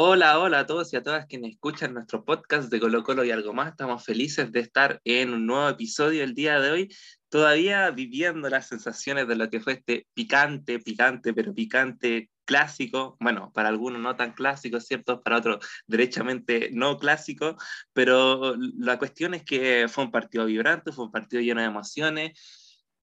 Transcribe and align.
Hola, 0.00 0.38
hola 0.38 0.60
a 0.60 0.66
todos 0.66 0.92
y 0.92 0.96
a 0.96 1.02
todas 1.02 1.26
quienes 1.26 1.54
escuchan 1.54 1.92
nuestro 1.92 2.24
podcast 2.24 2.70
de 2.70 2.78
Colo 2.78 3.02
Colo 3.02 3.24
y 3.24 3.32
algo 3.32 3.52
más. 3.52 3.70
Estamos 3.70 4.04
felices 4.04 4.52
de 4.52 4.60
estar 4.60 5.00
en 5.02 5.34
un 5.34 5.44
nuevo 5.44 5.68
episodio 5.68 6.22
el 6.22 6.34
día 6.36 6.60
de 6.60 6.70
hoy, 6.70 6.96
todavía 7.28 7.90
viviendo 7.90 8.48
las 8.48 8.68
sensaciones 8.68 9.26
de 9.26 9.34
lo 9.34 9.50
que 9.50 9.58
fue 9.58 9.72
este 9.72 10.06
picante, 10.14 10.78
picante, 10.78 11.34
pero 11.34 11.52
picante 11.52 12.30
clásico, 12.44 13.16
bueno, 13.18 13.50
para 13.52 13.70
algunos 13.70 14.00
no 14.00 14.14
tan 14.14 14.34
clásico, 14.34 14.78
¿cierto? 14.78 15.20
Para 15.20 15.38
otros 15.38 15.66
derechamente 15.88 16.70
no 16.72 16.96
clásico, 16.96 17.56
pero 17.92 18.54
la 18.56 19.00
cuestión 19.00 19.34
es 19.34 19.42
que 19.42 19.88
fue 19.88 20.04
un 20.04 20.12
partido 20.12 20.46
vibrante, 20.46 20.92
fue 20.92 21.06
un 21.06 21.10
partido 21.10 21.42
lleno 21.42 21.60
de 21.60 21.66
emociones, 21.66 22.57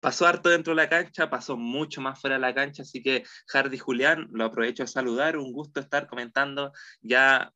pasó 0.05 0.27
harto 0.27 0.50
dentro 0.50 0.76
de 0.76 0.76
la 0.76 0.88
cancha, 0.88 1.32
pasó 1.32 1.58
mucho 1.58 2.00
más 2.00 2.22
fuera 2.22 2.36
de 2.36 2.40
la 2.40 2.54
cancha, 2.54 2.84
así 2.84 3.02
que 3.02 3.23
Hardy 3.48 3.80
Julián, 3.80 4.28
lo 4.34 4.45
aprovecho 4.45 4.84
a 4.84 4.88
saludar, 4.88 5.36
un 5.36 5.52
gusto 5.52 5.80
estar 5.80 6.05
comentando 6.05 6.72
ya 7.02 7.52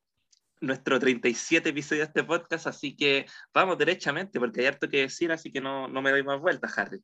nuestro 0.59 0.99
37 0.99 1.69
episodio 1.69 2.01
de 2.01 2.07
este 2.07 2.23
podcast, 2.23 2.65
así 2.65 2.95
que 2.95 3.27
vamos 3.53 3.77
derechamente, 3.77 4.39
porque 4.39 4.61
hay 4.61 4.65
harto 4.65 4.89
que 4.89 5.01
decir, 5.01 5.31
así 5.31 5.51
que 5.51 5.61
no, 5.61 5.87
no 5.87 6.01
me 6.01 6.09
doy 6.09 6.23
más 6.23 6.41
vueltas, 6.41 6.71
Hardy. 6.71 6.97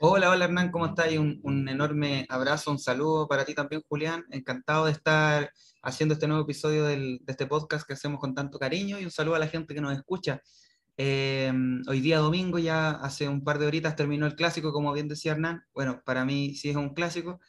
Hola, 0.00 0.30
hola 0.30 0.46
Hernán, 0.46 0.70
¿cómo 0.70 0.86
estás? 0.86 1.12
Un, 1.12 1.38
un 1.42 1.68
enorme 1.68 2.24
abrazo, 2.30 2.70
un 2.70 2.78
saludo 2.78 3.28
para 3.28 3.44
ti 3.44 3.52
también, 3.52 3.82
Julián. 3.90 4.24
Encantado 4.30 4.86
de 4.86 4.92
estar 4.92 5.52
haciendo 5.82 6.14
este 6.14 6.26
nuevo 6.26 6.44
episodio 6.44 6.84
del, 6.84 7.18
de 7.24 7.32
este 7.32 7.46
podcast 7.46 7.86
que 7.86 7.92
hacemos 7.92 8.20
con 8.20 8.34
tanto 8.34 8.58
cariño 8.58 8.98
y 8.98 9.04
un 9.04 9.10
saludo 9.10 9.34
a 9.34 9.38
la 9.38 9.48
gente 9.48 9.74
que 9.74 9.82
nos 9.82 9.94
escucha. 9.94 10.40
Eh, 11.00 11.52
hoy 11.86 12.00
día 12.00 12.18
domingo, 12.18 12.58
ya 12.58 12.90
hace 12.90 13.28
un 13.28 13.44
par 13.44 13.60
de 13.60 13.66
horitas 13.66 13.94
terminó 13.94 14.26
el 14.26 14.34
clásico, 14.34 14.72
como 14.72 14.92
bien 14.92 15.08
decía 15.08 15.32
Hernán. 15.32 15.62
Bueno, 15.72 16.02
para 16.04 16.24
mí 16.24 16.54
sí 16.54 16.70
es 16.70 16.76
un 16.76 16.92
clásico. 16.92 17.40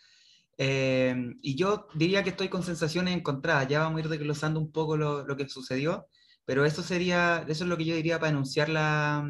Eh, 0.57 1.15
y 1.41 1.55
yo 1.55 1.87
diría 1.95 2.23
que 2.23 2.29
estoy 2.31 2.49
con 2.49 2.63
sensaciones 2.63 3.15
encontradas. 3.15 3.67
Ya 3.67 3.79
vamos 3.79 3.97
a 3.97 4.01
ir 4.01 4.09
desglosando 4.09 4.59
un 4.59 4.71
poco 4.71 4.97
lo, 4.97 5.25
lo, 5.25 5.35
que 5.35 5.49
sucedió, 5.49 6.07
pero 6.45 6.65
eso 6.65 6.83
sería, 6.83 7.45
eso 7.47 7.63
es 7.63 7.69
lo 7.69 7.77
que 7.77 7.85
yo 7.85 7.95
diría 7.95 8.19
para 8.19 8.31
enunciar 8.31 8.69
la, 8.69 9.27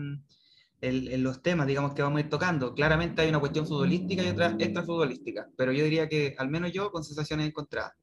el, 0.82 1.22
los 1.24 1.42
temas, 1.42 1.68
digamos, 1.68 1.94
que 1.94 2.02
vamos 2.02 2.18
a 2.18 2.22
ir 2.22 2.30
tocando. 2.30 2.74
Claramente 2.74 3.22
hay 3.22 3.30
una 3.30 3.40
cuestión 3.40 3.68
futbolística 3.68 4.24
y 4.24 4.30
otra 4.30 4.56
extrafutbolística, 4.60 5.50
pero 5.56 5.72
yo 5.72 5.84
diría 5.84 6.10
que 6.10 6.36
al 6.38 6.50
menos 6.50 6.72
yo 6.74 6.92
con 6.92 7.04
sensaciones 7.04 7.48
encontradas. 7.48 7.94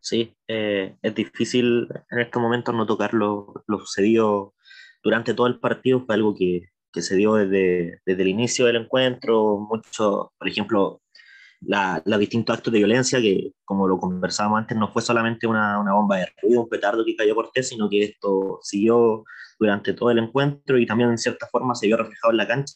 Sí, 0.00 0.34
eh, 0.48 0.96
es 1.02 1.14
difícil 1.14 1.88
en 2.10 2.20
estos 2.20 2.40
momentos 2.40 2.74
no 2.74 2.86
tocar 2.86 3.12
lo, 3.14 3.64
lo, 3.66 3.78
sucedido 3.80 4.54
durante 5.02 5.34
todo 5.34 5.46
el 5.46 5.60
partido, 5.60 6.04
fue 6.06 6.14
algo 6.14 6.34
que, 6.34 6.70
que 6.92 7.02
se 7.02 7.16
dio 7.16 7.34
desde, 7.34 8.00
desde, 8.06 8.22
el 8.22 8.28
inicio 8.28 8.66
del 8.66 8.76
encuentro, 8.76 9.58
mucho, 9.58 10.32
por 10.38 10.48
ejemplo, 10.48 11.02
la, 11.60 12.02
los 12.06 12.18
distintos 12.18 12.56
actos 12.56 12.72
de 12.72 12.78
violencia, 12.78 13.20
que 13.20 13.52
como 13.64 13.86
lo 13.88 13.98
conversábamos 13.98 14.60
antes, 14.60 14.76
no 14.78 14.92
fue 14.92 15.02
solamente 15.02 15.46
una, 15.46 15.78
una 15.78 15.94
bomba 15.94 16.16
de 16.18 16.28
ruido, 16.42 16.62
un 16.62 16.68
petardo 16.68 17.04
que 17.04 17.16
cayó 17.16 17.34
por 17.34 17.50
sino 17.62 17.88
que 17.90 18.02
esto 18.04 18.58
siguió 18.62 19.24
durante 19.58 19.92
todo 19.94 20.10
el 20.10 20.18
encuentro 20.18 20.78
y 20.78 20.86
también 20.86 21.10
en 21.10 21.18
cierta 21.18 21.46
forma 21.48 21.74
se 21.74 21.86
vio 21.86 21.96
reflejado 21.98 22.32
en 22.32 22.36
la 22.38 22.48
cancha. 22.48 22.74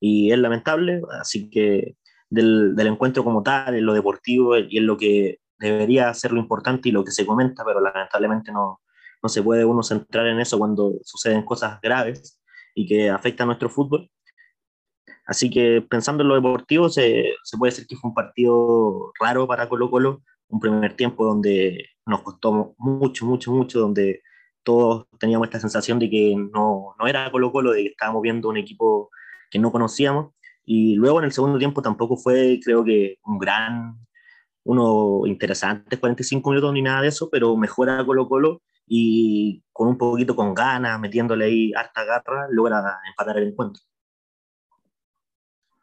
Y 0.00 0.32
es 0.32 0.38
lamentable, 0.38 1.02
así 1.20 1.50
que 1.50 1.96
del, 2.30 2.74
del 2.76 2.88
encuentro 2.88 3.24
como 3.24 3.42
tal, 3.42 3.74
en 3.76 3.86
lo 3.86 3.94
deportivo 3.94 4.56
y 4.56 4.78
en 4.78 4.86
lo 4.86 4.96
que 4.96 5.38
debería 5.58 6.12
ser 6.14 6.32
lo 6.32 6.40
importante 6.40 6.88
y 6.88 6.92
lo 6.92 7.04
que 7.04 7.10
se 7.10 7.26
comenta, 7.26 7.64
pero 7.64 7.80
lamentablemente 7.80 8.52
no, 8.52 8.80
no 9.22 9.28
se 9.28 9.42
puede 9.42 9.64
uno 9.64 9.82
centrar 9.82 10.26
en 10.26 10.40
eso 10.40 10.58
cuando 10.58 10.94
suceden 11.04 11.44
cosas 11.44 11.80
graves 11.80 12.40
y 12.74 12.86
que 12.86 13.10
afectan 13.10 13.44
a 13.44 13.48
nuestro 13.48 13.68
fútbol. 13.68 14.10
Así 15.26 15.50
que 15.50 15.82
pensando 15.82 16.22
en 16.22 16.28
lo 16.28 16.36
deportivo, 16.36 16.88
se, 16.88 17.34
se, 17.44 17.58
puede 17.58 17.72
decir 17.72 17.86
que 17.86 17.96
fue 17.96 18.08
un 18.08 18.14
partido 18.14 19.12
raro 19.20 19.46
para 19.46 19.68
Colo 19.68 19.90
Colo, 19.90 20.22
un 20.48 20.60
primer 20.60 20.94
tiempo 20.94 21.24
donde 21.26 21.86
nos 22.06 22.22
costó 22.22 22.74
mucho, 22.78 23.26
mucho, 23.26 23.52
mucho, 23.52 23.80
donde 23.80 24.22
todos 24.62 25.06
teníamos 25.18 25.48
esta 25.48 25.60
sensación 25.60 25.98
de 25.98 26.08
que 26.08 26.34
no, 26.36 26.94
no 26.98 27.06
era 27.06 27.30
Colo 27.30 27.52
Colo, 27.52 27.72
de 27.72 27.82
que 27.82 27.88
estábamos 27.88 28.22
viendo 28.22 28.48
un 28.48 28.56
equipo 28.56 29.10
que 29.50 29.58
no 29.58 29.70
conocíamos. 29.70 30.32
Y 30.64 30.94
luego 30.96 31.18
en 31.18 31.26
el 31.26 31.32
segundo 31.32 31.58
tiempo 31.58 31.82
tampoco 31.82 32.16
fue, 32.16 32.60
creo 32.62 32.84
que, 32.84 33.16
un 33.24 33.38
gran, 33.38 33.98
uno 34.68 35.26
interesante, 35.26 35.98
45 35.98 36.50
minutos 36.50 36.74
ni 36.74 36.82
nada 36.82 37.00
de 37.00 37.08
eso, 37.08 37.30
pero 37.30 37.56
mejora 37.56 38.04
Colo 38.04 38.28
Colo 38.28 38.60
y 38.86 39.62
con 39.72 39.88
un 39.88 39.96
poquito 39.96 40.36
con 40.36 40.52
ganas, 40.52 41.00
metiéndole 41.00 41.46
ahí 41.46 41.72
harta 41.74 42.04
garra, 42.04 42.48
logra 42.50 43.00
empatar 43.08 43.38
el 43.38 43.48
encuentro. 43.48 43.82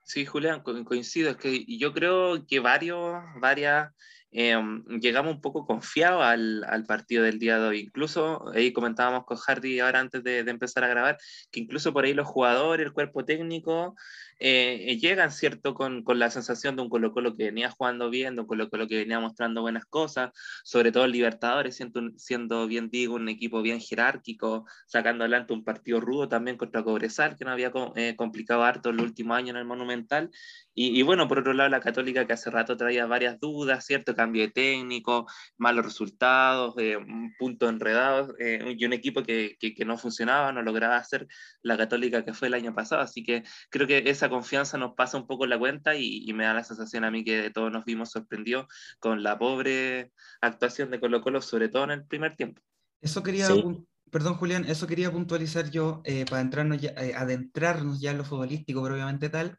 Sí, 0.03 0.23
Julián, 0.27 0.61
coincido. 0.61 1.31
Es 1.31 1.37
que 1.37 1.65
yo 1.65 1.93
creo 1.93 2.45
que 2.45 2.59
varios, 2.59 3.23
varias, 3.39 3.91
eh, 4.31 4.55
llegamos 5.01 5.33
un 5.33 5.41
poco 5.41 5.65
confiados 5.65 6.21
al, 6.21 6.63
al, 6.65 6.85
partido 6.85 7.23
del 7.23 7.39
día 7.39 7.57
de 7.57 7.67
hoy. 7.67 7.79
Incluso 7.79 8.51
ahí 8.53 8.71
comentábamos 8.71 9.25
con 9.25 9.37
Hardy 9.37 9.79
ahora 9.79 9.99
antes 9.99 10.23
de, 10.23 10.43
de, 10.43 10.51
empezar 10.51 10.83
a 10.83 10.89
grabar, 10.89 11.17
que 11.51 11.59
incluso 11.59 11.91
por 11.91 12.05
ahí 12.05 12.13
los 12.13 12.27
jugadores, 12.27 12.85
el 12.85 12.93
cuerpo 12.93 13.25
técnico, 13.25 13.95
eh, 14.39 14.97
llegan, 14.99 15.31
¿cierto? 15.31 15.73
Con, 15.73 16.03
con, 16.03 16.19
la 16.19 16.29
sensación 16.29 16.75
de 16.75 16.81
un 16.81 16.89
Colo 16.89 17.11
Colo 17.13 17.35
que 17.35 17.45
venía 17.45 17.71
jugando 17.71 18.09
bien, 18.09 18.35
de 18.35 18.41
un 18.41 18.47
Colo 18.47 18.69
Colo 18.69 18.87
que 18.87 18.97
venía 18.97 19.19
mostrando 19.19 19.61
buenas 19.61 19.85
cosas, 19.85 20.31
sobre 20.63 20.91
todo 20.91 21.05
el 21.05 21.11
Libertadores, 21.11 21.75
siendo, 21.75 22.01
siendo 22.17 22.67
bien 22.67 22.89
digo, 22.89 23.15
un 23.15 23.29
equipo 23.29 23.61
bien 23.61 23.79
jerárquico, 23.79 24.65
sacando 24.87 25.23
adelante 25.23 25.53
un 25.53 25.63
partido 25.63 25.99
rudo 26.01 26.27
también 26.27 26.57
contra 26.57 26.83
Cobresal, 26.83 27.35
que 27.37 27.45
no 27.45 27.51
había 27.51 27.71
eh, 27.95 28.15
complicado 28.17 28.63
harto 28.63 28.89
el 28.89 29.01
último 29.01 29.33
año 29.33 29.51
en 29.51 29.57
el 29.57 29.65
Monumental, 29.65 30.29
y, 30.77 30.99
y, 30.99 31.03
bueno, 31.03 31.29
por 31.29 31.39
otro 31.39 31.53
lado, 31.53 31.69
la 31.69 31.79
Católica 31.79 32.27
que 32.27 32.33
hace 32.33 32.51
rato 32.51 32.75
traía 32.75 33.05
varias 33.05 33.39
dudas, 33.39 33.85
¿cierto? 33.85 34.13
Cambio 34.13 34.41
de 34.41 34.51
técnico, 34.51 35.25
malos 35.57 35.85
resultados, 35.85 36.75
eh, 36.77 36.97
un 36.97 37.33
punto 37.39 37.69
enredado, 37.69 38.35
eh, 38.39 38.75
y 38.77 38.83
un 38.85 38.91
equipo 38.91 39.23
que, 39.23 39.55
que, 39.57 39.73
que, 39.73 39.85
no 39.85 39.97
funcionaba, 39.97 40.51
no 40.51 40.61
lograba 40.61 40.97
hacer 40.97 41.27
la 41.61 41.77
Católica 41.77 42.25
que 42.25 42.33
fue 42.33 42.49
el 42.49 42.55
año 42.55 42.75
pasado. 42.75 43.01
Así 43.01 43.23
que 43.23 43.43
creo 43.69 43.87
que 43.87 44.03
esa 44.05 44.24
confianza 44.29 44.77
nos 44.77 44.93
pasa 44.93 45.17
un 45.17 45.27
poco 45.27 45.45
la 45.45 45.57
cuenta 45.57 45.95
y, 45.95 46.23
y 46.27 46.33
me 46.33 46.45
da 46.45 46.53
la 46.53 46.63
sensación 46.63 47.03
a 47.03 47.11
mí 47.11 47.23
que 47.23 47.49
todos 47.49 47.71
nos 47.71 47.85
vimos 47.85 48.11
sorprendidos 48.11 48.67
con 48.99 49.23
la 49.23 49.37
pobre 49.37 50.11
actuación 50.41 50.91
de 50.91 50.99
Colo 50.99 51.21
Colo, 51.21 51.41
sobre 51.41 51.69
todo 51.69 51.85
en 51.85 51.91
el 51.91 52.05
primer 52.05 52.35
tiempo. 52.35 52.61
Eso 53.01 53.23
quería 53.23 53.47
sí. 53.47 53.63
Perdón, 54.11 54.35
Julián, 54.35 54.65
eso 54.65 54.87
quería 54.87 55.11
puntualizar 55.11 55.69
yo 55.71 56.01
eh, 56.05 56.25
para 56.29 56.41
entrarnos 56.41 56.79
ya, 56.79 56.91
eh, 56.91 57.13
adentrarnos 57.15 57.99
ya 57.99 58.11
en 58.11 58.19
lo 58.19 58.23
futbolístico, 58.23 58.81
propiamente 58.81 59.29
tal. 59.29 59.57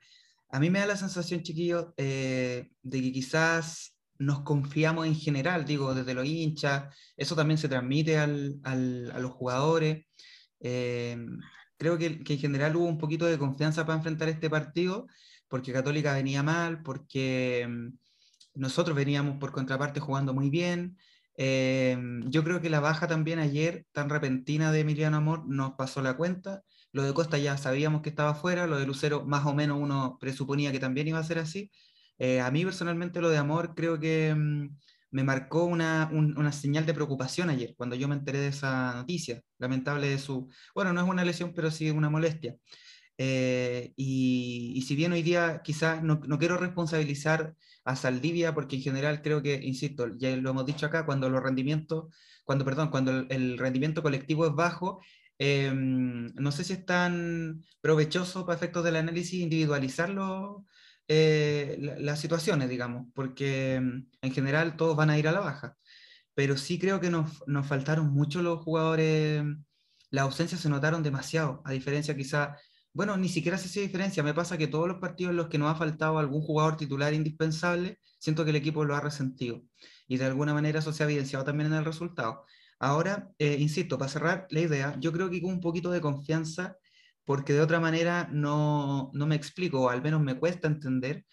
A 0.49 0.61
mí 0.61 0.71
me 0.71 0.79
da 0.79 0.87
la 0.87 0.97
sensación, 0.97 1.43
chiquillos, 1.43 1.89
eh, 1.97 2.71
de 2.83 3.03
que 3.03 3.13
quizás 3.13 3.97
nos 4.19 4.41
confiamos 4.43 5.07
en 5.07 5.15
general, 5.15 5.67
digo, 5.67 5.95
desde 5.95 6.15
los 6.15 6.25
hinchas, 6.25 6.95
eso 7.17 7.37
también 7.37 7.59
se 7.59 7.69
transmite 7.69 8.17
al, 8.17 8.55
al, 8.63 9.11
a 9.11 9.19
los 9.19 9.33
jugadores. 9.33 10.07
Eh, 10.61 11.19
creo 11.79 11.99
que, 11.99 12.23
que, 12.25 12.35
en 12.35 12.39
general 12.41 12.77
hubo 12.77 12.87
un 12.87 12.99
poquito 12.99 13.27
de 13.27 13.39
confianza 13.39 13.85
para 13.87 13.99
enfrentar 13.99 14.29
este 14.29 14.51
partido, 14.51 15.07
porque 15.49 15.73
Católica 15.73 16.15
venía 16.15 16.43
mal, 16.43 16.83
porque 16.83 17.67
mm, 17.69 17.89
nosotros 18.55 18.97
veníamos 18.97 19.39
por 19.39 19.53
contraparte 19.53 20.01
jugando 20.01 20.35
muy 20.35 20.51
bien. 20.51 20.97
Eh, 21.39 21.99
yo 22.27 22.43
creo 22.45 22.61
que 22.61 22.71
la 22.71 22.81
baja 22.81 23.07
también 23.07 23.39
ayer, 23.39 23.87
tan 23.93 24.09
repentina 24.09 24.73
de 24.73 24.81
Emiliano 24.81 25.19
Amor, 25.19 25.45
nos 25.47 25.75
pasó 25.75 26.03
la 26.03 26.17
cuenta. 26.17 26.63
Lo 26.93 27.03
de 27.03 27.13
Costa 27.15 27.39
ya 27.39 27.57
sabíamos 27.59 28.03
que 28.03 28.09
estaba 28.09 28.35
fuera, 28.35 28.67
lo 28.67 28.79
de 28.79 28.87
Lucero 28.87 29.25
más 29.25 29.45
o 29.47 29.55
menos 29.55 29.79
uno 29.81 30.17
presuponía 30.21 30.73
que 30.73 30.81
también 30.81 31.09
iba 31.09 31.19
a 31.19 31.25
ser 31.25 31.39
así. 31.39 31.71
Eh, 32.19 32.41
a 32.41 32.51
mí 32.51 32.65
personalmente 32.65 33.21
lo 33.21 33.29
de 33.29 33.37
Amor 33.39 33.75
creo 33.75 34.01
que 34.01 34.35
mmm, 34.35 34.69
me 35.17 35.25
marcó 35.25 35.65
una, 35.65 36.11
un, 36.13 36.37
una, 36.37 36.53
señal 36.53 36.85
de 36.85 36.93
preocupación 36.93 37.49
ayer, 37.49 37.75
cuando 37.75 37.97
yo 37.97 38.07
me 38.07 38.17
enteré 38.17 38.39
de 38.39 38.49
esa 38.49 38.93
noticia, 38.95 39.41
lamentable 39.59 40.09
de 40.09 40.19
su, 40.19 40.51
bueno, 40.75 40.93
no 40.93 41.01
es 41.01 41.09
una 41.09 41.25
lesión, 41.25 41.55
pero 41.55 41.71
sí 41.71 41.91
una 41.91 42.11
molestia. 42.11 42.57
Eh, 43.17 43.95
y, 43.97 44.85
si 44.87 44.95
bien 44.95 45.13
hoy 45.13 45.23
día 45.23 45.63
quizás 45.65 46.03
no, 46.03 46.21
no, 46.27 46.39
quiero 46.39 46.59
responsabilizar 46.59 47.55
a 47.87 47.97
Saldivia, 47.97 48.53
porque 48.53 48.77
en 48.77 48.83
general 48.83 49.23
creo 49.23 49.43
que, 49.43 49.55
insisto, 49.55 50.09
ya 50.19 50.37
lo 50.37 50.51
hemos 50.51 50.67
dicho 50.67 50.85
acá, 50.85 51.07
cuando 51.07 51.31
los 51.31 51.43
rendimientos, 51.43 52.15
cuando, 52.45 52.67
perdón, 52.67 52.91
cuando 52.91 53.13
el, 53.13 53.27
el 53.31 53.59
rendimiento 53.59 54.03
colectivo 54.03 54.47
es 54.47 54.53
bajo, 54.53 55.01
eh, 55.39 55.73
no 55.75 56.53
sé 56.53 56.63
si 56.65 56.75
es 56.75 56.85
tan 56.85 57.65
provechoso 57.81 58.45
para 58.45 58.57
efectos 58.57 58.85
del 58.85 58.97
análisis 58.97 59.41
individualizarlo 59.41 60.67
eh, 61.09 61.77
las 61.81 62.01
la 62.01 62.17
situaciones, 62.17 62.69
digamos, 62.69 63.07
porque 63.15 63.81
mm, 63.81 64.09
en 64.23 64.33
general 64.33 64.77
todos 64.77 64.97
van 64.97 65.11
a 65.11 65.19
ir 65.19 65.29
a 65.29 65.33
la 65.33 65.41
baja. 65.41 65.77
Pero 66.35 66.57
sí 66.57 66.79
creo 66.79 67.01
que 67.01 67.11
nos, 67.11 67.43
nos 67.47 67.67
faltaron 67.67 68.13
mucho 68.13 68.43
los 68.43 68.63
jugadores, 68.63 69.45
las 70.11 70.25
ausencias 70.25 70.61
se 70.61 70.69
notaron 70.69 71.03
demasiado, 71.03 71.63
a 71.65 71.73
diferencia 71.73 72.17
quizá, 72.17 72.57
bueno, 72.93 73.17
ni 73.17 73.29
siquiera 73.29 73.59
se 73.59 73.67
hace 73.67 73.81
diferencia, 73.81 74.23
me 74.23 74.35
pasa 74.35 74.59
que 74.59 74.69
todos 74.69 74.89
los 74.89 74.99
partidos 74.99 75.31
en 75.31 75.37
los 75.37 75.49
que 75.49 75.59
nos 75.59 75.71
ha 75.73 75.77
faltado 75.77 76.19
algún 76.19 76.43
jugador 76.43 76.77
titular 76.77 77.15
indispensable, 77.15 77.99
siento 78.19 78.45
que 78.45 78.51
el 78.51 78.57
equipo 78.57 78.85
lo 78.85 78.97
ha 78.97 79.01
resentido. 79.01 79.63
Y 80.09 80.19
de 80.19 80.27
alguna 80.27 80.55
manera 80.55 80.79
eso 80.81 80.93
se 80.93 81.03
ha 81.03 81.07
evidenciado 81.07 81.45
también 81.45 81.73
en 81.73 81.79
el 81.79 81.85
resultado. 81.85 82.45
Ahora, 82.79 83.31
eh, 83.39 83.57
insisto, 83.59 83.99
para 83.99 84.11
cerrar 84.11 84.47
la 84.51 84.61
idea, 84.61 84.97
yo 85.01 85.13
creo 85.13 85.31
que 85.31 85.41
con 85.41 85.53
un 85.53 85.61
poquito 85.61 85.91
de 85.91 86.01
confianza, 86.01 86.77
porque 87.27 87.53
de 87.53 87.61
otra 87.61 87.81
manera 87.81 88.31
no, 88.33 89.11
no 89.13 89.27
me 89.27 89.35
explico, 89.37 89.83
o 89.83 89.91
al 89.91 90.03
menos 90.03 90.23
me 90.23 90.39
cuesta 90.39 90.69
entender 90.69 91.27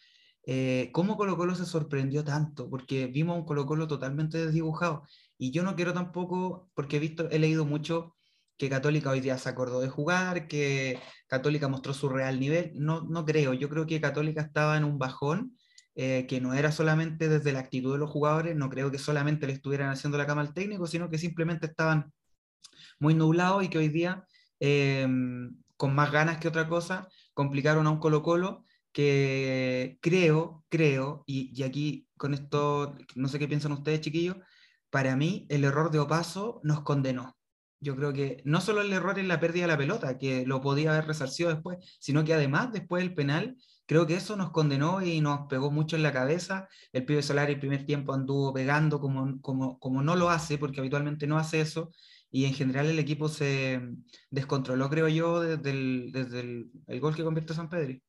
eh, 0.45 0.89
cómo 0.91 1.15
Colo 1.17 1.37
Colo 1.37 1.55
se 1.55 1.65
sorprendió 1.65 2.23
tanto, 2.23 2.69
porque 2.69 3.07
vimos 3.07 3.37
un 3.37 3.45
Colo 3.45 3.65
Colo 3.65 3.87
totalmente 3.87 4.45
desdibujado. 4.45 5.03
Y 5.37 5.51
yo 5.51 5.63
no 5.63 5.75
quiero 5.75 5.93
tampoco, 5.93 6.69
porque 6.73 6.97
he 6.97 6.99
visto, 6.99 7.29
he 7.29 7.39
leído 7.39 7.65
mucho 7.65 8.15
que 8.57 8.69
Católica 8.69 9.09
hoy 9.11 9.21
día 9.21 9.37
se 9.37 9.49
acordó 9.49 9.81
de 9.81 9.89
jugar, 9.89 10.47
que 10.47 10.99
Católica 11.27 11.67
mostró 11.67 11.93
su 11.93 12.09
real 12.09 12.39
nivel. 12.39 12.73
No, 12.75 13.01
no 13.01 13.25
creo, 13.25 13.53
yo 13.53 13.69
creo 13.69 13.85
que 13.85 14.01
Católica 14.01 14.41
estaba 14.41 14.77
en 14.77 14.83
un 14.83 14.99
bajón 14.99 15.57
eh, 15.95 16.25
que 16.27 16.41
no 16.41 16.53
era 16.53 16.71
solamente 16.71 17.29
desde 17.29 17.53
la 17.53 17.59
actitud 17.59 17.93
de 17.93 17.99
los 17.99 18.09
jugadores, 18.09 18.55
no 18.55 18.69
creo 18.69 18.91
que 18.91 18.97
solamente 18.99 19.47
le 19.47 19.53
estuvieran 19.53 19.89
haciendo 19.89 20.17
la 20.17 20.25
cama 20.25 20.41
al 20.41 20.53
técnico, 20.53 20.87
sino 20.87 21.09
que 21.09 21.17
simplemente 21.17 21.67
estaban 21.67 22.11
muy 22.99 23.13
nublados 23.15 23.63
y 23.63 23.69
que 23.69 23.77
hoy 23.77 23.89
día, 23.89 24.25
eh, 24.59 25.07
con 25.83 25.93
más 25.93 26.13
ganas 26.13 26.37
que 26.37 26.47
otra 26.47 26.69
cosa, 26.69 27.09
complicaron 27.33 27.87
a 27.87 27.89
un 27.89 27.99
Colo 27.99 28.23
Colo 28.23 28.63
que 28.93 29.97
creo, 30.01 30.63
creo, 30.69 31.25
y, 31.27 31.51
y 31.53 31.63
aquí 31.63 32.07
con 32.15 32.33
esto, 32.33 32.95
no 33.15 33.27
sé 33.27 33.37
qué 33.37 33.49
piensan 33.49 33.73
ustedes, 33.73 33.99
chiquillos, 33.99 34.37
para 34.89 35.17
mí 35.17 35.45
el 35.49 35.65
error 35.65 35.91
de 35.91 35.99
Opaso 35.99 36.61
nos 36.63 36.83
condenó. 36.83 37.35
Yo 37.81 37.97
creo 37.97 38.13
que 38.13 38.41
no 38.45 38.61
solo 38.61 38.79
el 38.79 38.93
error 38.93 39.19
en 39.19 39.27
la 39.27 39.41
pérdida 39.41 39.63
de 39.63 39.73
la 39.73 39.77
pelota, 39.77 40.17
que 40.17 40.45
lo 40.45 40.61
podía 40.61 40.93
haber 40.93 41.05
resarcido 41.05 41.49
después, 41.49 41.79
sino 41.99 42.23
que 42.23 42.33
además 42.33 42.71
después 42.71 43.03
del 43.03 43.13
penal, 43.13 43.57
creo 43.85 44.07
que 44.07 44.15
eso 44.15 44.37
nos 44.37 44.51
condenó 44.51 45.01
y 45.01 45.19
nos 45.19 45.47
pegó 45.49 45.69
mucho 45.69 45.97
en 45.97 46.03
la 46.03 46.13
cabeza. 46.13 46.69
El 46.93 47.03
pibe 47.03 47.21
Solar 47.21 47.49
el 47.49 47.59
primer 47.59 47.85
tiempo 47.85 48.13
anduvo 48.13 48.53
pegando 48.53 49.01
como, 49.01 49.41
como, 49.41 49.77
como 49.79 50.01
no 50.01 50.15
lo 50.15 50.29
hace, 50.29 50.57
porque 50.57 50.79
habitualmente 50.79 51.27
no 51.27 51.37
hace 51.37 51.59
eso, 51.59 51.91
y 52.33 52.45
en 52.45 52.53
general 52.55 52.87
el 52.87 52.97
equipo 52.97 53.29
se 53.29 53.79
descontroló, 54.31 54.89
creo 54.89 55.07
yo, 55.07 55.39
desde 55.39 55.69
el, 55.69 56.11
desde 56.11 56.39
el, 56.39 56.99
gol 56.99 57.15
que 57.15 57.23
convierte 57.23 57.53
San 57.53 57.69
Pedro. 57.69 57.99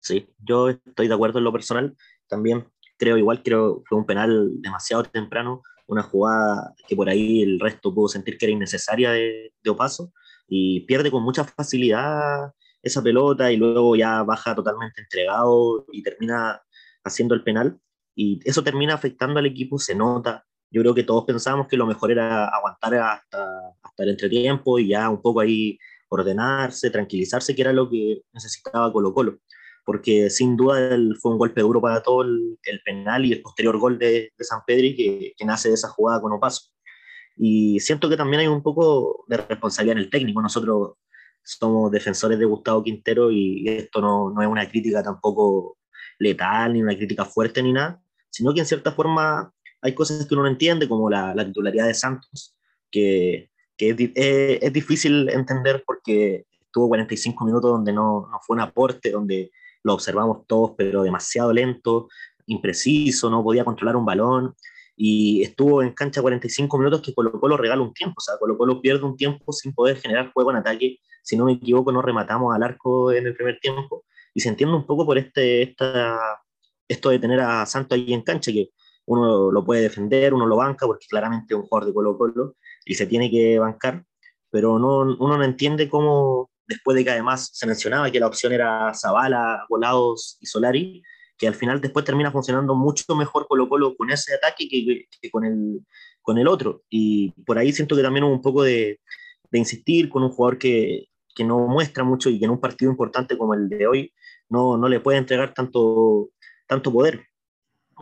Sí, 0.00 0.28
yo 0.38 0.68
estoy 0.68 1.08
de 1.08 1.14
acuerdo 1.14 1.38
en 1.38 1.44
lo 1.44 1.52
personal. 1.52 1.96
También 2.28 2.68
creo 2.98 3.16
igual, 3.16 3.42
creo 3.42 3.82
fue 3.88 3.96
un 3.96 4.04
penal 4.04 4.60
demasiado 4.60 5.02
temprano, 5.04 5.62
una 5.86 6.02
jugada 6.02 6.74
que 6.86 6.94
por 6.94 7.08
ahí 7.08 7.42
el 7.42 7.58
resto 7.58 7.94
pudo 7.94 8.08
sentir 8.08 8.36
que 8.36 8.44
era 8.44 8.52
innecesaria 8.52 9.12
de, 9.12 9.54
de 9.62 9.70
Opaso 9.70 10.12
y 10.46 10.80
pierde 10.80 11.10
con 11.10 11.22
mucha 11.22 11.44
facilidad 11.44 12.52
esa 12.82 13.02
pelota 13.02 13.50
y 13.50 13.56
luego 13.56 13.96
ya 13.96 14.22
baja 14.24 14.54
totalmente 14.54 15.00
entregado 15.00 15.86
y 15.90 16.02
termina 16.02 16.60
haciendo 17.02 17.34
el 17.34 17.42
penal 17.42 17.80
y 18.14 18.40
eso 18.44 18.62
termina 18.62 18.92
afectando 18.92 19.38
al 19.38 19.46
equipo, 19.46 19.78
se 19.78 19.94
nota. 19.94 20.44
Yo 20.76 20.82
creo 20.82 20.94
que 20.94 21.04
todos 21.04 21.24
pensábamos 21.24 21.68
que 21.68 21.76
lo 21.78 21.86
mejor 21.86 22.10
era 22.10 22.48
aguantar 22.48 22.94
hasta, 22.96 23.48
hasta 23.82 24.02
el 24.02 24.10
entretiempo 24.10 24.78
y 24.78 24.88
ya 24.88 25.08
un 25.08 25.22
poco 25.22 25.40
ahí 25.40 25.78
ordenarse, 26.10 26.90
tranquilizarse, 26.90 27.54
que 27.54 27.62
era 27.62 27.72
lo 27.72 27.88
que 27.88 28.20
necesitaba 28.34 28.92
Colo 28.92 29.14
Colo 29.14 29.38
porque 29.86 30.28
sin 30.28 30.54
duda 30.54 30.98
fue 31.22 31.32
un 31.32 31.38
golpe 31.38 31.62
duro 31.62 31.80
para 31.80 32.02
todo 32.02 32.22
el, 32.22 32.58
penal 32.84 33.24
y 33.24 33.32
el 33.32 33.40
posterior 33.40 33.78
gol 33.78 33.98
de, 33.98 34.32
San 34.40 34.60
Pedri 34.66 34.94
que, 34.94 35.32
que, 35.34 35.44
nace 35.46 35.68
de 35.68 35.74
esa 35.76 35.88
jugada 35.88 36.20
con 36.20 36.32
Opaso. 36.32 36.72
Y 37.36 37.80
siento 37.80 38.10
que 38.10 38.16
también 38.16 38.40
hay 38.40 38.48
un 38.48 38.62
poco 38.62 39.24
de 39.28 39.38
responsabilidad 39.38 39.96
en 39.96 40.04
el 40.04 40.10
técnico. 40.10 40.42
Nosotros 40.42 40.94
somos 41.42 41.90
defensores 41.90 42.38
de 42.38 42.44
Gustavo 42.44 42.82
Quintero 42.82 43.30
y 43.30 43.66
esto 43.68 44.02
no, 44.02 44.30
no 44.30 44.42
es 44.42 44.48
una 44.48 44.68
crítica 44.68 45.02
tampoco 45.02 45.78
letal, 46.18 46.74
ni 46.74 46.82
una 46.82 46.96
crítica 46.96 47.24
fuerte, 47.24 47.62
ni 47.62 47.72
nada, 47.72 48.02
sino 48.28 48.52
que 48.52 48.60
en 48.60 48.66
cierta 48.66 48.90
forma 48.92 49.54
hay 49.80 49.94
cosas 49.94 50.26
que 50.26 50.34
uno 50.34 50.44
no 50.44 50.48
entiende, 50.48 50.88
como 50.88 51.10
la, 51.10 51.34
la 51.34 51.44
titularidad 51.44 51.86
de 51.86 51.94
Santos, 51.94 52.56
que, 52.90 53.50
que 53.76 53.90
es, 53.90 53.96
es, 54.14 54.62
es, 54.62 54.72
difícil 54.72 55.28
entender 55.28 55.82
porque 55.86 56.46
tuvo 56.72 56.88
45 56.88 57.44
minutos 57.44 57.70
donde 57.70 57.92
no, 57.92 58.28
no 58.30 58.40
fue 58.46 58.54
un 58.54 58.60
aporte, 58.60 59.10
donde 59.10 59.50
lo 59.82 59.94
observamos 59.94 60.46
todos, 60.46 60.72
pero 60.76 61.02
demasiado 61.02 61.52
lento, 61.52 62.08
impreciso, 62.46 63.30
no 63.30 63.42
podía 63.42 63.64
controlar 63.64 63.96
un 63.96 64.04
balón 64.04 64.54
y 64.96 65.42
estuvo 65.42 65.82
en 65.82 65.92
cancha 65.92 66.22
45 66.22 66.78
minutos 66.78 67.02
que 67.02 67.14
Colo 67.14 67.32
Colo 67.38 67.56
regala 67.56 67.82
un 67.82 67.92
tiempo, 67.92 68.14
o 68.18 68.20
sea, 68.20 68.36
Colo 68.38 68.56
Colo 68.56 68.80
pierde 68.80 69.04
un 69.04 69.16
tiempo 69.16 69.52
sin 69.52 69.74
poder 69.74 69.98
generar 69.98 70.32
juego 70.32 70.50
en 70.50 70.56
ataque, 70.56 70.98
si 71.22 71.36
no 71.36 71.44
me 71.44 71.52
equivoco 71.52 71.92
no 71.92 72.02
rematamos 72.02 72.54
al 72.54 72.62
arco 72.62 73.12
en 73.12 73.26
el 73.26 73.34
primer 73.34 73.58
tiempo 73.60 74.04
y 74.32 74.40
se 74.40 74.48
entiende 74.48 74.74
un 74.74 74.86
poco 74.86 75.04
por 75.04 75.18
este, 75.18 75.62
esta, 75.62 76.18
esto 76.88 77.10
de 77.10 77.18
tener 77.18 77.40
a 77.40 77.66
Santos 77.66 77.96
ahí 77.96 78.12
en 78.12 78.22
cancha, 78.22 78.52
que 78.52 78.70
uno 79.06 79.50
lo 79.50 79.64
puede 79.64 79.82
defender, 79.82 80.34
uno 80.34 80.46
lo 80.46 80.56
banca 80.56 80.86
porque 80.86 81.06
claramente 81.08 81.54
es 81.54 81.60
un 81.60 81.66
jugador 81.66 81.88
de 81.88 81.94
Colo 81.94 82.18
Colo 82.18 82.56
y 82.84 82.94
se 82.94 83.06
tiene 83.06 83.30
que 83.30 83.58
bancar, 83.58 84.04
pero 84.50 84.78
no, 84.78 84.98
uno 85.00 85.38
no 85.38 85.44
entiende 85.44 85.88
cómo 85.88 86.50
después 86.66 86.96
de 86.96 87.04
que 87.04 87.10
además 87.10 87.50
se 87.52 87.66
mencionaba 87.66 88.10
que 88.10 88.20
la 88.20 88.26
opción 88.26 88.52
era 88.52 88.92
Zavala, 88.94 89.64
Volados 89.68 90.36
y 90.40 90.46
Solari, 90.46 91.02
que 91.38 91.46
al 91.46 91.54
final 91.54 91.80
después 91.80 92.04
termina 92.04 92.32
funcionando 92.32 92.74
mucho 92.74 93.14
mejor 93.14 93.46
Colo 93.46 93.68
Colo 93.68 93.96
con 93.96 94.10
ese 94.10 94.34
ataque 94.34 94.68
que, 94.68 95.06
que, 95.20 95.30
con, 95.30 95.44
el, 95.44 95.80
con 96.22 96.38
el 96.38 96.48
otro. 96.48 96.82
Y 96.88 97.32
por 97.44 97.58
ahí 97.58 97.72
siento 97.72 97.94
que 97.94 98.02
también 98.02 98.24
hubo 98.24 98.32
un 98.32 98.42
poco 98.42 98.62
de, 98.62 99.00
de 99.50 99.58
insistir 99.58 100.08
con 100.08 100.22
un 100.22 100.30
jugador 100.30 100.58
que, 100.58 101.06
que, 101.34 101.44
no 101.44 101.66
muestra 101.68 102.04
mucho 102.04 102.30
y 102.30 102.38
que 102.38 102.46
en 102.46 102.52
un 102.52 102.60
partido 102.60 102.90
importante 102.90 103.38
como 103.38 103.54
el 103.54 103.68
de 103.68 103.86
hoy 103.86 104.12
no, 104.48 104.76
no 104.76 104.88
le 104.88 105.00
puede 105.00 105.18
entregar 105.18 105.52
tanto, 105.54 106.30
tanto 106.66 106.92
poder 106.92 107.26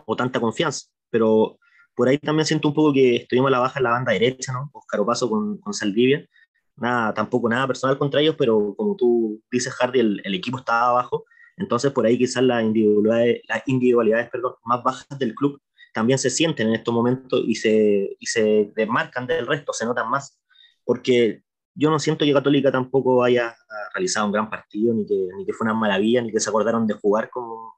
o 0.05 0.15
tanta 0.15 0.39
confianza. 0.39 0.87
Pero 1.15 1.57
por 1.95 2.09
ahí 2.09 2.17
también 2.17 2.45
siento 2.45 2.67
un 2.67 2.73
poco 2.73 2.93
que 2.93 3.15
estuvimos 3.15 3.47
a 3.47 3.51
la 3.51 3.59
baja 3.59 3.79
en 3.79 3.83
la 3.83 3.91
banda 3.91 4.11
derecha, 4.11 4.51
¿no? 4.51 4.69
Oscar 4.73 4.99
Opaso 4.99 5.29
con, 5.29 5.57
con 5.59 5.73
Saldivia 5.73 6.27
nada, 6.77 7.13
tampoco 7.13 7.49
nada 7.49 7.67
personal 7.67 7.97
contra 7.97 8.21
ellos, 8.21 8.35
pero 8.37 8.75
como 8.75 8.95
tú 8.95 9.41
dices, 9.51 9.73
Hardy, 9.73 9.99
el, 9.99 10.21
el 10.23 10.35
equipo 10.35 10.57
estaba 10.57 10.89
abajo, 10.89 11.25
entonces 11.57 11.91
por 11.91 12.05
ahí 12.05 12.17
quizás 12.17 12.43
las 12.43 12.63
individualidades, 12.63 13.41
las 13.47 13.63
individualidades 13.67 14.29
perdón, 14.29 14.55
más 14.65 14.83
bajas 14.83 15.17
del 15.17 15.33
club 15.33 15.61
también 15.93 16.19
se 16.19 16.29
sienten 16.29 16.67
en 16.67 16.75
estos 16.75 16.93
momentos 16.93 17.41
y 17.47 17.55
se, 17.55 18.17
y 18.19 18.25
se 18.25 18.71
desmarcan 18.75 19.25
del 19.25 19.47
resto, 19.47 19.71
se 19.71 19.85
notan 19.85 20.09
más, 20.09 20.37
porque 20.83 21.43
yo 21.73 21.89
no 21.89 21.99
siento 21.99 22.25
que 22.25 22.33
Católica 22.33 22.71
tampoco 22.71 23.23
haya 23.23 23.55
realizado 23.93 24.25
un 24.25 24.33
gran 24.33 24.49
partido, 24.49 24.93
ni 24.93 25.05
que, 25.05 25.27
ni 25.37 25.45
que 25.45 25.53
fue 25.53 25.65
una 25.65 25.73
maravilla, 25.73 26.21
ni 26.21 26.31
que 26.31 26.39
se 26.39 26.49
acordaron 26.49 26.85
de 26.85 26.95
jugar 26.95 27.29
como, 27.29 27.75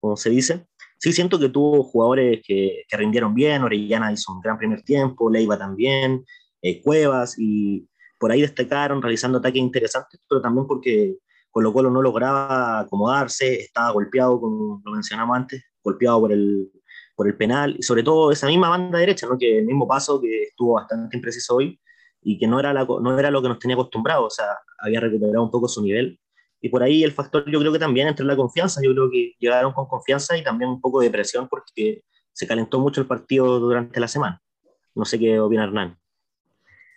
como 0.00 0.16
se 0.16 0.30
dice. 0.30 0.66
Sí 0.98 1.12
siento 1.12 1.38
que 1.38 1.48
tuvo 1.48 1.82
jugadores 1.82 2.40
que, 2.46 2.84
que 2.88 2.96
rindieron 2.96 3.34
bien, 3.34 3.62
Orellana 3.62 4.12
hizo 4.12 4.32
un 4.32 4.40
gran 4.40 4.58
primer 4.58 4.82
tiempo, 4.82 5.30
Leiva 5.30 5.58
también, 5.58 6.24
eh, 6.62 6.80
Cuevas, 6.82 7.38
y, 7.38 7.86
por 8.18 8.32
ahí 8.32 8.40
destacaron 8.40 9.02
realizando 9.02 9.38
ataques 9.38 9.60
interesantes, 9.60 10.20
pero 10.28 10.40
también 10.40 10.66
porque 10.66 11.16
Colo 11.50 11.72
Colo 11.72 11.90
no 11.90 12.02
lograba 12.02 12.80
acomodarse, 12.80 13.60
estaba 13.60 13.92
golpeado, 13.92 14.40
como 14.40 14.80
lo 14.84 14.92
mencionamos 14.92 15.36
antes, 15.36 15.62
golpeado 15.82 16.20
por 16.20 16.32
el, 16.32 16.70
por 17.14 17.26
el 17.26 17.36
penal, 17.36 17.76
y 17.78 17.82
sobre 17.82 18.02
todo 18.02 18.32
esa 18.32 18.46
misma 18.46 18.68
banda 18.68 18.98
derecha, 18.98 19.26
¿no? 19.26 19.38
que 19.38 19.58
el 19.58 19.66
mismo 19.66 19.86
paso 19.86 20.20
que 20.20 20.44
estuvo 20.44 20.74
bastante 20.74 21.16
impreciso 21.16 21.56
hoy 21.56 21.78
y 22.22 22.38
que 22.38 22.46
no 22.46 22.58
era, 22.58 22.72
la, 22.72 22.84
no 22.84 23.18
era 23.18 23.30
lo 23.30 23.40
que 23.42 23.48
nos 23.48 23.58
tenía 23.58 23.76
acostumbrado, 23.76 24.24
o 24.24 24.30
sea, 24.30 24.46
había 24.78 25.00
recuperado 25.00 25.44
un 25.44 25.50
poco 25.50 25.68
su 25.68 25.82
nivel. 25.82 26.18
Y 26.66 26.68
por 26.68 26.82
ahí 26.82 27.04
el 27.04 27.12
factor 27.12 27.48
yo 27.48 27.60
creo 27.60 27.72
que 27.72 27.78
también 27.78 28.08
entre 28.08 28.26
la 28.26 28.34
confianza, 28.34 28.80
yo 28.82 28.92
creo 28.92 29.08
que 29.08 29.34
llegaron 29.38 29.72
con 29.72 29.86
confianza 29.86 30.36
y 30.36 30.42
también 30.42 30.68
un 30.68 30.80
poco 30.80 31.00
de 31.00 31.10
presión 31.10 31.46
porque 31.48 32.02
se 32.32 32.44
calentó 32.44 32.80
mucho 32.80 33.00
el 33.00 33.06
partido 33.06 33.60
durante 33.60 34.00
la 34.00 34.08
semana. 34.08 34.42
No 34.92 35.04
sé 35.04 35.16
qué 35.16 35.38
opina 35.38 35.62
Hernán. 35.62 35.96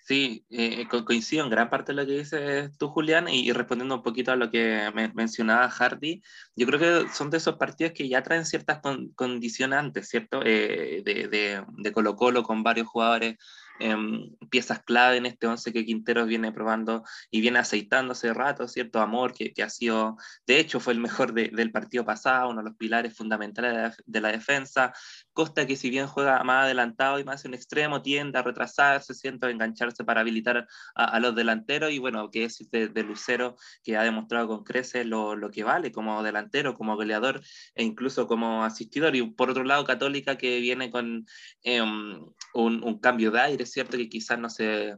Sí, 0.01 0.43
eh, 0.49 0.88
coincido 1.05 1.43
en 1.43 1.51
gran 1.51 1.69
parte 1.69 1.91
de 1.91 1.97
lo 1.97 2.07
que 2.07 2.17
dices 2.17 2.75
tú, 2.79 2.88
Julián, 2.88 3.27
y, 3.29 3.51
respondiendo 3.51 3.93
un 3.93 4.01
poquito 4.01 4.31
a 4.31 4.35
lo 4.35 4.49
que 4.49 4.89
mencionaba 5.13 5.69
Hardy, 5.69 6.23
yo 6.55 6.65
creo 6.65 6.79
que 6.79 7.13
son 7.13 7.29
de 7.29 7.38
esos 7.38 7.57
partidos 7.57 7.93
que 7.93 8.09
ya 8.09 8.23
traen 8.23 8.47
ciertas 8.47 8.79
condicionantes, 9.13 10.09
¿cierto? 10.09 10.41
Eh, 10.43 11.03
de, 11.05 11.27
de, 11.27 11.63
de 11.77 11.91
Colo 11.91 12.41
con 12.41 12.63
varios 12.63 12.88
jugadores 12.88 13.38
Em, 13.79 14.36
piezas 14.50 14.83
clave 14.83 15.17
en 15.17 15.25
este 15.25 15.48
11 15.48 15.71
que 15.71 15.86
Quinteros 15.86 16.27
viene 16.27 16.51
probando 16.51 17.03
y 17.31 17.39
viene 17.39 17.59
aceitando 17.59 18.12
hace 18.12 18.33
rato, 18.33 18.67
¿cierto? 18.67 19.00
Amor, 19.00 19.33
que, 19.33 19.53
que 19.53 19.63
ha 19.63 19.69
sido, 19.69 20.17
de 20.45 20.59
hecho, 20.59 20.79
fue 20.81 20.93
el 20.93 21.00
mejor 21.00 21.33
del 21.33 21.71
partido 21.71 22.03
pasado, 22.03 22.50
uno 22.50 22.62
de 22.62 22.69
los 22.69 22.77
pilares 22.77 23.15
fundamentales 23.15 23.95
de 24.05 24.21
la, 24.21 24.31
defensa. 24.31 24.93
Costa, 25.39 25.65
que 25.65 25.77
si 25.77 25.89
bien 25.89 26.05
juega 26.05 26.43
más 26.43 26.65
adelantado 26.65 27.17
y 27.17 27.24
más 27.24 27.46
en 27.46 27.53
extremo, 27.53 28.01
tiende 28.01 28.38
a 28.38 28.41
retrasarse, 28.41 29.13
siento, 29.13 29.48
a 29.48 29.51
engancharse 29.51 30.03
para 30.03 30.19
habilitar 30.19 30.67
a, 30.96 31.19
los 31.22 31.34
delanteros. 31.34 31.93
Y 31.93 31.98
bueno, 31.98 32.29
que 32.29 32.43
es 32.43 32.69
de, 32.69 33.03
Lucero, 33.03 33.55
que 33.81 33.96
ha 33.96 34.03
demostrado 34.03 34.50
con 34.50 34.65
creces 34.65 35.05
lo, 35.05 35.38
lo, 35.38 35.50
que 35.50 35.63
vale 35.63 35.93
como 35.93 36.22
delantero, 36.24 36.74
como 36.74 36.98
goleador 36.98 37.41
e 37.74 37.86
incluso 37.86 38.27
como 38.27 38.65
asistidor. 38.65 39.15
Y 39.15 39.31
por 39.31 39.50
otro 39.50 39.63
lado, 39.63 39.86
Católica, 39.86 40.38
que 40.38 40.60
viene 40.60 40.91
con 40.91 41.25
em, 41.63 42.19
un, 42.53 42.84
un 42.84 43.00
cambio 43.00 43.31
de 43.31 43.39
aire 43.39 43.65
cierto 43.65 43.96
que 43.96 44.10
quizás 44.10 44.38
no 44.39 44.50
se, 44.50 44.98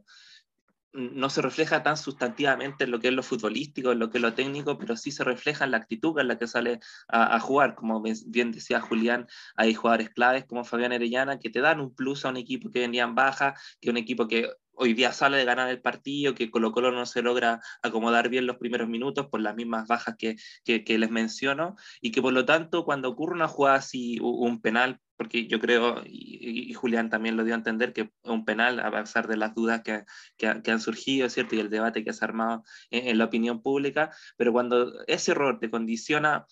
no 0.94 1.30
se 1.30 1.42
refleja 1.42 1.84
tan 1.84 1.98
sustantivamente 1.98 2.84
en 2.84 2.92
lo 2.92 3.00
que 3.00 3.08
es 3.08 3.14
lo 3.14 3.24
futbolístico, 3.24 3.92
en 3.92 4.00
lo 4.00 4.10
que 4.10 4.18
es 4.18 4.22
lo 4.22 4.34
técnico, 4.34 4.78
pero 4.78 4.98
sí 4.98 5.12
se 5.12 5.24
refleja 5.24 5.66
en 5.66 5.72
la 5.72 5.78
actitud 5.78 6.20
en 6.20 6.28
la 6.28 6.38
que 6.38 6.48
sale 6.48 6.80
a, 7.08 7.40
jugar. 7.40 7.76
Como 7.76 8.02
bien 8.02 8.52
decía 8.52 8.82
Julián, 8.82 9.28
hay 9.56 9.74
jugadores 9.74 10.10
claves 10.10 10.46
como 10.46 10.66
Fabián 10.66 10.92
Arellana 10.92 11.40
que 11.40 11.50
te 11.50 11.62
dan 11.62 11.80
un 11.80 11.96
plus 11.96 12.26
a 12.26 12.30
un 12.30 12.38
equipo 12.38 12.72
que 12.72 12.80
venía 12.80 13.04
en 13.04 13.16
baja, 13.16 13.56
que 13.80 13.90
un 13.90 13.98
equipo 13.98 14.28
que 14.28 14.50
hoy 14.82 14.96
día 14.96 15.14
sale 15.14 15.38
de 15.38 15.46
ganar 15.46 15.70
el 15.70 15.80
partido, 15.80 16.34
que 16.34 16.50
Colo 16.50 16.72
Colo 16.72 16.92
no 16.92 17.06
se 17.06 17.22
logra 17.22 17.62
acomodar 17.84 18.30
bien 18.30 18.48
los 18.48 18.58
primeros 18.58 18.90
minutos 18.90 19.28
por 19.28 19.40
las 19.40 19.56
mismas 19.56 19.88
bajas 19.88 20.16
que, 20.18 20.38
que, 20.66 20.98
les 20.98 21.12
menciono, 21.12 21.76
y 22.02 22.12
que 22.12 22.22
por 22.22 22.34
lo 22.34 22.46
tanto 22.46 22.84
cuando 22.84 23.10
ocurre 23.10 23.36
una 23.36 23.48
jugada 23.48 23.78
así, 23.78 24.18
un 24.22 24.60
penal, 24.60 25.00
porque 25.18 25.46
yo 25.46 25.60
creo, 25.60 26.02
y, 26.04 26.74
Julián 26.74 27.12
también 27.12 27.38
lo 27.38 27.44
dio 27.44 27.54
a 27.54 27.58
entender, 27.58 27.94
que 27.94 28.12
un 28.24 28.44
penal, 28.44 28.80
a 28.80 28.90
pesar 28.92 29.28
de 29.28 29.38
las 29.38 29.54
dudas 29.54 29.84
que, 29.84 30.04
que, 30.36 30.48
han 30.48 30.82
surgido, 30.82 31.30
¿cierto? 31.30 31.56
Y 31.56 31.60
el 31.60 31.70
debate 31.70 32.04
que 32.04 32.12
se 32.12 32.26
ha 32.26 32.28
armado 32.28 32.64
en, 32.90 33.08
en 33.08 33.18
la 33.20 33.26
opinión 33.26 33.62
pública, 33.62 34.10
pero 34.36 34.52
cuando 34.52 35.06
ese 35.06 35.32
error 35.34 35.60
te 35.60 35.70
condiciona 35.70 36.48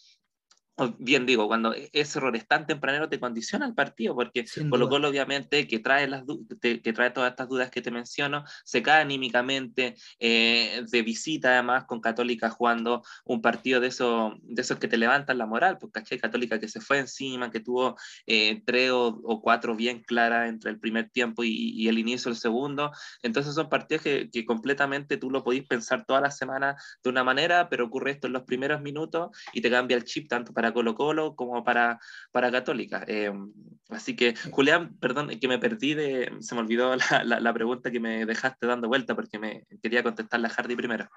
bien 0.97 1.25
digo, 1.25 1.47
cuando 1.47 1.73
e-, 1.73 1.89
ese 1.93 2.19
error 2.19 2.35
es 2.35 2.47
tan 2.47 2.65
tempranero 2.65 3.09
te 3.09 3.19
condiciona 3.19 3.65
el 3.65 3.73
partido, 3.73 4.15
porque 4.15 4.45
Colo 4.69 4.89
Colo 4.89 5.09
obviamente 5.09 5.67
que 5.67 5.79
trae, 5.79 6.07
las 6.07 6.23
que 6.61 6.93
trae 6.93 7.11
todas 7.11 7.31
estas 7.31 7.49
dudas 7.49 7.69
que 7.69 7.81
te 7.81 7.91
menciono, 7.91 8.43
se 8.63 8.81
cae 8.81 9.01
anímicamente 9.01 9.95
eh, 10.19 10.83
de 10.89 11.01
visita 11.01 11.53
además 11.53 11.85
con 11.85 12.01
Católica 12.01 12.49
jugando 12.49 13.03
un 13.25 13.41
partido 13.41 13.79
de, 13.79 13.87
eso, 13.87 14.37
de 14.41 14.61
esos 14.61 14.77
que 14.77 14.87
te 14.87 14.97
levantan 14.97 15.37
la 15.37 15.45
moral, 15.45 15.77
porque 15.79 16.03
hay 16.09 16.19
Católica 16.19 16.59
que 16.59 16.67
se 16.67 16.81
fue 16.81 16.99
encima, 16.99 17.51
que 17.51 17.59
tuvo 17.59 17.95
eh, 18.25 18.61
tres 18.65 18.91
o, 18.93 19.41
cuatro 19.41 19.75
bien 19.75 20.01
claras 20.03 20.49
entre 20.49 20.71
el 20.71 20.79
primer 20.79 21.09
tiempo 21.09 21.43
y, 21.43 21.87
el 21.89 21.97
inicio 21.97 22.29
del 22.29 22.39
segundo, 22.39 22.91
entonces 23.23 23.55
son 23.55 23.67
partidos 23.67 24.03
que, 24.03 24.29
que 24.29 24.45
completamente 24.45 25.17
tú 25.17 25.31
lo 25.31 25.43
podís 25.43 25.65
pensar 25.65 26.05
toda 26.05 26.21
la 26.21 26.29
semana 26.29 26.75
de 27.03 27.09
una 27.09 27.23
manera, 27.23 27.67
pero 27.67 27.85
ocurre 27.85 28.11
esto 28.11 28.27
en 28.27 28.33
los 28.33 28.43
primeros 28.43 28.81
minutos 28.81 29.29
y 29.53 29.61
te 29.61 29.71
cambia 29.71 29.97
el 29.97 30.03
chip 30.03 30.27
tanto 30.27 30.53
para 30.53 30.68
Colo 30.73 30.95
Colo 30.95 31.35
como 31.35 31.63
para, 31.63 31.99
para 32.31 32.51
Católica. 32.51 33.03
Eh, 33.07 33.31
así 33.89 34.15
que, 34.15 34.35
Julián, 34.51 34.97
perdón, 34.99 35.29
que 35.39 35.47
me 35.47 35.59
perdí 35.59 35.93
de, 35.93 36.31
se 36.39 36.55
me 36.55 36.61
olvidó 36.61 36.95
la, 36.95 37.39
la, 37.39 37.53
pregunta 37.53 37.91
que 37.91 37.99
me 37.99 38.25
dejaste 38.25 38.67
dando 38.67 38.87
vuelta 38.87 39.15
porque 39.15 39.39
me 39.39 39.65
quería 39.81 40.03
contestar 40.03 40.39
la 40.39 40.49
Hardy 40.49 40.75
primero. 40.75 41.09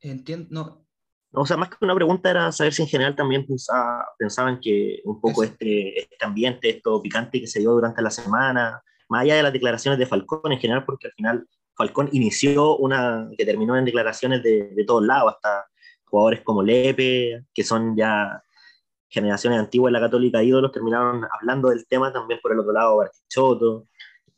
Entiendo, 0.00 0.48
no. 0.50 0.86
O 1.34 1.46
sea, 1.46 1.56
más 1.56 1.70
que 1.70 1.76
una 1.80 1.94
pregunta 1.94 2.30
era 2.30 2.52
saber 2.52 2.74
si 2.74 2.82
en 2.82 2.88
general 2.88 3.16
también 3.16 3.46
pensaba, 3.46 4.06
pensaban 4.18 4.60
que 4.60 5.00
un 5.04 5.18
poco 5.20 5.42
este, 5.42 6.00
este 6.00 6.24
ambiente, 6.24 6.68
esto 6.68 7.00
picante 7.00 7.40
que 7.40 7.46
se 7.46 7.60
dio 7.60 7.70
durante 7.70 8.02
la 8.02 8.10
semana, 8.10 8.82
más 9.08 9.22
allá 9.22 9.36
de 9.36 9.42
las 9.42 9.52
declaraciones 9.52 9.98
de 9.98 10.06
Falcón 10.06 10.52
en 10.52 10.58
general, 10.58 10.84
porque 10.84 11.06
al 11.06 11.14
final 11.14 11.48
Falcón 11.74 12.10
inició 12.12 12.76
una 12.76 13.30
que 13.36 13.46
terminó 13.46 13.76
en 13.78 13.86
declaraciones 13.86 14.42
de, 14.42 14.74
de 14.74 14.84
todos 14.84 15.04
lados, 15.04 15.34
hasta 15.34 15.66
jugadores 16.12 16.42
como 16.42 16.62
Lepe, 16.62 17.46
que 17.54 17.64
son 17.64 17.96
ya 17.96 18.44
generaciones 19.08 19.58
antiguas 19.58 19.88
en 19.88 19.94
la 19.94 20.00
Católica 20.00 20.42
ídolos, 20.42 20.72
terminaron 20.72 21.26
hablando 21.32 21.70
del 21.70 21.86
tema 21.86 22.12
también 22.12 22.38
por 22.42 22.52
el 22.52 22.58
otro 22.58 22.72
lado, 22.72 22.98
Bartichotto, 22.98 23.88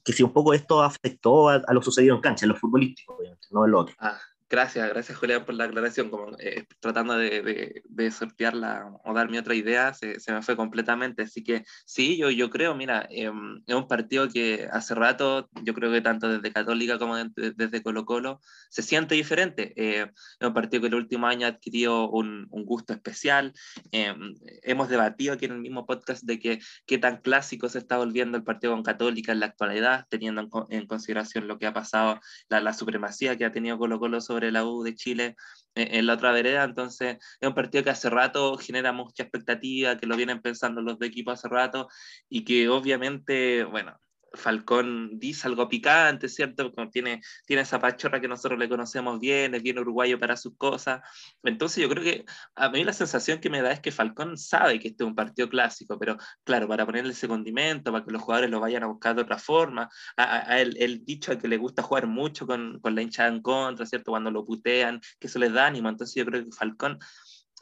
que 0.05 0.13
si 0.13 0.23
un 0.23 0.33
poco 0.33 0.55
esto 0.55 0.83
afectó 0.83 1.49
a, 1.49 1.73
lo 1.73 1.83
sucedido 1.83 2.15
en 2.15 2.21
cancha, 2.21 2.45
en 2.45 2.51
lo 2.51 2.57
futbolístico, 2.57 3.17
obviamente, 3.17 3.49
no 3.51 3.65
en 3.65 3.73
lo 3.73 3.81
otro. 3.81 3.97
Ah, 3.99 4.19
Gracias, 4.55 4.89
gracias 4.89 5.19
Julián 5.19 5.45
por 5.45 5.57
la 5.57 5.65
aclaración. 5.65 6.11
Como, 6.11 6.37
eh, 6.39 6.65
tratando 6.79 7.19
de, 7.19 7.43
de, 7.43 7.83
de, 7.87 8.11
sortearla 8.13 8.89
o 9.03 9.13
darme 9.13 9.41
otra 9.41 9.57
idea, 9.57 9.93
se, 9.95 10.21
se, 10.21 10.33
me 10.33 10.43
fue 10.43 10.55
completamente. 10.55 11.23
Así 11.23 11.43
que 11.43 11.65
sí, 11.85 12.17
yo, 12.17 12.31
yo 12.31 12.51
creo, 12.51 12.73
mira, 12.77 13.09
eh, 13.11 13.33
es 13.67 13.75
un 13.75 13.89
partido 13.89 14.29
que 14.29 14.69
hace 14.71 14.95
rato, 14.95 15.51
yo 15.65 15.75
creo 15.75 15.91
que 15.91 16.01
tanto 16.03 16.29
desde 16.29 16.53
Católica 16.53 17.01
como 17.01 17.17
desde 17.17 17.83
Colo 17.83 18.05
Colo, 18.05 18.41
se 18.71 18.83
siente 18.83 19.17
diferente. 19.17 19.73
Eh, 19.75 20.07
es 20.39 20.47
un 20.47 20.55
partido 20.55 20.83
que 20.83 20.87
el 20.87 20.95
último 20.95 21.27
año 21.27 21.49
adquirió 21.49 22.09
un, 22.09 22.47
un 22.51 22.65
gusto 22.65 22.93
especial. 22.93 23.53
Em, 23.91 24.37
hemos 24.63 24.89
debatido 24.89 25.35
aquí 25.35 25.47
en 25.47 25.53
el 25.53 25.61
mismo 25.63 25.85
podcast 25.85 26.23
de 26.23 26.39
que 26.39 26.61
qué 26.87 26.99
tan 26.99 27.17
clásico 27.23 27.69
se 27.69 27.79
está 27.79 27.99
volviendo 27.99 28.39
el 28.39 28.45
partido 28.45 28.73
con 28.73 28.85
Católica 28.85 29.33
en 29.33 29.41
la 29.41 29.47
actualidad, 29.47 30.07
teniendo 30.09 30.43
en, 30.43 30.49
en 30.71 30.87
consideración 30.87 31.49
lo 31.49 31.59
que 31.59 31.67
ha 31.67 31.73
pasado, 31.73 32.21
la, 32.49 32.61
la 32.61 32.73
supremacía 32.73 33.37
que 33.37 33.45
ha 33.45 33.51
tenido 33.51 33.79
Colo 33.79 33.99
Colo 33.99 34.21
sobre 34.21 34.44
la 34.53 34.65
U 34.65 34.83
de 34.83 34.95
Chile 34.95 35.37
eh, 35.75 35.89
en 35.99 36.07
la 36.07 36.15
otra 36.15 36.33
vereda, 36.33 36.65
entonces 36.65 37.19
es 37.41 37.49
un 37.49 37.55
partido 37.55 37.85
que 37.85 37.91
hace 37.91 38.11
rato 38.11 38.57
genera 38.59 38.93
mucha 38.93 39.23
expectativa, 39.25 39.97
que 39.97 40.07
lo 40.07 40.17
vienen 40.17 40.41
pensando 40.43 40.81
los 40.83 40.99
de 40.99 41.07
equipo 41.07 41.31
hace 41.31 41.49
rato 41.49 41.89
y 42.29 42.45
que 42.45 42.69
obviamente, 42.69 43.65
bueno, 43.65 43.99
Falcón 44.37 45.19
dice 45.19 45.47
algo 45.47 45.69
picante, 45.69 46.29
¿cierto? 46.29 46.73
Tiene, 46.91 47.23
tiene 47.47 47.63
esa 47.63 47.79
pachorra 47.81 48.21
que 48.21 48.29
nosotros 48.29 48.59
le 48.59 48.69
conocemos 48.69 49.21
bien, 49.21 49.55
es 49.55 49.63
bien 49.63 49.79
uruguayo 49.79 50.19
para 50.19 50.37
sus 50.37 50.57
cosas. 50.57 51.03
Entonces 51.43 51.83
yo 51.83 51.89
creo 51.89 52.03
que 52.03 52.25
a 52.55 52.69
mí 52.71 52.85
la 52.85 52.93
sensación 52.93 53.41
que 53.41 53.51
me 53.51 53.63
da 53.63 53.73
es 53.73 53.81
que 53.81 53.93
Falcón 53.93 54.37
sabe 54.37 54.79
que 54.81 54.89
este 54.89 55.05
es 55.05 55.09
un 55.09 55.15
partido 55.15 55.49
clásico, 55.49 55.99
pero 55.99 56.17
claro, 56.45 56.69
para 56.69 56.87
ponerle 56.87 57.13
ese 57.13 57.29
condimento, 57.29 57.93
para 57.93 58.05
que 58.05 58.13
los 58.13 58.23
jugadores 58.23 58.51
lo 58.51 58.61
vayan 58.61 58.83
a 58.85 58.87
buscar 58.87 59.15
de 59.15 59.23
otra 59.23 59.39
forma, 59.39 59.89
a, 60.17 60.61
el, 60.61 61.05
dicho 61.05 61.33
a 61.33 61.39
que 61.39 61.49
le 61.49 61.57
gusta 61.57 61.83
jugar 61.83 62.07
mucho 62.07 62.47
con, 62.47 62.81
con, 62.81 62.95
la 62.95 63.03
hinchada 63.03 63.29
en 63.29 63.43
contra, 63.43 63.87
¿cierto? 63.87 64.11
Cuando 64.13 64.31
lo 64.31 64.45
putean, 64.45 65.01
que 65.19 65.27
eso 65.27 65.39
les 65.39 65.53
da 65.53 65.67
ánimo. 65.67 65.89
Entonces 65.89 66.15
yo 66.15 66.25
creo 66.25 66.45
que 66.45 66.53
Falcón... 66.53 66.99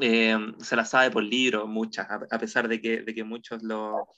Eh, 0.00 0.36
se 0.58 0.74
la 0.74 0.86
sabe 0.86 1.10
por 1.10 1.22
libro, 1.22 1.66
muchas, 1.66 2.08
a, 2.10 2.38
pesar 2.38 2.66
de 2.66 2.80
que, 2.80 3.02
de 3.02 3.14
que 3.14 3.24
muchos 3.24 3.62
lo, 3.62 4.08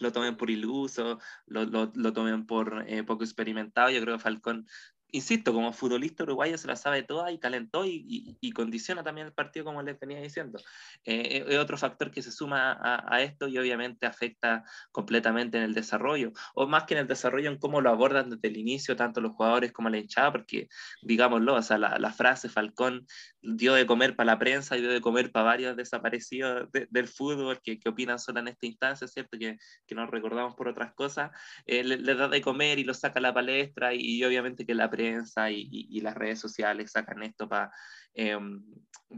lo 0.00 0.12
tomen 0.12 0.36
por 0.36 0.50
iluso, 0.50 1.18
lo, 1.46 1.64
lo, 1.64 1.92
lo 1.94 2.12
tomen 2.12 2.46
por 2.46 2.84
eh, 2.88 3.04
poco 3.04 3.24
experimentado. 3.24 3.90
Yo 3.90 4.00
creo 4.00 4.16
que 4.16 4.22
Falcón 4.22 4.66
insisto, 5.12 5.52
como 5.52 5.72
futbolista 5.72 6.22
uruguayo 6.22 6.56
se 6.56 6.68
la 6.68 6.76
sabe 6.76 7.02
toda 7.02 7.32
y 7.32 7.38
calentó 7.38 7.84
y, 7.84 8.36
y, 8.40 8.52
condiciona 8.52 9.02
también 9.02 9.26
el 9.26 9.32
partido, 9.32 9.64
como 9.64 9.82
les 9.82 9.98
venía 9.98 10.20
diciendo. 10.20 10.58
Eh, 11.04 11.44
es 11.48 11.58
otro 11.58 11.76
factor 11.76 12.10
que 12.10 12.22
se 12.22 12.30
suma 12.30 12.72
a, 12.72 13.14
a, 13.14 13.22
esto 13.22 13.48
y 13.48 13.58
obviamente 13.58 14.06
afecta 14.06 14.64
completamente 14.92 15.58
en 15.58 15.64
el 15.64 15.74
desarrollo, 15.74 16.32
o 16.54 16.66
más 16.66 16.84
que 16.84 16.94
en 16.94 17.00
el 17.00 17.06
desarrollo, 17.06 17.50
en 17.50 17.58
cómo 17.58 17.80
lo 17.80 17.90
abordan 17.90 18.30
desde 18.30 18.48
el 18.48 18.56
inicio, 18.56 18.96
tanto 18.96 19.20
los 19.20 19.32
jugadores 19.32 19.72
como 19.72 19.88
la 19.88 19.98
hinchada, 19.98 20.32
porque 20.32 20.68
digámoslo, 21.02 21.54
o 21.54 21.62
sea, 21.62 21.78
la, 21.78 21.98
la 21.98 22.12
frase 22.12 22.48
Falcón 22.48 23.06
dio 23.42 23.74
de 23.74 23.86
comer 23.86 24.16
para 24.16 24.32
la 24.32 24.38
prensa 24.38 24.76
y 24.76 24.80
dio 24.80 24.90
de 24.90 25.00
comer 25.00 25.32
para 25.32 25.46
varios 25.46 25.76
desaparecidos 25.76 26.68
del 26.72 27.08
fútbol 27.08 27.60
que, 27.62 27.80
que, 27.80 27.88
opinan 27.88 28.18
solo 28.18 28.40
en 28.40 28.48
esta 28.48 28.66
instancia, 28.66 29.08
¿cierto? 29.08 29.38
Que, 29.38 29.58
que 29.86 29.94
nos 29.94 30.10
recordamos 30.10 30.54
por 30.54 30.68
otras 30.68 30.92
cosas, 30.94 31.30
eh, 31.66 31.82
le, 31.82 31.96
le, 31.96 32.14
da 32.14 32.28
de 32.28 32.40
comer 32.40 32.78
y 32.78 32.84
lo 32.84 32.94
saca 32.94 33.18
a 33.18 33.22
la 33.22 33.34
palestra 33.34 33.94
y, 33.94 34.00
y 34.00 34.24
obviamente 34.24 34.64
que 34.66 34.74
la 34.74 34.90
prensa 34.90 34.99
y, 35.00 35.68
y, 35.70 35.98
y 35.98 36.00
las 36.00 36.14
redes 36.14 36.38
sociales 36.38 36.92
sacan 36.92 37.22
esto 37.22 37.48
para 37.48 37.70
eh, 38.14 38.36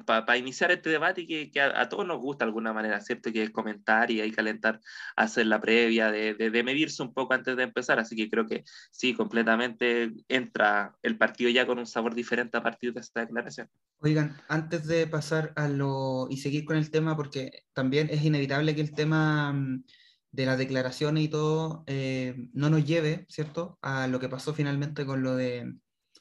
para 0.07 0.39
iniciar 0.39 0.71
este 0.71 0.89
debate 0.89 1.27
que, 1.27 1.51
que 1.51 1.61
a, 1.61 1.81
a, 1.81 1.89
todos 1.89 2.07
nos 2.07 2.19
gusta 2.19 2.45
de 2.45 2.49
alguna 2.49 2.73
manera, 2.73 3.01
¿cierto? 3.01 3.31
Que 3.31 3.43
es 3.43 3.51
comentar 3.51 4.11
y 4.11 4.21
hay 4.21 4.31
calentar, 4.31 4.81
hacer 5.17 5.47
la 5.47 5.61
previa, 5.61 6.11
de, 6.11 6.35
de, 6.35 6.51
de, 6.51 6.63
medirse 6.63 7.03
un 7.03 7.13
poco 7.13 7.35
antes 7.35 7.57
de 7.57 7.63
empezar, 7.63 7.99
así 7.99 8.17
que 8.17 8.31
creo 8.31 8.47
que 8.47 8.65
sí, 8.91 9.15
completamente 9.15 10.13
entra 10.29 10.97
el 11.03 11.19
partido 11.19 11.51
ya 11.51 11.67
con 11.67 11.79
un 11.79 11.87
sabor 11.87 12.15
diferente 12.15 12.57
a 12.57 12.63
partir 12.63 12.95
de 12.95 13.01
esta 13.01 13.21
declaración. 13.21 13.69
Oigan, 13.99 14.37
antes 14.49 14.87
de 14.87 15.07
pasar 15.07 15.53
a 15.57 15.69
lo 15.69 16.27
y 16.31 16.39
seguir 16.39 16.65
con 16.65 16.77
el 16.77 16.91
tema, 16.91 17.15
porque 17.15 17.65
también 17.75 18.09
es 18.11 18.25
inevitable 18.25 18.75
que 18.75 18.81
el 18.81 18.95
tema 18.95 19.53
mm, 19.53 19.85
de 20.33 20.47
las 20.47 20.59
declaraciones 20.59 21.25
y 21.25 21.29
todo 21.29 21.85
eh, 21.87 22.49
no 22.55 22.71
nos 22.71 22.85
lleve, 22.85 23.27
¿cierto?, 23.29 23.79
a 23.83 24.07
lo 24.09 24.19
que 24.19 24.29
pasó 24.29 24.55
finalmente 24.55 25.07
con 25.07 25.23
lo 25.23 25.37
de 25.37 25.75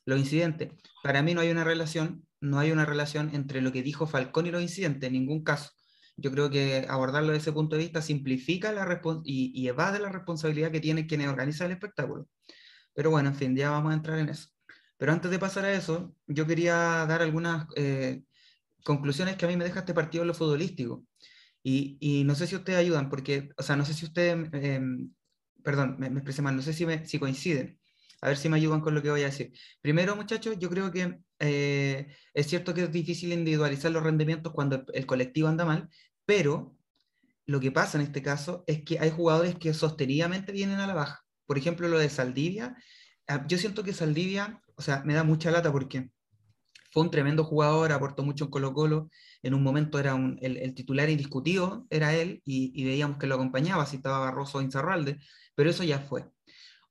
los 0.05 0.19
incidentes. 0.19 0.73
Para 1.03 1.21
mí 1.23 1.33
no 1.33 1.41
hay 1.41 1.49
una 1.49 1.63
relación, 1.63 2.27
no 2.41 2.59
hay 2.59 2.71
una 2.71 2.85
relación 2.85 3.33
entre 3.33 3.61
lo 3.61 3.71
que 3.71 3.83
dijo 3.83 4.07
Falcón 4.07 4.47
y 4.47 4.51
los 4.51 4.61
incidentes, 4.61 5.07
en 5.07 5.13
ningún 5.13 5.43
caso. 5.43 5.71
Yo 6.17 6.31
creo 6.31 6.49
que 6.49 6.85
abordarlo 6.89 7.29
desde 7.29 7.41
ese 7.43 7.53
punto 7.53 7.75
de 7.75 7.83
vista 7.83 8.01
simplifica 8.01 8.71
la 8.73 9.01
y, 9.23 9.51
y 9.55 9.67
evade 9.67 9.99
la 9.99 10.09
responsabilidad 10.09 10.71
que 10.71 10.81
tienen 10.81 11.07
quienes 11.07 11.29
organizan 11.29 11.67
el 11.67 11.73
espectáculo. 11.73 12.27
Pero 12.93 13.11
bueno, 13.11 13.29
en 13.29 13.35
fin, 13.35 13.55
ya 13.55 13.71
vamos 13.71 13.91
a 13.91 13.95
entrar 13.95 14.19
en 14.19 14.29
eso. 14.29 14.49
Pero 14.97 15.13
antes 15.13 15.31
de 15.31 15.39
pasar 15.39 15.65
a 15.65 15.73
eso, 15.73 16.13
yo 16.27 16.45
quería 16.45 16.75
dar 17.07 17.21
algunas 17.21 17.65
eh, 17.75 18.23
conclusiones 18.83 19.37
que 19.37 19.45
a 19.45 19.47
mí 19.47 19.57
me 19.57 19.63
deja 19.63 19.79
este 19.79 19.93
partido 19.93 20.23
en 20.23 20.27
lo 20.27 20.33
futbolístico. 20.33 21.05
Y, 21.63 21.97
y, 21.99 22.23
no 22.23 22.35
sé 22.35 22.47
si 22.47 22.55
ustedes 22.55 22.79
ayudan, 22.79 23.09
porque, 23.09 23.49
o 23.57 23.63
sea, 23.63 23.75
no 23.75 23.85
sé 23.85 23.93
si 23.93 24.05
ustedes, 24.05 24.49
eh, 24.53 24.81
perdón, 25.63 25.97
me, 25.99 26.09
me, 26.09 26.19
expresé 26.19 26.41
mal, 26.41 26.55
no 26.55 26.61
sé 26.61 26.73
si, 26.73 26.85
me, 26.85 27.05
si 27.05 27.19
coinciden. 27.19 27.79
A 28.21 28.27
ver 28.27 28.37
si 28.37 28.49
me 28.49 28.57
ayudan 28.57 28.81
con 28.81 28.93
lo 28.93 29.01
que 29.01 29.09
voy 29.09 29.21
a 29.21 29.25
decir. 29.25 29.51
Primero, 29.81 30.15
muchachos, 30.15 30.57
yo 30.59 30.69
creo 30.69 30.91
que 30.91 31.19
eh, 31.39 32.07
es 32.33 32.47
cierto 32.47 32.73
que 32.73 32.83
es 32.83 32.91
difícil 32.91 33.33
individualizar 33.33 33.91
los 33.91 34.03
rendimientos 34.03 34.53
cuando 34.53 34.85
el 34.93 35.05
colectivo 35.07 35.47
anda 35.47 35.65
mal, 35.65 35.89
pero 36.25 36.77
lo 37.47 37.59
que 37.59 37.71
pasa 37.71 37.97
en 37.97 38.03
este 38.05 38.21
caso 38.21 38.63
es 38.67 38.83
que 38.83 38.99
hay 38.99 39.09
jugadores 39.09 39.55
que 39.55 39.73
sostenidamente 39.73 40.51
vienen 40.51 40.79
a 40.79 40.87
la 40.87 40.93
baja. 40.93 41.25
Por 41.47 41.57
ejemplo, 41.57 41.87
lo 41.87 41.97
de 41.99 42.09
Saldivia. 42.09 42.75
Ah, 43.27 43.45
yo 43.47 43.57
siento 43.57 43.83
que 43.83 43.93
Saldivia, 43.93 44.61
o 44.75 44.81
sea, 44.81 45.03
me 45.03 45.15
da 45.15 45.23
mucha 45.23 45.51
lata 45.51 45.71
porque 45.71 46.11
fue 46.91 47.03
un 47.03 47.11
tremendo 47.11 47.43
jugador, 47.43 47.91
aportó 47.91 48.23
mucho 48.23 48.45
en 48.45 48.51
Colo 48.51 48.73
Colo, 48.73 49.09
en 49.41 49.53
un 49.53 49.63
momento 49.63 49.97
era 49.97 50.13
un, 50.13 50.37
el, 50.41 50.73
titular 50.75 51.09
indiscutido, 51.09 51.87
era 51.89 52.13
él, 52.13 52.41
y, 52.45 52.83
veíamos 52.83 53.17
que 53.17 53.27
lo 53.27 53.35
acompañaba, 53.35 53.85
si 53.85 53.95
estaba 53.95 54.19
Barroso 54.19 54.57
o 54.57 54.61
Inzarralde, 54.61 55.19
pero 55.55 55.69
eso 55.69 55.83
ya 55.83 55.99
fue. 55.99 56.25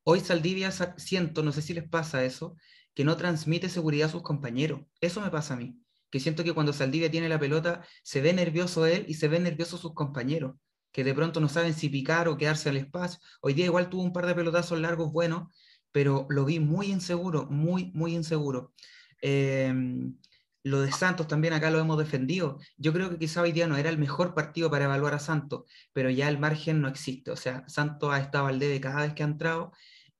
Hoy 0.02 0.20
Saldivia 0.20 0.72
siento, 0.96 1.42
no 1.42 1.52
sé 1.52 1.62
si 1.62 1.74
les 1.74 1.88
pasa 1.88 2.24
eso, 2.24 2.56
que 2.94 3.04
no 3.04 3.16
transmite 3.16 3.68
seguridad 3.68 4.08
a 4.08 4.12
sus 4.12 4.22
compañeros. 4.22 4.80
Eso 5.00 5.20
me 5.20 5.30
pasa 5.30 5.54
a 5.54 5.56
mí, 5.58 5.78
que 6.10 6.18
siento 6.18 6.44
que 6.44 6.54
cuando 6.54 6.72
Saldivia 6.72 7.10
tiene 7.10 7.28
la 7.28 7.38
pelota, 7.38 7.84
se 8.02 8.20
ve 8.22 8.32
nervioso 8.32 8.86
él 8.86 9.04
y 9.06 9.14
se 9.14 9.28
ve 9.28 9.38
nervioso 9.38 9.76
sus 9.76 9.94
compañeros, 9.94 10.56
que 10.92 11.04
de 11.04 11.14
pronto 11.14 11.40
no 11.40 11.48
saben 11.48 11.74
si 11.74 11.90
picar 11.90 12.26
o 12.28 12.38
quedarse 12.38 12.70
al 12.70 12.78
espacio. 12.78 13.20
Hoy 13.42 13.52
día 13.52 13.66
igual 13.66 13.90
tuvo 13.90 14.02
un 14.02 14.12
par 14.14 14.26
de 14.26 14.34
pelotazos 14.34 14.80
largos 14.80 15.12
buenos, 15.12 15.54
pero 15.92 16.26
lo 16.30 16.46
vi 16.46 16.58
muy 16.58 16.86
inseguro, 16.90 17.46
muy, 17.50 17.92
muy 17.94 18.14
inseguro. 18.14 18.72
Em, 19.20 20.16
lo 20.62 20.80
de 20.82 20.92
Santos 20.92 21.26
también 21.26 21.54
acá 21.54 21.70
lo 21.70 21.78
hemos 21.78 21.98
defendido. 21.98 22.58
Yo 22.76 22.92
creo 22.92 23.10
que 23.10 23.18
quizá 23.18 23.42
hoy 23.42 23.52
día 23.52 23.66
no 23.66 23.76
era 23.76 23.90
el 23.90 23.98
mejor 23.98 24.34
partido 24.34 24.70
para 24.70 24.84
evaluar 24.84 25.14
a 25.14 25.18
Santos, 25.18 25.64
pero 25.92 26.10
ya 26.10 26.28
el 26.28 26.38
margen 26.38 26.80
no 26.80 26.88
existe. 26.88 27.30
O 27.30 27.36
sea, 27.36 27.64
Santos 27.68 28.12
ha 28.12 28.20
estado 28.20 28.46
al 28.46 28.58
debe 28.58 28.80
cada 28.80 29.02
vez 29.02 29.14
que 29.14 29.22
ha 29.22 29.26
entrado 29.26 29.72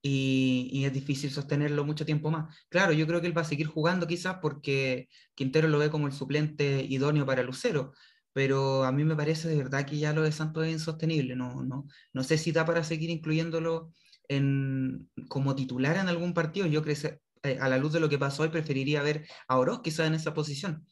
y, 0.03 0.85
es 0.85 0.93
difícil 0.93 1.31
sostenerlo 1.31 1.85
mucho 1.85 2.07
tiempo 2.07 2.31
más. 2.31 2.57
Claro, 2.69 2.93
yo 2.93 3.07
creo 3.07 3.21
que 3.21 3.27
él 3.27 3.37
va 3.37 3.43
a 3.43 3.45
seguir 3.45 3.67
jugando 3.67 4.07
quizás 4.07 4.39
porque 4.41 5.09
Quintero 5.35 5.69
lo 5.69 5.79
ve 5.79 5.91
como 5.91 6.07
el 6.07 6.13
suplente 6.13 6.85
idóneo 6.89 7.27
para 7.27 7.43
Lucero, 7.43 7.93
pero 8.33 8.85
a 8.85 8.93
mí 8.93 9.05
me 9.05 9.17
parece 9.17 9.49
de 9.49 9.57
verdad 9.57 9.85
que 9.87 9.99
ya 9.99 10.13
lo 10.13 10.23
de 10.23 10.33
Santos 10.33 10.67
es 10.67 10.73
insostenible. 10.73 11.37
No, 11.37 11.63
no, 11.65 11.87
no 12.13 12.25
sé 12.25 12.39
si 12.39 12.53
da 12.53 12.65
para 12.65 12.85
seguir 12.85 13.11
incluyéndolo 13.11 13.93
en, 14.29 15.11
como 15.29 15.55
titular 15.55 15.97
en 15.97 16.09
algún 16.09 16.35
partido. 16.35 16.67
Yo 16.67 16.83
creo 16.83 16.95
que 16.95 17.21
eh, 17.43 17.59
a 17.61 17.69
la 17.69 17.79
luz 17.79 17.93
de 17.93 18.01
lo 18.01 18.09
que 18.09 18.19
pasó 18.19 18.43
hoy 18.43 18.49
preferiría 18.51 19.03
ver 19.03 19.27
a 19.49 19.59
Oroz 19.59 19.81
quizás 19.83 20.07
en 20.07 20.15
esa 20.15 20.35
posición. 20.35 20.87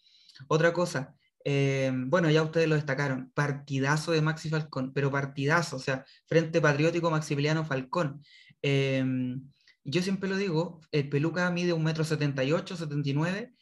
Otra 0.48 0.72
cosa, 0.72 1.14
eh, 1.44 1.92
bueno, 1.94 2.30
ya 2.30 2.42
ustedes 2.42 2.68
lo 2.68 2.74
destacaron, 2.74 3.30
partidazo 3.34 4.12
de 4.12 4.22
Maxi 4.22 4.48
Falcón, 4.50 4.92
pero 4.92 5.10
partidazo, 5.10 5.76
o 5.76 5.78
sea, 5.78 6.04
Frente 6.26 6.60
Patriótico 6.60 7.10
Maximiliano 7.10 7.64
Falcón. 7.64 8.22
Em, 8.62 9.42
yo 9.84 10.02
siempre 10.02 10.28
lo 10.28 10.36
digo, 10.36 10.80
el 10.92 11.08
peluca 11.08 11.50
mide 11.50 11.72
un 11.72 11.84
metro 11.84 12.04
78, 12.04 12.76
79, 12.76 13.54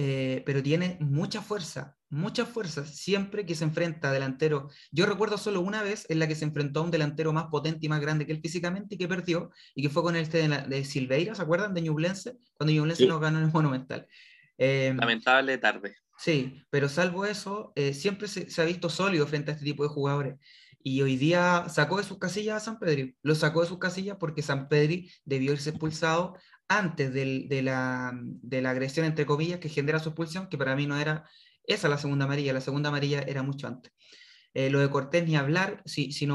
eh, 0.00 0.44
pero 0.46 0.62
tiene 0.62 0.96
mucha 1.00 1.42
fuerza, 1.42 1.96
mucha 2.08 2.46
fuerza 2.46 2.86
siempre 2.86 3.44
que 3.44 3.56
se 3.56 3.64
enfrenta 3.64 4.10
a 4.10 4.12
delantero. 4.12 4.70
Yo 4.92 5.06
recuerdo 5.06 5.38
solo 5.38 5.60
una 5.60 5.82
vez 5.82 6.06
en 6.08 6.20
la 6.20 6.28
que 6.28 6.36
se 6.36 6.44
enfrentó 6.44 6.78
a 6.78 6.82
un 6.84 6.92
delantero 6.92 7.32
más 7.32 7.46
potente 7.46 7.84
y 7.84 7.88
más 7.88 8.00
grande 8.00 8.24
que 8.24 8.30
él 8.30 8.40
físicamente 8.40 8.94
y 8.94 8.98
que 8.98 9.08
perdió, 9.08 9.50
y 9.74 9.82
que 9.82 9.90
fue 9.90 10.04
con 10.04 10.14
el 10.14 10.30
de, 10.30 10.46
de 10.68 10.84
Silveira, 10.84 11.34
¿se 11.34 11.42
acuerdan? 11.42 11.74
De 11.74 11.82
Ñublense, 11.82 12.36
cuando 12.54 12.72
Ñublense 12.72 13.08
nos 13.08 13.20
ganó 13.20 13.38
en 13.38 13.46
el 13.46 13.52
Monumental. 13.52 14.06
Em, 14.56 14.96
Lamentable 14.96 15.58
tarde. 15.58 15.96
Sí, 16.16 16.62
pero 16.70 16.88
salvo 16.88 17.26
eso, 17.26 17.72
eh, 17.74 17.92
siempre 17.92 18.28
se, 18.28 18.48
se, 18.50 18.62
ha 18.62 18.66
visto 18.66 18.90
sólido 18.90 19.26
frente 19.26 19.50
a 19.50 19.54
este 19.54 19.64
tipo 19.64 19.82
de 19.82 19.88
jugadores 19.88 20.36
y 20.80 21.02
hoy 21.02 21.16
día 21.16 21.66
sacó 21.68 21.98
de 21.98 22.04
sus 22.04 22.18
casillas 22.18 22.62
a 22.62 22.64
San 22.64 22.78
Pedro. 22.78 23.12
Lo 23.22 23.34
sacó 23.34 23.62
de 23.62 23.66
sus 23.66 23.78
casillas 23.78 24.16
porque 24.18 24.42
San 24.42 24.68
Pedro 24.68 25.08
debió 25.24 25.52
irse 25.52 25.70
expulsado 25.70 26.36
antes 26.68 27.12
de, 27.12 27.62
la, 27.62 28.12
de, 28.22 28.62
la, 28.62 28.70
agresión, 28.70 29.06
entre 29.06 29.26
comillas, 29.26 29.58
que 29.58 29.68
genera 29.68 29.98
su 29.98 30.10
expulsión, 30.10 30.48
que 30.48 30.58
para 30.58 30.76
mí 30.76 30.86
no 30.86 30.98
era 30.98 31.24
esa 31.64 31.88
la 31.88 31.98
segunda 31.98 32.24
amarilla, 32.24 32.52
la 32.52 32.60
segunda 32.60 32.88
amarilla 32.88 33.20
era 33.20 33.42
mucho 33.42 33.66
antes. 33.66 33.92
Eh, 34.54 34.70
lo 34.70 34.80
de 34.80 34.90
Cortés 34.90 35.26
ni 35.26 35.36
hablar, 35.36 35.82
si, 35.84 36.12
si, 36.12 36.26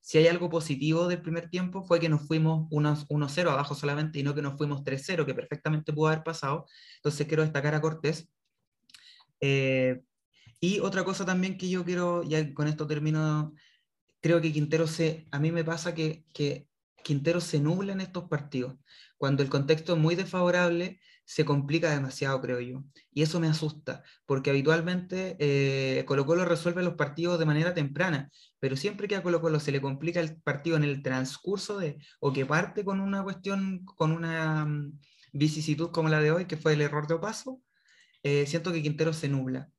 si 0.00 0.18
hay 0.18 0.26
algo 0.26 0.48
positivo 0.48 1.06
del 1.06 1.22
primer 1.22 1.50
tiempo 1.50 1.84
fue 1.84 2.00
que 2.00 2.08
nos 2.08 2.26
fuimos 2.26 2.68
1-0 2.70 3.50
abajo 3.50 3.74
solamente 3.74 4.18
y 4.18 4.22
no 4.22 4.34
que 4.34 4.42
nos 4.42 4.56
fuimos 4.56 4.82
3-0, 4.82 5.26
que 5.26 5.34
perfectamente 5.34 5.92
pudo 5.92 6.08
haber 6.08 6.22
pasado. 6.22 6.66
Entonces 6.96 7.26
quiero 7.26 7.42
destacar 7.42 7.74
a 7.74 7.80
Cortés. 7.80 8.28
Eh, 9.40 10.00
y 10.60 10.80
otra 10.80 11.04
cosa 11.04 11.24
también 11.24 11.56
que 11.56 11.68
yo 11.68 11.84
quiero, 11.84 12.22
ya 12.24 12.52
con 12.52 12.68
esto 12.68 12.86
termino 12.86 13.52
creo 14.20 14.40
que 14.40 14.52
Quintero 14.52 14.86
se, 14.86 15.28
a 15.30 15.38
mí 15.38 15.52
me 15.52 15.64
pasa 15.64 15.94
que, 15.94 16.24
que 16.32 16.67
Quintero 17.02 17.40
se 17.40 17.60
nubla 17.60 17.92
en 17.92 18.00
estos 18.00 18.28
partidos. 18.28 18.76
Cuando 19.16 19.42
el 19.42 19.48
contexto 19.48 19.94
es 19.94 19.98
muy 19.98 20.14
desfavorable, 20.14 21.00
se 21.28 21.44
complica 21.44 21.90
demasiado, 21.90 22.40
creo 22.40 22.60
yo. 22.60 22.84
Y 23.12 23.22
eso 23.22 23.38
me 23.38 23.48
asusta, 23.48 24.02
porque 24.24 24.48
habitualmente 24.48 25.36
eh, 25.38 26.04
Colo 26.06 26.24
Colo 26.24 26.46
resuelve 26.46 26.82
los 26.82 26.94
partidos 26.94 27.38
de 27.38 27.44
manera 27.44 27.74
temprana, 27.74 28.30
pero 28.60 28.76
siempre 28.76 29.08
que 29.08 29.16
a 29.16 29.22
Colo 29.22 29.42
Colo 29.42 29.60
se 29.60 29.70
le 29.70 29.82
complica 29.82 30.20
el 30.20 30.40
partido 30.40 30.78
en 30.78 30.84
el 30.84 31.02
transcurso 31.02 31.78
de, 31.78 31.98
o 32.20 32.32
que 32.32 32.46
parte 32.46 32.82
con 32.82 33.00
una 33.00 33.22
cuestión, 33.22 33.84
con 33.84 34.12
una 34.12 34.64
mm, 34.64 34.98
vicisitud 35.32 35.90
como 35.90 36.08
la 36.08 36.20
de 36.20 36.30
hoy, 36.30 36.46
que 36.46 36.56
fue 36.56 36.72
el 36.72 36.80
error 36.80 37.06
de 37.06 37.18
paso, 37.18 37.60
eh, 38.22 38.46
siento 38.46 38.72
que 38.72 38.82
Quintero 38.82 39.12
se 39.12 39.28
nubla. 39.28 39.70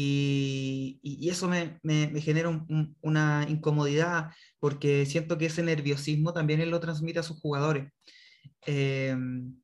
Y, 0.00 1.28
eso 1.28 1.48
me, 1.48 1.80
genera 2.20 2.66
una 3.02 3.46
incomodidad 3.48 4.30
porque 4.60 5.04
siento 5.06 5.38
que 5.38 5.46
ese 5.46 5.64
nerviosismo 5.64 6.32
también 6.32 6.60
él 6.60 6.70
lo 6.70 6.78
transmite 6.78 7.18
a 7.18 7.24
sus 7.24 7.40
jugadores. 7.40 7.90
Em, 8.62 9.60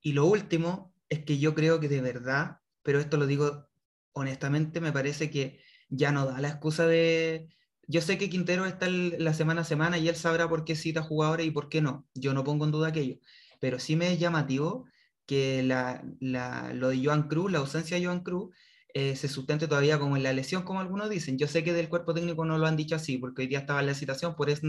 y 0.00 0.12
lo 0.12 0.24
último 0.26 0.94
es 1.10 1.24
que 1.24 1.38
yo 1.38 1.54
creo 1.54 1.78
que 1.78 1.88
de 1.88 2.00
verdad, 2.00 2.58
pero 2.82 3.00
esto 3.00 3.18
lo 3.18 3.26
digo 3.26 3.68
honestamente, 4.12 4.80
me 4.80 4.92
parece 4.92 5.30
que 5.30 5.60
ya 5.90 6.10
no 6.10 6.24
da 6.24 6.40
la 6.40 6.48
excusa 6.48 6.86
de... 6.86 7.48
Yo 7.86 8.00
sé 8.00 8.16
que 8.16 8.30
Quintero 8.30 8.64
está 8.64 8.88
la 8.88 9.34
semana 9.34 9.60
a 9.60 9.64
semana 9.64 9.98
y 9.98 10.08
él 10.08 10.16
sabrá 10.16 10.48
por 10.48 10.64
qué 10.64 10.74
cita 10.74 11.02
jugadores 11.02 11.46
y 11.46 11.50
por 11.50 11.68
qué 11.68 11.82
no. 11.82 12.06
Yo 12.14 12.32
no 12.32 12.44
pongo 12.44 12.64
en 12.64 12.72
duda 12.72 12.88
aquello. 12.88 13.16
Pero 13.60 13.78
sí 13.78 13.94
me 13.94 14.12
es 14.12 14.18
llamativo 14.18 14.86
que 15.26 15.62
lo 15.62 16.88
de 16.88 17.04
Joan 17.04 17.28
Cruz, 17.28 17.52
la 17.52 17.58
ausencia 17.58 17.98
de 17.98 18.06
Joan 18.06 18.20
Cruz, 18.20 18.54
eh, 18.98 19.14
se 19.14 19.28
sustente 19.28 19.68
todavía 19.68 19.98
como 19.98 20.16
en 20.16 20.22
la 20.22 20.32
lesión, 20.32 20.62
como 20.62 20.80
algunos 20.80 21.10
dicen. 21.10 21.36
Yo 21.36 21.46
sé 21.48 21.62
que 21.62 21.74
del 21.74 21.90
cuerpo 21.90 22.14
técnico 22.14 22.46
no 22.46 22.56
lo 22.56 22.66
han 22.66 22.76
dicho 22.76 22.96
así, 22.96 23.18
porque 23.18 23.42
hoy 23.42 23.48
día 23.48 23.58
estaba 23.58 23.80
en 23.80 23.86
la 23.86 23.92
situación, 23.92 24.34
por 24.34 24.48
eso 24.48 24.62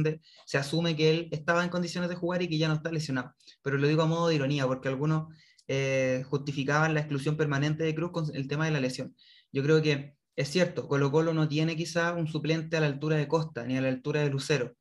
se 0.46 0.58
asume 0.58 0.98
que 0.98 1.10
él 1.12 1.30
estaba 1.32 1.64
en 1.64 1.70
condiciones 1.70 2.10
de 2.10 2.18
jugar 2.18 2.42
y 2.42 2.50
que 2.50 2.58
ya 2.58 2.68
no 2.68 2.74
está 2.74 2.92
lesionado. 2.92 3.34
Pero 3.62 3.78
lo 3.78 3.88
digo 3.88 4.02
a 4.02 4.06
modo 4.06 4.28
de 4.28 4.36
ironía, 4.36 4.68
porque 4.68 4.90
algunos 4.90 5.34
eh, 5.70 6.26
justificaban 6.30 6.94
la 6.94 7.00
exclusión 7.00 7.38
permanente 7.38 7.86
de 7.86 7.96
Cruz 7.96 8.12
con 8.12 8.26
el 8.36 8.50
tema 8.50 8.66
de 8.66 8.72
la 8.72 8.82
lesión. 8.82 9.16
Yo 9.54 9.64
creo 9.64 9.82
que 9.82 10.18
es 10.36 10.50
cierto, 10.50 10.90
Colo 10.90 11.10
Colo 11.10 11.34
no 11.34 11.48
tiene 11.48 11.78
quizá 11.78 12.12
un 12.12 12.28
suplente 12.28 12.76
a 12.76 12.82
la 12.82 12.88
altura 12.88 13.16
de 13.16 13.30
Costa, 13.30 13.66
ni 13.66 13.78
a 13.78 13.82
la 13.82 13.88
altura 13.88 14.24
de 14.24 14.30
Lucero, 14.30 14.76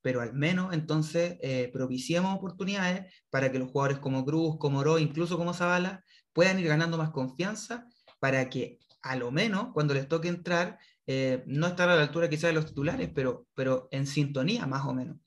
pero 0.00 0.22
al 0.22 0.32
menos 0.32 0.72
entonces 0.72 1.36
eh, 1.42 1.68
propiciemos 1.70 2.34
oportunidades 2.34 3.12
para 3.28 3.52
que 3.52 3.58
los 3.58 3.70
jugadores 3.70 3.98
como 3.98 4.24
Cruz, 4.24 4.56
como 4.58 4.78
Oro, 4.78 4.98
incluso 4.98 5.36
como 5.36 5.52
Zavala, 5.52 6.02
puedan 6.32 6.58
ir 6.58 6.68
ganando 6.68 6.96
más 6.96 7.10
confianza 7.10 7.86
para 8.20 8.48
que 8.48 8.78
a 9.10 9.16
lo 9.16 9.30
menos 9.30 9.68
cuando 9.72 9.94
les 9.94 10.08
toque 10.08 10.28
entrar, 10.28 10.78
eh, 11.06 11.44
no 11.46 11.66
estar 11.66 11.88
a 11.88 11.96
la 11.96 12.02
altura 12.02 12.28
quizás 12.28 12.50
de 12.50 12.54
los 12.54 12.66
titulares, 12.66 13.10
pero, 13.14 13.46
pero 13.54 13.88
en 13.92 14.06
sintonía 14.06 14.66
más 14.66 14.84
o 14.86 14.94
menos. 14.94 15.18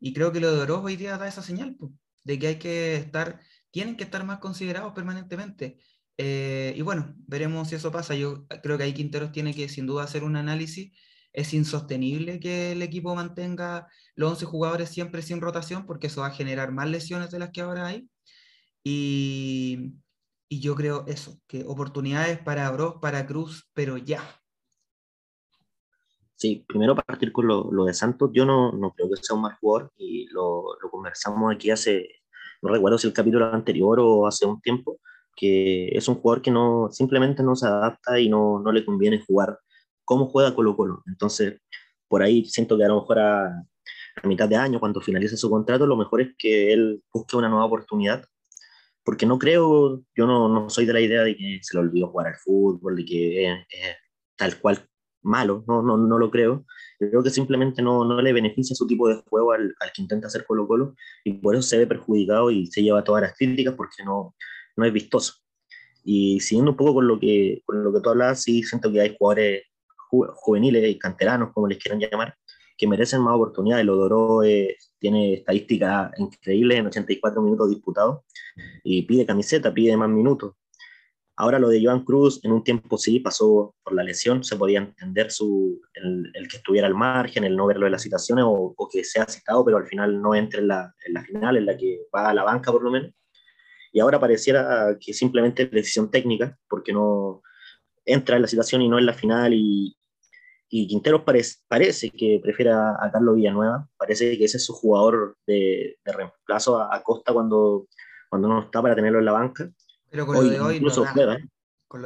Y 0.00 0.12
creo 0.12 0.32
que 0.32 0.40
lo 0.40 0.52
de 0.54 0.60
Oroz 0.60 0.84
hoy 0.84 0.96
día 0.96 1.18
da 1.18 1.28
esa 1.28 1.42
señal, 1.42 1.76
de 2.24 2.38
que 2.38 2.46
hay 2.48 2.56
que 2.58 2.96
estar, 2.96 3.40
tienen 3.70 3.96
que 3.96 4.04
estar 4.04 4.24
más 4.24 4.38
considerados 4.38 4.92
permanentemente. 4.92 5.78
Eh, 6.18 6.74
y 6.76 6.82
bueno, 6.82 7.14
veremos 7.26 7.68
si 7.68 7.76
eso 7.76 7.92
pasa. 7.92 8.14
Yo 8.14 8.46
creo 8.62 8.76
que 8.78 8.84
ahí 8.84 8.94
Quinteros 8.94 9.32
tiene 9.32 9.54
que 9.54 9.68
sin 9.68 9.86
duda 9.86 10.04
hacer 10.04 10.24
un 10.24 10.36
análisis. 10.36 10.92
Es 11.32 11.54
insostenible 11.54 12.40
que 12.40 12.72
el 12.72 12.82
equipo 12.82 13.14
mantenga 13.14 13.86
los 14.14 14.32
11 14.32 14.46
jugadores 14.46 14.88
siempre 14.90 15.22
sin 15.22 15.40
rotación, 15.40 15.86
porque 15.86 16.08
eso 16.08 16.22
va 16.22 16.28
a 16.28 16.30
generar 16.32 16.72
más 16.72 16.88
lesiones 16.88 17.30
de 17.30 17.38
las 17.38 17.50
que 17.50 17.60
ahora 17.60 17.86
hay. 17.86 18.08
Y, 18.84 19.94
y 20.48 20.60
yo 20.60 20.74
creo 20.74 21.04
eso, 21.06 21.38
que 21.46 21.64
oportunidades 21.66 22.38
para 22.38 22.70
Bros, 22.70 22.94
para 23.00 23.26
Cruz, 23.26 23.68
pero 23.74 23.98
ya. 23.98 24.22
Sí, 26.36 26.64
primero 26.66 26.94
partir 26.94 27.32
con 27.32 27.46
lo, 27.46 27.70
lo 27.70 27.84
de 27.84 27.94
Santos, 27.94 28.30
yo 28.32 28.46
no, 28.46 28.72
no, 28.72 28.92
creo 28.92 29.08
que 29.10 29.16
sea 29.20 29.36
un 29.36 29.42
mal 29.42 29.56
jugador 29.60 29.92
y 29.96 30.26
lo, 30.28 30.64
lo, 30.80 30.90
conversamos 30.90 31.52
aquí 31.52 31.70
hace, 31.70 32.08
no 32.62 32.70
recuerdo 32.70 32.96
si 32.96 33.08
el 33.08 33.12
capítulo 33.12 33.52
anterior 33.52 33.98
o 34.00 34.26
hace 34.26 34.46
un 34.46 34.60
tiempo, 34.60 35.00
que 35.36 35.88
es 35.88 36.08
un 36.08 36.14
jugador 36.16 36.42
que 36.42 36.50
no, 36.50 36.88
simplemente 36.92 37.42
no 37.42 37.56
se 37.56 37.66
adapta 37.66 38.20
y 38.20 38.28
no, 38.28 38.60
no 38.60 38.72
le 38.72 38.84
conviene 38.84 39.24
jugar 39.26 39.58
como 40.04 40.26
juega 40.26 40.54
Colo 40.54 40.76
Colo. 40.76 41.02
Entonces, 41.06 41.60
por 42.08 42.22
ahí 42.22 42.44
siento 42.44 42.78
que 42.78 42.84
a 42.84 42.88
lo 42.88 43.00
mejor 43.00 43.18
a, 43.18 43.46
a 44.22 44.26
mitad 44.26 44.48
de 44.48 44.56
año, 44.56 44.80
cuando 44.80 45.00
finalice 45.00 45.36
su 45.36 45.50
contrato, 45.50 45.86
lo 45.86 45.96
mejor 45.96 46.22
es 46.22 46.34
que 46.38 46.72
él 46.72 47.02
busque 47.12 47.36
una 47.36 47.48
nueva 47.48 47.66
oportunidad 47.66 48.24
porque 49.08 49.24
no 49.24 49.38
creo, 49.38 50.04
yo 50.14 50.26
no, 50.26 50.50
no, 50.50 50.68
soy 50.68 50.84
de 50.84 50.92
la 50.92 51.00
idea 51.00 51.22
de 51.22 51.34
que 51.34 51.60
se 51.62 51.74
le 51.74 51.80
olvidó 51.80 52.08
jugar 52.08 52.26
al 52.26 52.36
fútbol, 52.36 52.94
de 52.94 53.06
que 53.06 53.46
es, 53.46 53.56
tal 54.36 54.60
cual 54.60 54.86
malo, 55.22 55.64
no, 55.66 55.80
no, 55.80 55.96
no 55.96 56.18
lo 56.18 56.30
creo. 56.30 56.66
Creo 56.98 57.22
que 57.22 57.30
simplemente 57.30 57.80
no, 57.80 58.04
no 58.04 58.20
le 58.20 58.34
beneficia 58.34 58.76
su 58.76 58.86
tipo 58.86 59.08
de 59.08 59.22
juego 59.26 59.52
al, 59.52 59.74
al, 59.80 59.92
que 59.94 60.02
intenta 60.02 60.26
hacer 60.26 60.44
Colo 60.44 60.68
Colo 60.68 60.94
y 61.24 61.32
por 61.32 61.54
eso 61.54 61.62
se 61.62 61.78
ve 61.78 61.86
perjudicado 61.86 62.50
y 62.50 62.66
se 62.66 62.82
lleva 62.82 63.02
todas 63.02 63.22
las 63.22 63.34
críticas 63.34 63.72
porque 63.76 64.04
no, 64.04 64.34
no 64.76 64.84
es 64.84 64.92
vistoso. 64.92 65.36
Y 66.04 66.40
siguiendo 66.40 66.72
un 66.72 66.76
poco 66.76 66.92
con 66.92 67.08
lo 67.08 67.18
que, 67.18 67.62
con 67.64 67.82
lo 67.82 67.90
que 67.94 68.00
tú 68.02 68.10
hablabas, 68.10 68.42
sí 68.42 68.62
siento 68.62 68.92
que 68.92 69.00
hay 69.00 69.16
jugadores 69.18 69.62
juveniles 70.10 70.86
y 70.86 70.98
canteranos, 70.98 71.54
como 71.54 71.66
les 71.66 71.78
quieran 71.78 71.98
llamar, 71.98 72.36
que 72.78 72.86
merecen 72.86 73.20
más 73.20 73.34
oportunidades. 73.34 73.84
Lo 73.84 73.96
Doró 73.96 74.40
tiene 74.98 75.34
estadísticas 75.34 76.12
increíbles 76.18 76.78
en 76.78 76.86
84 76.86 77.42
minutos 77.42 77.70
disputados 77.70 78.20
y 78.84 79.02
pide 79.02 79.26
camiseta, 79.26 79.74
pide 79.74 79.96
más 79.96 80.08
minutos. 80.08 80.54
Ahora 81.36 81.58
lo 81.58 81.68
de 81.68 81.84
Joan 81.84 82.04
Cruz, 82.04 82.40
en 82.44 82.50
un 82.50 82.64
tiempo 82.64 82.98
sí, 82.98 83.20
pasó 83.20 83.74
por 83.84 83.94
la 83.94 84.02
lesión, 84.02 84.42
se 84.42 84.56
podía 84.56 84.80
entender 84.80 85.30
su, 85.30 85.80
el, 85.94 86.32
el 86.34 86.48
que 86.48 86.56
estuviera 86.56 86.88
al 86.88 86.94
margen, 86.94 87.44
el 87.44 87.56
no 87.56 87.66
verlo 87.66 87.86
en 87.86 87.92
las 87.92 88.02
situaciones 88.02 88.44
o, 88.44 88.74
o, 88.76 88.88
que 88.88 89.04
sea 89.04 89.24
citado, 89.26 89.64
pero 89.64 89.76
al 89.76 89.86
final 89.86 90.20
no 90.20 90.34
entre 90.34 90.62
en 90.62 90.68
la, 90.68 90.92
en 91.06 91.14
la 91.14 91.22
final, 91.22 91.56
en 91.56 91.66
la 91.66 91.76
que 91.76 92.00
va 92.14 92.30
a 92.30 92.34
la 92.34 92.42
banca 92.42 92.72
por 92.72 92.82
lo 92.82 92.90
menos. 92.90 93.12
Y 93.92 94.00
ahora 94.00 94.18
pareciera 94.18 94.96
que 95.00 95.12
simplemente 95.12 95.62
es 95.62 95.70
decisión 95.70 96.10
técnica, 96.10 96.58
porque 96.68 96.92
no 96.92 97.42
entra 98.04 98.34
en 98.36 98.42
la 98.42 98.48
situación 98.48 98.82
y 98.82 98.88
no 98.88 98.98
en 98.98 99.06
la 99.06 99.12
final 99.12 99.54
y, 99.54 99.96
y 100.70 100.86
Quinteros 100.86 101.22
parece 101.22 102.10
que 102.10 102.40
prefiere 102.42 102.72
a, 102.72 103.10
Carlos 103.12 103.36
Villanueva, 103.36 103.88
parece 103.96 104.36
que 104.36 104.44
ese 104.44 104.58
es 104.58 104.64
su 104.64 104.74
jugador 104.74 105.36
de, 105.46 105.98
reemplazo 106.04 106.80
a, 106.80 107.02
Costa 107.02 107.32
cuando, 107.32 107.86
cuando 108.28 108.48
no 108.48 108.60
está 108.62 108.82
para 108.82 108.94
tenerlo 108.94 109.18
en 109.18 109.24
la 109.24 109.32
banca. 109.32 109.70
Pero 110.10 110.26
con 110.26 110.36
hoy, 110.36 110.46
lo 110.46 110.50
de 110.50 110.60
hoy 110.60 110.76
incluso 110.76 111.04
juega, 111.06 111.38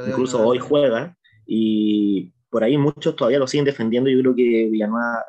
incluso 0.07 0.45
hoy, 0.45 0.59
juega 0.59 1.17
y 1.45 2.33
por 2.49 2.63
ahí 2.63 2.77
muchos 2.77 3.15
todavía 3.15 3.39
lo 3.39 3.47
siguen 3.47 3.65
defendiendo. 3.65 4.09
Yo 4.09 4.19
creo 4.19 4.35
que 4.35 4.69
Villanueva 4.69 5.25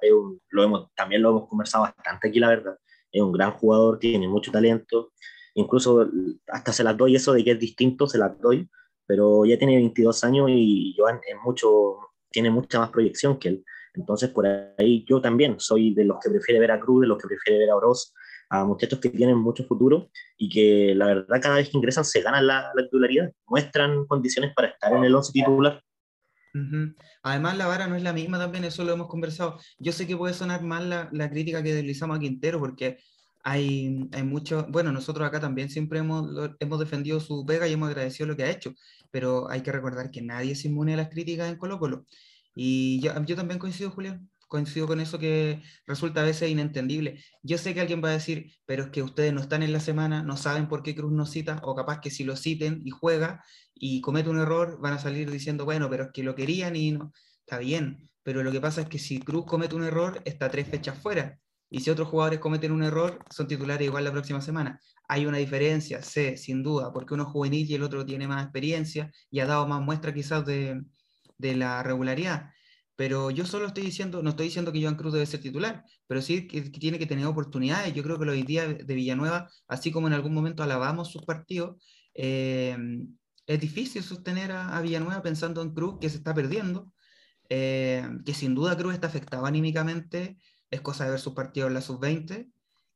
lo 0.50 0.62
hemos, 0.62 0.94
también 0.94 1.22
lo 1.22 1.30
hemos 1.30 1.48
conversado 1.48 1.84
bastante 1.84 2.28
aquí, 2.28 2.38
la 2.38 2.48
verdad. 2.48 2.78
Es 3.10 3.22
un 3.22 3.32
gran 3.32 3.52
jugador, 3.52 3.98
tiene 3.98 4.28
mucho 4.28 4.52
talento. 4.52 5.12
Incluso 5.54 6.08
hasta 6.48 6.72
se 6.72 6.84
las 6.84 6.96
doy 6.96 7.16
eso 7.16 7.32
de 7.32 7.44
que 7.44 7.52
es 7.52 7.58
distinto, 7.58 8.06
se 8.06 8.18
las 8.18 8.38
doy, 8.40 8.68
pero 9.06 9.44
ya 9.44 9.56
tiene 9.56 9.76
22 9.76 10.24
años 10.24 10.50
y 10.50 10.94
Joan 10.98 11.20
es 11.26 11.36
mucho, 11.44 11.98
tiene 12.34 12.50
mucha 12.50 12.80
más 12.80 12.90
proyección 12.90 13.38
que 13.38 13.48
él. 13.48 13.64
Entonces, 13.94 14.28
por 14.30 14.44
ahí 14.46 15.04
yo 15.08 15.20
también 15.20 15.54
soy 15.58 15.94
de 15.94 16.04
los 16.04 16.18
que 16.20 16.28
prefiere 16.28 16.60
ver 16.60 16.72
a 16.72 16.80
Cruz, 16.80 17.02
de 17.02 17.06
los 17.06 17.16
que 17.16 17.28
prefiere 17.28 17.60
ver 17.60 17.70
a 17.70 17.76
Oroz, 17.76 18.12
a 18.50 18.64
muchachos 18.64 18.98
que 18.98 19.08
tienen 19.08 19.38
mucho 19.38 19.64
futuro 19.64 20.10
y 20.36 20.48
que 20.48 20.94
la 20.96 21.06
verdad 21.06 21.40
cada 21.40 21.56
vez 21.56 21.70
que 21.70 21.78
ingresan 21.78 22.04
se 22.04 22.20
ganan 22.20 22.46
la, 22.46 22.72
la 22.74 22.82
titularidad, 22.82 23.32
muestran 23.46 24.04
condiciones 24.06 24.52
para 24.54 24.68
estar 24.68 24.92
en 24.92 25.04
el 25.04 25.14
11 25.14 25.32
titular. 25.32 25.80
Además, 27.22 27.56
la 27.56 27.66
vara 27.66 27.86
no 27.86 27.96
es 27.96 28.02
la 28.02 28.12
misma 28.12 28.38
también, 28.38 28.64
eso 28.64 28.84
lo 28.84 28.92
hemos 28.92 29.06
conversado. 29.06 29.58
Yo 29.78 29.92
sé 29.92 30.06
que 30.06 30.16
puede 30.16 30.34
sonar 30.34 30.62
mal 30.62 30.90
la, 30.90 31.08
la 31.12 31.30
crítica 31.30 31.62
que 31.62 31.74
deslizamos 31.74 32.16
a 32.16 32.20
Quintero, 32.20 32.58
porque 32.58 32.98
hay, 33.44 34.08
hay 34.12 34.22
mucho, 34.22 34.66
bueno, 34.70 34.90
nosotros 34.90 35.28
acá 35.28 35.38
también 35.38 35.68
siempre 35.68 35.98
hemos, 35.98 36.26
hemos 36.58 36.78
defendido 36.80 37.20
su 37.20 37.44
pega 37.44 37.68
y 37.68 37.74
hemos 37.74 37.90
agradecido 37.90 38.26
lo 38.26 38.36
que 38.36 38.44
ha 38.44 38.50
hecho, 38.50 38.72
pero 39.14 39.48
hay 39.48 39.62
que 39.62 39.70
recordar 39.70 40.10
que 40.10 40.22
nadie 40.22 40.50
es 40.50 40.64
inmune 40.64 40.94
a 40.94 40.96
las 40.96 41.08
críticas 41.08 41.48
en 41.48 41.56
Colo 41.56 41.78
Colo. 41.78 42.04
Y 42.52 42.98
yo, 43.00 43.12
yo 43.24 43.36
también 43.36 43.60
coincido, 43.60 43.92
Julián, 43.92 44.28
coincido 44.48 44.88
con 44.88 44.98
eso 44.98 45.20
que 45.20 45.62
resulta 45.86 46.22
a 46.22 46.24
veces 46.24 46.50
inentendible. 46.50 47.22
Yo 47.40 47.56
sé 47.56 47.74
que 47.74 47.80
alguien 47.80 48.02
va 48.02 48.08
a 48.08 48.14
decir, 48.14 48.52
pero 48.66 48.82
es 48.82 48.90
que 48.90 49.04
ustedes 49.04 49.32
no 49.32 49.40
están 49.40 49.62
en 49.62 49.72
la 49.72 49.78
semana, 49.78 50.24
no 50.24 50.36
saben 50.36 50.66
por 50.66 50.82
qué 50.82 50.96
Cruz 50.96 51.12
no 51.12 51.26
cita, 51.26 51.60
o 51.62 51.76
capaz 51.76 52.00
que 52.00 52.10
si 52.10 52.24
lo 52.24 52.34
citen 52.34 52.82
y 52.84 52.90
juega 52.90 53.44
y 53.72 54.00
comete 54.00 54.30
un 54.30 54.40
error, 54.40 54.80
van 54.80 54.94
a 54.94 54.98
salir 54.98 55.30
diciendo, 55.30 55.64
bueno, 55.64 55.88
pero 55.88 56.06
es 56.06 56.10
que 56.12 56.24
lo 56.24 56.34
querían 56.34 56.74
y 56.74 56.90
no. 56.90 57.12
Está 57.38 57.58
bien, 57.58 58.10
pero 58.24 58.42
lo 58.42 58.50
que 58.50 58.60
pasa 58.60 58.80
es 58.80 58.88
que 58.88 58.98
si 58.98 59.20
Cruz 59.20 59.44
comete 59.46 59.76
un 59.76 59.84
error, 59.84 60.20
está 60.24 60.50
tres 60.50 60.66
fechas 60.66 60.98
fuera. 60.98 61.38
Y 61.74 61.80
si 61.80 61.90
otros 61.90 62.08
jugadores 62.08 62.40
cometen 62.40 62.72
un 62.72 62.84
error, 62.84 63.18
son 63.30 63.48
titulares 63.48 63.86
igual 63.86 64.04
la 64.04 64.12
próxima 64.12 64.40
semana. 64.40 64.80
Hay 65.08 65.26
una 65.26 65.38
diferencia, 65.38 66.02
sé, 66.02 66.36
sin 66.36 66.62
duda, 66.62 66.92
porque 66.92 67.14
uno 67.14 67.24
es 67.24 67.30
juvenil 67.30 67.68
y 67.68 67.74
el 67.74 67.82
otro 67.82 68.06
tiene 68.06 68.28
más 68.28 68.44
experiencia 68.44 69.10
y 69.30 69.40
ha 69.40 69.46
dado 69.46 69.66
más 69.66 69.82
muestra 69.82 70.14
quizás 70.14 70.46
de, 70.46 70.82
de 71.38 71.56
la 71.56 71.82
regularidad 71.82 72.50
pero 72.96 73.30
yo 73.30 73.44
solo 73.44 73.66
estoy 73.66 73.84
diciendo, 73.84 74.22
no 74.22 74.30
estoy 74.30 74.46
diciendo 74.46 74.72
que 74.72 74.80
Joan 74.80 74.94
Cruz 74.94 75.12
debe 75.12 75.26
ser 75.26 75.40
titular, 75.40 75.84
pero 76.06 76.22
sí 76.22 76.46
que, 76.46 76.62
tiene 76.62 76.98
que 76.98 77.06
tener 77.06 77.26
oportunidades. 77.26 77.92
Yo 77.92 78.02
creo 78.02 78.18
que 78.18 78.28
hoy 78.28 78.42
día 78.42 78.68
de 78.68 78.94
Villanueva, 78.94 79.48
así 79.66 79.90
como 79.90 80.06
en 80.06 80.12
algún 80.12 80.32
momento 80.32 80.62
alabamos 80.62 81.10
sus 81.10 81.24
partidos, 81.24 81.76
eh, 82.14 82.76
es 83.46 83.60
difícil 83.60 84.02
sostener 84.02 84.52
a, 84.52 84.80
Villanueva 84.80 85.22
pensando 85.22 85.60
en 85.62 85.74
Cruz 85.74 85.98
que 86.00 86.08
se 86.08 86.18
está 86.18 86.34
perdiendo, 86.34 86.92
eh, 87.48 88.08
que 88.24 88.32
sin 88.32 88.54
duda 88.54 88.76
Cruz 88.76 88.94
está 88.94 89.08
afectado 89.08 89.44
anímicamente, 89.44 90.38
es 90.74 90.80
cosa 90.80 91.04
de 91.04 91.10
ver 91.10 91.20
sus 91.20 91.34
partidos 91.34 91.68
en 91.68 91.74
la 91.74 91.80
sub-20. 91.80 92.50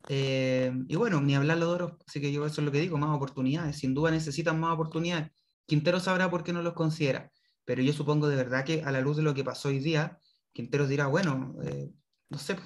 Eh, 0.08 0.72
y 0.88 0.96
bueno, 0.96 1.20
ni 1.20 1.34
hablar 1.34 1.58
los 1.58 1.68
doros, 1.68 1.92
así 2.06 2.20
que 2.20 2.32
yo 2.32 2.46
eso 2.46 2.60
es 2.60 2.64
lo 2.64 2.72
que 2.72 2.80
digo, 2.80 2.98
más 2.98 3.14
oportunidades, 3.14 3.76
sin 3.76 3.94
duda 3.94 4.10
necesitan 4.10 4.58
más 4.60 4.74
oportunidades. 4.74 5.30
Quintero 5.66 6.00
sabrá 6.00 6.30
por 6.30 6.44
qué 6.44 6.52
no 6.52 6.62
los 6.62 6.74
considera 6.74 7.30
pero 7.68 7.82
yo 7.82 7.92
supongo 7.92 8.28
de 8.28 8.36
verdad 8.36 8.64
que 8.64 8.82
a 8.82 8.90
la 8.90 9.02
luz 9.02 9.18
de 9.18 9.22
lo 9.22 9.34
que 9.34 9.44
pasó 9.44 9.68
hoy 9.68 9.78
día, 9.78 10.18
Quinteros 10.54 10.88
dirá, 10.88 11.06
bueno, 11.06 11.54
eh, 11.62 11.92
no 12.30 12.38
sé. 12.38 12.56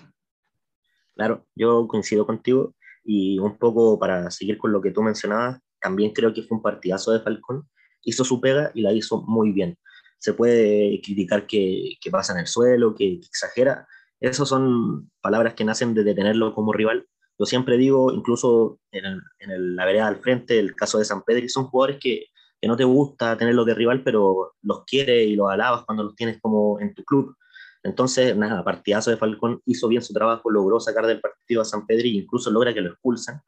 Claro, 1.17 1.45
yo 1.57 1.89
coincido 1.89 2.25
contigo 2.25 2.77
y 3.03 3.37
un 3.41 3.59
poco 3.59 3.99
para 3.99 4.31
seguir 4.31 4.59
con 4.59 4.71
lo 4.71 4.81
que 4.81 4.93
tú 4.93 5.03
mencionabas, 5.03 5.59
también 5.81 6.13
creo 6.13 6.33
que 6.33 6.45
fue 6.45 6.57
un 6.57 6.63
partidazo 6.63 7.11
de 7.11 7.19
Falcón, 7.19 7.69
hizo 8.03 8.25
su 8.25 8.41
pega 8.41 8.71
y 8.77 8.83
la 8.83 8.93
hizo 8.93 9.23
muy 9.23 9.51
bien. 9.51 9.77
Se 10.21 10.35
puede 10.35 11.01
criticar 11.03 11.49
que, 11.49 11.97
que 12.01 12.11
pasa 12.13 12.35
en 12.35 12.39
el 12.39 12.47
suelo, 12.47 12.95
que, 12.95 13.15
exagera, 13.15 13.89
esas 14.31 14.49
son 14.49 15.11
palabras 15.21 15.55
que 15.55 15.65
nacen 15.65 15.95
de 15.95 16.15
tenerlo 16.15 16.55
como 16.55 16.73
rival. 16.73 17.07
Yo 17.39 17.47
siempre 17.47 17.77
digo, 17.77 18.13
incluso 18.13 18.79
en, 18.93 19.05
el, 19.05 19.23
en 19.39 19.77
la 19.77 19.85
vereda 19.85 20.07
al 20.07 20.17
frente, 20.17 20.59
el 20.59 20.75
caso 20.75 20.99
de 20.99 21.05
San 21.05 21.23
Pedro, 21.23 21.49
son 21.49 21.67
jugadores 21.67 21.99
que 22.01 22.27
que 22.63 22.69
no 22.69 22.77
te 22.77 22.85
gusta 22.85 23.37
tenerlos 23.37 23.67
de 23.67 23.75
rival, 23.75 24.05
pero 24.05 24.55
los 24.63 24.85
quieres 24.85 25.27
y 25.27 25.35
los 25.35 25.51
alabas 25.51 25.85
cuando 25.85 26.05
los 26.05 26.15
tienes 26.15 26.41
como 26.41 26.79
en 26.79 26.95
tu 26.95 27.03
club. 27.03 27.35
Entonces, 27.83 28.37
nada, 28.37 28.63
partidazo 28.63 29.11
de 29.11 29.17
Falcón 29.17 29.61
hizo 29.67 29.89
bien 29.89 30.01
su 30.01 30.15
trabajo, 30.15 30.49
logró 30.49 30.79
sacar 30.79 31.05
del 31.07 31.21
partido 31.21 31.61
a 31.61 31.65
San 31.65 31.85
Pedro 31.85 32.05
e 32.05 32.11
incluso 32.11 32.53
logra 32.53 32.73
que 32.73 32.81
lo 32.81 32.91
expulsen. 32.91 33.41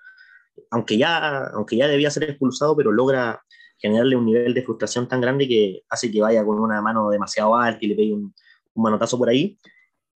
Aunque 0.72 0.98
ya, 0.98 1.52
debía 1.68 2.10
ser 2.10 2.24
expulsado, 2.24 2.76
pero 2.76 2.90
logra 2.90 3.40
generarle 3.78 4.16
un 4.16 4.26
nivel 4.26 4.52
de 4.52 4.64
frustración 4.64 5.06
tan 5.06 5.20
grande 5.20 5.46
que 5.46 5.82
hace 5.88 6.10
que 6.10 6.20
vaya 6.20 6.44
con 6.44 6.58
una 6.58 6.82
mano 6.82 7.08
demasiado 7.08 7.54
alta 7.54 7.78
y 7.82 7.88
le 7.88 7.94
pegue 7.94 8.14
un, 8.14 8.34
manotazo 8.74 9.16
por 9.16 9.28
ahí. 9.28 9.56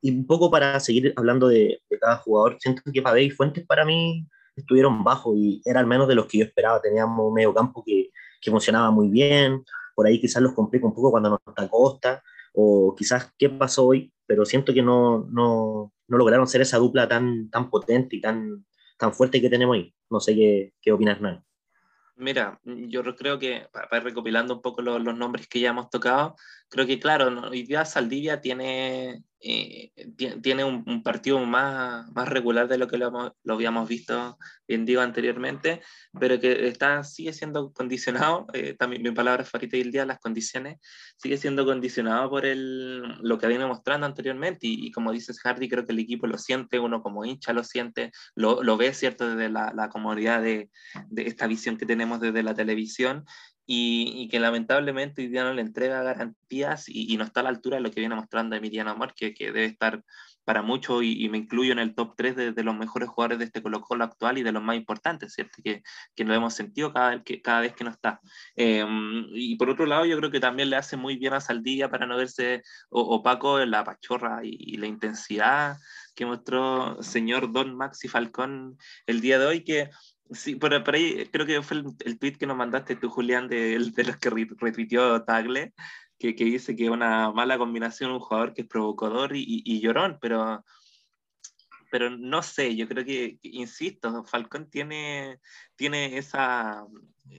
Y 0.01 0.11
un 0.11 0.27
poco 0.27 0.51
para 0.51 0.79
seguir 0.81 1.13
hablando 1.17 1.49
de, 1.49 1.81
cada 2.01 2.17
jugador, 2.19 2.57
siento 2.61 2.83
que 2.93 3.03
Pabé 3.03 3.25
y 3.25 3.31
Fuentes 3.31 3.67
para 3.67 3.85
mí 3.85 4.27
estuvieron 4.57 5.05
bajos 5.05 5.37
y 5.37 5.61
era 5.65 5.81
al 5.81 5.87
menos 5.87 6.09
de 6.09 6.15
los 6.15 6.27
que 6.27 6.39
yo 6.39 6.45
esperaba. 6.45 6.81
Teníamos 6.81 7.27
un 7.27 7.35
medio 7.35 7.55
campo 7.55 7.83
que 7.85 8.11
que 8.41 8.51
funcionaba 8.51 8.91
muy 8.91 9.09
bien, 9.09 9.65
por 9.95 10.07
ahí 10.07 10.21
quizás 10.21 10.43
los 10.43 10.55
complica 10.55 10.87
un 10.87 10.95
poco 10.95 11.11
cuando 11.11 11.31
no 11.31 11.41
está 11.47 11.69
Costa, 11.69 12.23
o 12.55 12.95
quizás 12.97 13.33
qué 13.39 13.49
pasó 13.49 13.87
hoy, 13.87 14.13
pero 14.27 14.45
siento 14.45 14.73
que 14.73 14.83
no, 14.83 15.27
no, 15.31 15.93
no 16.07 16.19
lograron 16.19 16.47
ser 16.47 16.61
esa 16.61 16.79
dupla 16.79 17.09
tan, 17.09 17.51
tan 17.51 17.71
potente 17.71 18.17
y 18.17 18.21
tan, 18.21 18.65
tan 18.97 19.13
fuerte 19.13 19.41
que 19.41 19.51
tenemos 19.51 19.75
ahí. 19.75 19.95
No 20.11 20.21
sé 20.21 20.35
qué, 20.35 20.73
qué 20.81 20.93
opinas, 20.93 21.21
Nan. 21.21 21.45
Mira, 22.17 22.61
yo 22.65 23.05
creo 23.15 23.39
que, 23.39 23.69
para, 23.73 24.01
recopilando 24.01 24.55
un 24.55 24.63
poco 24.63 24.83
los, 24.83 25.01
los, 25.01 25.17
nombres 25.17 25.47
que 25.47 25.61
ya 25.61 25.71
hemos 25.71 25.89
tocado, 25.89 26.35
creo 26.69 26.85
que, 26.85 26.99
claro, 26.99 27.49
hoy 27.49 27.63
día 27.63 27.85
Saldivia 27.85 28.41
tiene, 28.41 29.23
tiene 29.41 30.65
un, 30.65 31.03
partido 31.03 31.39
más, 31.45 32.11
más 32.13 32.29
regular 32.29 32.67
de 32.69 32.79
lo 32.79 32.89
que 32.89 32.99
lo, 32.99 33.35
habíamos 33.49 33.89
visto, 33.89 34.37
bien 34.67 34.85
digo, 34.85 35.01
anteriormente, 35.01 35.81
pero 36.19 36.41
que 36.41 36.67
está, 36.67 37.05
sigue 37.05 37.33
siendo 37.33 37.73
condicionado, 37.73 38.47
eh, 38.53 38.75
también 38.75 39.03
mi 39.03 39.13
palabra 39.13 39.45
favorita 39.45 39.77
del 39.77 39.93
día, 39.93 40.05
las 40.05 40.19
condiciones, 40.19 40.79
sigue 41.17 41.37
siendo 41.37 41.65
condicionado 41.65 42.29
por 42.31 42.47
el, 42.47 43.03
lo 43.23 43.39
que 43.39 43.47
viene 43.47 43.67
mostrando 43.67 44.07
anteriormente 44.07 44.67
y, 44.67 44.91
como 44.91 45.13
dices 45.13 45.41
Hardy, 45.41 45.69
creo 45.69 45.87
que 45.87 45.93
el 45.93 46.01
equipo 46.01 46.27
lo 46.27 46.39
siente, 46.39 46.81
uno 46.81 47.03
como 47.03 47.25
hincha 47.25 47.53
lo 47.53 47.63
siente, 47.63 48.11
lo, 48.35 48.63
lo 48.63 48.77
ve, 48.77 48.93
¿cierto?, 48.93 49.29
desde 49.29 49.51
la, 49.51 49.89
comodidad 49.89 50.43
de 50.43 50.69
esta 51.17 51.47
visión 51.47 51.79
que 51.79 51.87
tenemos 51.87 52.21
desde 52.21 52.43
la 52.43 52.55
televisión 52.55 53.25
y, 53.71 54.29
que 54.31 54.41
lamentablemente 54.41 55.21
hoy 55.21 55.29
día 55.29 55.45
no 55.45 55.53
le 55.53 55.61
entrega 55.61 56.03
garantías 56.03 56.89
y, 56.89 57.17
no 57.19 57.25
está 57.25 57.41
a 57.41 57.43
la 57.43 57.51
altura 57.51 57.77
de 57.77 57.83
lo 57.83 57.91
que 57.91 58.01
viene 58.01 58.15
mostrando 58.15 58.57
Emiliano 58.57 58.91
Amor, 58.91 59.13
que, 59.15 59.35
que 59.35 59.53
debe 59.53 59.67
estar 59.67 60.03
para 60.49 60.63
mucho 60.63 61.03
y, 61.03 61.29
me 61.29 61.37
incluyo 61.37 61.73
en 61.73 61.79
el 61.79 61.95
top 61.95 62.15
3 62.17 62.55
de, 62.55 62.63
los 62.65 62.75
mejores 62.75 63.11
jugadores 63.11 63.39
de 63.39 63.45
este 63.45 63.61
Colo 63.61 63.83
Colo 63.83 64.05
actual 64.05 64.39
y 64.39 64.43
de 64.43 64.53
los 64.53 64.63
más 64.63 64.77
importantes, 64.77 65.35
¿cierto? 65.35 65.59
Que, 65.63 65.83
que 66.15 66.25
lo 66.25 66.33
hemos 66.33 66.55
sentido 66.55 66.91
cada 66.91 67.23
que, 67.23 67.43
cada 67.43 67.61
vez 67.61 67.75
que 67.75 67.85
no 67.85 67.91
está. 67.91 68.23
Em, 68.57 69.27
y 69.35 69.57
por 69.57 69.69
otro 69.69 69.85
lado, 69.85 70.07
yo 70.07 70.17
creo 70.17 70.31
que 70.31 70.41
también 70.41 70.71
le 70.71 70.77
hace 70.77 70.97
muy 70.97 71.19
bien 71.19 71.35
a 71.35 71.41
Saldilla 71.43 71.91
para 71.91 72.07
no 72.07 72.17
verse 72.17 72.63
opaco 72.89 73.61
en 73.61 73.71
la 73.71 73.85
pachorra 73.85 74.41
y, 74.43 74.79
la 74.79 74.87
intensidad 74.87 75.77
que 76.15 76.25
mostró 76.25 77.03
señor 77.03 77.53
Don 77.53 77.77
Maxi 77.77 78.09
Falcón 78.09 78.79
el 79.07 79.21
día 79.21 79.39
de 79.39 79.47
hoy, 79.47 79.65
que 79.65 79.91
Sí, 80.31 80.57
por, 80.57 80.75
ahí 80.95 81.27
creo 81.33 81.47
que 81.47 81.63
fue 81.63 81.79
el, 81.79 81.87
el, 82.05 82.19
tweet 82.19 82.33
que 82.33 82.47
nos 82.47 82.57
mandaste 82.57 82.97
tú, 82.97 83.09
Julián, 83.09 83.49
de, 83.49 83.79
de 83.79 84.05
los 84.05 84.17
que 84.19 84.31
retuiteó 84.31 85.25
Tagle, 85.25 85.73
que, 86.19 86.35
que, 86.35 86.45
dice 86.45 86.77
que 86.77 86.91
una 86.91 87.31
mala 87.33 87.57
combinación 87.57 88.11
un 88.13 88.21
jugador 88.21 88.53
que 88.53 88.63
es 88.63 88.69
provocador 88.69 89.35
y, 89.35 89.63
y, 89.65 89.81
llorón, 89.81 90.19
pero, 90.21 90.65
pero 91.91 92.11
no 92.11 92.43
sé, 92.43 92.77
yo 92.77 92.87
creo 92.89 93.05
que, 93.05 93.39
insisto, 93.43 94.25
Falcón 94.25 94.69
tiene, 94.69 95.41
tiene 95.77 96.19
esa, 96.19 96.85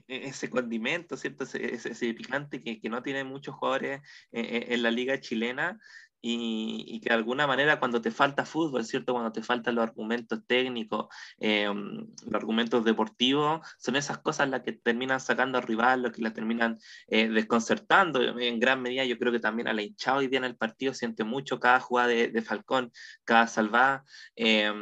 ese 0.08 0.50
condimento, 0.50 1.16
¿cierto? 1.16 1.44
Ese, 1.44 1.74
ese, 1.74 2.14
picante 2.14 2.60
que, 2.60 2.80
que, 2.80 2.88
no 2.88 3.02
tiene 3.02 3.22
muchos 3.22 3.54
jugadores 3.54 4.00
en, 4.32 4.72
en 4.72 4.82
la 4.82 4.90
liga 4.90 5.20
chilena 5.20 5.78
y, 6.22 7.00
que 7.00 7.08
de 7.08 7.14
alguna 7.14 7.46
manera 7.46 7.78
cuando 7.78 8.00
te 8.00 8.10
falta 8.10 8.44
fútbol, 8.44 8.84
¿cierto? 8.84 9.12
Cuando 9.12 9.32
te 9.32 9.42
faltan 9.42 9.74
los 9.74 9.84
argumentos 9.84 10.40
técnicos, 10.46 11.06
eh, 11.38 11.66
los 11.66 12.34
argumentos 12.34 12.84
deportivos, 12.84 13.66
son 13.78 13.96
esas 13.96 14.18
cosas 14.18 14.48
las 14.50 14.62
que 14.62 14.72
terminan 14.72 15.20
sacando 15.20 15.58
al 15.58 15.64
rival, 15.64 16.02
lo 16.02 16.12
que 16.12 16.22
la 16.22 16.32
terminan 16.32 16.78
eh, 17.08 17.28
desconcertando. 17.28 18.20
En 18.38 18.60
gran 18.60 18.82
medida 18.82 19.04
yo 19.04 19.18
creo 19.18 19.32
que 19.32 19.40
también 19.40 19.68
a 19.68 19.72
la 19.72 19.82
hinchada 19.82 20.18
hoy 20.18 20.28
día 20.28 20.38
en 20.38 20.44
el 20.44 20.56
partido 20.56 20.94
siente 20.94 21.24
mucho 21.24 21.58
cada 21.58 21.80
jugada 21.80 22.08
de, 22.08 22.42
Falcón, 22.42 22.92
cada 23.24 23.46
salvada. 23.46 24.04
Eh, 24.36 24.72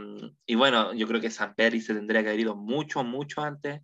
y 0.46 0.54
bueno, 0.54 0.94
yo 0.94 1.06
creo 1.06 1.20
que 1.20 1.30
San 1.30 1.54
Pedro 1.54 1.80
se 1.80 1.94
tendría 1.94 2.22
que 2.22 2.28
haber 2.28 2.40
ido 2.40 2.56
mucho, 2.56 3.04
mucho 3.04 3.42
antes 3.42 3.80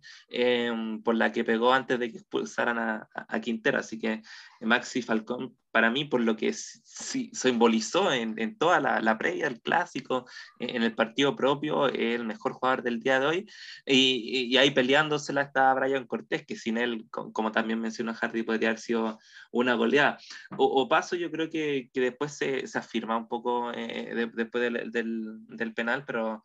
por 1.03 1.15
la 1.15 1.31
que 1.31 1.43
pegó 1.43 1.73
antes 1.73 1.99
de 1.99 2.11
que 2.11 2.17
expulsaran 2.17 2.77
a, 2.79 3.07
a 3.13 3.39
Quintero. 3.39 3.79
Así 3.79 3.99
que 3.99 4.21
Maxi 4.61 5.01
Falcón 5.01 5.55
para 5.75 5.89
mí, 5.89 6.05
por 6.05 6.21
lo 6.21 6.37
que 6.37 6.53
sí, 6.53 7.29
simbolizó 7.33 8.09
en, 8.13 8.39
en 8.39 8.57
toda 8.57 8.79
la, 8.79 9.01
la, 9.01 9.17
previa, 9.17 9.45
el 9.47 9.59
clásico, 9.59 10.25
en 10.57 10.83
el 10.83 10.95
partido 10.95 11.35
propio, 11.35 11.87
el 11.87 12.23
mejor 12.23 12.53
jugador 12.53 12.81
del 12.81 13.01
día 13.01 13.19
de 13.19 13.25
hoy. 13.25 13.49
Y, 13.85 14.47
y 14.49 14.55
ahí 14.55 14.71
peleándosela 14.71 15.41
está 15.41 15.73
Brian 15.73 16.07
Cortés, 16.07 16.45
que 16.45 16.55
sin 16.55 16.77
él, 16.77 17.07
como 17.09 17.51
también 17.51 17.81
mencionó 17.81 18.13
Hardy, 18.13 18.43
podría 18.43 18.69
haber 18.69 18.79
sido 18.79 19.19
una 19.51 19.73
goleada. 19.73 20.17
O, 20.55 20.87
paso, 20.87 21.17
yo 21.17 21.29
creo 21.29 21.49
que, 21.49 21.89
que 21.93 21.99
después 21.99 22.31
se, 22.31 22.67
se, 22.67 22.79
afirma 22.79 23.17
un 23.17 23.27
poco 23.27 23.73
eh, 23.73 24.29
después 24.33 24.63
del, 24.63 24.93
del, 24.93 25.45
del 25.49 25.73
penal, 25.73 26.05
pero 26.07 26.41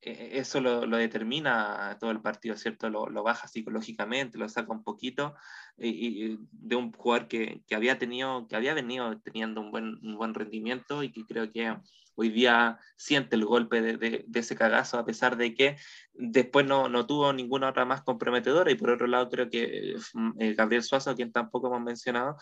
eso 0.00 0.60
lo, 0.60 0.86
lo, 0.86 0.96
determina 0.96 1.96
todo 1.98 2.10
el 2.10 2.20
partido, 2.20 2.56
¿cierto? 2.56 2.88
Lo, 2.90 3.08
lo, 3.08 3.22
baja 3.22 3.48
psicológicamente, 3.48 4.38
lo 4.38 4.48
saca 4.48 4.72
un 4.72 4.84
poquito 4.84 5.34
y, 5.78 6.38
de 6.52 6.76
un 6.76 6.92
jugador 6.92 7.28
que, 7.28 7.62
que, 7.66 7.74
había 7.74 7.98
tenido, 7.98 8.46
que 8.48 8.56
había 8.56 8.74
venido 8.74 9.18
teniendo 9.20 9.60
un 9.60 9.70
buen, 9.70 9.98
un 10.02 10.16
buen 10.16 10.34
rendimiento 10.34 11.02
y 11.02 11.10
que 11.10 11.24
creo 11.24 11.50
que 11.50 11.76
hoy 12.16 12.30
día 12.30 12.78
siente 12.96 13.36
el 13.36 13.44
golpe 13.44 13.80
de, 13.80 13.96
de, 13.96 14.24
de, 14.26 14.40
ese 14.40 14.56
cagazo, 14.56 14.98
a 14.98 15.04
pesar 15.04 15.36
de 15.36 15.54
que 15.54 15.76
después 16.12 16.66
no, 16.66 16.88
no, 16.88 17.06
tuvo 17.06 17.32
ninguna 17.32 17.68
otra 17.68 17.84
más 17.84 18.02
comprometedora. 18.02 18.70
Y 18.70 18.74
por 18.74 18.90
otro 18.90 19.06
lado, 19.06 19.28
creo 19.28 19.48
que 19.48 19.94
eh, 20.38 20.54
Gabriel 20.54 20.82
Suazo, 20.82 21.14
quien 21.14 21.30
tampoco 21.30 21.68
hemos 21.68 21.82
mencionado, 21.82 22.36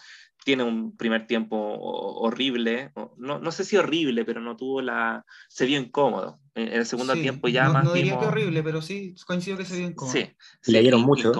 tiene 0.44 0.62
un 0.62 0.96
primer 0.96 1.26
tiempo 1.26 1.56
horrible. 1.56 2.92
No, 3.16 3.38
no, 3.38 3.52
sé 3.52 3.64
si 3.64 3.76
horrible, 3.76 4.24
pero 4.24 4.40
no 4.40 4.56
tuvo 4.56 4.80
la. 4.80 5.24
Se 5.48 5.66
vio 5.66 5.78
incómodo. 5.78 6.40
En 6.54 6.72
el 6.72 6.86
segundo 6.86 7.14
tiempo 7.14 7.48
ya 7.48 7.64
no, 7.66 7.72
más. 7.74 7.84
No 7.84 7.92
diría 7.92 8.18
que 8.18 8.26
horrible, 8.26 8.62
pero 8.62 8.80
sí 8.80 9.14
coincido 9.26 9.58
que 9.58 9.64
se 9.64 9.76
vio 9.76 9.88
incómodo. 9.88 10.14
Sí, 10.14 10.72
le 10.72 10.80
dieron 10.80 11.02
mucho. 11.02 11.32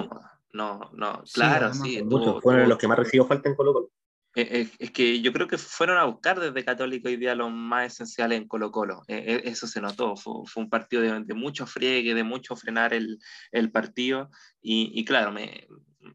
No, 0.51 0.91
no, 0.93 1.23
claro, 1.33 1.73
sí. 1.73 2.03
Muchos 2.03 2.41
fueron 2.41 2.69
los 2.69 2.77
que 2.77 2.87
más 2.87 2.97
recibió 2.97 3.25
falta 3.25 3.49
en 3.49 3.55
Colo 3.55 3.73
Colo. 3.73 3.91
Es, 4.35 4.71
es, 4.79 4.91
que 4.91 5.21
yo 5.21 5.31
creo 5.31 5.47
que 5.47 5.57
fueron 5.57 5.97
a 5.97 6.03
buscar 6.03 6.39
desde 6.39 6.65
Católico 6.65 7.07
hoy 7.07 7.15
día 7.15 7.35
lo 7.35 7.49
más 7.49 7.93
esencial 7.93 8.33
en 8.33 8.47
Colo 8.47 8.69
Colo. 8.69 9.03
Eh, 9.07 9.41
eso 9.45 9.65
se 9.65 9.79
notó. 9.79 10.17
Fue, 10.17 10.33
fue 10.45 10.63
un 10.63 10.69
partido 10.69 11.01
de, 11.01 11.23
de, 11.23 11.33
mucho 11.33 11.65
friegue, 11.65 12.13
de 12.13 12.23
mucho 12.23 12.55
frenar 12.57 12.93
el, 12.93 13.17
el 13.51 13.71
partido. 13.71 14.29
Y, 14.61 14.91
y 14.93 15.05
claro, 15.05 15.31
me, 15.31 15.67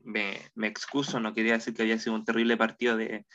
me, 0.04 0.38
me, 0.54 0.66
excuso, 0.66 1.18
no 1.18 1.32
quería 1.32 1.54
decir 1.54 1.72
que 1.74 1.82
había 1.82 1.98
sido 1.98 2.14
un 2.14 2.24
terrible 2.24 2.56
partido 2.56 2.96
de, 2.96 3.26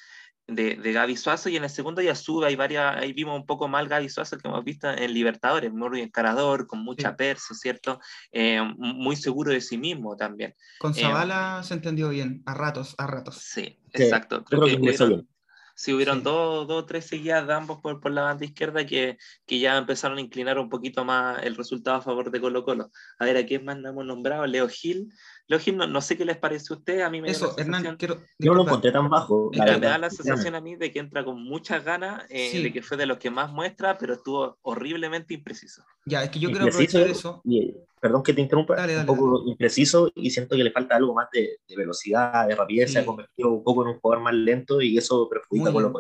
de, 0.48 0.76
de 0.76 0.94
Gaby 0.94 1.18
Suazo. 1.18 1.50
Y 1.50 1.58
en 1.58 1.64
el 1.64 1.70
segundo 1.70 2.02
ya 2.02 2.16
sube, 2.16 2.48
hay 2.48 2.56
varias, 2.56 2.98
ahí 2.98 3.14
vimos 3.14 3.40
un 3.40 3.46
poco 3.46 3.68
mal 3.68 3.88
Gaby 3.88 4.10
Suazo 4.10 4.38
que 4.38 4.48
hemos 4.48 4.64
visto 4.64 4.90
en 4.90 5.14
Libertadores, 5.14 5.72
muy 5.74 6.02
encarador, 6.02 6.68
con 6.68 6.80
mucha 6.80 7.10
sí. 7.10 7.16
perso, 7.18 7.54
¿cierto? 7.54 8.00
Eh, 8.32 8.62
muy 8.78 9.16
seguro 9.16 9.52
de 9.52 9.62
sí 9.62 9.78
mismo 9.78 10.16
también. 10.16 10.56
Con 10.80 10.94
Zavala 10.94 11.60
eh, 11.62 11.64
se 11.64 11.74
entendió 11.74 12.10
bien, 12.10 12.44
a 12.46 12.54
ratos, 12.54 12.96
a 12.98 13.08
ratos. 13.08 13.38
Sí, 13.38 13.80
exacto. 13.94 14.44
Creo, 14.44 14.62
creo, 14.62 14.72
que, 14.72 14.82
que 14.82 14.90
hubieron, 14.90 15.28
sí, 15.76 15.94
hubieron 15.94 16.18
sí. 16.20 16.24
dos 16.24 16.70
o 16.70 16.86
tres 16.86 17.06
seguidas 17.06 17.46
de 17.48 17.54
ambos 17.54 17.80
por, 17.82 18.00
por 18.00 18.12
la 18.12 18.24
banda 18.24 18.46
izquierda 18.46 18.86
que, 18.86 19.18
que, 19.46 19.60
ya 19.60 19.78
empezaron 19.78 20.18
a 20.18 20.22
inclinar 20.22 20.60
un 20.60 20.70
poquito 20.70 21.06
más 21.06 21.44
el 21.44 21.56
resultado 21.56 21.98
a 21.98 22.02
favor 22.02 22.32
de 22.32 22.42
Colo 22.42 22.64
Colo. 22.64 22.92
A 23.20 23.26
ver, 23.26 23.38
¿a 23.38 23.46
quién 23.46 23.66
más 23.66 23.78
hemos 23.78 24.06
nombrado? 24.06 24.46
Leo 24.46 24.68
Gil. 24.70 25.10
Leo 25.48 25.60
Gil, 25.60 25.78
no, 25.78 25.86
no, 25.86 26.02
sé 26.02 26.18
qué 26.18 26.26
les 26.26 26.38
parece 26.38 26.74
a 26.74 26.78
usted, 26.78 27.02
a 27.02 27.10
mí 27.10 27.22
me 27.22 27.30
Eso, 27.30 27.48
da 27.50 27.54
la 27.58 27.62
Hernán, 27.62 27.98
quiero, 27.98 28.18
Yo 28.40 28.52
no 28.52 28.56
lo 28.56 28.64
encontré 28.64 28.92
tan 28.92 29.10
bajo. 29.10 29.52
Que 29.52 29.60
me 29.60 29.80
da 29.80 29.98
la 29.98 30.10
sensación 30.10 30.56
a 30.56 30.62
mí 30.62 30.76
de 30.76 30.92
que 30.92 31.00
entra 31.00 31.24
con 31.24 31.44
muchas 31.44 31.84
ganas, 31.84 32.24
eh, 32.30 32.50
sí. 32.52 32.64
de 32.64 32.74
que 32.74 32.82
fue 32.82 32.98
de 32.98 33.06
los 33.06 33.18
que 33.20 33.30
más 33.30 33.52
muestra, 33.52 33.98
pero 33.98 34.16
estuvo 34.16 34.58
horriblemente 34.64 35.36
impreciso. 35.36 35.84
Ya, 36.06 36.24
es 36.24 36.32
que 36.32 36.40
yo 36.40 36.50
quiero 36.50 36.66
aprovechar 36.66 37.08
eso. 37.08 37.42
Y, 37.46 37.76
perdón 38.00 38.24
que 38.24 38.34
te 38.34 38.42
interrumpa, 38.42 38.76
dale, 38.76 38.94
dale, 38.94 39.10
un 39.10 39.16
poco 39.16 39.40
dale. 39.40 39.52
impreciso 39.52 40.12
y 40.16 40.32
siento 40.32 40.56
que 40.56 40.64
le 40.64 40.72
falta 40.72 40.96
algo 40.96 41.14
más 41.14 41.30
de, 41.32 41.60
de 41.68 41.76
velocidad, 41.76 42.48
de 42.48 42.56
rapidez, 42.56 42.90
sí. 42.90 42.94
se 42.94 43.00
ha 43.00 43.06
convertido 43.06 43.52
un 43.52 43.64
poco 43.64 43.84
en 43.84 43.90
un 43.90 44.00
jugador 44.00 44.24
más 44.24 44.34
lento 44.34 44.82
y 44.82 44.98
eso 44.98 45.30
perjudica 45.30 45.72
con 45.72 45.84
lo 45.84 45.94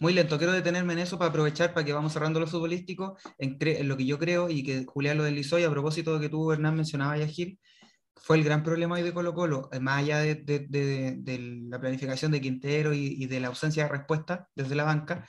muy 0.00 0.12
lento. 0.12 0.38
Quiero 0.38 0.52
detenerme 0.52 0.92
en 0.92 1.00
eso 1.00 1.18
para 1.18 1.30
aprovechar 1.30 1.74
para 1.74 1.84
que 1.84 1.92
vamos 1.92 2.12
cerrando 2.12 2.38
lo 2.38 2.46
futbolístico 2.46 3.16
en, 3.38 3.56
en, 3.60 3.88
lo 3.88 3.96
que 3.96 4.06
yo 4.06 4.18
creo 4.18 4.48
y 4.48 4.62
que 4.62 4.84
Julián 4.86 5.18
lo 5.18 5.24
deslizó 5.24 5.58
y 5.58 5.64
a 5.64 5.70
propósito 5.70 6.14
de 6.14 6.20
que 6.20 6.28
tú, 6.28 6.52
Hernán, 6.52 6.76
mencionaba 6.76 7.16
ya 7.16 7.26
Gil, 7.26 7.58
fue 8.22 8.36
el 8.36 8.44
gran 8.44 8.62
problema 8.62 8.96
hoy 8.96 9.02
de 9.02 9.12
Colo 9.12 9.34
Colo, 9.34 9.68
eh, 9.72 9.80
más 9.80 9.98
allá 10.00 10.18
de, 10.20 10.36
la 11.68 11.80
planificación 11.80 12.32
de 12.32 12.40
Quintero 12.40 12.92
y, 12.94 13.16
y, 13.18 13.26
de 13.26 13.40
la 13.40 13.48
ausencia 13.48 13.84
de 13.84 13.90
respuesta 13.90 14.48
desde 14.54 14.74
la 14.74 14.84
banca, 14.84 15.26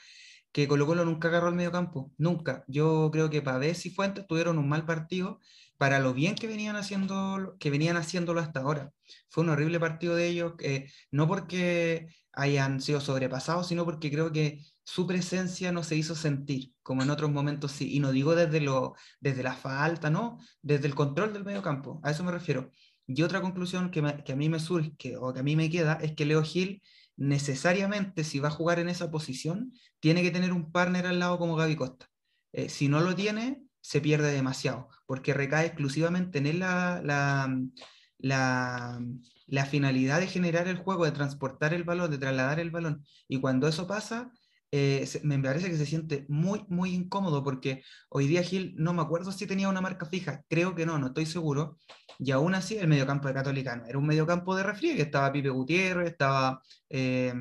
que 0.52 0.68
Colo 0.68 0.86
Colo 0.86 1.04
nunca 1.04 1.28
agarró 1.28 1.48
el 1.48 1.54
medio 1.54 1.72
campo, 1.72 2.12
nunca. 2.18 2.64
Yo 2.68 3.10
creo 3.12 3.30
que 3.30 3.42
Pavés 3.42 3.86
y 3.86 3.90
Fuentes 3.90 4.26
tuvieron 4.26 4.58
un 4.58 4.68
mal 4.68 4.84
partido 4.86 5.40
para 5.80 5.98
lo 5.98 6.12
bien 6.12 6.34
que 6.34 6.46
venían 6.46 6.76
haciendo 6.76 7.56
que 7.58 7.70
venían 7.70 7.96
haciéndolo 7.96 8.40
hasta 8.40 8.60
ahora. 8.60 8.92
Fue 9.30 9.44
un 9.44 9.50
horrible 9.50 9.80
partido 9.80 10.14
de 10.14 10.28
ellos, 10.28 10.52
eh, 10.60 10.90
no 11.10 11.26
porque 11.26 12.08
hayan 12.32 12.80
sido 12.80 13.00
sobrepasados, 13.00 13.68
sino 13.68 13.84
porque 13.84 14.10
creo 14.10 14.32
que 14.32 14.60
su 14.90 15.06
presencia 15.06 15.70
no 15.70 15.84
se 15.84 15.94
hizo 15.94 16.16
sentir, 16.16 16.72
como 16.82 17.04
en 17.04 17.10
otros 17.10 17.30
momentos 17.30 17.70
sí. 17.70 17.94
Y 17.94 18.00
no 18.00 18.10
digo 18.10 18.34
desde, 18.34 18.60
lo, 18.60 18.96
desde 19.20 19.44
la 19.44 19.54
falta, 19.54 20.10
no, 20.10 20.38
desde 20.62 20.88
el 20.88 20.96
control 20.96 21.32
del 21.32 21.44
medio 21.44 21.62
campo, 21.62 22.00
a 22.02 22.10
eso 22.10 22.24
me 22.24 22.32
refiero. 22.32 22.72
Y 23.06 23.22
otra 23.22 23.40
conclusión 23.40 23.92
que, 23.92 24.02
que 24.24 24.32
a 24.32 24.36
mí 24.36 24.48
me 24.48 24.58
surge, 24.58 25.16
o 25.16 25.32
que 25.32 25.38
a 25.38 25.42
mí 25.44 25.54
me 25.54 25.70
queda, 25.70 25.94
es 26.02 26.16
que 26.16 26.24
Leo 26.24 26.42
Gil 26.42 26.82
necesariamente, 27.16 28.24
si 28.24 28.40
va 28.40 28.48
a 28.48 28.50
jugar 28.50 28.80
en 28.80 28.88
esa 28.88 29.12
posición, 29.12 29.72
tiene 30.00 30.22
que 30.22 30.32
tener 30.32 30.52
un 30.52 30.72
partner 30.72 31.06
al 31.06 31.20
lado 31.20 31.38
como 31.38 31.54
Gaby 31.54 31.76
Costa. 31.76 32.06
Eh, 32.52 32.68
si 32.68 32.88
no 32.88 33.00
lo 33.00 33.14
tiene, 33.14 33.62
se 33.80 34.00
pierde 34.00 34.32
demasiado, 34.32 34.88
porque 35.06 35.34
recae 35.34 35.66
exclusivamente 35.66 36.38
en 36.38 36.46
él 36.46 36.58
la, 36.58 37.00
la, 37.04 37.56
la, 38.18 39.00
la, 39.46 39.66
finalidad 39.66 40.18
de 40.18 40.26
generar 40.26 40.66
el 40.66 40.78
juego, 40.78 41.04
de 41.04 41.12
transportar 41.12 41.74
el 41.74 41.84
balón, 41.84 42.10
de 42.10 42.18
trasladar 42.18 42.58
el 42.58 42.72
balón. 42.72 43.04
Y 43.28 43.40
cuando 43.40 43.68
eso 43.68 43.86
pasa, 43.86 44.32
eh, 44.72 45.04
se, 45.06 45.20
me 45.24 45.38
parece 45.38 45.68
que 45.68 45.76
se 45.76 45.86
siente 45.86 46.26
muy, 46.28 46.64
muy 46.68 46.94
incómodo, 46.94 47.42
porque 47.42 47.82
hoy 48.08 48.26
día 48.26 48.42
Gil, 48.42 48.74
no 48.76 48.92
me 48.92 49.02
acuerdo 49.02 49.32
si 49.32 49.46
tenía 49.46 49.68
una 49.68 49.80
marca 49.80 50.06
fija, 50.06 50.44
creo 50.48 50.74
que 50.74 50.86
no, 50.86 50.98
no 50.98 51.08
estoy 51.08 51.26
seguro. 51.26 51.78
Y 52.18 52.30
aún 52.32 52.54
así, 52.54 52.76
el 52.76 52.86
mediocampo 52.86 53.28
de 53.28 53.34
Catolicano 53.34 53.84
era 53.86 53.98
un 53.98 54.06
mediocampo 54.06 54.54
de 54.54 54.62
refriegue, 54.62 55.02
estaba 55.02 55.32
Pipe 55.32 55.48
Gutiérrez, 55.48 56.10
estaba 56.10 56.60
eh, 56.88 57.32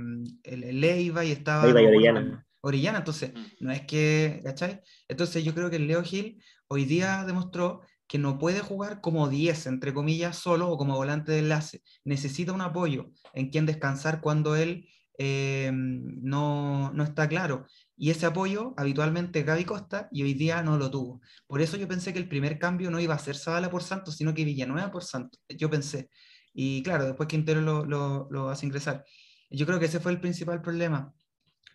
el, 0.44 0.64
el, 0.64 0.82
Leiva 0.82 1.24
y 1.26 1.32
estaba... 1.32 1.66
Leiva 1.66 1.82
y 1.82 1.86
Orellana. 1.86 2.46
Orellana, 2.62 3.00
entonces, 3.00 3.32
no 3.60 3.72
es 3.72 3.82
que, 3.82 4.42
¿cachai? 4.44 4.82
Entonces 5.08 5.44
yo 5.44 5.54
creo 5.54 5.70
que 5.70 5.78
el 5.78 5.88
Leo 5.88 6.04
Gil 6.04 6.42
hoy 6.68 6.86
día 6.86 7.24
demostró 7.26 7.82
que 8.08 8.18
no 8.18 8.40
puede 8.40 8.60
jugar 8.62 9.02
como 9.02 9.30
10, 9.30 9.68
entre 9.68 9.94
comillas, 9.94 10.36
solo 10.36 10.70
o 10.70 10.78
como 10.78 10.96
volante 10.96 11.32
de 11.32 11.40
enlace. 11.40 11.84
Necesita 12.04 12.52
un 12.52 12.62
apoyo 12.62 13.12
en 13.34 13.50
quien 13.50 13.68
descansar 13.68 14.20
cuando 14.20 14.56
él 14.56 14.90
eh, 15.20 15.70
no, 15.74 16.92
no, 16.94 17.04
está 17.04 17.28
claro. 17.28 17.68
Y 17.98 18.10
ese 18.10 18.26
apoyo 18.26 18.74
habitualmente 18.78 19.44
Gaby 19.44 19.66
Costa 19.66 20.08
y 20.12 20.24
hoy 20.24 20.34
día 20.34 20.64
no 20.64 20.78
lo 20.78 20.90
tuvo. 20.90 21.22
Por 21.46 21.62
eso 21.62 21.78
yo 21.78 21.88
pensé 21.88 22.14
que 22.14 22.20
el 22.20 22.30
primer 22.30 22.58
cambio 22.58 22.90
no 22.90 23.00
iba 23.02 23.16
a 23.16 23.20
ser 23.20 23.36
Zavala 23.36 23.70
por 23.70 23.84
Santos, 23.84 24.16
sino 24.16 24.34
que 24.34 24.46
Villanueva 24.46 24.90
por 24.92 25.04
Santos. 25.04 25.42
Yo 25.50 25.70
pensé. 25.70 26.10
Y 26.54 26.82
claro, 26.84 27.06
después 27.06 27.28
Quintero 27.28 27.62
lo, 27.62 27.86
lo, 27.86 28.50
hace 28.50 28.66
ingresar. 28.66 29.04
Yo 29.50 29.66
creo 29.66 29.80
que 29.80 29.86
ese 29.88 30.00
fue 30.00 30.14
el 30.14 30.22
principal 30.22 30.62
problema 30.62 31.14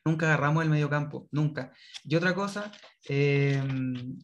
nunca 0.04 0.26
agarramos 0.26 0.62
el 0.62 0.70
medio 0.70 0.90
campo, 0.90 1.28
nunca. 1.33 1.72
Y 2.04 2.14
otra 2.16 2.35
cosa, 2.35 2.70
eh, 3.09 3.62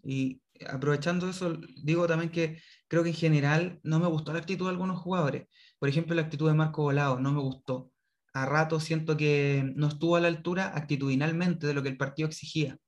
y 0.04 0.42
aprovechando 0.68 1.28
eso, 1.28 1.58
digo 1.82 2.06
también 2.06 2.30
que 2.30 2.60
creo 2.88 3.02
que 3.02 3.10
en 3.10 3.14
general 3.14 3.80
no 3.82 3.98
me 3.98 4.06
gustó 4.08 4.32
la 4.32 4.40
actitud 4.40 4.66
de 4.66 4.72
algunos 4.72 4.98
jugadores. 5.00 5.46
Por 5.78 5.88
ejemplo, 5.88 6.14
la 6.14 6.22
actitud 6.22 6.48
de 6.48 6.54
Marco 6.54 6.82
Volado 6.82 7.18
no 7.20 7.32
me 7.32 7.40
gustó. 7.40 7.89
A 8.32 8.46
rato 8.46 8.80
siento 8.80 9.16
que 9.16 9.72
no 9.74 9.88
estuvo 9.88 10.16
a 10.16 10.20
la 10.20 10.28
altura 10.28 10.72
actitudinalmente 10.76 11.66
de 11.66 11.74
lo 11.74 11.82
que 11.82 11.88
el 11.88 11.96
partido 11.96 12.28
exigía. 12.28 12.78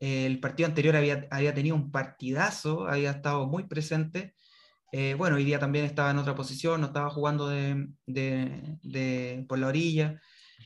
El 0.00 0.40
partido 0.40 0.68
anterior 0.68 0.96
había, 0.96 1.26
había 1.30 1.54
tenido 1.54 1.76
un 1.76 1.92
partidazo, 1.92 2.88
había 2.88 3.12
estado 3.12 3.46
muy 3.46 3.68
presente. 3.68 4.34
Eh, 4.92 5.14
bueno, 5.14 5.36
hoy 5.36 5.50
también 5.58 5.84
estaba 5.86 6.10
en 6.10 6.18
otra 6.18 6.34
posición, 6.34 6.80
no 6.80 6.88
estaba 6.88 7.10
jugando 7.10 7.48
de, 7.48 7.88
de, 8.06 9.44
por 9.48 9.58
la 9.58 9.68
orilla. 9.68 10.20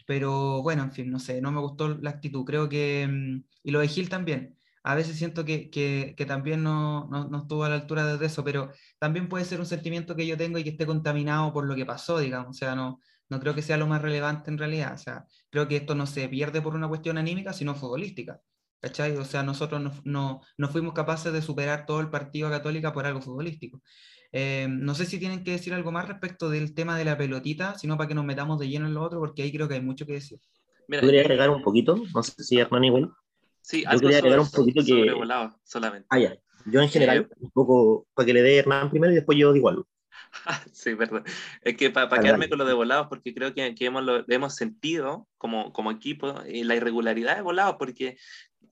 Pero 0.07 0.63
bueno, 0.63 0.85
en 0.85 0.93
fin, 0.93 1.11
no 1.11 1.19
sé, 1.21 1.41
no 1.41 1.53
me 1.53 1.61
gustó 1.61 1.89
la 1.89 2.11
actitud. 2.11 2.45
Creo 2.45 2.69
que, 2.69 3.07
mm, 3.09 3.45
y 3.65 3.71
lo 3.71 3.81
de 3.81 3.89
Gil 3.89 4.09
también, 4.09 4.57
a 4.85 4.95
veces 4.95 5.17
siento 5.17 5.45
que, 5.45 5.71
que, 5.71 6.15
que 6.17 6.27
también 6.27 6.63
no, 6.63 7.09
no, 7.09 7.29
no, 7.29 7.39
estuvo 7.39 7.65
a 7.65 7.69
la 7.69 7.75
altura 7.77 8.17
de 8.17 8.27
eso, 8.27 8.45
pero 8.45 8.71
también 8.99 9.29
puede 9.29 9.45
ser 9.45 9.61
un 9.61 9.67
sentimiento 9.67 10.17
que 10.17 10.27
yo 10.27 10.37
tengo 10.37 10.59
y 10.59 10.65
que 10.65 10.71
esté 10.71 10.87
contaminado 10.87 11.53
por 11.53 11.67
lo 11.67 11.75
que 11.75 11.87
pasó, 11.87 12.19
digamos. 12.19 12.51
O 12.51 12.59
sea, 12.59 12.75
no, 12.75 13.01
no 13.29 13.41
creo 13.41 13.55
que 13.55 13.63
sea 13.63 13.77
lo 13.77 13.87
más 13.87 14.03
relevante 14.03 14.51
en 14.51 14.59
realidad. 14.59 14.95
O 14.95 14.99
sea, 14.99 15.25
creo 15.51 15.69
que 15.69 15.77
esto 15.77 15.95
no 15.95 16.07
se 16.07 16.29
pierde 16.29 16.63
por 16.63 16.75
una 16.75 16.89
cuestión 16.89 17.19
anímica, 17.19 17.53
sino 17.53 17.75
futbolística. 17.75 18.41
¿Cachai? 18.81 19.17
O 19.17 19.25
sea, 19.25 19.43
nosotros 19.43 19.81
no, 19.81 19.93
no, 20.05 20.41
no 20.59 20.69
fuimos 20.69 20.93
capaces 20.93 21.33
de 21.33 21.43
superar 21.43 21.87
todo 21.87 22.01
el 22.01 22.11
partido 22.11 22.51
católica 22.51 22.93
por 22.93 23.07
algo 23.07 23.21
futbolístico. 23.21 23.81
Eh, 24.33 24.67
no 24.69 24.95
sé 24.95 25.07
si 25.07 25.19
tienen 25.19 25.45
que 25.45 25.53
decir 25.53 25.73
algo 25.73 25.93
más 25.93 26.07
respecto 26.07 26.51
del 26.51 26.75
tema 26.75 26.99
de 26.99 27.05
la 27.05 27.17
pelotita, 27.17 27.79
sino 27.79 27.97
para 27.97 28.09
que 28.09 28.15
nos 28.15 28.25
metamos 28.25 28.59
de 28.59 28.69
lleno 28.69 28.87
en 28.87 28.95
lo 28.95 29.03
otro, 29.03 29.19
porque 29.19 29.43
ahí 29.43 29.53
creo 29.53 29.67
que 29.69 29.75
hay 29.75 29.81
mucho 29.81 30.07
que 30.07 30.15
decir. 30.15 30.39
Mira, 30.89 31.01
¿Podría 31.01 31.23
agregar 31.23 31.51
un 31.51 31.63
poquito? 31.63 31.97
No 32.15 32.23
sé 32.23 32.45
si 32.45 32.59
Hernán 32.59 32.85
igual. 32.85 33.13
Sí, 33.61 33.85
yo 33.91 33.99
quería 33.99 34.19
agregar 34.19 34.41
un 34.41 34.51
poquito 34.51 34.85
que... 34.85 35.13
solamente. 35.65 36.07
Ah, 36.11 36.19
ya. 36.19 36.37
Yo 36.67 36.81
en 36.81 36.89
general, 36.89 37.29
eh, 37.31 37.35
un 37.41 37.51
poco, 37.51 38.07
para 38.15 38.27
que 38.27 38.35
le 38.35 38.43
dé 38.43 38.59
Hernán 38.59 38.91
primero 38.91 39.13
y 39.13 39.17
después 39.17 39.39
yo 39.39 39.53
digo 39.53 39.69
algo. 39.69 39.87
sí, 40.73 40.95
perdón. 40.95 41.25
Es 41.63 41.77
que 41.77 41.91
para 41.91 42.09
quedarme 42.21 42.49
con 42.49 42.59
lo 42.59 42.65
de 42.65 42.75
volados, 42.75 43.09
porque 43.09 43.35
creo 43.35 43.55
que, 43.55 43.75
que 43.75 43.87
hemos, 43.87 44.05
lo, 44.05 44.25
hemos 44.29 44.55
sentido 44.55 45.27
como, 45.39 45.73
como 45.73 45.91
equipo 45.91 46.43
eh, 46.47 46.65
la 46.65 46.77
irregularidad 46.77 47.37
de 47.37 47.43
volados, 47.43 47.77
porque 47.79 48.17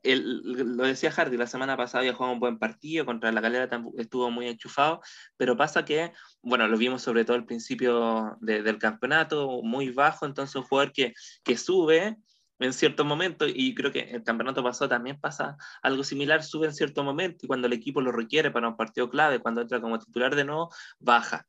el, 0.03 0.43
lo 0.77 0.85
decía 0.85 1.11
Hardy, 1.11 1.37
la 1.37 1.47
semana 1.47 1.77
pasada 1.77 2.01
había 2.01 2.13
jugado 2.13 2.35
un 2.35 2.41
buen 2.41 2.59
partido, 2.59 3.07
contra 3.07 3.33
la 3.33 3.41
calera 3.41 3.69
estuvo 3.97 4.31
muy 4.31 4.47
enchufado, 4.47 5.01
pero 5.37 5.57
pasa 5.57 5.85
que, 5.85 6.13
bueno, 6.43 6.69
lo 6.69 6.77
vimos 6.77 7.03
sobre 7.03 7.25
todo 7.25 7.37
al 7.37 7.47
principio 7.47 8.37
de, 8.41 8.63
del 8.63 8.79
campeonato, 8.79 9.63
muy 9.63 9.91
bajo, 9.91 10.27
entonces 10.27 10.57
un 10.57 10.65
jugador 10.65 10.93
que, 10.93 11.15
que 11.43 11.57
sube 11.57 12.19
en 12.59 12.73
cierto 12.73 13.05
momento, 13.05 13.47
y 13.49 13.75
creo 13.75 13.93
que 13.93 14.01
el 14.01 14.23
campeonato 14.23 14.63
pasado 14.63 14.89
también 14.89 15.21
pasa 15.21 15.57
algo 15.83 16.05
similar, 16.05 16.43
sube 16.43 16.67
en 16.67 16.75
cierto 16.75 17.03
momento 17.05 17.45
y 17.45 17.49
cuando 17.49 17.67
el 17.67 17.73
equipo 17.73 18.01
lo 18.01 18.13
requiere 18.13 18.51
para 18.51 18.69
un 18.69 18.77
partido 18.77 19.11
clave, 19.11 19.41
cuando 19.41 19.61
entra 19.61 19.81
como 19.81 19.99
titular 19.99 20.35
de 20.35 20.45
nuevo, 20.45 20.71
baja 20.99 21.47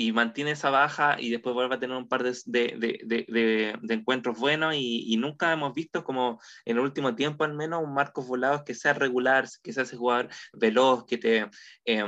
y 0.00 0.12
mantiene 0.12 0.52
esa 0.52 0.70
baja 0.70 1.20
y 1.20 1.28
después 1.28 1.54
vuelve 1.54 1.74
a 1.74 1.78
tener 1.78 1.94
un 1.94 2.08
par 2.08 2.22
de, 2.22 2.34
de, 2.46 3.00
de, 3.04 3.76
de 3.82 3.94
encuentros 3.94 4.38
buenos 4.38 4.74
y, 4.74 5.04
y, 5.12 5.18
nunca 5.18 5.52
hemos 5.52 5.74
visto 5.74 6.04
como 6.04 6.40
en 6.64 6.78
el 6.78 6.82
último 6.82 7.14
tiempo 7.14 7.44
al 7.44 7.52
menos 7.52 7.82
un 7.82 7.92
Marcos 7.92 8.26
Volados 8.26 8.62
que 8.62 8.74
sea 8.74 8.94
regular, 8.94 9.46
que 9.62 9.74
se 9.74 9.82
hace 9.82 9.98
jugar 9.98 10.30
veloz, 10.54 11.04
que 11.04 11.18
te 11.18 11.50
eh, 11.84 12.02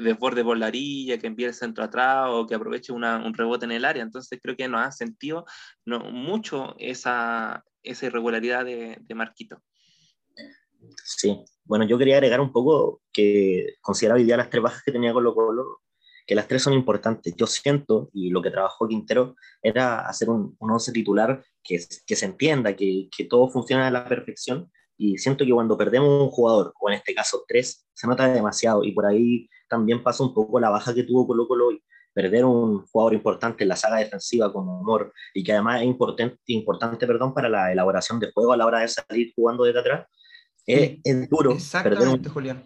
desborde 0.00 0.42
por 0.44 0.56
la 0.56 0.68
orilla, 0.68 1.18
que 1.18 1.26
envíe 1.26 1.44
el 1.44 1.52
centro 1.52 1.84
atrás 1.84 2.28
o 2.30 2.46
que 2.46 2.54
aproveche 2.54 2.94
una, 2.94 3.18
un 3.18 3.34
rebote 3.34 3.66
en 3.66 3.72
el 3.72 3.84
área. 3.84 4.02
Entonces 4.02 4.40
creo 4.42 4.56
que 4.56 4.66
nos 4.66 4.80
ha 4.80 4.92
sentido 4.92 5.44
no, 5.84 6.00
mucho 6.10 6.74
esa, 6.78 7.62
esa 7.86 8.06
irregularidad 8.06 8.64
de, 8.64 8.98
de 9.00 9.14
Marquito. 9.14 9.62
Sí, 11.04 11.44
bueno, 11.64 11.86
yo 11.86 11.98
quería 11.98 12.16
agregar 12.16 12.40
un 12.40 12.52
poco 12.52 13.02
que 13.12 13.74
consideraba 13.80 14.20
hoy 14.20 14.26
las 14.26 14.50
tres 14.50 14.62
bajas 14.62 14.82
que 14.84 14.92
tenía 14.92 15.12
Colo 15.12 15.34
Colo 15.34 15.80
que 16.26 16.34
las 16.34 16.48
tres 16.48 16.62
son 16.62 16.72
importantes. 16.72 17.34
Yo 17.36 17.46
siento, 17.46 18.10
y 18.12 18.30
lo 18.30 18.42
que 18.42 18.50
trabajó 18.50 18.88
Quintero, 18.88 19.36
era 19.62 20.00
hacer 20.00 20.28
un, 20.28 20.56
un 20.58 20.70
once 20.70 20.92
titular 20.92 21.42
que, 21.62 21.78
que 22.04 22.16
se 22.16 22.26
entienda, 22.26 22.74
que, 22.74 23.08
que, 23.16 23.24
todo 23.24 23.48
funciona 23.48 23.86
a 23.86 23.90
la 23.90 24.08
perfección. 24.08 24.70
Y 24.98 25.18
siento 25.18 25.44
que 25.44 25.52
cuando 25.52 25.78
perdemos 25.78 26.22
un 26.22 26.30
jugador, 26.30 26.74
o 26.80 26.90
en 26.90 26.96
este 26.96 27.14
caso 27.14 27.44
tres, 27.46 27.86
se 27.94 28.08
nota 28.08 28.26
demasiado. 28.28 28.82
Y 28.82 28.92
por 28.92 29.06
ahí 29.06 29.48
también 29.68 30.02
pasa 30.02 30.24
un 30.24 30.34
poco 30.34 30.58
la 30.58 30.70
baja 30.70 30.94
que 30.94 31.04
tuvo 31.04 31.26
Colo 31.26 31.46
Colo. 31.46 31.70
Perder 32.16 32.46
un 32.46 32.86
jugador 32.86 33.12
importante 33.12 33.64
en 33.64 33.68
la 33.68 33.76
saga 33.76 33.98
defensiva 33.98 34.50
con 34.50 34.66
humor 34.66 35.12
y 35.34 35.44
que 35.44 35.52
además 35.52 35.82
es 35.82 35.86
importante, 35.86 36.38
importante 36.46 37.06
perdón, 37.06 37.34
para 37.34 37.50
la 37.50 37.70
elaboración 37.70 38.18
de 38.18 38.32
juego 38.32 38.54
a 38.54 38.56
la 38.56 38.64
hora 38.64 38.80
de 38.80 38.88
salir 38.88 39.32
jugando 39.36 39.64
desde 39.64 39.80
atrás. 39.80 40.06
Es, 40.66 40.98
es 41.04 41.28
duro 41.28 41.56
perder 41.82 42.08
un, 42.08 42.24
Julián 42.24 42.64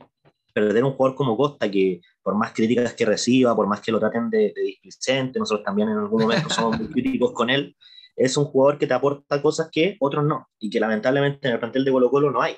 perder 0.52 0.84
un 0.84 0.92
jugador 0.92 1.16
como 1.16 1.36
Costa, 1.36 1.70
que 1.70 2.00
por 2.22 2.34
más 2.36 2.52
críticas 2.52 2.94
que 2.94 3.04
reciba, 3.04 3.54
por 3.56 3.66
más 3.66 3.80
que 3.80 3.92
lo 3.92 3.98
traten 3.98 4.30
de, 4.30 4.52
de 4.54 4.62
displicente, 4.62 5.38
nosotros 5.38 5.64
también 5.64 5.88
en 5.88 5.98
algún 5.98 6.22
momento 6.22 6.48
somos 6.50 6.78
muy 6.78 6.88
críticos 6.88 7.32
con 7.32 7.50
él, 7.50 7.76
es 8.16 8.36
un 8.36 8.44
jugador 8.44 8.78
que 8.78 8.86
te 8.86 8.94
aporta 8.94 9.40
cosas 9.40 9.68
que 9.72 9.96
otros 10.00 10.24
no, 10.24 10.48
y 10.58 10.70
que 10.70 10.80
lamentablemente 10.80 11.48
en 11.48 11.54
el 11.54 11.60
plantel 11.60 11.84
de 11.84 11.92
Colo 11.92 12.10
Colo 12.10 12.30
no 12.30 12.42
hay. 12.42 12.56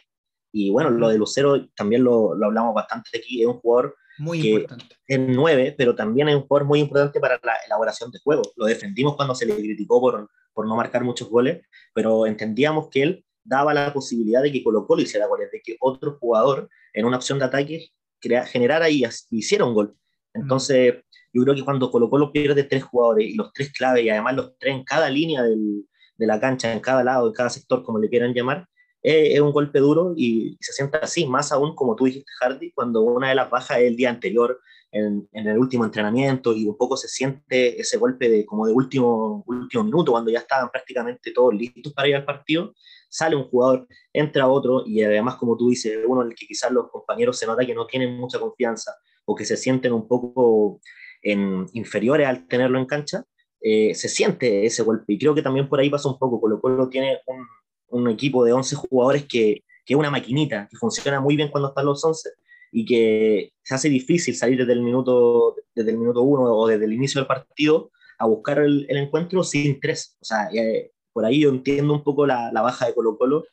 Y 0.52 0.70
bueno, 0.70 0.90
lo 0.90 1.08
de 1.08 1.16
Lucero 1.16 1.68
también 1.74 2.04
lo, 2.04 2.34
lo 2.34 2.46
hablamos 2.46 2.74
bastante 2.74 3.10
aquí, 3.18 3.40
es 3.40 3.48
un 3.48 3.60
jugador 3.60 3.96
muy 4.22 4.40
que 4.40 4.48
importante. 4.50 4.96
es 5.06 5.18
nueve, 5.18 5.74
pero 5.76 5.94
también 5.94 6.28
es 6.28 6.36
un 6.36 6.42
jugador 6.42 6.66
muy 6.66 6.80
importante 6.80 7.20
para 7.20 7.40
la 7.42 7.54
elaboración 7.66 8.10
de 8.10 8.20
juego. 8.20 8.42
Lo 8.56 8.66
defendimos 8.66 9.16
cuando 9.16 9.34
se 9.34 9.46
le 9.46 9.56
criticó 9.56 10.00
por, 10.00 10.30
por 10.52 10.66
no 10.66 10.76
marcar 10.76 11.04
muchos 11.04 11.28
goles, 11.28 11.62
pero 11.92 12.26
entendíamos 12.26 12.88
que 12.88 13.02
él 13.02 13.24
daba 13.44 13.74
la 13.74 13.92
posibilidad 13.92 14.42
de 14.42 14.52
que 14.52 14.62
Colo 14.62 14.86
Colo 14.86 15.02
hiciera 15.02 15.26
goles, 15.26 15.50
de 15.50 15.60
que 15.60 15.76
otro 15.80 16.18
jugador 16.20 16.68
en 16.92 17.04
una 17.04 17.16
opción 17.16 17.38
de 17.38 17.44
ataque 17.46 17.88
crea, 18.20 18.46
generara 18.46 18.88
y 18.88 19.04
hiciera 19.30 19.64
un 19.64 19.74
gol. 19.74 19.96
Entonces, 20.34 20.94
yo 21.32 21.42
creo 21.42 21.54
que 21.54 21.64
cuando 21.64 21.90
Colo 21.90 22.08
Colo 22.08 22.32
pierde 22.32 22.64
tres 22.64 22.84
jugadores 22.84 23.28
y 23.28 23.34
los 23.34 23.52
tres 23.52 23.72
claves 23.72 24.04
y 24.04 24.10
además 24.10 24.36
los 24.36 24.56
tres 24.58 24.74
en 24.74 24.84
cada 24.84 25.10
línea 25.10 25.42
del, 25.42 25.84
de 26.16 26.26
la 26.26 26.38
cancha, 26.38 26.72
en 26.72 26.80
cada 26.80 27.02
lado, 27.02 27.26
en 27.26 27.34
cada 27.34 27.50
sector, 27.50 27.82
como 27.82 27.98
le 27.98 28.08
quieran 28.08 28.32
llamar, 28.32 28.68
es, 29.02 29.40
un 29.40 29.52
golpe 29.52 29.80
duro 29.80 30.14
y, 30.16 30.52
y, 30.52 30.58
se 30.60 30.72
sienta 30.72 30.98
así, 30.98 31.26
más 31.26 31.52
aún 31.52 31.74
como 31.74 31.96
tú 31.96 32.04
dijiste, 32.04 32.30
Hardy, 32.40 32.72
cuando 32.72 33.02
una 33.02 33.30
de 33.30 33.34
las 33.34 33.50
bajas 33.50 33.78
es 33.78 33.84
el 33.84 33.96
día 33.96 34.10
anterior, 34.10 34.60
en, 34.92 35.26
en, 35.32 35.46
el 35.48 35.58
último 35.58 35.84
entrenamiento 35.84 36.54
y 36.54 36.66
un 36.66 36.76
poco 36.76 36.98
se 36.98 37.08
siente 37.08 37.80
ese 37.80 37.96
golpe 37.96 38.28
de 38.28 38.44
como 38.44 38.66
de 38.66 38.74
último, 38.74 39.42
último 39.46 39.84
minuto, 39.84 40.12
cuando 40.12 40.30
ya 40.30 40.40
estaban 40.40 40.70
prácticamente 40.70 41.32
todos 41.32 41.54
listos 41.54 41.94
para 41.94 42.08
ir 42.08 42.16
al 42.16 42.26
partido, 42.26 42.74
sale 43.08 43.34
un 43.34 43.44
jugador, 43.44 43.86
entra 44.12 44.48
otro 44.48 44.84
y 44.86 45.02
además, 45.02 45.36
como 45.36 45.56
tú 45.56 45.70
dices, 45.70 45.98
uno 46.06 46.22
en 46.22 46.28
el 46.28 46.34
que 46.34 46.46
quizás 46.46 46.70
los 46.70 46.90
compañeros 46.90 47.38
se 47.38 47.46
nota 47.46 47.64
que 47.64 47.74
no 47.74 47.86
tienen 47.86 48.16
mucha 48.18 48.38
confianza 48.38 48.94
o 49.24 49.34
que 49.34 49.44
se 49.44 49.56
sienten 49.56 49.92
un 49.92 50.06
poco 50.06 50.80
en, 51.22 51.66
inferiores 51.72 52.26
al 52.26 52.46
tenerlo 52.46 52.78
en 52.78 52.86
cancha, 52.86 53.24
eh, 53.60 53.94
se 53.94 54.08
siente 54.08 54.66
ese 54.66 54.82
golpe 54.82 55.12
y 55.12 55.18
creo 55.18 55.34
que 55.34 55.42
también 55.42 55.68
por 55.68 55.80
ahí 55.80 55.88
pasa 55.88 56.08
un 56.08 56.18
poco, 56.18 56.40
Colo 56.40 56.60
Colo 56.60 56.88
tiene 56.88 57.18
un, 57.26 57.46
un 57.92 58.08
equipo 58.08 58.44
de 58.44 58.52
11 58.52 58.76
jugadores 58.76 59.22
que, 59.24 59.64
que 59.84 59.94
es 59.94 59.96
una 59.96 60.10
maquinita, 60.10 60.68
que 60.68 60.76
funciona 60.76 61.20
muy 61.20 61.36
bien 61.36 61.48
cuando 61.48 61.68
están 61.68 61.86
los 61.86 62.04
11 62.04 62.30
y 62.72 62.84
que 62.84 63.52
se 63.62 63.74
hace 63.74 63.88
difícil 63.88 64.34
salir 64.34 64.58
desde 64.58 64.72
el 64.72 64.82
minuto, 64.82 65.56
desde 65.74 65.90
el 65.90 65.98
minuto 65.98 66.22
uno 66.22 66.44
o 66.44 66.66
desde 66.66 66.86
el 66.86 66.92
inicio 66.92 67.20
del 67.20 67.28
partido 67.28 67.90
a 68.18 68.26
buscar 68.26 68.58
el, 68.60 68.86
el 68.88 68.96
encuentro 68.96 69.42
sin 69.44 69.78
tres. 69.80 70.16
O 70.20 70.24
sea, 70.24 70.48
eh, 70.52 70.92
por 71.12 71.24
ahí 71.24 71.40
yo 71.40 71.50
entiendo 71.50 71.92
un 71.92 72.02
poco 72.02 72.26
la, 72.26 72.50
la 72.52 72.62
baja 72.62 72.86
de 72.86 72.94
Colo 72.94 73.18
Colo 73.18 73.44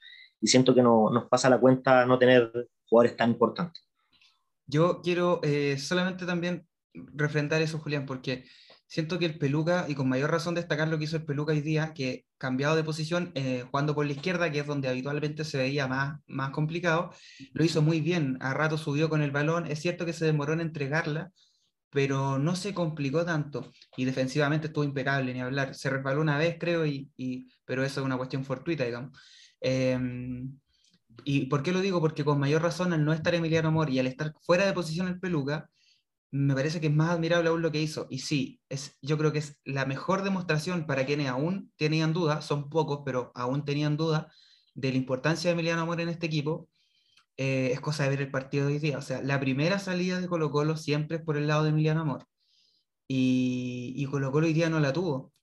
y 0.41 0.47
siento 0.47 0.73
que 0.73 0.81
no, 0.81 1.09
nos 1.09 1.25
pasa 1.27 1.49
la 1.49 1.59
cuenta 1.59 2.05
no 2.05 2.17
tener 2.17 2.69
jugadores 2.87 3.17
tan 3.17 3.31
importantes. 3.31 3.83
Yo 4.65 5.01
quiero 5.01 5.41
eh, 5.43 5.77
solamente 5.77 6.25
también 6.25 6.67
refrendar 6.93 7.61
eso, 7.61 7.79
Julián, 7.79 8.05
porque 8.05 8.45
siento 8.89 9.19
que 9.19 9.25
el 9.25 9.37
Peluca, 9.37 9.85
y 9.87 9.95
con 9.95 10.09
mayor 10.09 10.31
razón 10.31 10.55
destacar 10.55 10.87
lo 10.87 10.97
que 10.97 11.05
hizo 11.05 11.17
el 11.17 11.25
Peluca 11.25 11.53
hoy 11.53 11.61
día, 11.61 11.93
que 11.93 12.25
cambiado 12.37 12.75
de 12.75 12.83
posición, 12.83 13.31
eh, 13.35 13.63
jugando 13.69 13.95
por 13.95 14.05
la 14.05 14.13
izquierda, 14.13 14.51
que 14.51 14.59
es 14.59 14.67
donde 14.67 14.89
habitualmente 14.89 15.45
se 15.45 15.59
veía 15.59 15.87
más, 15.87 16.19
más 16.27 16.49
complicado, 16.49 17.11
lo 17.53 17.63
hizo 17.63 17.81
muy 17.83 18.01
bien. 18.01 18.37
A 18.41 18.53
rato 18.53 18.77
subió 18.77 19.07
con 19.07 19.21
el 19.21 19.31
balón. 19.31 19.67
Es 19.67 19.79
cierto 19.79 20.05
que 20.05 20.13
se 20.13 20.25
demoró 20.25 20.53
en 20.53 20.61
entregarla, 20.61 21.31
pero 21.91 22.39
no 22.39 22.55
se 22.55 22.73
complicó 22.73 23.23
tanto. 23.25 23.71
Y 23.95 24.05
defensivamente 24.05 24.67
estuvo 24.67 24.83
impecable, 24.83 25.33
ni 25.33 25.41
hablar. 25.41 25.75
Se 25.75 25.89
resbaló 25.89 26.21
una 26.21 26.37
vez, 26.37 26.57
creo, 26.59 26.85
y, 26.85 27.11
y 27.15 27.47
pero 27.65 27.83
eso 27.83 28.01
es 28.01 28.05
una 28.05 28.17
cuestión 28.17 28.43
fortuita, 28.43 28.85
digamos. 28.85 29.17
Eh, 29.61 29.99
¿Y 31.25 31.45
por 31.47 31.63
qué 31.63 31.71
lo 31.71 31.81
digo? 31.81 31.99
Porque 32.01 32.25
con 32.25 32.39
mayor 32.39 32.61
razón, 32.61 32.93
al 32.93 33.05
no 33.05 33.13
estar 33.13 33.35
Emiliano 33.35 33.69
Amor 33.69 33.89
y 33.89 33.99
al 33.99 34.07
estar 34.07 34.33
fuera 34.41 34.65
de 34.65 34.73
posición 34.73 35.07
el 35.07 35.19
Peluca, 35.19 35.69
me 36.31 36.53
parece 36.53 36.79
que 36.79 36.87
es 36.87 36.93
más 36.93 37.11
admirable 37.11 37.49
aún 37.49 37.61
lo 37.61 37.71
que 37.71 37.81
hizo. 37.81 38.07
Y 38.09 38.19
sí, 38.19 38.61
es, 38.69 38.97
yo 39.01 39.17
creo 39.17 39.31
que 39.31 39.39
es 39.39 39.59
la 39.65 39.85
mejor 39.85 40.23
demostración 40.23 40.85
para 40.85 41.05
quienes 41.05 41.27
aún 41.27 41.71
tenían 41.77 42.13
duda, 42.13 42.41
son 42.41 42.69
pocos, 42.69 43.01
pero 43.05 43.31
aún 43.35 43.65
tenían 43.65 43.97
duda 43.97 44.31
de 44.75 44.91
la 44.91 44.97
importancia 44.97 45.49
de 45.49 45.53
Emiliano 45.53 45.81
Amor 45.81 46.01
en 46.01 46.09
este 46.09 46.27
equipo. 46.27 46.69
Eh, 47.37 47.71
es 47.73 47.79
cosa 47.81 48.03
de 48.03 48.09
ver 48.09 48.21
el 48.21 48.31
partido 48.31 48.67
de 48.67 48.73
hoy 48.73 48.79
día. 48.79 48.97
O 48.97 49.01
sea, 49.01 49.21
la 49.23 49.39
primera 49.39 49.79
salida 49.79 50.19
de 50.21 50.27
Colo 50.27 50.51
Colo 50.51 50.77
siempre 50.77 51.17
es 51.17 51.23
por 51.23 51.37
el 51.37 51.47
lado 51.47 51.63
de 51.63 51.69
Emiliano 51.69 52.01
Amor. 52.01 52.27
Y, 53.07 53.93
y 53.95 54.05
Colo 54.05 54.31
Colo 54.31 54.47
hoy 54.47 54.53
día 54.53 54.69
no 54.69 54.79
la 54.79 54.93
tuvo. 54.93 55.33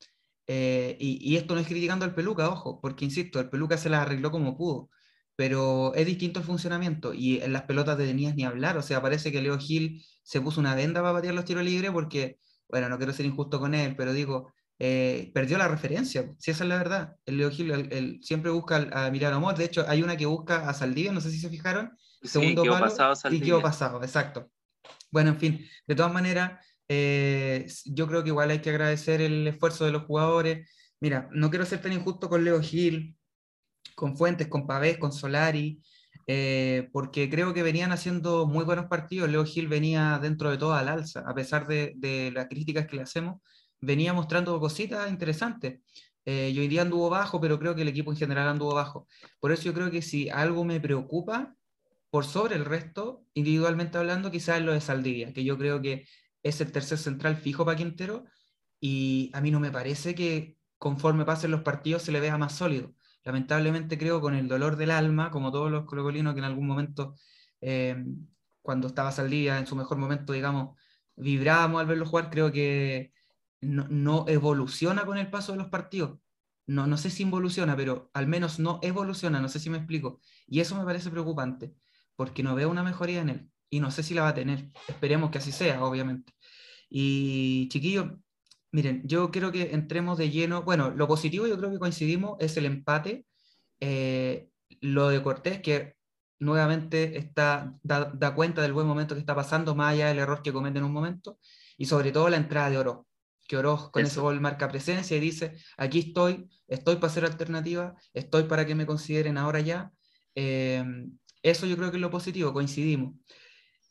Eh, 0.47 0.97
y, 1.01 1.19
y, 1.33 1.37
esto 1.37 1.55
no 1.55 1.61
es 1.61 1.67
criticando 1.67 2.05
al 2.05 2.15
Peluca, 2.15 2.49
ojo, 2.49 2.81
porque 2.81 3.05
insisto, 3.05 3.41
el 3.41 3.51
Peluca 3.51 3.77
se 3.79 3.89
la 3.91 4.03
arregló 4.03 4.31
como 4.31 4.57
pudo 4.57 4.91
pero 5.37 5.95
es 5.95 6.07
distinto 6.07 6.41
el 6.41 6.47
funcionamiento 6.47 7.13
y 7.15 7.41
en 7.41 7.53
las 7.53 7.63
pelotas 7.63 7.99
de 7.99 8.07
Denías 8.07 8.35
ni 8.35 8.45
hablar, 8.45 8.77
o 8.79 8.83
sea, 8.83 9.03
parece 9.03 9.31
que 9.31 9.43
Leo 9.43 9.59
Gil 9.59 10.05
se 10.23 10.41
puso 10.41 10.61
una 10.61 10.75
venda 10.75 11.03
para 11.03 11.15
patear 11.15 11.35
los 11.35 11.45
tiros 11.45 11.63
libres 11.63 11.91
porque, 11.91 12.39
bueno, 12.69 12.89
no 12.89 12.97
quiero 12.97 13.13
ser 13.13 13.27
injusto 13.27 13.61
con 13.61 13.75
él, 13.75 13.95
pero 13.97 14.13
digo, 14.13 14.53
eh, 14.79 15.31
perdió 15.35 15.59
la 15.59 15.69
referencia, 15.69 16.31
si 16.39 16.51
esa 16.51 16.65
es 16.65 16.69
la 16.69 16.79
verdad. 16.79 17.17
El 17.27 17.37
Leo 17.37 17.51
Gil 17.51 17.71
el, 17.71 17.93
el, 17.93 18.21
siempre 18.23 18.51
busca 18.51 18.77
a, 18.77 19.07
a 19.07 19.35
Amor, 19.35 19.57
de 19.57 19.65
hecho 19.65 19.85
hay 19.89 20.03
una 20.03 20.17
que 20.17 20.27
busca 20.27 20.69
a 20.69 20.75
Saldivia, 20.75 21.13
no 21.13 21.21
sé 21.21 21.31
si 21.31 21.39
se 21.39 21.51
fijaron, 21.51 21.93
segundo 22.23 22.63
sí, 22.63 22.69
palo 22.69 22.85
pasado, 22.87 23.35
y 23.35 23.41
quedó 23.41 23.61
pasado, 23.61 24.03
exacto. 24.03 24.51
Bueno, 25.11 25.31
en 25.31 25.39
fin, 25.39 25.67
de 25.87 25.95
todas 25.95 26.13
maneras, 26.13 26.61
eh, 26.89 27.67
yo 27.85 28.07
creo 28.07 28.23
que 28.23 28.31
igual 28.31 28.51
hay 28.51 28.61
que 28.61 28.71
agradecer 28.71 29.21
el 29.21 29.47
esfuerzo 29.47 29.85
de 29.85 29.93
los 29.93 30.05
jugadores. 30.05 30.71
Mira, 31.01 31.29
no 31.33 31.51
quiero 31.51 31.67
ser 31.67 31.83
tan 31.83 31.93
injusto 31.93 32.29
con 32.29 32.45
Leo 32.45 32.61
Gil, 32.61 33.16
con 33.97 34.17
Fuentes, 34.17 34.47
con 34.47 34.67
Pavés, 34.67 34.99
con 34.99 35.11
Solari, 35.11 35.81
eh, 36.29 36.89
porque 36.93 37.31
creo 37.31 37.55
que 37.55 37.63
venían 37.63 37.93
haciendo 37.93 38.47
muy 38.47 38.65
buenos 38.65 38.87
partidos. 38.87 39.29
Leo 39.31 39.45
Gil 39.45 39.69
venía 39.69 40.21
dentro 40.23 40.51
de 40.51 40.59
todo 40.59 40.75
al 40.75 40.89
alza, 40.89 41.25
a 41.27 41.35
pesar 41.35 41.67
de, 41.67 41.95
de 41.97 42.31
las 42.31 42.47
críticas 42.47 42.87
que 42.87 42.97
le 42.97 43.03
hacemos, 43.03 43.41
venía 43.81 44.13
mostrando 44.13 44.59
cositas 44.61 45.11
interesantes. 45.11 45.81
Eh, 46.25 46.51
y 46.53 46.59
hoy 46.59 46.69
día 46.69 46.83
anduvo 46.83 47.09
bajo, 47.09 47.41
pero 47.41 47.59
creo 47.59 47.75
que 47.75 47.83
el 47.83 47.89
equipo 47.89 48.11
en 48.13 48.19
general 48.19 48.49
anduvo 48.49 48.75
bajo. 48.75 49.07
Por 49.41 49.53
eso 49.53 49.63
yo 49.63 49.75
creo 49.75 49.91
que 49.91 50.03
si 50.03 50.29
algo 50.29 50.65
me 50.65 50.81
preocupa, 50.81 51.55
por 52.11 52.25
sobre 52.25 52.57
el 52.57 52.65
resto, 52.65 53.25
individualmente 53.35 53.97
hablando, 53.99 54.31
quizás 54.31 54.59
es 54.59 54.65
lo 54.65 54.73
de 54.73 54.81
Saldivia, 54.81 55.33
que 55.33 55.45
yo 55.45 55.57
creo 55.57 55.81
que 55.81 56.07
es 56.43 56.61
el 56.61 56.73
tercer 56.73 56.99
central 56.99 57.37
fijo 57.37 57.65
para 57.65 57.77
Quintero, 57.77 58.25
y 58.81 59.31
a 59.33 59.41
mí 59.41 59.51
no 59.51 59.61
me 59.61 59.71
parece 59.71 60.15
que 60.15 60.57
conforme 60.79 61.25
pasen 61.25 61.51
los 61.51 61.63
partidos 61.63 62.03
se 62.03 62.13
le 62.13 62.21
vea 62.21 62.37
más 62.37 62.55
sólido 62.55 62.93
lamentablemente 63.27 63.99
creo 63.99 64.21
con 64.21 64.35
el 64.35 64.49
dolor 64.49 64.77
del 64.77 64.93
alma, 64.93 65.31
como 65.33 65.51
todos 65.53 65.71
los 65.71 65.85
colocolinos 65.85 66.33
que 66.35 66.39
en 66.39 66.45
algún 66.45 66.67
momento, 66.67 67.17
eh, 67.61 68.05
cuando 68.63 68.87
estaba 68.87 69.11
Saldivia 69.13 69.59
en 69.59 69.67
su 69.67 69.75
mejor 69.77 69.99
momento, 69.99 70.33
digamos, 70.33 70.79
vibrábamos 71.17 71.81
al 71.81 71.89
verlo 71.89 72.07
jugar, 72.07 72.31
creo 72.31 72.53
que 72.53 73.13
no, 73.61 73.87
no, 73.89 74.27
evoluciona 74.29 75.05
con 75.05 75.19
el 75.19 75.29
paso 75.29 75.53
de 75.53 75.59
los 75.59 75.69
partidos. 75.69 76.19
No, 76.67 76.87
no 76.87 76.97
sé 76.97 77.11
si 77.11 77.25
involuciona, 77.25 77.77
pero 77.77 78.11
al 78.15 78.29
menos 78.29 78.61
no 78.61 78.79
evoluciona, 78.83 79.41
no 79.41 79.49
sé 79.49 79.59
si 79.59 79.71
me 79.71 79.79
explico. 79.79 80.21
Y 80.47 80.61
eso 80.61 80.77
me 80.77 80.85
parece 80.85 81.11
preocupante, 81.11 81.75
porque 82.17 82.43
no 82.45 82.55
veo 82.55 82.71
una 82.71 82.85
mejoría 82.85 83.23
en 83.23 83.29
él 83.31 83.51
y 83.71 83.81
no 83.81 83.91
sé 83.91 84.03
si 84.05 84.15
la 84.15 84.23
va 84.23 84.29
a 84.29 84.35
tener. 84.35 84.71
Esperemos 84.89 85.31
que 85.31 85.39
así 85.39 85.53
sea, 85.53 85.83
obviamente. 85.85 86.33
Y 86.89 87.69
chiquillos, 87.71 88.13
miren, 88.77 89.01
yo 89.09 89.31
creo 89.31 89.51
que 89.51 89.73
entremos 89.73 90.19
de 90.19 90.29
lleno. 90.29 90.63
Bueno, 90.63 90.91
lo 90.91 91.09
positivo 91.09 91.47
yo 91.47 91.57
creo 91.57 91.71
que 91.71 91.79
coincidimos 91.79 92.37
es 92.41 92.59
el 92.59 92.67
empate. 92.67 93.25
Eh, 93.81 94.51
lo 94.83 95.09
de 95.09 95.23
Cortés, 95.23 95.63
que 95.63 95.95
nuevamente 96.41 97.17
está, 97.17 97.75
da, 97.83 98.35
cuenta 98.35 98.61
del 98.61 98.75
buen 98.75 98.87
momento 98.87 99.15
que 99.15 99.21
está 99.21 99.35
pasando, 99.35 99.75
más 99.75 99.95
allá 99.95 100.09
del 100.09 100.19
error 100.19 100.43
que 100.43 100.53
comete 100.53 100.79
en 100.79 100.85
un 100.85 100.93
momento, 100.93 101.39
y 101.79 101.87
sobre 101.87 102.13
todo 102.13 102.29
la 102.29 102.37
entrada 102.37 102.69
de 102.69 102.77
Oro, 102.77 103.07
que 103.49 103.57
Oro 103.57 103.91
con 103.91 104.05
ese 104.05 104.21
gol 104.21 104.43
marca 104.43 104.69
presencia 104.69 105.17
y 105.17 105.21
dice, 105.21 105.57
aquí 105.79 106.01
estoy, 106.01 106.47
estoy 106.69 106.97
para 106.97 107.13
ser 107.15 107.25
alternativa, 107.25 107.95
estoy 108.13 108.43
para 108.45 108.67
que 108.67 108.75
me 108.75 108.85
consideren 108.85 109.39
ahora 109.39 109.61
ya. 109.61 109.91
Eh, 110.35 110.85
eso 111.43 111.65
yo 111.65 111.79
creo 111.79 111.91
que 111.91 111.97
es 111.97 112.03
lo 112.03 112.11
positivo, 112.11 112.53
coincidimos. 112.53 113.15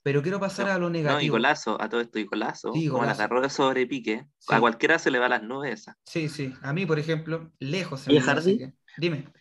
Pero 0.06 0.22
quiero 0.22 0.40
pasar 0.40 0.70
a 0.70 0.78
lo 0.78 0.92
negativo. 0.92 1.18
No, 1.18 1.26
y 1.26 1.30
golazo, 1.30 1.82
a 1.82 1.90
todo 1.90 2.00
esto 2.00 2.20
y 2.20 2.26
golazo. 2.26 2.72
como 2.92 3.04
la 3.04 3.14
agarró 3.14 3.42
de 3.42 3.50
sobre 3.50 3.88
pique. 3.88 4.28
A 4.50 4.60
cualquiera 4.60 5.00
se 5.00 5.10
le 5.10 5.18
va 5.18 5.28
las 5.28 5.42
nubes 5.42 5.88
Sí, 6.06 6.30
sí. 6.30 6.54
A 6.62 6.74
mí, 6.74 6.86
por 6.86 7.00
ejemplo, 7.00 7.52
lejos. 7.58 8.08
¿Y 8.08 8.20
Hardy? 8.20 8.72
Dime. 8.98 9.34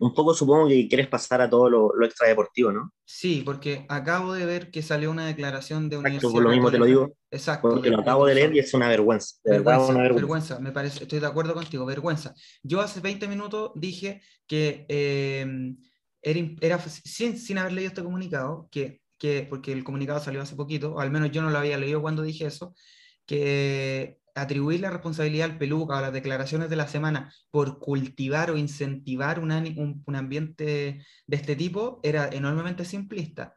Un 0.00 0.12
poco 0.12 0.34
supongo 0.34 0.68
que 0.68 0.86
quieres 0.86 1.08
pasar 1.08 1.40
a 1.40 1.48
todo 1.48 1.70
lo, 1.70 1.96
lo, 1.96 2.04
extradeportivo, 2.04 2.70
¿no? 2.72 2.92
Sí, 3.06 3.40
porque 3.42 3.86
acabo 3.88 4.34
de 4.34 4.44
ver 4.44 4.70
que 4.70 4.82
salió 4.82 5.10
una 5.10 5.26
declaración 5.26 5.88
de 5.88 5.96
Exacto, 5.96 6.30
por 6.30 6.42
lo 6.42 6.50
mismo 6.50 6.70
te 6.70 6.78
lo 6.78 6.84
digo. 6.84 7.16
Exacto. 7.30 7.70
Porque 7.70 7.88
lo 7.88 8.00
acabo 8.00 8.26
de 8.26 8.34
leer 8.34 8.54
y 8.54 8.58
es 8.58 8.74
una 8.74 8.90
vergüenza. 8.90 9.36
vergüenza, 9.42 9.94
vergüenza. 9.94 10.60
me 10.60 10.72
parece, 10.72 11.04
estoy 11.04 11.20
de 11.20 11.26
acuerdo 11.26 11.54
contigo, 11.54 11.86
vergüenza. 11.86 12.34
Yo 12.62 12.82
hace 12.82 13.00
20 13.00 13.28
minutos 13.28 13.72
dije 13.76 14.20
que 14.46 14.84
eh, 14.90 15.74
era, 16.20 16.40
era 16.60 16.78
sin, 16.78 17.38
sin 17.38 17.56
haber 17.56 17.72
leído 17.72 17.88
este 17.88 18.04
comunicado, 18.04 18.68
que 18.70 19.01
porque 19.48 19.72
el 19.72 19.84
comunicado 19.84 20.20
salió 20.20 20.42
hace 20.42 20.56
poquito, 20.56 20.94
o 20.94 21.00
al 21.00 21.10
menos 21.10 21.30
yo 21.30 21.42
no 21.42 21.50
lo 21.50 21.58
había 21.58 21.78
leído 21.78 22.02
cuando 22.02 22.22
dije 22.22 22.46
eso, 22.46 22.74
que 23.26 24.18
atribuir 24.34 24.80
la 24.80 24.90
responsabilidad 24.90 25.50
al 25.50 25.58
peluca 25.58 25.98
o 25.98 26.00
las 26.00 26.12
declaraciones 26.12 26.70
de 26.70 26.76
la 26.76 26.88
semana 26.88 27.32
por 27.50 27.78
cultivar 27.78 28.50
o 28.50 28.56
incentivar 28.56 29.38
un, 29.38 30.02
un, 30.06 30.16
ambiente 30.16 31.04
de 31.26 31.36
este 31.36 31.54
tipo 31.54 32.00
era 32.02 32.28
enormemente 32.28 32.84
simplista. 32.84 33.54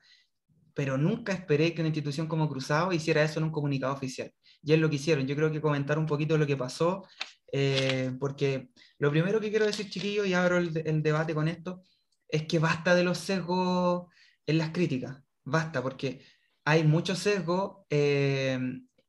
Pero 0.74 0.98
nunca 0.98 1.34
esperé 1.34 1.74
que 1.74 1.82
una 1.82 1.90
institución 1.90 2.28
como 2.28 2.50
Cruzado 2.50 2.92
hiciera 2.92 3.24
eso 3.24 3.40
en 3.40 3.46
un 3.46 3.52
comunicado 3.52 3.94
oficial. 3.94 4.32
Y 4.62 4.74
es 4.74 4.80
lo 4.80 4.90
que 4.90 4.98
hicieron. 4.98 5.26
Yo 5.26 5.36
creo 5.36 5.52
que 5.52 5.62
comentar 5.62 5.98
un 5.98 6.06
poquito 6.06 6.38
lo 6.38 6.46
que 6.46 6.58
pasó, 6.58 7.06
eh, 7.52 8.12
porque 8.20 8.70
lo 9.00 9.10
primero 9.12 9.40
que 9.40 9.50
quiero 9.50 9.66
decir, 9.66 9.90
chiquillos, 9.90 10.28
y 10.28 10.34
abro 10.34 10.58
el, 10.58 10.78
el 10.86 11.02
debate 11.02 11.34
con 11.34 11.48
esto, 11.48 11.82
es 12.28 12.44
que 12.44 12.60
basta 12.60 12.94
de 12.96 13.04
los 13.04 13.18
sesgos 13.20 14.08
en 14.46 14.58
las 14.58 14.72
críticas 14.72 15.25
basta, 15.46 15.82
porque 15.82 16.22
hay 16.66 16.84
mucho 16.84 17.16
sesgo 17.16 17.86
eh, 17.90 18.60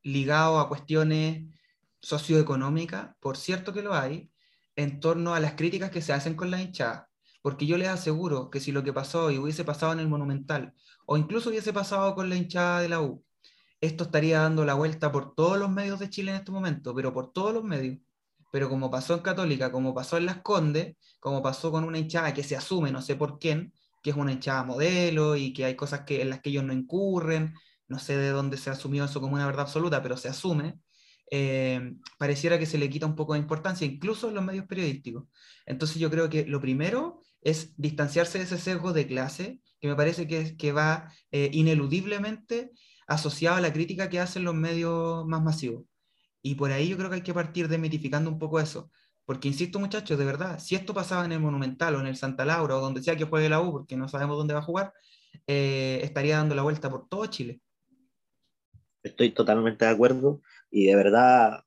ligado 0.03 0.59
a 0.59 0.69
cuestiones 0.69 1.43
socioeconómicas, 2.01 3.15
por 3.19 3.37
cierto 3.37 3.73
que 3.73 3.81
lo 3.81 3.93
hay, 3.93 4.31
en 4.75 4.99
torno 4.99 5.33
a 5.33 5.39
las 5.39 5.53
críticas 5.53 5.91
que 5.91 6.01
se 6.01 6.13
hacen 6.13 6.35
con 6.35 6.51
la 6.51 6.61
hinchada. 6.61 7.09
Porque 7.41 7.65
yo 7.65 7.77
les 7.77 7.89
aseguro 7.89 8.49
que 8.49 8.59
si 8.59 8.71
lo 8.71 8.83
que 8.83 8.93
pasó 8.93 9.31
y 9.31 9.37
hubiese 9.37 9.63
pasado 9.63 9.93
en 9.93 9.99
el 9.99 10.07
Monumental, 10.07 10.73
o 11.05 11.17
incluso 11.17 11.49
hubiese 11.49 11.73
pasado 11.73 12.15
con 12.15 12.29
la 12.29 12.35
hinchada 12.35 12.81
de 12.81 12.89
la 12.89 13.01
U, 13.01 13.23
esto 13.81 14.05
estaría 14.05 14.41
dando 14.41 14.65
la 14.65 14.73
vuelta 14.73 15.11
por 15.11 15.35
todos 15.35 15.57
los 15.57 15.69
medios 15.69 15.99
de 15.99 16.09
Chile 16.09 16.31
en 16.31 16.37
este 16.37 16.51
momento, 16.51 16.93
pero 16.95 17.13
por 17.13 17.31
todos 17.31 17.53
los 17.53 17.63
medios. 17.63 17.99
Pero 18.51 18.69
como 18.69 18.89
pasó 18.89 19.13
en 19.13 19.21
Católica, 19.21 19.71
como 19.71 19.93
pasó 19.93 20.17
en 20.17 20.25
Las 20.25 20.41
Condes, 20.41 20.95
como 21.19 21.41
pasó 21.43 21.71
con 21.71 21.83
una 21.83 21.99
hinchada 21.99 22.33
que 22.33 22.43
se 22.43 22.55
asume, 22.55 22.91
no 22.91 23.01
sé 23.01 23.15
por 23.15 23.39
quién, 23.39 23.73
que 24.01 24.11
es 24.11 24.15
una 24.15 24.31
hinchada 24.31 24.63
modelo 24.63 25.35
y 25.35 25.53
que 25.53 25.65
hay 25.65 25.75
cosas 25.75 26.01
que, 26.01 26.21
en 26.21 26.29
las 26.29 26.41
que 26.41 26.49
ellos 26.49 26.63
no 26.63 26.73
incurren, 26.73 27.53
no 27.87 27.99
sé 27.99 28.17
de 28.17 28.29
dónde 28.29 28.57
se 28.57 28.69
asumió 28.69 29.05
eso 29.05 29.21
como 29.21 29.35
una 29.35 29.45
verdad 29.45 29.61
absoluta, 29.63 30.01
pero 30.03 30.17
se 30.17 30.29
asume, 30.29 30.79
eh, 31.31 31.93
pareciera 32.17 32.59
que 32.59 32.65
se 32.65 32.77
le 32.77 32.89
quita 32.89 33.05
un 33.05 33.15
poco 33.15 33.33
de 33.33 33.39
importancia, 33.39 33.85
incluso 33.85 34.29
en 34.29 34.35
los 34.35 34.43
medios 34.43 34.65
periodísticos. 34.65 35.25
Entonces 35.65 35.97
yo 35.97 36.09
creo 36.09 36.29
que 36.29 36.45
lo 36.45 36.61
primero 36.61 37.21
es 37.41 37.73
distanciarse 37.77 38.37
de 38.37 38.45
ese 38.45 38.57
sesgo 38.57 38.93
de 38.93 39.07
clase, 39.07 39.61
que 39.79 39.87
me 39.87 39.95
parece 39.95 40.27
que, 40.27 40.57
que 40.57 40.71
va 40.71 41.11
eh, 41.31 41.49
ineludiblemente 41.53 42.71
asociado 43.07 43.57
a 43.57 43.61
la 43.61 43.73
crítica 43.73 44.09
que 44.09 44.19
hacen 44.19 44.43
los 44.43 44.55
medios 44.55 45.25
más 45.25 45.41
masivos. 45.41 45.83
Y 46.41 46.55
por 46.55 46.71
ahí 46.71 46.89
yo 46.89 46.97
creo 46.97 47.09
que 47.09 47.17
hay 47.17 47.21
que 47.23 47.33
partir 47.33 47.67
demitificando 47.67 48.29
un 48.29 48.39
poco 48.39 48.59
eso. 48.59 48.91
Porque 49.27 49.49
insisto, 49.49 49.77
muchachos, 49.77 50.17
de 50.17 50.23
verdad, 50.23 50.57
si 50.57 50.75
esto 50.75 50.93
pasaba 50.93 51.25
en 51.25 51.33
el 51.33 51.41
Monumental 51.41 51.95
o 51.95 51.99
en 51.99 52.07
el 52.07 52.15
Santa 52.15 52.45
Laura 52.45 52.77
o 52.77 52.79
donde 52.79 53.03
sea 53.03 53.17
que 53.17 53.25
juegue 53.25 53.49
la 53.49 53.59
U, 53.59 53.73
porque 53.73 53.97
no 53.97 54.07
sabemos 54.07 54.37
dónde 54.37 54.53
va 54.53 54.61
a 54.61 54.63
jugar, 54.63 54.93
eh, 55.45 55.99
estaría 56.01 56.37
dando 56.37 56.55
la 56.55 56.61
vuelta 56.61 56.89
por 56.89 57.09
todo 57.09 57.25
Chile. 57.25 57.59
Estoy 59.03 59.31
totalmente 59.31 59.83
de 59.83 59.91
acuerdo 59.91 60.41
y 60.71 60.85
de 60.85 60.95
verdad 60.95 61.59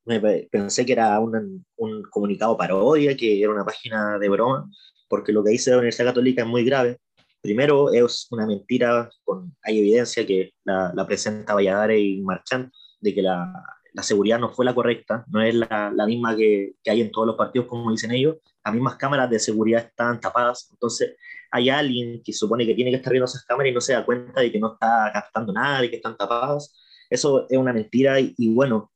pensé 0.51 0.87
que 0.87 0.93
era 0.93 1.21
un, 1.21 1.67
un 1.77 2.03
comunicado 2.05 2.57
parodia, 2.57 3.15
que 3.15 3.43
era 3.43 3.53
una 3.53 3.67
página 3.67 4.19
de 4.19 4.31
broma, 4.31 4.67
porque 5.07 5.31
lo 5.31 5.45
que 5.45 5.51
dice 5.51 5.71
la 5.71 5.77
Universidad 5.77 6.07
Católica 6.07 6.41
es 6.41 6.49
muy 6.49 6.65
grave. 6.65 6.99
Primero, 7.43 7.93
es 7.93 8.27
una 8.31 8.47
mentira, 8.47 9.11
hay 9.63 9.79
evidencia 9.81 10.27
que 10.27 10.55
la, 10.65 10.93
la 10.95 11.07
presenta 11.07 11.53
Valladares 11.53 12.01
y 12.01 12.23
Marchand 12.23 12.71
de 13.01 13.15
que 13.15 13.21
la, 13.21 13.53
la 13.93 14.03
seguridad 14.03 14.39
no 14.39 14.51
fue 14.51 14.65
la 14.65 14.75
correcta, 14.75 15.25
no 15.29 15.43
es 15.43 15.55
la, 15.55 15.93
la 15.95 16.07
misma 16.07 16.37
que, 16.37 16.75
que, 16.83 16.91
hay 16.91 17.01
en 17.01 17.11
todos 17.11 17.27
los 17.27 17.37
partidos, 17.37 17.67
como 17.69 17.91
dicen 17.91 18.11
ellos. 18.13 18.37
Las 18.65 18.75
mismas 18.75 18.97
cámaras 18.97 19.31
de 19.31 19.39
seguridad 19.39 19.85
están 19.85 20.21
tapadas, 20.21 20.69
entonces 20.71 21.17
hay 21.51 21.69
alguien 21.71 22.23
que 22.25 22.33
supone 22.33 22.67
que 22.67 22.75
tiene 22.75 22.91
que 22.91 22.99
estar 22.99 23.13
viendo 23.13 23.27
esas 23.27 23.45
cámaras 23.45 23.71
y 23.71 23.75
no 23.75 23.81
se 23.81 23.93
da 23.93 24.05
cuenta 24.05 24.41
de 24.41 24.53
que 24.53 24.61
no 24.61 24.75
está 24.75 25.11
captando 25.13 25.53
nada, 25.53 25.81
de 25.81 25.91
que 25.91 25.97
están 25.97 26.17
tapadas. 26.17 26.77
Eso 27.11 27.47
es 27.49 27.59
una 27.59 27.73
mentira 27.73 28.21
y, 28.21 28.55
bueno, 28.55 28.93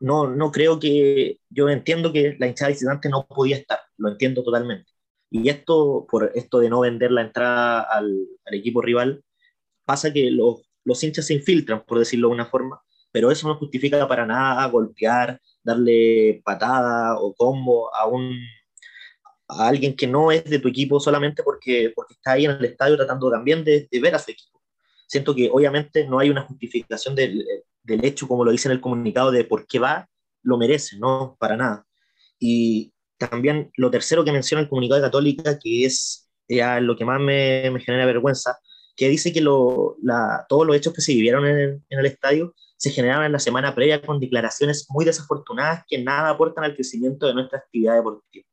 no, 0.00 0.28
no 0.28 0.50
creo 0.52 0.80
que, 0.80 1.40
yo 1.50 1.68
entiendo 1.68 2.12
que 2.12 2.36
la 2.38 2.46
hinchada 2.48 2.70
visitante 2.70 3.08
no 3.08 3.26
podía 3.26 3.56
estar, 3.56 3.78
lo 3.96 4.08
entiendo 4.10 4.42
totalmente. 4.42 4.90
Y 5.30 5.48
esto, 5.48 6.06
por 6.10 6.32
esto 6.34 6.60
de 6.60 6.70
no 6.70 6.80
vender 6.80 7.10
la 7.12 7.22
entrada 7.22 7.82
al, 7.82 8.26
al 8.44 8.54
equipo 8.54 8.82
rival, 8.82 9.24
pasa 9.84 10.12
que 10.12 10.30
los, 10.30 10.62
los 10.84 11.02
hinchas 11.02 11.26
se 11.26 11.34
infiltran, 11.34 11.84
por 11.86 11.98
decirlo 11.98 12.28
de 12.28 12.34
una 12.34 12.46
forma, 12.46 12.82
pero 13.14 13.30
eso 13.30 13.46
no 13.46 13.54
justifica 13.54 14.08
para 14.08 14.26
nada 14.26 14.66
golpear, 14.66 15.40
darle 15.62 16.42
patada 16.44 17.16
o 17.16 17.32
combo 17.32 17.94
a, 17.94 18.08
un, 18.08 18.36
a 19.46 19.68
alguien 19.68 19.94
que 19.94 20.08
no 20.08 20.32
es 20.32 20.42
de 20.44 20.58
tu 20.58 20.66
equipo 20.66 20.98
solamente 20.98 21.44
porque, 21.44 21.92
porque 21.94 22.14
está 22.14 22.32
ahí 22.32 22.44
en 22.44 22.50
el 22.50 22.64
estadio 22.64 22.96
tratando 22.96 23.30
también 23.30 23.62
de, 23.62 23.86
de 23.88 24.00
ver 24.00 24.16
a 24.16 24.18
su 24.18 24.32
equipo. 24.32 24.60
Siento 25.06 25.32
que 25.32 25.48
obviamente 25.48 26.08
no 26.08 26.18
hay 26.18 26.28
una 26.28 26.42
justificación 26.42 27.14
del, 27.14 27.46
del 27.84 28.04
hecho, 28.04 28.26
como 28.26 28.44
lo 28.44 28.50
dice 28.50 28.66
en 28.66 28.72
el 28.72 28.80
comunicado, 28.80 29.30
de 29.30 29.44
por 29.44 29.64
qué 29.68 29.78
va, 29.78 30.08
lo 30.42 30.58
merece, 30.58 30.98
no, 30.98 31.36
para 31.38 31.56
nada. 31.56 31.86
Y 32.40 32.92
también 33.16 33.70
lo 33.76 33.92
tercero 33.92 34.24
que 34.24 34.32
menciona 34.32 34.60
el 34.60 34.68
comunicado 34.68 35.00
de 35.00 35.06
Católica, 35.06 35.56
que 35.60 35.84
es 35.84 36.28
ya 36.48 36.80
lo 36.80 36.96
que 36.96 37.04
más 37.04 37.20
me, 37.20 37.70
me 37.70 37.78
genera 37.78 38.06
vergüenza, 38.06 38.58
que 38.96 39.08
dice 39.08 39.32
que 39.32 39.40
lo, 39.40 39.98
la, 40.02 40.44
todos 40.48 40.66
los 40.66 40.74
hechos 40.74 40.92
que 40.92 41.00
se 41.00 41.14
vivieron 41.14 41.46
en 41.46 41.58
el, 41.58 41.82
en 41.88 41.98
el 42.00 42.06
estadio 42.06 42.56
se 42.84 42.90
generaron 42.90 43.24
en 43.24 43.32
la 43.32 43.38
semana 43.38 43.74
previa 43.74 44.02
con 44.02 44.20
declaraciones 44.20 44.86
muy 44.90 45.06
desafortunadas 45.06 45.84
que 45.88 46.02
nada 46.02 46.28
aportan 46.28 46.64
al 46.64 46.74
crecimiento 46.74 47.26
de 47.26 47.32
nuestra 47.32 47.60
actividad 47.60 47.94
deportiva. 47.94 48.44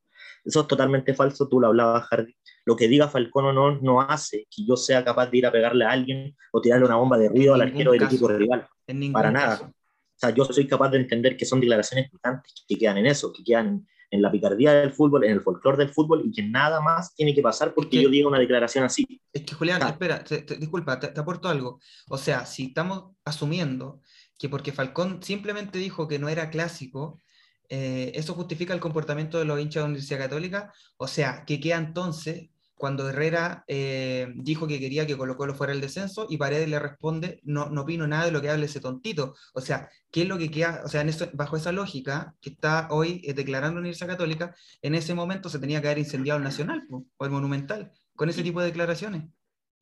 Eso 0.45 0.61
es 0.61 0.67
totalmente 0.67 1.13
falso, 1.13 1.49
tú 1.49 1.59
lo 1.59 1.67
hablabas, 1.67 2.07
Hardy. 2.07 2.33
Lo 2.65 2.77
que 2.77 2.87
diga 2.87 3.09
Falcón 3.09 3.45
o 3.47 3.53
no, 3.53 3.79
no 3.81 3.99
hace 3.99 4.47
que 4.49 4.65
yo 4.65 4.77
sea 4.77 5.03
capaz 5.03 5.27
de 5.27 5.39
ir 5.39 5.45
a 5.45 5.51
pegarle 5.51 5.83
a 5.83 5.91
alguien 5.91 6.33
o 6.53 6.61
tirarle 6.61 6.85
una 6.85 6.95
bomba 6.95 7.17
de 7.17 7.27
ruido 7.27 7.53
al 7.53 7.61
arquero 7.61 7.91
del 7.91 8.03
equipo 8.03 8.29
rival. 8.29 8.65
Para 9.11 9.31
nada. 9.31 9.59
O 9.63 9.73
sea, 10.15 10.29
yo 10.29 10.45
soy 10.45 10.65
capaz 10.65 10.89
de 10.91 10.99
entender 10.99 11.35
que 11.35 11.45
son 11.45 11.59
declaraciones 11.59 12.09
picantes 12.09 12.53
que 12.65 12.77
quedan 12.77 12.99
en 12.99 13.07
eso, 13.07 13.33
que 13.33 13.43
quedan 13.43 13.85
en 14.11 14.21
la 14.21 14.31
picardía 14.31 14.73
del 14.73 14.91
fútbol, 14.91 15.23
en 15.25 15.31
el 15.31 15.41
folclore 15.41 15.77
del 15.77 15.89
fútbol 15.89 16.21
y 16.25 16.31
que 16.31 16.43
nada 16.43 16.81
más 16.81 17.15
tiene 17.15 17.33
que 17.33 17.41
pasar 17.41 17.73
porque 17.73 18.01
yo 18.01 18.09
diga 18.09 18.27
una 18.27 18.39
declaración 18.39 18.83
así. 18.83 19.21
Es 19.33 19.43
que, 19.43 19.55
Julián, 19.55 19.81
espera, 19.81 20.23
disculpa, 20.59 20.99
te, 20.99 21.19
aporto 21.19 21.49
algo. 21.49 21.79
O 22.09 22.17
sea, 22.17 22.45
si 22.45 22.67
estamos 22.67 23.15
asumiendo 23.23 24.01
que 24.41 24.49
porque 24.49 24.71
Falcón 24.71 25.21
simplemente 25.21 25.77
dijo 25.77 26.07
que 26.07 26.17
no 26.17 26.27
era 26.27 26.49
clásico, 26.49 27.21
eh, 27.69 28.11
eso 28.15 28.33
justifica 28.33 28.73
el 28.73 28.79
comportamiento 28.79 29.37
de 29.37 29.45
los 29.45 29.59
hinchas 29.59 29.75
de 29.75 29.79
la 29.81 29.85
Universidad 29.89 30.17
Católica. 30.17 30.73
O 30.97 31.07
sea, 31.07 31.43
¿qué 31.45 31.59
queda 31.59 31.77
entonces 31.77 32.49
cuando 32.73 33.07
Herrera 33.07 33.63
eh, 33.67 34.33
dijo 34.37 34.65
que 34.65 34.79
quería 34.79 35.05
que 35.05 35.15
Colo 35.15 35.37
Colo 35.37 35.53
fuera 35.53 35.73
el 35.73 35.79
descenso 35.79 36.25
y 36.27 36.37
Paredes 36.37 36.67
le 36.69 36.79
responde, 36.79 37.39
no, 37.43 37.69
no 37.69 37.81
opino 37.81 38.07
nada 38.07 38.25
de 38.25 38.31
lo 38.31 38.41
que 38.41 38.49
hable 38.49 38.65
ese 38.65 38.79
tontito? 38.79 39.35
O 39.53 39.61
sea, 39.61 39.91
¿qué 40.09 40.23
es 40.23 40.27
lo 40.27 40.39
que 40.39 40.49
queda? 40.49 40.81
O 40.85 40.87
sea, 40.87 41.01
en 41.01 41.09
eso, 41.09 41.29
bajo 41.33 41.55
esa 41.55 41.71
lógica 41.71 42.33
que 42.41 42.49
está 42.49 42.87
hoy 42.89 43.21
eh, 43.23 43.35
declarando 43.35 43.75
la 43.75 43.81
Universidad 43.81 44.09
Católica, 44.09 44.55
en 44.81 44.95
ese 44.95 45.13
momento 45.13 45.49
se 45.49 45.59
tenía 45.59 45.81
que 45.81 45.87
haber 45.87 45.99
incendiado 45.99 46.39
el 46.39 46.43
Nacional 46.43 46.87
o 46.89 47.25
el 47.25 47.29
Monumental 47.29 47.91
con 48.15 48.27
ese 48.27 48.41
tipo 48.41 48.59
de 48.59 48.65
declaraciones. 48.65 49.25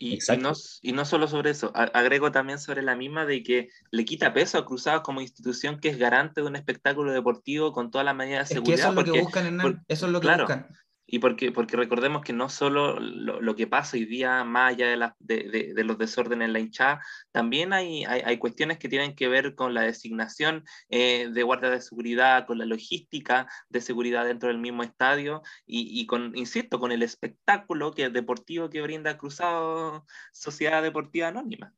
Y, 0.01 0.17
no, 0.37 0.53
y, 0.81 0.93
no, 0.93 1.03
solo 1.03 1.27
sobre 1.27 1.49
eso, 1.49 1.73
agrego 1.75 2.31
también 2.31 2.57
sobre 2.57 2.81
la 2.81 2.95
misma 2.95 3.25
de 3.25 3.43
que 3.43 3.67
le 3.91 4.05
quita 4.05 4.33
peso 4.33 4.57
a 4.57 4.65
Cruzados 4.65 5.01
como 5.01 5.19
institución 5.19 5.81
que 5.81 5.89
es 5.89 5.97
garante 5.97 6.39
de 6.39 6.47
un 6.47 6.55
espectáculo 6.55 7.11
deportivo 7.11 7.73
con 7.73 7.91
todas 7.91 8.05
las 8.05 8.15
medidas 8.15 8.47
de 8.47 8.55
seguridad. 8.55 8.79
eso 8.79 8.89
es 8.89 8.95
lo 8.95 9.03
que 9.03 9.21
buscan, 9.21 9.83
eso 9.89 10.05
es 10.05 10.11
lo 10.13 10.21
que 10.21 10.27
buscan. 10.29 10.67
Y 11.11 11.19
porque, 11.19 11.51
porque 11.51 11.75
recordemos 11.75 12.21
que 12.21 12.33
no 12.33 12.49
solo 12.49 12.99
lo, 12.99 13.55
que 13.55 13.65
pasa 13.65 13.97
hoy 13.97 14.05
día, 14.05 14.43
más 14.43 14.73
allá 14.73 14.87
de, 14.87 15.49
de, 15.49 15.73
de, 15.73 15.83
los 15.83 15.97
desórdenes 15.97 16.45
en 16.45 16.53
la 16.53 16.59
hinchada, 16.59 17.01
también 17.31 17.73
hay, 17.73 18.05
hay, 18.05 18.21
hay, 18.23 18.37
cuestiones 18.37 18.77
que 18.77 18.89
tienen 18.89 19.15
que 19.15 19.27
ver 19.27 19.55
con 19.55 19.73
la 19.73 19.81
designación 19.81 20.63
eh, 20.89 21.29
de 21.31 21.43
guardia 21.43 21.71
de 21.71 21.81
seguridad, 21.81 22.45
con 22.45 22.59
la 22.59 22.65
logística 22.65 23.47
de 23.69 23.81
seguridad 23.81 24.25
dentro 24.25 24.49
del 24.49 24.59
mismo 24.59 24.83
estadio 24.83 25.41
y, 25.65 25.99
y, 25.99 26.05
con, 26.05 26.37
insisto, 26.37 26.79
con 26.79 26.91
el 26.91 27.01
espectáculo 27.01 27.91
que, 27.91 28.09
deportivo 28.09 28.69
que 28.69 28.81
brinda 28.81 29.17
Cruzado 29.17 30.05
Sociedad 30.31 30.83
Deportiva 30.83 31.29
Anónima. 31.29 31.73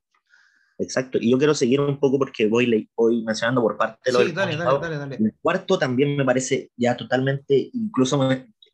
Exacto, 0.78 1.18
y 1.20 1.30
yo 1.30 1.38
quiero 1.38 1.54
seguir 1.54 1.80
un 1.80 1.98
poco 1.98 2.18
porque 2.18 2.48
voy, 2.48 2.90
voy 2.96 3.22
mencionando 3.22 3.62
por 3.62 3.76
parte 3.76 3.98
de 4.04 4.12
los... 4.12 4.24
Sí, 4.24 4.32
dale, 4.32 4.56
dale, 4.56 4.78
dale, 4.78 4.98
dale, 4.98 5.16
El 5.16 5.34
cuarto 5.40 5.78
también 5.78 6.16
me 6.16 6.24
parece 6.24 6.70
ya 6.76 6.96
totalmente, 6.96 7.70
incluso 7.72 8.18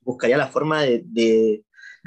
buscaría 0.09 0.39
la 0.39 0.49
forma 0.49 0.83
de, 0.83 1.03
de, 1.05 1.63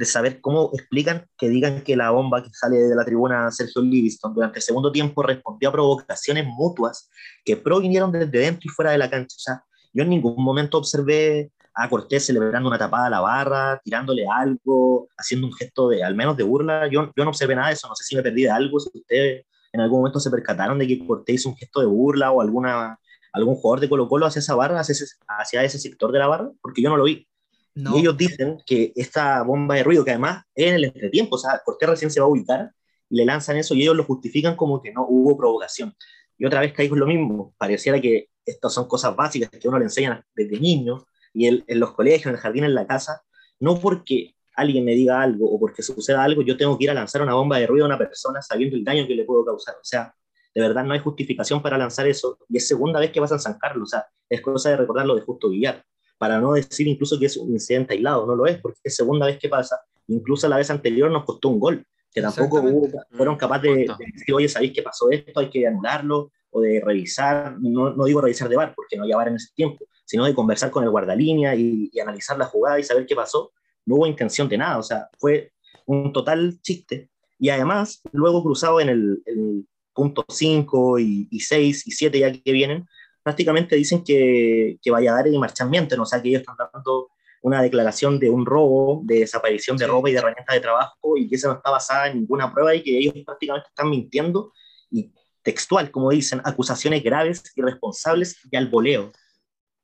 saber 0.06 0.42
cómo 0.42 0.72
explican 0.74 1.28
que 1.38 1.48
digan 1.48 1.84
que 1.84 1.96
la 1.96 2.10
bomba 2.10 2.42
que 2.42 2.50
sale 2.52 2.78
de 2.78 2.96
la 2.96 3.06
tribuna 3.06 3.52
Sergio 3.52 3.84
Livingston 3.84 4.34
durante 4.34 4.58
el 4.58 4.64
segundo 4.64 4.92
tiempo 4.92 5.22
respondió 5.22 5.70
a 5.70 5.72
provocaciones 5.72 6.44
mutuas 6.48 7.08
que 7.46 7.56
provinieron 7.56 8.12
desde 8.12 8.40
dentro 8.40 8.62
y 8.64 8.70
fuera 8.70 8.90
de 8.90 8.98
la 8.98 9.12
cancha. 9.12 9.36
O 9.38 9.40
sea, 9.40 9.64
yo 9.94 10.02
en 10.02 10.10
ningún 10.10 10.44
momento 10.44 10.80
observé 10.80 11.52
a 11.76 11.88
Cortés 11.88 12.26
celebrando 12.26 12.68
una 12.68 12.80
tapada 12.80 13.06
a 13.06 13.10
la 13.12 13.20
barra, 13.20 13.80
tirándole 13.84 14.26
algo, 14.28 15.08
haciendo 15.16 15.46
un 15.46 15.54
gesto 15.54 15.90
de, 15.90 16.04
al 16.04 16.16
menos 16.16 16.36
de 16.36 16.44
burla. 16.44 16.88
Yo, 16.88 17.12
yo 17.16 17.24
no 17.24 17.30
observé 17.30 17.54
nada 17.54 17.68
de 17.68 17.76
eso, 17.76 17.88
no 17.88 17.96
sé 17.96 18.04
si 18.04 18.16
me 18.16 18.24
perdí 18.24 18.42
de 18.42 18.50
algo, 18.50 18.80
si 18.80 18.90
ustedes 18.92 19.46
en 19.72 19.82
algún 19.82 20.00
momento 20.00 20.20
se 20.20 20.32
percataron 20.32 20.80
de 20.80 20.88
que 20.88 21.06
Cortés 21.06 21.36
hizo 21.36 21.50
un 21.50 21.56
gesto 21.56 21.80
de 21.80 21.86
burla 21.86 22.32
o 22.32 22.42
alguna, 22.42 23.00
algún 23.34 23.56
jugador 23.56 23.80
de 23.80 23.90
Colo 23.90 24.10
Colo 24.10 24.26
hacia 24.26 24.40
esa 24.40 24.56
barra, 24.56 24.80
hacia 24.80 24.94
ese, 24.94 25.06
hacia 25.28 25.64
ese 25.64 25.78
sector 25.78 26.12
de 26.12 26.18
la 26.18 26.28
barra, 26.28 26.50
porque 26.60 26.82
yo 26.82 26.90
no 26.90 26.98
lo 26.98 27.04
vi. 27.04 27.28
Y 27.74 28.00
ellos 28.00 28.18
dicen 28.18 28.58
que 28.66 28.92
esta 28.96 29.44
bomba 29.44 29.76
de 29.76 29.84
ruido, 29.84 30.04
que 30.04 30.12
además 30.12 30.44
es 30.54 30.68
en 30.68 30.76
el 30.76 30.86
entretiempo, 30.86 31.36
o 31.36 31.40
sea, 31.40 31.62
Cortés 31.64 31.90
recién 31.90 32.12
se 32.12 32.20
va 32.20 32.26
a 32.26 32.30
ubicar, 32.30 32.72
y 33.10 33.16
le 33.16 33.26
lanzan 33.26 33.58
eso 33.58 33.76
y 33.76 33.82
ellos 33.82 33.96
lo 33.96 34.04
justifican 34.04 34.56
como 34.56 34.82
que 34.82 34.92
no 34.92 35.06
hubo 35.08 35.38
provocación. 35.38 35.94
Y 36.38 36.46
otra 36.46 36.62
vez 36.62 36.74
caigo 36.74 36.96
en 36.96 37.00
lo 37.02 37.08
mismo, 37.08 37.54
pareciera 37.58 38.00
que 38.02 38.30
estas 38.46 38.74
son 38.74 38.88
cosas 38.88 39.16
básicas 39.16 39.50
que 39.50 39.68
uno 39.68 39.78
le 39.78 39.86
enseña 39.86 40.26
desde 40.34 40.60
niño 40.60 41.06
y 41.34 41.48
en, 41.48 41.64
en 41.68 41.80
los 41.80 41.94
colegios, 41.94 42.28
en 42.28 42.32
el 42.34 42.38
jardín, 42.38 42.64
en 42.64 42.74
la 42.74 42.88
casa, 42.88 43.22
no 43.60 43.80
porque 43.80 44.36
alguien 44.56 44.84
me 44.84 44.94
diga 44.94 45.22
algo 45.22 45.50
o 45.50 45.60
porque 45.60 45.82
suceda 45.82 46.24
algo, 46.24 46.42
yo 46.42 46.58
tengo 46.58 46.78
que 46.78 46.86
ir 46.86 46.92
a 46.92 46.94
lanzar 46.94 47.22
una 47.22 47.36
bomba 47.36 47.58
de 47.58 47.68
ruido 47.68 47.86
a 47.86 47.90
una 47.90 47.98
persona 47.98 48.42
sabiendo 48.42 48.76
el 48.76 48.84
daño 48.84 49.08
que 49.08 49.16
le 49.16 49.24
puedo 49.24 49.46
causar. 49.46 49.76
O 49.76 49.84
sea, 49.84 50.14
de 50.54 50.62
verdad 50.62 50.84
no 50.84 50.94
hay 50.94 51.00
justificación 51.00 51.62
para 51.62 51.78
lanzar 51.78 52.08
eso. 52.08 52.38
Y 52.50 52.58
es 52.58 52.68
segunda 52.68 53.00
vez 53.00 53.12
que 53.12 53.20
vas 53.20 53.32
a 53.32 53.40
San 53.40 53.58
Carlos, 53.58 53.84
o 53.84 53.92
sea, 53.92 54.06
es 54.30 54.42
cosa 54.42 54.70
de 54.70 54.78
recordarlo 54.78 55.16
de 55.16 55.22
Justo 55.22 55.50
Villar 55.50 55.86
para 56.22 56.40
no 56.40 56.54
decir 56.54 56.88
incluso 56.88 57.18
que 57.18 57.26
es 57.26 57.36
un 57.36 57.50
incidente 57.50 57.96
aislado, 57.96 58.28
no 58.28 58.36
lo 58.36 58.46
es, 58.46 58.60
porque 58.60 58.78
es 58.84 58.96
segunda 58.96 59.26
vez 59.26 59.40
que 59.40 59.50
pasa, 59.50 59.82
incluso 60.06 60.48
la 60.48 60.58
vez 60.58 60.70
anterior 60.70 61.10
nos 61.10 61.26
costó 61.26 61.50
un 61.50 61.60
gol, 61.60 61.84
que 62.14 62.22
tampoco 62.22 62.62
fueron 63.10 63.38
capaces 63.38 63.76
de, 63.76 63.88
decir, 64.14 64.36
oye, 64.36 64.48
¿sabéis 64.48 64.72
que 64.72 64.84
pasó 64.84 65.10
esto? 65.10 65.40
Hay 65.40 65.50
que 65.50 65.66
anularlo, 65.66 66.32
o 66.52 66.62
de 66.62 66.80
revisar, 66.80 67.58
no, 67.60 67.96
no 67.96 68.06
digo 68.06 68.22
revisar 68.22 68.48
de 68.50 68.56
bar, 68.56 68.72
porque 68.76 68.98
no 68.98 69.02
había 69.04 69.16
bar 69.16 69.30
en 69.30 69.38
ese 69.38 69.52
tiempo, 69.56 69.84
sino 70.06 70.24
de 70.26 70.36
conversar 70.36 70.70
con 70.70 70.84
el 70.84 70.92
guardalínea 70.92 71.56
y, 71.56 71.90
y, 71.92 72.00
analizar 72.00 72.38
la 72.38 72.46
jugada 72.46 72.80
y 72.80 72.84
saber 72.84 73.08
qué 73.08 73.16
pasó, 73.16 73.52
no 73.88 73.96
hubo 73.96 74.06
intención 74.06 74.48
de 74.48 74.60
nada, 74.60 74.78
o 74.78 74.84
sea, 74.84 75.10
fue 75.18 75.54
un 75.88 76.14
total 76.14 76.60
chiste. 76.62 77.10
Y 77.40 77.50
además, 77.50 78.00
luego 78.12 78.44
cruzado 78.44 78.80
en 78.80 78.90
el, 78.90 79.24
el 79.26 79.66
punto 79.92 80.24
5 80.30 81.00
y, 81.00 81.28
y 81.32 81.40
6 81.40 81.88
y 81.88 81.92
7 81.92 82.20
ya 82.20 82.32
que 82.32 82.52
vienen, 82.52 82.86
prácticamente 83.24 83.76
dicen 83.76 84.04
que, 84.04 84.78
que 84.82 84.92
Valladares 84.92 85.34
y 85.34 85.38
marchamiento, 85.38 85.96
¿no? 85.96 86.04
o 86.04 86.06
sea, 86.06 86.22
que 86.22 86.30
ellos 86.30 86.42
están 86.42 86.56
dando 86.74 87.10
una 87.42 87.62
declaración 87.62 88.20
de 88.20 88.30
un 88.30 88.46
robo, 88.46 89.02
de 89.04 89.20
desaparición 89.20 89.78
de 89.78 89.88
ropa 89.88 90.10
y 90.10 90.14
de 90.14 90.20
herramientas 90.20 90.54
de 90.54 90.62
trabajo, 90.62 91.18
y 91.18 91.28
que 91.28 91.36
esa 91.36 91.48
no 91.48 91.56
está 91.56 91.72
basada 91.72 92.08
en 92.08 92.20
ninguna 92.20 92.54
prueba 92.54 92.74
y 92.76 92.84
que 92.84 92.98
ellos 92.98 93.14
prácticamente 93.26 93.70
están 93.70 93.90
mintiendo, 93.90 94.54
y 94.92 95.12
textual, 95.42 95.90
como 95.90 96.12
dicen, 96.12 96.42
acusaciones 96.44 97.04
graves, 97.04 97.44
irresponsables 97.56 98.38
y 98.52 98.56
al 98.56 98.70
voleo. 98.70 99.12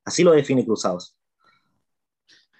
Así 0.05 0.23
lo 0.23 0.31
define 0.31 0.65
Cruzados. 0.65 1.17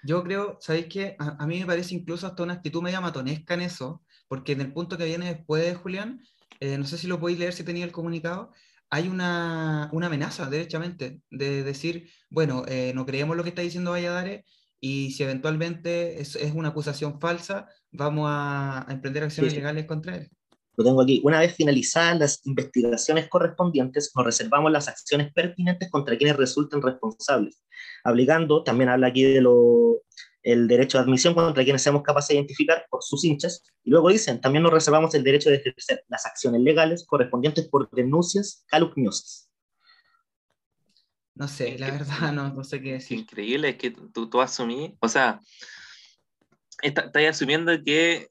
Yo 0.02 0.22
creo, 0.22 0.58
¿sabéis 0.60 0.86
qué? 0.86 1.16
A, 1.18 1.42
a, 1.42 1.46
mí 1.46 1.60
me 1.60 1.66
parece 1.66 1.94
incluso 1.94 2.26
hasta 2.26 2.42
una 2.42 2.54
actitud 2.54 2.82
media 2.82 3.00
matonesca 3.00 3.54
en 3.54 3.62
eso, 3.62 4.02
porque 4.28 4.52
en 4.52 4.60
el 4.60 4.72
punto 4.72 4.96
que 4.96 5.04
viene 5.04 5.34
después, 5.34 5.76
Julián, 5.76 6.22
eh, 6.60 6.76
no 6.76 6.84
sé 6.84 6.98
si 6.98 7.06
lo 7.06 7.20
podéis 7.20 7.38
leer 7.38 7.52
si 7.52 7.62
tenía 7.62 7.84
el 7.84 7.92
comunicado, 7.92 8.52
hay 8.90 9.08
una, 9.08 9.90
una, 9.92 10.06
amenaza, 10.06 10.48
derechamente, 10.48 11.20
de 11.30 11.62
decir, 11.62 12.10
bueno, 12.30 12.64
eh, 12.66 12.92
no 12.94 13.06
creemos 13.06 13.36
lo 13.36 13.42
que 13.42 13.50
está 13.50 13.62
diciendo 13.62 13.90
Valladares 13.90 14.44
y 14.80 15.12
si 15.12 15.22
eventualmente 15.24 16.20
es, 16.20 16.36
es 16.36 16.52
una 16.52 16.68
acusación 16.68 17.20
falsa, 17.20 17.68
vamos 17.90 18.26
a, 18.28 18.88
a 18.88 18.92
emprender 18.92 19.24
acciones 19.24 19.52
sí. 19.52 19.58
legales 19.58 19.86
contra 19.86 20.16
él. 20.16 20.30
Lo 20.76 20.84
tengo 20.84 21.02
aquí. 21.02 21.20
Una 21.24 21.40
vez 21.40 21.56
finalizadas 21.56 22.18
las 22.20 22.46
investigaciones 22.46 23.28
correspondientes, 23.28 24.12
nos 24.14 24.24
reservamos 24.24 24.70
las 24.70 24.86
acciones 24.86 25.32
pertinentes 25.32 25.90
contra 25.90 26.16
quienes 26.16 26.36
resulten 26.36 26.80
responsables, 26.80 27.64
aplicando, 28.04 28.62
también 28.62 28.88
habla 28.88 29.08
aquí 29.08 29.24
de 29.24 29.40
lo, 29.40 30.02
el 30.42 30.68
derecho 30.68 30.98
de 30.98 31.04
admisión 31.04 31.34
contra 31.34 31.64
quienes 31.64 31.82
seamos 31.82 32.02
capaces 32.02 32.28
de 32.28 32.34
identificar 32.36 32.86
por 32.90 33.02
sus 33.02 33.24
hinchas. 33.24 33.62
Y 33.84 33.90
luego 33.90 34.08
dicen, 34.10 34.40
también 34.40 34.62
nos 34.62 34.72
reservamos 34.72 35.14
el 35.14 35.24
derecho 35.24 35.50
de 35.50 35.56
ejercer 35.56 36.04
las 36.08 36.26
acciones 36.26 36.60
legales 36.60 37.04
correspondientes 37.06 37.68
por 37.68 37.90
denuncias 37.90 38.64
calumniosas. 38.68 39.50
No 41.34 41.46
sé, 41.46 41.78
la 41.78 41.90
verdad 41.90 42.32
no, 42.32 42.52
no 42.52 42.64
sé 42.64 42.80
qué 42.82 42.94
decir. 42.94 43.18
Increíble, 43.20 43.70
es 43.70 43.76
que 43.76 43.90
tú, 43.92 44.28
tú 44.28 44.40
asumís, 44.40 44.92
o 45.00 45.08
sea, 45.08 45.40
estás 46.82 47.10
asumiendo 47.14 47.72
que 47.84 48.28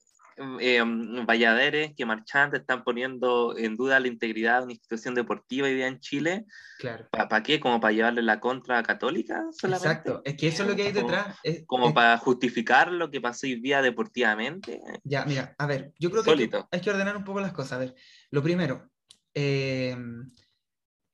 eh, 0.60 0.84
Valladares, 1.26 1.94
que 1.96 2.06
marchantes 2.06 2.62
están 2.62 2.84
poniendo 2.84 3.58
en 3.58 3.76
duda 3.76 4.00
la 4.00 4.08
integridad 4.08 4.60
de 4.60 4.64
una 4.66 4.74
institución 4.74 5.16
deportiva 5.16 5.68
hoy 5.68 5.76
día 5.76 5.88
en 5.88 6.00
Chile. 6.00 6.46
Claro. 6.80 7.08
¿Para 7.12 7.28
pa 7.28 7.44
qué? 7.44 7.60
¿Como 7.60 7.80
para 7.80 7.94
llevarle 7.94 8.22
la 8.22 8.40
contra 8.40 8.78
a 8.78 8.84
Católica 8.84 9.46
solamente? 9.52 9.88
Exacto, 9.88 10.22
es 10.24 10.36
que 10.36 10.48
eso 10.48 10.64
es 10.64 10.70
lo 10.70 10.76
que 10.76 10.84
hay 10.84 10.92
detrás. 10.92 11.38
Es, 11.44 11.64
como 11.66 11.90
es... 11.90 11.94
para 11.94 12.18
justificar 12.18 12.92
lo 12.92 13.10
que 13.10 13.22
pasó 13.22 13.48
hoy 13.48 13.60
día 13.60 13.82
deportivamente. 13.82 14.82
Ya, 15.04 15.26
mira, 15.26 15.56
a 15.58 15.66
ver, 15.66 15.94
yo 16.00 16.12
creo 16.12 16.24
que 16.24 16.32
hay, 16.32 16.50
que 16.50 16.64
hay, 16.72 16.82
que 16.82 16.90
ordenar 16.90 17.18
un 17.18 17.24
poco 17.24 17.40
las 17.40 17.54
cosas. 17.54 17.74
A 17.74 17.78
ver, 17.80 17.96
lo 18.32 18.44
primero, 18.44 18.90
eh, 19.34 19.98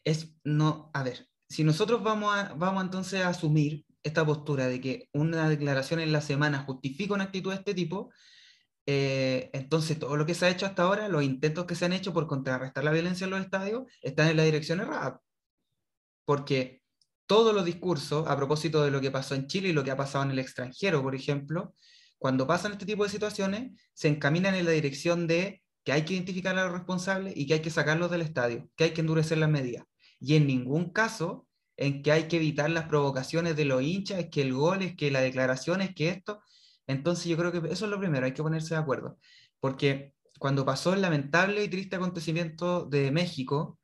es 0.03 0.35
no, 0.43 0.91
a 0.93 1.03
ver, 1.03 1.27
si 1.49 1.63
nosotros 1.63 2.03
vamos, 2.03 2.35
a, 2.35 2.53
vamos 2.55 2.83
entonces 2.83 3.21
a 3.21 3.29
asumir 3.29 3.85
esta 4.03 4.25
postura 4.25 4.67
de 4.67 4.81
que 4.81 5.07
una 5.13 5.47
declaración 5.47 5.99
en 5.99 6.11
la 6.11 6.21
semana 6.21 6.63
justifica 6.65 7.13
una 7.13 7.25
actitud 7.25 7.51
de 7.51 7.57
este 7.57 7.73
tipo, 7.73 8.11
eh, 8.85 9.49
entonces, 9.53 9.97
todo 9.99 10.17
lo 10.17 10.25
que 10.25 10.35
se 10.35 10.45
ha 10.45 10.49
hecho 10.49 10.65
hasta 10.65 10.83
ahora, 10.83 11.07
los 11.07 11.23
intentos 11.23 11.65
que 11.65 11.75
se 11.75 11.85
han 11.85 11.93
hecho 11.93 12.13
por 12.13 12.27
contrarrestar 12.27 12.83
la 12.83 12.91
violencia 12.91 13.25
en 13.25 13.31
los 13.31 13.41
estadios, 13.41 13.83
están 14.01 14.29
en 14.29 14.37
la 14.37 14.43
dirección 14.43 14.81
errada. 14.81 15.21
Porque 16.25 16.81
todos 17.25 17.53
los 17.55 17.65
discursos, 17.65 18.27
a 18.27 18.35
propósito 18.35 18.83
de 18.83 18.91
lo 18.91 19.01
que 19.01 19.11
pasó 19.11 19.35
en 19.35 19.47
Chile 19.47 19.69
y 19.69 19.73
lo 19.73 19.83
que 19.83 19.91
ha 19.91 19.97
pasado 19.97 20.25
en 20.25 20.31
el 20.31 20.39
extranjero, 20.39 21.01
por 21.01 21.15
ejemplo, 21.15 21.75
cuando 22.17 22.47
pasan 22.47 22.73
este 22.73 22.85
tipo 22.85 23.03
de 23.03 23.09
situaciones, 23.09 23.71
se 23.93 24.07
encaminan 24.07 24.55
en 24.55 24.65
la 24.65 24.71
dirección 24.71 25.27
de 25.27 25.61
que 25.83 25.91
hay 25.91 26.03
que 26.05 26.13
identificar 26.13 26.57
a 26.57 26.63
los 26.65 26.73
responsables 26.73 27.33
y 27.35 27.45
que 27.47 27.55
hay 27.55 27.61
que 27.61 27.69
sacarlos 27.69 28.11
del 28.11 28.21
estadio, 28.21 28.69
que 28.75 28.85
hay 28.85 28.91
que 28.91 29.01
endurecer 29.01 29.37
las 29.37 29.49
medidas. 29.49 29.85
Y 30.19 30.35
en 30.35 30.47
ningún 30.47 30.91
caso 30.91 31.47
en 31.75 32.01
que 32.01 32.11
hay 32.11 32.27
que 32.27 32.37
evitar 32.37 32.69
las 32.69 32.87
provocaciones 32.87 33.55
de 33.55 33.65
los 33.65 33.81
hinchas, 33.81 34.19
es 34.19 34.29
que 34.29 34.41
el 34.41 34.53
gol, 34.53 34.81
es 34.83 34.95
que 34.95 35.11
la 35.11 35.21
declaración, 35.21 35.81
es 35.81 35.93
que 35.93 36.09
esto, 36.09 36.41
entonces 36.87 37.25
yo 37.25 37.37
creo 37.37 37.51
que 37.51 37.59
eso 37.71 37.85
es 37.85 37.91
lo 37.91 37.99
primero, 37.99 38.25
hay 38.25 38.33
que 38.33 38.43
ponerse 38.43 38.75
de 38.75 38.81
acuerdo, 38.81 39.17
porque 39.59 40.13
cuando 40.39 40.65
pasó 40.65 40.93
el 40.93 41.01
lamentable 41.01 41.63
y 41.63 41.69
triste 41.69 41.95
acontecimiento 41.95 42.85
de 42.85 43.11
México, 43.11 43.79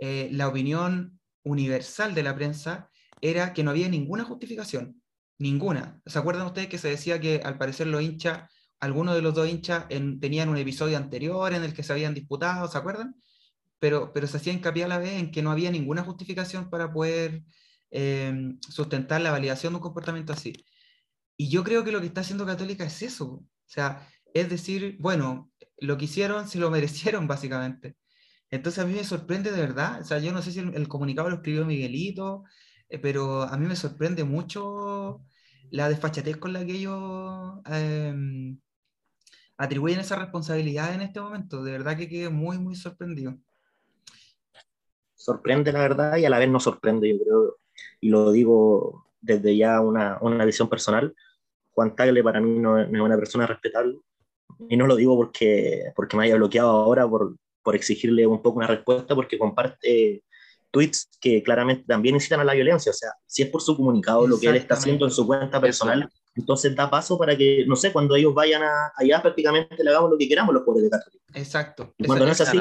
eh, 0.00 0.28
la 0.32 0.48
opinión 0.48 1.18
universal 1.42 2.14
de 2.14 2.22
la 2.22 2.34
prensa 2.34 2.88
era 3.20 3.52
que 3.52 3.62
no 3.62 3.70
había 3.70 3.88
ninguna 3.88 4.24
justificación, 4.24 5.02
ninguna. 5.38 6.00
¿Se 6.06 6.18
acuerdan 6.18 6.46
ustedes 6.46 6.68
que 6.68 6.78
se 6.78 6.88
decía 6.88 7.20
que 7.20 7.40
al 7.44 7.58
parecer 7.58 7.86
los 7.86 8.02
hinchas, 8.02 8.50
algunos 8.80 9.14
de 9.14 9.22
los 9.22 9.34
dos 9.34 9.48
hinchas 9.48 9.86
en, 9.88 10.20
tenían 10.20 10.48
un 10.48 10.56
episodio 10.58 10.96
anterior 10.96 11.52
en 11.52 11.64
el 11.64 11.74
que 11.74 11.82
se 11.82 11.92
habían 11.92 12.14
disputado, 12.14 12.68
¿se 12.68 12.78
acuerdan? 12.78 13.16
Pero, 13.78 14.12
pero 14.12 14.26
se 14.26 14.36
hacía 14.36 14.52
hincapié 14.52 14.84
a 14.84 14.88
la 14.88 14.98
vez 14.98 15.14
en 15.14 15.30
que 15.30 15.42
no 15.42 15.50
había 15.50 15.70
ninguna 15.70 16.04
justificación 16.04 16.70
para 16.70 16.92
poder 16.92 17.42
eh, 17.90 18.54
sustentar 18.60 19.20
la 19.20 19.30
validación 19.30 19.72
de 19.72 19.76
un 19.78 19.82
comportamiento 19.82 20.32
así. 20.32 20.52
Y 21.36 21.48
yo 21.48 21.64
creo 21.64 21.84
que 21.84 21.92
lo 21.92 22.00
que 22.00 22.06
está 22.06 22.20
haciendo 22.20 22.46
Católica 22.46 22.84
es 22.84 23.02
eso. 23.02 23.26
O 23.26 23.46
sea, 23.66 24.08
es 24.32 24.48
decir, 24.48 24.96
bueno, 25.00 25.50
lo 25.78 25.96
que 25.96 26.06
hicieron 26.06 26.48
se 26.48 26.58
lo 26.58 26.70
merecieron 26.70 27.26
básicamente. 27.26 27.96
Entonces 28.50 28.82
a 28.82 28.86
mí 28.86 28.94
me 28.94 29.04
sorprende 29.04 29.50
de 29.50 29.60
verdad. 29.60 30.00
O 30.00 30.04
sea, 30.04 30.18
yo 30.18 30.32
no 30.32 30.42
sé 30.42 30.52
si 30.52 30.60
el, 30.60 30.88
comunicado 30.88 31.28
lo 31.30 31.36
escribió 31.36 31.64
Miguelito, 31.64 32.44
eh, 32.88 32.98
pero 32.98 33.42
a 33.42 33.56
mí 33.56 33.66
me 33.66 33.76
sorprende 33.76 34.24
mucho 34.24 35.22
la 35.70 35.88
desfachatez 35.88 36.36
con 36.36 36.52
la 36.52 36.64
que 36.64 36.72
ellos 36.72 37.60
eh, 37.70 38.14
atribuyen 39.56 40.00
esa 40.00 40.16
responsabilidad 40.16 40.94
en 40.94 41.02
este 41.02 41.20
momento. 41.20 41.64
De 41.64 41.72
verdad 41.72 41.96
que 41.96 42.08
quedé 42.08 42.28
muy, 42.28 42.58
muy 42.58 42.76
sorprendido. 42.76 43.36
Sorprende 45.16 45.72
la 45.72 45.80
verdad 45.80 46.16
y 46.18 46.24
a 46.26 46.30
la 46.30 46.38
vez 46.38 46.50
no 46.50 46.60
sorprende, 46.60 47.08
yo 47.10 47.24
creo, 47.24 47.58
y 48.00 48.10
lo 48.10 48.30
digo 48.30 49.03
desde 49.24 49.56
ya 49.56 49.80
una, 49.80 50.18
una 50.20 50.44
visión 50.44 50.68
personal. 50.68 51.14
Juan 51.72 51.96
Tagle 51.96 52.22
para 52.22 52.40
mí 52.40 52.58
no, 52.58 52.78
es 52.78 52.88
una 52.88 53.16
persona 53.16 53.46
respetable 53.46 53.98
y 54.68 54.76
no 54.76 54.86
lo 54.86 54.96
digo 54.96 55.16
porque, 55.16 55.92
porque 55.96 56.16
me 56.16 56.24
haya 56.24 56.36
bloqueado 56.36 56.70
ahora 56.70 57.08
por, 57.08 57.36
por 57.62 57.74
exigirle 57.74 58.26
un 58.26 58.40
poco 58.42 58.58
una 58.58 58.68
respuesta, 58.68 59.14
porque 59.14 59.38
comparte 59.38 60.22
tweets 60.70 61.08
que 61.20 61.42
claramente 61.42 61.84
también 61.86 62.14
incitan 62.14 62.40
a 62.40 62.44
la 62.44 62.54
violencia. 62.54 62.90
O 62.90 62.94
sea, 62.94 63.10
si 63.26 63.42
es 63.42 63.48
por 63.48 63.62
su 63.62 63.76
comunicado, 63.76 64.26
lo 64.26 64.38
que 64.38 64.48
él 64.48 64.56
está 64.56 64.74
haciendo 64.74 65.04
en 65.04 65.10
su 65.10 65.26
cuenta 65.26 65.60
personal, 65.60 66.08
entonces 66.34 66.74
da 66.76 66.90
paso 66.90 67.18
para 67.18 67.36
que, 67.36 67.64
no 67.66 67.76
sé, 67.76 67.92
cuando 67.92 68.14
ellos 68.14 68.34
vayan 68.34 68.62
a, 68.62 68.92
allá 68.96 69.22
prácticamente 69.22 69.82
le 69.82 69.90
hagamos 69.90 70.10
lo 70.10 70.18
que 70.18 70.28
queramos 70.28 70.54
los 70.54 70.64
jugadores 70.64 70.90
de 70.90 70.96
Católica. 70.96 71.24
Exacto. 71.34 71.94
Y 71.98 72.06
cuando 72.06 72.26
no 72.26 72.32
es 72.32 72.40
así... 72.40 72.60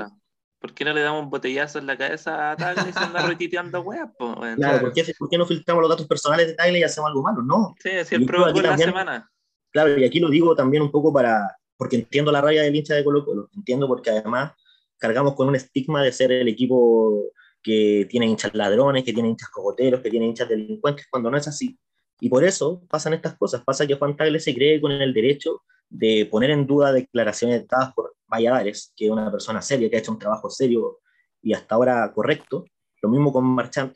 ¿Por 0.64 0.74
qué 0.74 0.86
no 0.86 0.94
le 0.94 1.02
damos 1.02 1.26
un 1.26 1.30
botellazo 1.30 1.80
en 1.80 1.88
la 1.88 1.98
cabeza 1.98 2.52
a 2.52 2.56
Tagle 2.56 2.90
y 2.90 2.94
se 2.94 3.00
anda 3.00 3.22
retuiteando 3.28 3.82
weas? 3.82 4.10
Claro, 4.56 4.80
¿por 4.80 4.94
qué, 4.94 5.14
¿por 5.20 5.30
qué, 5.30 5.38
no 5.38 5.46
filtramos 5.46 5.82
los 5.82 5.90
datos 5.90 6.08
personales 6.08 6.48
de 6.48 6.54
Tagle 6.54 6.80
y 6.80 6.84
hacemos 6.84 7.10
algo 7.10 7.22
malo? 7.22 7.42
No. 7.42 7.76
Sí, 7.84 7.90
siempre 8.06 8.40
la 8.40 8.78
semana. 8.78 9.30
Claro, 9.74 10.00
y 10.00 10.06
aquí 10.06 10.22
lo 10.22 10.30
digo 10.30 10.56
también 10.56 10.82
un 10.82 10.90
poco 10.90 11.12
para, 11.12 11.54
porque 11.76 11.98
entiendo 11.98 12.32
la 12.32 12.40
rabia 12.40 12.62
del 12.62 12.74
hincha 12.74 12.96
de 12.96 13.04
Colo 13.04 13.26
Colo, 13.26 13.50
entiendo 13.54 13.90
porque 13.90 14.12
además 14.12 14.54
cargamos 14.98 15.36
con 15.36 15.50
un 15.50 15.58
estigma 15.58 16.02
de 16.02 16.14
ser 16.14 16.32
el 16.32 16.48
equipo 16.48 17.26
que 17.62 18.08
tiene 18.10 18.28
hinchas 18.28 18.54
ladrones, 18.54 19.04
que 19.04 19.12
tiene 19.12 19.28
hinchas 19.28 19.50
cogoteros, 19.50 20.00
que 20.00 20.10
tiene 20.10 20.28
hinchas 20.28 20.48
delincuentes, 20.48 21.08
cuando 21.12 21.30
no 21.30 21.36
es 21.36 21.46
así. 21.46 21.78
Y 22.22 22.30
por 22.30 22.46
eso 22.46 22.82
pasan 22.88 23.16
estas 23.16 23.36
cosas. 23.36 23.62
Pasa 23.66 23.86
que 23.86 23.96
Juan 23.96 24.16
Tagle 24.16 24.40
se 24.40 24.56
cree 24.56 24.80
con 24.80 24.94
el 24.94 25.14
derecho 25.14 25.64
de 25.94 26.26
poner 26.26 26.50
en 26.52 26.66
duda 26.66 26.92
declaraciones 26.92 27.68
dadas 27.68 27.94
por 27.94 28.16
Valladares, 28.28 28.94
que 28.96 29.06
es 29.06 29.12
una 29.12 29.32
persona 29.32 29.62
seria, 29.62 29.90
que 29.90 29.96
ha 29.96 30.00
hecho 30.00 30.12
un 30.12 30.20
trabajo 30.20 30.50
serio 30.50 31.00
y 31.42 31.54
hasta 31.54 31.76
ahora 31.76 32.12
correcto. 32.14 32.66
Lo 33.02 33.10
mismo 33.10 33.32
con 33.32 33.46
Marchand. 33.46 33.94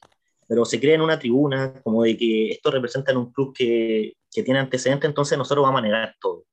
Pero 0.48 0.64
se 0.64 0.80
cree 0.80 0.96
en 0.96 1.02
una 1.02 1.20
tribuna 1.20 1.82
como 1.84 2.04
de 2.04 2.16
que 2.16 2.52
esto 2.52 2.72
representa 2.72 3.12
en 3.12 3.18
un 3.18 3.32
club 3.32 3.54
que, 3.54 4.14
que 4.32 4.44
tiene 4.44 4.60
antecedentes, 4.60 5.10
entonces 5.10 5.38
nosotros 5.38 5.64
vamos 5.64 5.80
a 5.80 5.82
negar 5.82 6.16
todo 6.22 6.46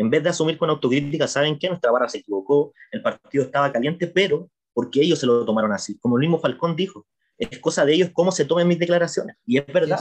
en 0.00 0.10
vez 0.10 0.22
de 0.22 0.28
asumir 0.30 0.56
con 0.58 0.70
autocrítica, 0.70 1.26
saben 1.26 1.58
que 1.58 1.68
nuestra 1.68 1.90
barra 1.90 2.08
se 2.08 2.18
equivocó, 2.18 2.72
el 2.92 3.02
partido 3.02 3.44
estaba 3.44 3.72
caliente, 3.72 4.06
pero 4.06 4.48
porque 4.72 5.00
ellos 5.00 5.18
se 5.18 5.26
lo 5.26 5.44
tomaron 5.44 5.72
así. 5.72 5.98
Como 5.98 6.16
el 6.16 6.20
mismo 6.20 6.38
Falcón 6.38 6.76
dijo, 6.76 7.04
es 7.36 7.58
cosa 7.58 7.84
de 7.84 7.94
ellos 7.94 8.10
cómo 8.12 8.30
se 8.30 8.44
tomen 8.44 8.68
mis 8.68 8.78
declaraciones. 8.78 9.36
Y 9.44 9.58
es 9.58 9.66
verdad. 9.66 9.98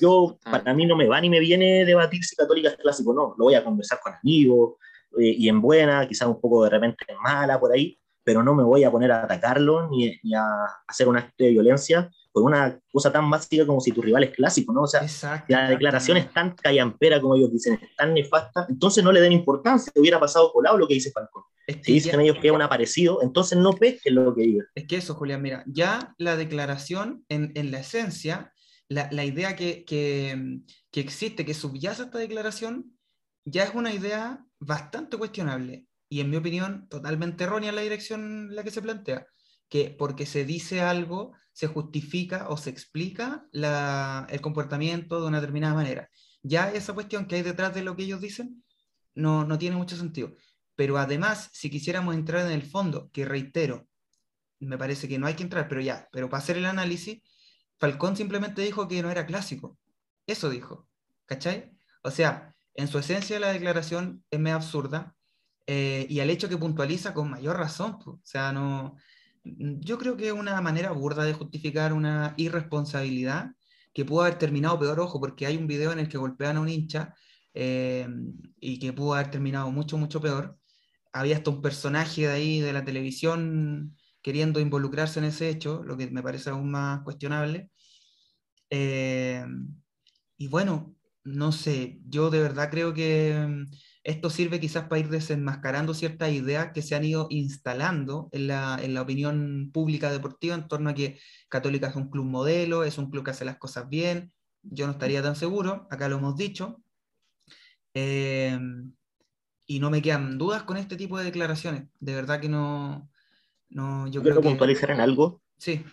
Yo, 0.00 0.38
ah. 0.44 0.50
para 0.50 0.74
mí 0.74 0.86
no 0.86 0.96
me 0.96 1.06
va 1.06 1.20
ni 1.20 1.30
me 1.30 1.40
viene 1.40 1.84
debatir 1.84 2.22
si 2.22 2.36
Católica 2.36 2.68
es 2.68 2.76
clásico 2.76 3.10
o 3.10 3.14
no. 3.14 3.34
Lo 3.38 3.44
voy 3.44 3.54
a 3.54 3.64
conversar 3.64 4.00
con 4.02 4.12
amigos 4.14 4.74
eh, 5.18 5.34
y 5.38 5.48
en 5.48 5.60
buena, 5.60 6.06
quizás 6.06 6.28
un 6.28 6.40
poco 6.40 6.64
de 6.64 6.70
repente 6.70 7.06
mala 7.22 7.58
por 7.58 7.72
ahí, 7.72 7.98
pero 8.22 8.42
no 8.42 8.54
me 8.54 8.62
voy 8.62 8.84
a 8.84 8.90
poner 8.90 9.10
a 9.10 9.24
atacarlo 9.24 9.88
ni, 9.88 10.18
ni 10.22 10.34
a 10.34 10.44
hacer 10.86 11.08
un 11.08 11.16
acto 11.16 11.44
de 11.44 11.50
violencia 11.50 12.10
por 12.30 12.42
una 12.42 12.78
cosa 12.90 13.12
tan 13.12 13.28
básica 13.28 13.66
como 13.66 13.80
si 13.80 13.92
tu 13.92 14.00
rival 14.00 14.24
es 14.24 14.30
clásico, 14.30 14.72
¿no? 14.72 14.82
O 14.82 14.86
sea, 14.86 15.06
la 15.48 15.68
declaración 15.68 16.16
es 16.16 16.32
tan 16.32 16.54
callampera 16.54 17.20
como 17.20 17.36
ellos 17.36 17.52
dicen, 17.52 17.78
es 17.80 17.94
tan 17.94 18.14
nefasta, 18.14 18.66
entonces 18.68 19.04
no 19.04 19.12
le 19.12 19.20
den 19.20 19.32
importancia, 19.32 19.92
hubiera 19.94 20.18
pasado 20.18 20.50
colado 20.50 20.78
lo 20.78 20.88
que 20.88 20.94
dice 20.94 21.10
Falcón. 21.10 21.42
si 21.66 21.92
dicen 21.92 22.20
ellos 22.20 22.38
que 22.40 22.48
es 22.48 22.52
un 22.52 22.62
aparecido, 22.62 23.22
entonces 23.22 23.58
no 23.58 23.74
pesquen 23.74 24.14
lo 24.14 24.34
que 24.34 24.42
digan. 24.42 24.66
Es 24.74 24.86
que 24.86 24.96
eso, 24.96 25.14
Julián, 25.14 25.42
mira, 25.42 25.62
ya 25.66 26.14
la 26.16 26.36
declaración, 26.36 27.22
en, 27.28 27.52
en 27.54 27.70
la 27.70 27.80
esencia, 27.80 28.52
la, 28.92 29.08
la 29.10 29.24
idea 29.24 29.56
que, 29.56 29.84
que, 29.84 31.00
existe, 31.00 31.44
que 31.44 31.54
subyace 31.54 32.02
esta 32.02 32.18
declaración, 32.18 32.96
ya 33.44 33.64
es 33.64 33.74
una 33.74 33.92
idea 33.92 34.44
bastante 34.60 35.16
cuestionable 35.16 35.86
y 36.08 36.20
en 36.20 36.30
mi 36.30 36.36
opinión 36.36 36.88
totalmente 36.88 37.44
errónea 37.44 37.70
en 37.70 37.76
la 37.76 37.82
dirección 37.82 38.20
en 38.20 38.54
la 38.54 38.62
que 38.62 38.70
se 38.70 38.82
plantea, 38.82 39.26
que 39.68 39.94
porque 39.98 40.26
se 40.26 40.44
dice 40.44 40.80
algo 40.80 41.32
se 41.54 41.66
justifica 41.66 42.48
o 42.48 42.56
se 42.56 42.70
explica 42.70 43.46
el 43.52 44.40
comportamiento 44.40 45.20
de 45.20 45.26
una 45.26 45.40
determinada 45.40 45.74
manera. 45.74 46.08
Ya 46.42 46.70
esa 46.72 46.92
cuestión 46.92 47.26
que 47.26 47.36
hay 47.36 47.42
detrás 47.42 47.74
de 47.74 47.82
lo 47.82 47.96
que 47.96 48.04
ellos 48.04 48.20
dicen 48.20 48.64
no, 49.14 49.44
no 49.44 49.58
tiene 49.58 49.76
mucho 49.76 49.96
sentido. 49.96 50.34
Pero 50.74 50.96
además, 50.98 51.50
si 51.52 51.68
quisiéramos 51.70 52.14
entrar 52.14 52.46
en 52.46 52.52
el 52.52 52.62
fondo, 52.62 53.10
que 53.12 53.24
reitero, 53.24 53.86
me 54.60 54.78
parece 54.78 55.08
que 55.08 55.18
no 55.18 55.26
hay 55.26 55.34
que 55.34 55.42
entrar, 55.42 55.68
pero 55.68 55.80
ya, 55.80 56.08
pero 56.10 56.30
para 56.30 56.42
hacer 56.42 56.56
el 56.56 56.64
análisis, 56.64 57.22
Falcón 57.82 58.16
simplemente 58.16 58.62
dijo 58.62 58.86
que 58.86 59.02
no 59.02 59.10
era 59.10 59.26
clásico. 59.26 59.76
Eso 60.24 60.48
dijo. 60.48 60.86
¿Cachai? 61.26 61.72
O 62.04 62.12
sea, 62.12 62.54
en 62.76 62.86
su 62.86 62.96
esencia 63.00 63.40
la 63.40 63.52
declaración 63.52 64.24
es 64.30 64.38
medio 64.38 64.54
absurda 64.54 65.16
eh, 65.66 66.06
y 66.08 66.20
al 66.20 66.30
hecho 66.30 66.48
que 66.48 66.56
puntualiza 66.56 67.12
con 67.12 67.30
mayor 67.30 67.56
razón. 67.56 67.98
o 68.06 68.20
sea, 68.22 68.52
no, 68.52 68.94
yo 69.42 69.98
creo 69.98 70.16
que 70.16 70.28
es 70.28 70.32
una 70.32 70.60
manera 70.60 70.92
burda 70.92 71.24
de 71.24 71.32
justificar 71.32 71.92
una 71.92 72.34
irresponsabilidad 72.36 73.50
que 73.92 74.04
pudo 74.04 74.22
haber 74.22 74.38
terminado 74.38 74.78
peor, 74.78 75.00
ojo, 75.00 75.18
porque 75.18 75.46
hay 75.46 75.56
un 75.56 75.66
video 75.66 75.90
en 75.90 75.98
el 75.98 76.08
que 76.08 76.18
golpean 76.18 76.58
a 76.58 76.60
un 76.60 76.68
hincha 76.68 77.16
eh, 77.52 78.06
y 78.60 78.78
que 78.78 78.92
pudo 78.92 79.14
haber 79.14 79.32
terminado 79.32 79.72
mucho, 79.72 79.98
mucho 79.98 80.20
peor. 80.20 80.56
Había 81.12 81.34
hasta 81.34 81.50
un 81.50 81.60
personaje 81.60 82.28
de 82.28 82.32
ahí 82.32 82.60
de 82.60 82.72
la 82.72 82.84
televisión 82.84 83.96
queriendo 84.22 84.60
involucrarse 84.60 85.18
en 85.18 85.24
ese 85.24 85.48
hecho, 85.48 85.82
lo 85.82 85.96
que 85.96 86.08
me 86.08 86.22
parece 86.22 86.50
aún 86.50 86.70
más 86.70 87.02
cuestionable. 87.02 87.71
Eh, 88.74 89.44
y 90.38 90.48
bueno, 90.48 90.96
no 91.24 91.52
sé, 91.52 92.00
yo 92.08 92.30
de 92.30 92.40
verdad 92.40 92.70
creo 92.70 92.94
que 92.94 93.66
esto 94.02 94.30
sirve 94.30 94.60
quizás 94.60 94.88
para 94.88 95.00
ir 95.00 95.10
desenmascarando 95.10 95.92
ciertas 95.92 96.32
ideas 96.32 96.72
que 96.72 96.80
se 96.80 96.94
han 96.94 97.04
ido 97.04 97.26
instalando 97.28 98.30
en 98.32 98.46
la, 98.46 98.78
en 98.82 98.94
la, 98.94 99.02
opinión 99.02 99.70
pública 99.74 100.10
deportiva 100.10 100.54
en 100.54 100.68
torno 100.68 100.88
a 100.88 100.94
que 100.94 101.20
Católica 101.50 101.88
es 101.88 101.96
un 101.96 102.08
club 102.08 102.24
modelo, 102.24 102.82
es 102.82 102.96
un 102.96 103.10
club 103.10 103.24
que 103.24 103.32
hace 103.32 103.44
las 103.44 103.58
cosas 103.58 103.90
bien. 103.90 104.32
Yo 104.62 104.86
no 104.86 104.92
estaría 104.92 105.22
tan 105.22 105.36
seguro, 105.36 105.86
acá 105.90 106.08
lo 106.08 106.16
hemos 106.16 106.36
dicho. 106.36 106.82
Eh, 107.92 108.58
y 109.66 109.80
no 109.80 109.90
me 109.90 110.00
quedan 110.00 110.38
dudas 110.38 110.62
con 110.62 110.78
este 110.78 110.96
tipo 110.96 111.18
de 111.18 111.24
declaraciones. 111.24 111.88
De 112.00 112.14
verdad 112.14 112.40
que 112.40 112.48
no. 112.48 113.10
no 113.68 114.08
yo 114.08 114.22
quiero 114.22 114.40
puntualizar 114.40 114.92
en 114.92 115.00
algo. 115.00 115.42
Sí. 115.58 115.84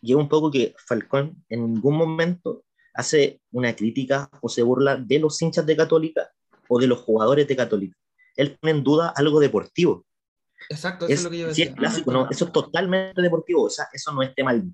Lleva 0.00 0.20
un 0.20 0.28
poco 0.28 0.50
que 0.50 0.74
Falcón 0.78 1.44
en 1.48 1.72
ningún 1.72 1.96
momento 1.96 2.64
hace 2.94 3.40
una 3.52 3.74
crítica 3.74 4.30
o 4.40 4.48
se 4.48 4.62
burla 4.62 4.96
de 4.96 5.18
los 5.18 5.40
hinchas 5.42 5.66
de 5.66 5.76
Católica 5.76 6.30
o 6.68 6.78
de 6.78 6.86
los 6.86 7.00
jugadores 7.00 7.46
de 7.46 7.56
Católica. 7.56 7.96
Él 8.36 8.56
pone 8.58 8.72
en 8.72 8.84
duda 8.84 9.12
algo 9.14 9.40
deportivo. 9.40 10.04
Exacto, 10.68 11.06
eso 11.06 11.14
es, 11.14 11.24
lo 11.24 11.30
que 11.30 11.38
yo 11.38 11.46
decía. 11.48 11.66
Si 11.66 11.70
es 11.70 11.76
clásico, 11.76 12.12
no, 12.12 12.28
eso 12.30 12.46
es 12.46 12.52
totalmente 12.52 13.20
deportivo, 13.20 13.64
o 13.64 13.70
sea, 13.70 13.86
eso 13.92 14.12
no 14.12 14.22
es 14.22 14.34
tema 14.34 14.54
de 14.54 14.64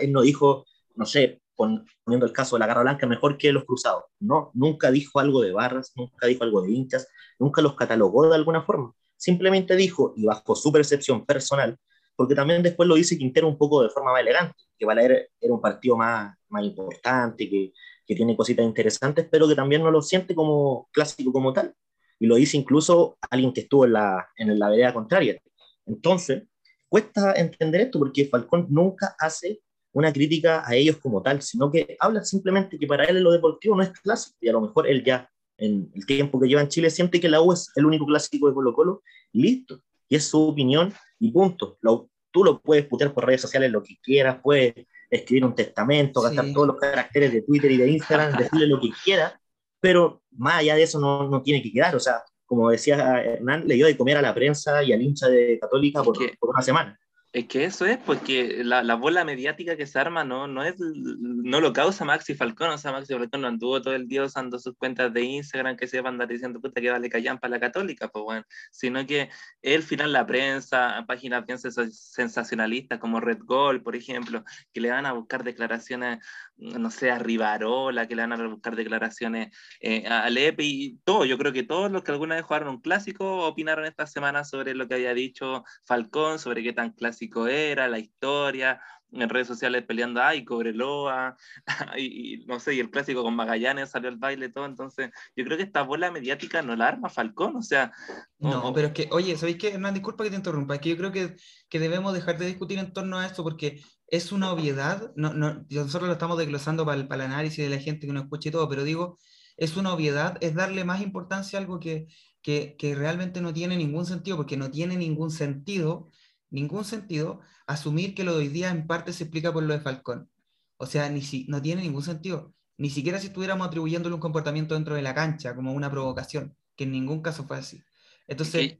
Él 0.00 0.12
no 0.12 0.22
dijo, 0.22 0.66
no 0.94 1.06
sé, 1.06 1.40
poniendo 1.56 2.26
el 2.26 2.32
caso 2.32 2.56
de 2.56 2.60
la 2.60 2.66
Garra 2.66 2.82
Blanca, 2.82 3.06
mejor 3.06 3.38
que 3.38 3.52
los 3.52 3.64
cruzados. 3.64 4.04
No, 4.20 4.50
nunca 4.54 4.90
dijo 4.90 5.20
algo 5.20 5.40
de 5.40 5.52
barras, 5.52 5.92
nunca 5.96 6.26
dijo 6.26 6.44
algo 6.44 6.62
de 6.62 6.70
hinchas, 6.70 7.08
nunca 7.38 7.62
los 7.62 7.74
catalogó 7.74 8.28
de 8.28 8.34
alguna 8.34 8.62
forma. 8.62 8.92
Simplemente 9.16 9.76
dijo, 9.76 10.12
y 10.16 10.26
bajo 10.26 10.54
su 10.54 10.72
percepción 10.72 11.24
personal, 11.24 11.78
porque 12.16 12.34
también 12.34 12.62
después 12.62 12.88
lo 12.88 12.94
dice 12.94 13.18
Quintero 13.18 13.48
un 13.48 13.58
poco 13.58 13.82
de 13.82 13.90
forma 13.90 14.12
más 14.12 14.20
elegante, 14.22 14.54
que 14.78 14.86
Valer 14.86 15.30
era 15.40 15.54
un 15.54 15.60
partido 15.60 15.96
más, 15.96 16.34
más 16.48 16.64
importante, 16.64 17.48
que, 17.48 17.72
que 18.06 18.14
tiene 18.14 18.36
cositas 18.36 18.64
interesantes, 18.64 19.26
pero 19.30 19.48
que 19.48 19.54
también 19.54 19.82
no 19.82 19.90
lo 19.90 20.02
siente 20.02 20.34
como 20.34 20.88
clásico 20.92 21.32
como 21.32 21.52
tal. 21.52 21.74
Y 22.18 22.26
lo 22.26 22.36
dice 22.36 22.56
incluso 22.56 23.18
alguien 23.30 23.52
que 23.52 23.62
estuvo 23.62 23.84
en 23.84 23.94
la, 23.94 24.28
en 24.36 24.58
la 24.58 24.70
vereda 24.70 24.94
contraria. 24.94 25.40
Entonces, 25.86 26.44
cuesta 26.88 27.34
entender 27.34 27.82
esto 27.82 27.98
porque 27.98 28.26
Falcón 28.26 28.66
nunca 28.70 29.16
hace 29.18 29.60
una 29.92 30.12
crítica 30.12 30.62
a 30.66 30.74
ellos 30.74 30.96
como 30.98 31.22
tal, 31.22 31.42
sino 31.42 31.70
que 31.70 31.96
habla 32.00 32.24
simplemente 32.24 32.78
que 32.78 32.86
para 32.86 33.04
él 33.04 33.22
lo 33.22 33.32
deportivo 33.32 33.76
no 33.76 33.82
es 33.82 33.90
clásico 33.90 34.36
y 34.40 34.48
a 34.48 34.52
lo 34.52 34.60
mejor 34.60 34.88
él 34.88 35.04
ya 35.04 35.30
en 35.56 35.90
el 35.94 36.04
tiempo 36.04 36.40
que 36.40 36.48
lleva 36.48 36.60
en 36.60 36.68
Chile 36.68 36.90
siente 36.90 37.20
que 37.20 37.28
la 37.28 37.40
U 37.40 37.52
es 37.52 37.70
el 37.76 37.86
único 37.86 38.04
clásico 38.06 38.48
de 38.48 38.54
Colo 38.54 38.74
Colo, 38.74 39.02
listo, 39.32 39.80
y 40.08 40.16
es 40.16 40.24
su 40.26 40.48
opinión 40.48 40.92
y 41.24 41.32
punto. 41.32 41.78
Lo, 41.80 42.10
tú 42.30 42.44
lo 42.44 42.60
puedes 42.60 42.86
putear 42.86 43.12
por 43.12 43.26
redes 43.26 43.40
sociales 43.40 43.70
lo 43.70 43.82
que 43.82 43.96
quieras, 44.02 44.38
puedes 44.42 44.74
escribir 45.08 45.44
un 45.44 45.54
testamento, 45.54 46.20
gastar 46.20 46.52
todos 46.52 46.66
los 46.66 46.76
caracteres 46.76 47.32
de 47.32 47.42
Twitter 47.42 47.70
y 47.70 47.76
de 47.76 47.88
Instagram, 47.88 48.32
decirle 48.38 48.66
lo 48.66 48.80
que 48.80 48.90
quiera, 49.04 49.40
pero 49.80 50.22
más 50.32 50.56
allá 50.56 50.74
de 50.74 50.82
eso 50.82 50.98
no, 50.98 51.28
no, 51.28 51.42
tiene 51.42 51.62
que 51.62 51.72
quedar. 51.72 51.94
O 51.94 52.00
sea, 52.00 52.22
como 52.44 52.70
decía 52.70 53.22
Hernán, 53.22 53.66
le 53.66 53.74
dio 53.74 53.86
de 53.86 53.96
comer 53.96 54.16
a 54.16 54.22
la 54.22 54.34
prensa 54.34 54.82
y 54.82 54.92
al 54.92 55.02
hincha 55.02 55.28
de 55.28 55.58
Católica 55.60 56.02
por, 56.02 56.16
por 56.38 56.50
una 56.50 56.62
semana. 56.62 56.98
Es 57.34 57.48
que 57.48 57.64
eso 57.64 57.84
es, 57.84 57.98
porque 57.98 58.62
la, 58.62 58.84
la, 58.84 58.94
bola 58.94 59.24
mediática 59.24 59.76
que 59.76 59.88
se 59.88 59.98
arma 59.98 60.22
no, 60.22 60.46
no, 60.46 60.62
es, 60.62 60.76
no 60.78 61.60
lo 61.60 61.72
causa 61.72 62.04
Maxi 62.04 62.36
Falcón, 62.36 62.70
o 62.70 62.78
sea, 62.78 62.92
Maxi 62.92 63.12
Falcón 63.12 63.40
no 63.40 63.48
anduvo 63.48 63.82
todo 63.82 63.92
el 63.96 64.06
día 64.06 64.22
usando 64.22 64.56
sus 64.60 64.76
cuentas 64.76 65.12
de 65.12 65.22
Instagram 65.22 65.76
que 65.76 65.88
se 65.88 66.00
van 66.00 66.06
a 66.06 66.08
andar 66.10 66.28
diciendo 66.28 66.60
puta 66.60 66.80
que 66.80 66.92
vale 66.92 67.10
callan 67.10 67.40
para 67.40 67.50
la 67.50 67.58
católica, 67.58 68.06
pues 68.06 68.24
bueno, 68.24 68.44
sino 68.70 69.04
que 69.04 69.30
el 69.62 69.82
final 69.82 70.12
la 70.12 70.24
prensa, 70.24 71.04
páginas 71.08 71.44
bien 71.44 71.58
sensacionalistas 71.58 73.00
como 73.00 73.18
Red 73.18 73.40
Gold, 73.42 73.82
por 73.82 73.96
ejemplo, 73.96 74.44
que 74.72 74.80
le 74.80 74.92
van 74.92 75.04
a 75.04 75.12
buscar 75.12 75.42
declaraciones, 75.42 76.20
no 76.56 76.92
sé, 76.92 77.10
a 77.10 77.18
Rivarola, 77.18 78.06
que 78.06 78.14
le 78.14 78.22
van 78.22 78.32
a 78.40 78.46
buscar 78.46 78.76
declaraciones 78.76 79.48
eh, 79.80 80.06
a 80.06 80.30
Lepe 80.30 80.62
y 80.62 80.98
todo, 81.02 81.24
yo 81.24 81.36
creo 81.36 81.52
que 81.52 81.64
todos 81.64 81.90
los 81.90 82.04
que 82.04 82.12
alguna 82.12 82.36
vez 82.36 82.44
jugaron 82.44 82.68
un 82.68 82.80
clásico 82.80 83.44
opinaron 83.44 83.86
esta 83.86 84.06
semana 84.06 84.44
sobre 84.44 84.72
lo 84.76 84.86
que 84.86 84.94
había 84.94 85.14
dicho 85.14 85.64
Falcón, 85.84 86.38
sobre 86.38 86.62
qué 86.62 86.72
tan 86.72 86.92
clásico 86.92 87.23
era, 87.48 87.88
la 87.88 87.98
historia, 87.98 88.80
en 89.22 89.28
redes 89.28 89.46
sociales 89.46 89.84
peleando, 89.86 90.22
ay, 90.22 90.44
Cobreloa, 90.44 91.36
y, 91.96 92.34
y, 92.34 92.46
no 92.46 92.58
sé, 92.60 92.74
y 92.74 92.80
el 92.80 92.90
clásico 92.90 93.22
con 93.22 93.36
Magallanes 93.36 93.90
salió 93.90 94.08
al 94.08 94.16
baile, 94.16 94.48
todo, 94.48 94.66
entonces 94.66 95.10
yo 95.36 95.44
creo 95.44 95.56
que 95.56 95.64
esta 95.64 95.82
bola 95.82 96.10
mediática 96.10 96.62
no 96.62 96.74
la 96.76 96.88
arma 96.88 97.08
Falcón, 97.08 97.56
o 97.56 97.62
sea... 97.62 97.92
No, 98.38 98.72
pero 98.74 98.88
es 98.88 98.92
que, 98.92 99.08
oye, 99.12 99.36
¿sabéis 99.36 99.58
qué? 99.58 99.68
Hernán, 99.68 99.94
disculpa 99.94 100.24
que 100.24 100.30
te 100.30 100.36
interrumpa, 100.36 100.74
es 100.74 100.80
que 100.80 100.90
yo 100.90 100.96
creo 100.96 101.12
que, 101.12 101.36
que 101.68 101.78
debemos 101.78 102.12
dejar 102.12 102.38
de 102.38 102.46
discutir 102.46 102.78
en 102.78 102.92
torno 102.92 103.18
a 103.18 103.26
esto 103.26 103.42
porque 103.42 103.80
es 104.08 104.32
una 104.32 104.52
obviedad, 104.52 105.12
no, 105.16 105.32
no, 105.32 105.64
nosotros 105.70 106.08
lo 106.08 106.12
estamos 106.12 106.38
desglosando 106.38 106.84
para 106.84 107.00
el, 107.00 107.08
para 107.08 107.24
el 107.24 107.32
análisis 107.32 107.64
de 107.64 107.74
la 107.74 107.80
gente 107.80 108.06
que 108.06 108.12
nos 108.12 108.24
escuche 108.24 108.48
y 108.48 108.52
todo, 108.52 108.68
pero 108.68 108.84
digo, 108.84 109.18
es 109.56 109.76
una 109.76 109.92
obviedad, 109.92 110.36
es 110.40 110.54
darle 110.54 110.84
más 110.84 111.00
importancia 111.00 111.58
a 111.58 111.62
algo 111.62 111.78
que, 111.78 112.08
que, 112.42 112.76
que 112.76 112.94
realmente 112.94 113.40
no 113.40 113.54
tiene 113.54 113.76
ningún 113.76 114.04
sentido, 114.04 114.36
porque 114.36 114.56
no 114.56 114.70
tiene 114.70 114.96
ningún 114.96 115.30
sentido 115.30 116.08
ningún 116.50 116.84
sentido 116.84 117.40
asumir 117.66 118.14
que 118.14 118.24
lo 118.24 118.32
de 118.32 118.38
hoy 118.40 118.48
día 118.48 118.70
en 118.70 118.86
parte 118.86 119.12
se 119.12 119.24
explica 119.24 119.52
por 119.52 119.62
lo 119.62 119.74
de 119.74 119.80
Falcón. 119.80 120.30
O 120.76 120.86
sea, 120.86 121.08
ni 121.08 121.22
si, 121.22 121.46
no 121.48 121.62
tiene 121.62 121.82
ningún 121.82 122.02
sentido. 122.02 122.54
Ni 122.76 122.90
siquiera 122.90 123.18
si 123.18 123.28
estuviéramos 123.28 123.66
atribuyéndole 123.66 124.14
un 124.14 124.20
comportamiento 124.20 124.74
dentro 124.74 124.94
de 124.94 125.02
la 125.02 125.14
cancha 125.14 125.54
como 125.54 125.72
una 125.72 125.90
provocación, 125.90 126.56
que 126.76 126.84
en 126.84 126.92
ningún 126.92 127.22
caso 127.22 127.44
fue 127.44 127.58
así. 127.58 127.82
Entonces, 128.26 128.78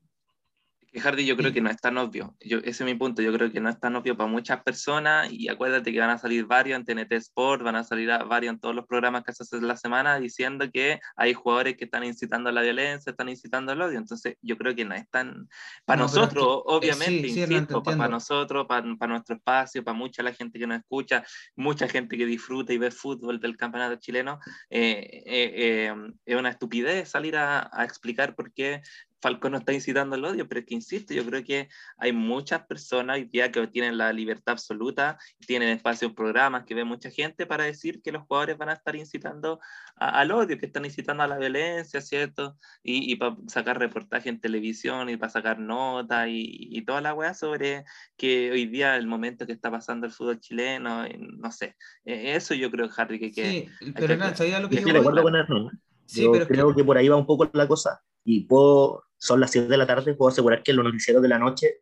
que 0.95 1.01
Hardy 1.01 1.27
yo 1.27 1.37
creo 1.37 1.53
que 1.53 1.61
no 1.61 1.71
es 1.71 1.81
tan 1.81 1.99
obvio. 1.99 2.37
Yo, 2.41 2.59
ese 2.59 2.71
es 2.71 2.81
mi 2.83 2.95
punto. 2.95 3.21
Yo 3.21 3.33
creo 3.33 3.51
que 3.51 3.61
no 3.61 3.69
es 3.69 3.81
tan 3.81 3.97
obvio 3.97 4.17
para 4.17 4.31
muchas 4.31 4.63
personas 4.63 5.29
y 5.33 5.49
acuérdate 5.49 5.93
que 5.93 5.99
van 5.99 6.11
a 6.11 6.19
salir 6.19 6.47
varios 6.47 6.79
en 6.79 6.85
TNT 6.85 7.13
Sport, 7.15 7.65
van 7.65 7.75
a 7.75 7.83
salir 7.83 8.09
varios 8.29 8.55
en 8.55 8.61
todos 8.61 8.77
los 8.77 8.87
programas 8.87 9.25
que 9.25 9.33
se 9.33 9.43
hacen 9.43 9.67
la 9.67 9.77
semana 9.77 10.21
diciendo 10.21 10.71
que 10.73 11.01
hay 11.17 11.35
jugadores 11.35 11.77
que 11.77 11.87
están 11.87 12.05
incitando 12.05 12.49
a 12.49 12.53
la 12.53 12.63
violencia, 12.63 13.11
están 13.11 13.29
incitando 13.29 13.73
al 13.73 13.83
odio. 13.83 13.99
Entonces 13.99 14.37
yo 14.41 14.57
creo 14.57 14.77
que 14.77 14.85
no 14.85 14.95
es 14.95 15.11
tan... 15.11 15.49
Para 15.85 16.03
nosotros, 16.03 16.59
eh, 16.59 16.63
obviamente, 16.67 17.27
insisto, 17.27 17.83
para, 17.83 18.09
nosotros, 18.09 18.67
para, 18.69 18.87
nuestro 19.09 19.35
espacio, 19.35 19.83
para 19.83 19.99
mucha 19.99 20.23
la 20.23 20.33
gente 20.33 20.61
que 20.61 20.67
nos 20.69 20.79
escucha, 20.79 21.25
mucha 21.57 21.89
gente 21.89 22.17
que 22.17 22.25
disfruta 22.25 22.73
y 22.73 22.79
ve 22.79 22.93
fútbol 22.93 23.41
del 23.41 23.57
campeonato 23.57 23.97
chileno, 23.97 24.39
eh, 24.71 25.25
eh, 25.27 25.93
es 26.25 26.37
una 26.37 26.51
estupidez 26.51 27.09
salir 27.09 27.37
a, 27.37 27.69
a 27.73 27.83
explicar 27.83 28.37
por 28.37 28.53
qué 28.53 28.81
Falcón 29.25 29.53
no 29.53 29.59
está 29.59 29.73
incitando 29.73 30.17
al 30.17 30.25
odio, 30.27 30.47
pero 30.47 30.61
es 30.61 30.67
que 30.67 30.75
insisto, 30.75 31.15
yo 31.15 31.25
creo 31.25 31.43
que 31.43 31.71
hay 31.97 32.13
muchas 32.13 32.67
personas 32.67 33.17
hoy 33.17 33.25
día 33.25 33.51
que 33.51 33.67
tienen 33.69 33.97
la 33.97 34.13
libertad 34.13 34.53
absoluta, 34.53 35.17
tienen 35.47 35.71
espacio 35.71 36.09
en 36.09 36.15
programas, 36.15 36.65
que 36.65 36.75
ve 36.75 36.85
mucha 36.85 37.11
gente 37.11 37.47
para 37.47 37.65
decir 37.65 38.03
que 38.03 38.13
los 38.13 38.25
jugadores 38.25 38.59
van 38.59 38.69
a 38.69 38.75
estar 38.75 38.95
incitando 38.97 39.61
al 39.97 40.31
odio, 40.31 40.59
que 40.59 40.67
están 40.67 40.85
incitando 40.85 41.23
a 41.23 41.27
la 41.27 41.39
violencia, 41.39 42.03
¿cierto? 42.03 42.59
Y, 42.83 43.17
para 43.17 43.35
sacar 43.47 43.79
reportaje 43.79 44.29
en 44.29 44.41
televisión 44.41 45.09
y 45.09 45.17
para 45.17 45.31
sacar 45.31 45.59
notas 45.59 46.29
y, 46.29 46.83
toda 46.85 47.01
la 47.01 47.15
weá 47.15 47.33
sobre 47.33 47.85
que 48.19 48.51
hoy 48.53 48.67
día 48.67 48.97
el 48.97 49.07
momento 49.07 49.47
que 49.47 49.53
está 49.53 49.71
pasando 49.71 50.07
el 50.07 50.13
fútbol 50.13 50.39
chileno, 50.39 51.07
no 51.19 51.51
sé. 51.51 51.77
E, 52.05 52.37
eso 52.37 52.53
yo 52.53 52.71
creo, 52.71 52.91
Harry, 52.95 53.19
que... 53.19 53.33
que 53.33 53.71
sí, 53.81 53.93
pero 53.97 54.17
no, 54.17 54.37
¿sabía 54.37 54.61
lo 54.61 54.69
que 54.69 54.83
yo... 54.83 55.71
Sí, 56.07 56.27
pero 56.31 56.47
creo 56.47 56.75
que 56.75 56.85
por 56.85 56.97
ahí 56.97 57.09
va 57.09 57.17
un 57.17 57.27
poco 57.27 57.49
la 57.53 57.67
cosa 57.67 58.01
y 58.25 58.45
puedo 58.45 59.05
son 59.19 59.41
las 59.41 59.51
7 59.53 59.69
de 59.69 59.77
la 59.77 59.87
tarde, 59.87 60.15
puedo 60.15 60.31
asegurar 60.31 60.63
que 60.63 60.73
en 60.73 60.77
los 60.79 60.85
noticieros 60.85 61.23
de 61.23 61.29
la 61.29 61.39
noche 61.39 61.81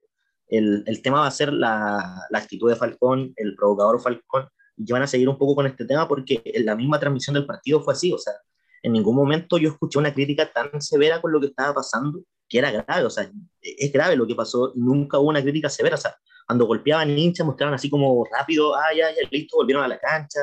el, 0.49 0.85
el 0.87 1.03
tema 1.03 1.21
va 1.21 1.27
a 1.27 1.31
ser 1.31 1.53
la, 1.53 2.27
la, 2.31 2.39
actitud 2.39 2.69
de 2.69 2.77
Falcón, 2.77 3.33
el 3.37 3.57
provocador 3.57 4.01
Falcón, 4.01 4.49
y 4.77 4.93
van 4.93 5.03
a 5.03 5.07
seguir 5.07 5.29
un 5.29 5.39
poco 5.39 5.57
con 5.57 5.67
este 5.67 5.85
tema 5.85 6.07
porque 6.07 6.43
en 6.45 6.67
la 6.67 6.77
misma 6.77 7.01
transmisión 7.01 7.35
del 7.35 7.47
partido 7.47 7.81
fue 7.81 7.95
así, 7.95 8.13
o 8.13 8.19
sea, 8.19 8.35
en 8.83 8.93
ningún 8.93 9.17
momento 9.17 9.59
yo 9.59 9.71
escuché 9.71 9.99
una 9.99 10.13
crítica 10.13 10.53
tan 10.53 10.81
severa 10.83 11.21
con 11.21 11.33
lo 11.33 11.41
que 11.41 11.47
estaba 11.47 11.75
pasando, 11.75 12.21
que 12.49 12.59
era 12.59 12.71
grave, 12.71 13.05
o 13.05 13.11
sea, 13.11 13.31
es 13.61 13.93
grave 13.93 14.17
lo 14.17 14.27
que 14.27 14.35
pasó, 14.35 14.73
nunca 14.75 15.19
hubo 15.19 15.31
una 15.31 15.43
crítica 15.43 15.69
severa, 15.69 15.95
o 15.95 15.99
sea, 15.99 16.15
cuando 16.47 16.67
golpeaban 16.67 17.17
hinchas 17.17 17.47
mostraban 17.47 17.75
así 17.75 17.89
como 17.89 18.25
rápido, 18.31 18.75
ah, 18.75 18.93
ya, 18.97 19.11
ya, 19.11 19.29
listo, 19.31 19.57
volvieron 19.57 19.85
a 19.85 19.89
la 19.89 19.99
cancha, 19.99 20.41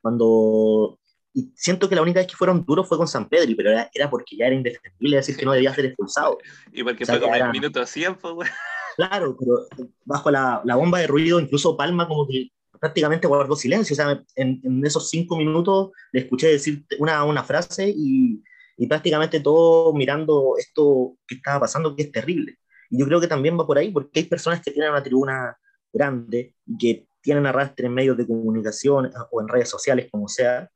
cuando 0.00 0.99
y 1.32 1.52
siento 1.54 1.88
que 1.88 1.94
la 1.94 2.02
única 2.02 2.20
vez 2.20 2.26
que 2.26 2.36
fueron 2.36 2.64
duros 2.64 2.88
fue 2.88 2.98
con 2.98 3.06
San 3.06 3.28
Pedro, 3.28 3.52
pero 3.56 3.70
era, 3.70 3.90
era 3.94 4.10
porque 4.10 4.36
ya 4.36 4.46
era 4.46 4.54
indefendible 4.54 5.16
decir 5.16 5.36
que 5.36 5.44
no 5.44 5.52
debía 5.52 5.74
ser 5.74 5.86
expulsado. 5.86 6.38
Y 6.72 6.82
porque 6.82 7.06
fue 7.06 7.20
como 7.20 7.34
el 7.34 7.50
minuto 7.50 7.84
100, 7.86 8.16
pues, 8.16 8.50
Claro, 8.96 9.36
pero 9.38 9.66
bajo 10.04 10.30
la, 10.30 10.60
la, 10.64 10.76
bomba 10.76 10.98
de 10.98 11.06
ruido, 11.06 11.40
incluso 11.40 11.76
Palma 11.76 12.08
como 12.08 12.26
que 12.26 12.48
prácticamente 12.78 13.26
guardó 13.26 13.56
silencio. 13.56 13.94
O 13.94 13.96
sea, 13.96 14.22
en, 14.34 14.60
en 14.62 14.84
esos 14.84 15.08
cinco 15.08 15.36
minutos 15.36 15.90
le 16.12 16.20
escuché 16.20 16.48
decir 16.48 16.84
una, 16.98 17.24
una 17.24 17.44
frase 17.44 17.88
y, 17.88 18.42
y, 18.76 18.86
prácticamente 18.86 19.40
todo 19.40 19.94
mirando 19.94 20.54
esto 20.58 21.16
que 21.26 21.36
estaba 21.36 21.60
pasando, 21.60 21.94
que 21.94 22.02
es 22.02 22.12
terrible. 22.12 22.58
Y 22.90 22.98
yo 22.98 23.06
creo 23.06 23.20
que 23.20 23.28
también 23.28 23.58
va 23.58 23.66
por 23.66 23.78
ahí, 23.78 23.90
porque 23.90 24.20
hay 24.20 24.26
personas 24.26 24.60
que 24.60 24.72
tienen 24.72 24.90
una 24.90 25.02
tribuna 25.02 25.56
grande 25.92 26.56
y 26.66 26.76
que 26.76 27.06
tienen 27.22 27.46
arrastre 27.46 27.86
en 27.86 27.94
medios 27.94 28.16
de 28.16 28.26
comunicación 28.26 29.10
o 29.30 29.40
en 29.40 29.48
redes 29.48 29.68
sociales, 29.68 30.08
como 30.10 30.28
sea, 30.28 30.68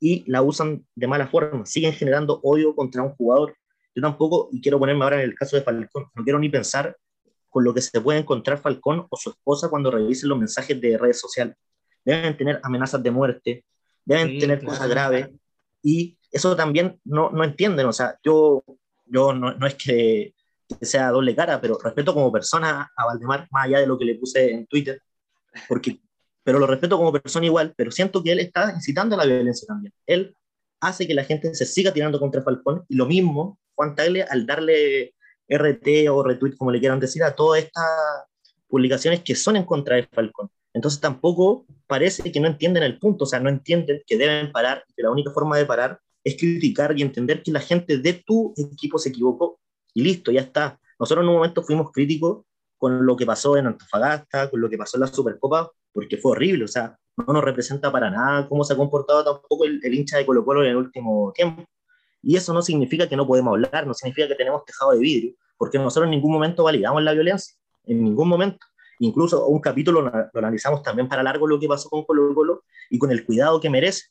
y 0.00 0.24
la 0.30 0.42
usan 0.42 0.86
de 0.94 1.06
mala 1.06 1.28
forma, 1.28 1.66
siguen 1.66 1.92
generando 1.92 2.40
odio 2.42 2.74
contra 2.74 3.02
un 3.02 3.10
jugador. 3.10 3.54
Yo 3.94 4.02
tampoco, 4.02 4.48
y 4.50 4.60
quiero 4.60 4.78
ponerme 4.78 5.04
ahora 5.04 5.22
en 5.22 5.28
el 5.28 5.34
caso 5.34 5.56
de 5.56 5.62
Falcón, 5.62 6.06
no 6.14 6.24
quiero 6.24 6.38
ni 6.38 6.48
pensar 6.48 6.96
con 7.50 7.64
lo 7.64 7.74
que 7.74 7.82
se 7.82 8.00
puede 8.00 8.20
encontrar 8.20 8.58
Falcón 8.58 9.06
o 9.10 9.16
su 9.16 9.30
esposa 9.30 9.68
cuando 9.68 9.90
revisen 9.90 10.30
los 10.30 10.38
mensajes 10.38 10.80
de 10.80 10.96
redes 10.96 11.20
sociales. 11.20 11.56
Deben 12.04 12.36
tener 12.36 12.60
amenazas 12.62 13.02
de 13.02 13.10
muerte, 13.10 13.64
deben 14.04 14.38
tener 14.38 14.64
cosas 14.64 14.88
graves, 14.88 15.28
y 15.82 16.16
eso 16.30 16.56
también 16.56 16.98
no, 17.04 17.30
no 17.30 17.44
entienden. 17.44 17.86
O 17.86 17.92
sea, 17.92 18.18
yo, 18.24 18.64
yo 19.06 19.34
no, 19.34 19.52
no 19.54 19.66
es 19.66 19.74
que, 19.74 20.34
que 20.78 20.86
sea 20.86 21.10
doble 21.10 21.34
cara, 21.34 21.60
pero 21.60 21.78
respeto 21.82 22.14
como 22.14 22.32
persona 22.32 22.90
a 22.96 23.04
Valdemar, 23.04 23.48
más 23.50 23.66
allá 23.66 23.80
de 23.80 23.86
lo 23.86 23.98
que 23.98 24.04
le 24.04 24.14
puse 24.14 24.50
en 24.50 24.66
Twitter, 24.66 25.02
porque 25.68 26.00
pero 26.50 26.58
lo 26.58 26.66
respeto 26.66 26.98
como 26.98 27.12
persona 27.12 27.46
igual, 27.46 27.74
pero 27.76 27.92
siento 27.92 28.24
que 28.24 28.32
él 28.32 28.40
está 28.40 28.72
incitando 28.74 29.14
a 29.14 29.18
la 29.18 29.24
violencia 29.24 29.68
también. 29.68 29.94
Él 30.04 30.34
hace 30.80 31.06
que 31.06 31.14
la 31.14 31.22
gente 31.22 31.54
se 31.54 31.64
siga 31.64 31.92
tirando 31.92 32.18
contra 32.18 32.42
Falcón 32.42 32.84
y 32.88 32.96
lo 32.96 33.06
mismo 33.06 33.60
Juan 33.76 33.94
Tagle 33.94 34.24
al 34.24 34.46
darle 34.46 35.14
RT 35.48 36.08
o 36.10 36.24
retweet, 36.24 36.56
como 36.56 36.72
le 36.72 36.80
quieran 36.80 36.98
decir, 36.98 37.22
a 37.22 37.36
todas 37.36 37.62
estas 37.62 37.84
publicaciones 38.66 39.22
que 39.22 39.36
son 39.36 39.54
en 39.58 39.64
contra 39.64 39.94
de 39.94 40.08
Falcón. 40.12 40.50
Entonces 40.74 41.00
tampoco 41.00 41.66
parece 41.86 42.32
que 42.32 42.40
no 42.40 42.48
entienden 42.48 42.82
el 42.82 42.98
punto, 42.98 43.22
o 43.22 43.26
sea, 43.28 43.38
no 43.38 43.48
entienden 43.48 44.02
que 44.04 44.18
deben 44.18 44.50
parar, 44.50 44.82
que 44.96 45.04
la 45.04 45.12
única 45.12 45.30
forma 45.30 45.56
de 45.56 45.66
parar 45.66 46.00
es 46.24 46.36
criticar 46.36 46.98
y 46.98 47.02
entender 47.02 47.44
que 47.44 47.52
la 47.52 47.60
gente 47.60 47.98
de 47.98 48.24
tu 48.26 48.54
equipo 48.56 48.98
se 48.98 49.10
equivocó 49.10 49.60
y 49.94 50.02
listo, 50.02 50.32
ya 50.32 50.40
está. 50.40 50.80
Nosotros 50.98 51.22
en 51.22 51.28
un 51.28 51.36
momento 51.36 51.62
fuimos 51.62 51.92
críticos 51.92 52.44
con 52.76 53.06
lo 53.06 53.14
que 53.14 53.24
pasó 53.24 53.56
en 53.56 53.68
Antofagasta, 53.68 54.50
con 54.50 54.60
lo 54.60 54.68
que 54.68 54.78
pasó 54.78 54.96
en 54.96 55.02
la 55.02 55.06
Supercopa, 55.06 55.70
porque 55.92 56.16
fue 56.16 56.32
horrible, 56.32 56.64
o 56.64 56.68
sea, 56.68 56.96
no 57.16 57.32
nos 57.32 57.44
representa 57.44 57.90
para 57.92 58.10
nada 58.10 58.48
cómo 58.48 58.64
se 58.64 58.72
ha 58.72 58.76
comportado 58.76 59.24
tampoco 59.24 59.64
el, 59.64 59.94
hincha 59.94 60.18
de 60.18 60.26
Colo 60.26 60.44
Colo 60.44 60.62
en 60.62 60.70
el 60.70 60.76
último 60.76 61.32
tiempo. 61.34 61.64
Y 62.22 62.36
eso 62.36 62.52
no 62.52 62.62
significa 62.62 63.08
que 63.08 63.16
no 63.16 63.26
podemos 63.26 63.52
hablar, 63.52 63.86
no 63.86 63.94
significa 63.94 64.28
que 64.28 64.34
tenemos 64.34 64.64
tejado 64.64 64.92
de 64.92 64.98
vidrio, 64.98 65.34
porque 65.56 65.78
nosotros 65.78 66.04
en 66.04 66.10
ningún 66.10 66.32
momento 66.32 66.64
validamos 66.64 67.02
la 67.02 67.12
violencia, 67.12 67.56
en 67.84 68.04
ningún 68.04 68.28
momento. 68.28 68.58
Incluso 68.98 69.46
un 69.46 69.60
capítulo 69.60 70.02
lo, 70.02 70.12
analizamos 70.34 70.82
también 70.82 71.08
para 71.08 71.22
largo 71.22 71.46
lo 71.46 71.58
que 71.58 71.66
pasó 71.66 71.88
con 71.88 72.04
Colo 72.04 72.34
Colo 72.34 72.64
y 72.90 72.98
con 72.98 73.10
el 73.10 73.24
cuidado 73.24 73.60
que 73.60 73.70
merece. 73.70 74.08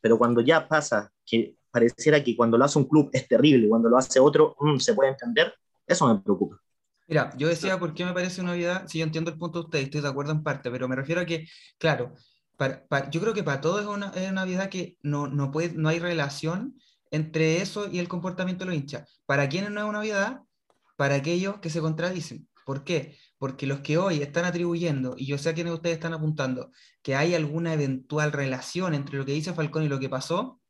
Pero 0.00 0.16
cuando 0.16 0.40
ya 0.40 0.68
pasa 0.68 1.10
que 1.26 1.56
pareciera 1.70 2.22
que 2.22 2.36
cuando 2.36 2.56
lo 2.56 2.64
hace 2.64 2.78
un 2.78 2.84
club 2.84 3.10
es 3.12 3.26
terrible, 3.26 3.68
cuando 3.68 3.88
lo 3.88 3.98
hace 3.98 4.20
otro 4.20 4.56
mm, 4.60 4.78
se 4.78 4.94
puede 4.94 5.10
entender, 5.10 5.52
eso 5.86 6.06
me 6.06 6.20
preocupa. 6.20 6.60
Mira, 7.08 7.32
yo 7.38 7.48
decía 7.48 7.78
por 7.78 7.94
qué 7.94 8.04
me 8.04 8.12
parece 8.12 8.42
una 8.42 8.52
novedad, 8.52 8.86
si 8.86 8.98
yo 8.98 9.04
entiendo 9.04 9.30
el 9.30 9.38
punto 9.38 9.60
de 9.60 9.64
usted, 9.64 9.78
estoy 9.78 10.02
de 10.02 10.08
acuerdo 10.08 10.32
en 10.32 10.42
parte, 10.42 10.70
pero 10.70 10.88
me 10.88 10.94
refiero 10.94 11.22
a 11.22 11.26
que, 11.26 11.48
claro, 11.78 12.14
para, 12.56 13.10
yo 13.10 13.20
creo 13.20 13.32
que 13.32 13.42
para 13.42 13.62
todos 13.62 13.80
es 13.80 13.86
una, 13.86 14.10
es 14.10 14.30
una 14.30 14.44
novedad 14.44 14.68
que 14.68 14.98
no, 15.02 15.26
no, 15.26 15.50
puede, 15.50 15.72
no 15.74 15.88
hay 15.88 16.00
relación 16.00 16.78
entre 17.10 17.62
eso 17.62 17.88
y 17.90 17.98
el 17.98 18.08
comportamiento 18.08 18.64
de 18.64 18.70
los 18.70 18.78
hinchas. 18.78 19.22
Para 19.24 19.48
quienes 19.48 19.70
no 19.70 19.80
es 19.80 19.86
una 19.86 19.98
novedad, 19.98 20.40
para 20.96 21.14
aquellos 21.14 21.60
que 21.60 21.70
se 21.70 21.80
contradicen. 21.80 22.46
¿Por 22.66 22.84
qué? 22.84 23.16
Porque 23.38 23.66
los 23.66 23.80
que 23.80 23.96
hoy 23.96 24.20
están 24.20 24.44
atribuyendo, 24.44 25.14
y 25.16 25.26
yo 25.26 25.38
sé 25.38 25.48
a 25.48 25.54
quienes 25.54 25.72
ustedes 25.72 25.94
están 25.94 26.12
apuntando, 26.12 26.72
que 27.00 27.16
hay 27.16 27.34
alguna 27.34 27.72
eventual 27.72 28.32
relación 28.32 28.92
entre 28.92 29.16
lo 29.16 29.24
que 29.24 29.32
dice 29.32 29.54
Falcón 29.54 29.84
y 29.84 29.88
lo 29.88 29.98
que 29.98 30.10
pasó, 30.10 30.60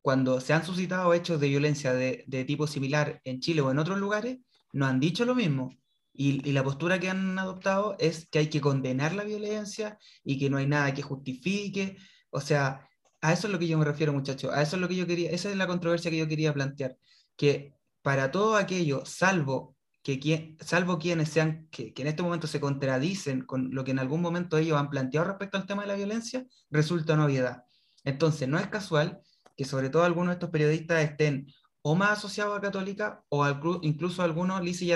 cuando 0.00 0.40
se 0.40 0.54
han 0.54 0.64
suscitado 0.64 1.12
hechos 1.12 1.40
de 1.40 1.48
violencia 1.48 1.92
de, 1.92 2.24
de 2.26 2.44
tipo 2.46 2.66
similar 2.66 3.20
en 3.24 3.40
Chile 3.40 3.60
o 3.60 3.70
en 3.70 3.78
otros 3.78 3.98
lugares, 3.98 4.38
no 4.74 4.86
han 4.86 5.00
dicho 5.00 5.24
lo 5.24 5.34
mismo. 5.34 5.70
Y, 6.12 6.52
la 6.52 6.62
postura 6.62 7.00
que 7.00 7.10
han 7.10 7.38
adoptado 7.38 7.96
es 7.98 8.28
que 8.28 8.38
hay 8.38 8.48
que 8.48 8.60
condenar 8.60 9.14
la 9.14 9.24
violencia 9.24 9.98
y 10.22 10.38
que 10.38 10.50
no 10.50 10.58
hay 10.58 10.66
nada 10.66 10.94
que 10.94 11.02
justifique. 11.02 11.96
O 12.30 12.40
sea, 12.40 12.88
a 13.20 13.32
eso 13.32 13.46
es 13.46 13.52
lo 13.52 13.58
que 13.58 13.66
yo 13.66 13.78
me 13.78 13.84
refiero, 13.84 14.12
muchachos. 14.12 14.52
A 14.52 14.62
eso 14.62 14.76
es 14.76 14.82
lo 14.82 14.88
que 14.88 14.96
yo 14.96 15.06
quería, 15.06 15.30
esa 15.30 15.50
es 15.50 15.56
la 15.56 15.66
controversia 15.66 16.10
que 16.10 16.18
yo 16.18 16.28
quería 16.28 16.52
plantear. 16.52 16.96
Que 17.36 17.74
para 18.02 18.30
todo 18.30 18.56
aquello, 18.56 19.04
salvo, 19.04 19.76
que, 20.02 20.56
salvo 20.60 20.98
quienes 20.98 21.30
sean, 21.30 21.68
que, 21.70 21.92
en 21.96 22.06
este 22.06 22.22
momento 22.22 22.46
se 22.46 22.60
contradicen 22.60 23.42
con 23.42 23.74
lo 23.74 23.84
que 23.84 23.92
en 23.92 23.98
algún 23.98 24.20
momento 24.20 24.58
ellos 24.58 24.78
han 24.78 24.90
planteado 24.90 25.26
respecto 25.26 25.56
al 25.56 25.66
tema 25.66 25.82
de 25.82 25.88
la 25.88 25.96
violencia, 25.96 26.46
resulta 26.70 27.14
una 27.14 27.26
obviedad. 27.26 27.64
Entonces, 28.04 28.48
no 28.48 28.58
es 28.58 28.68
casual 28.68 29.20
que 29.56 29.64
sobre 29.64 29.88
todo 29.88 30.04
algunos 30.04 30.28
de 30.28 30.34
estos 30.34 30.50
periodistas 30.50 31.02
estén 31.02 31.46
o 31.86 31.94
más 31.94 32.18
asociados 32.18 32.56
a 32.56 32.62
Católica 32.62 33.22
o 33.28 33.46
incluso 33.82 34.22
algunos 34.22 34.62
lisa 34.62 34.86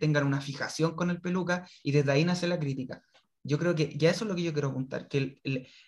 tengan 0.00 0.26
una 0.26 0.40
fijación 0.40 0.96
con 0.96 1.10
el 1.10 1.20
peluca 1.20 1.68
y 1.82 1.92
desde 1.92 2.10
ahí 2.10 2.24
nace 2.24 2.46
la 2.48 2.58
crítica. 2.58 3.02
Yo 3.44 3.58
creo 3.58 3.74
que 3.74 3.94
ya 3.98 4.08
eso 4.10 4.24
es 4.24 4.30
lo 4.30 4.34
que 4.34 4.42
yo 4.42 4.52
quiero 4.54 4.68
apuntar, 4.68 5.08
que 5.08 5.36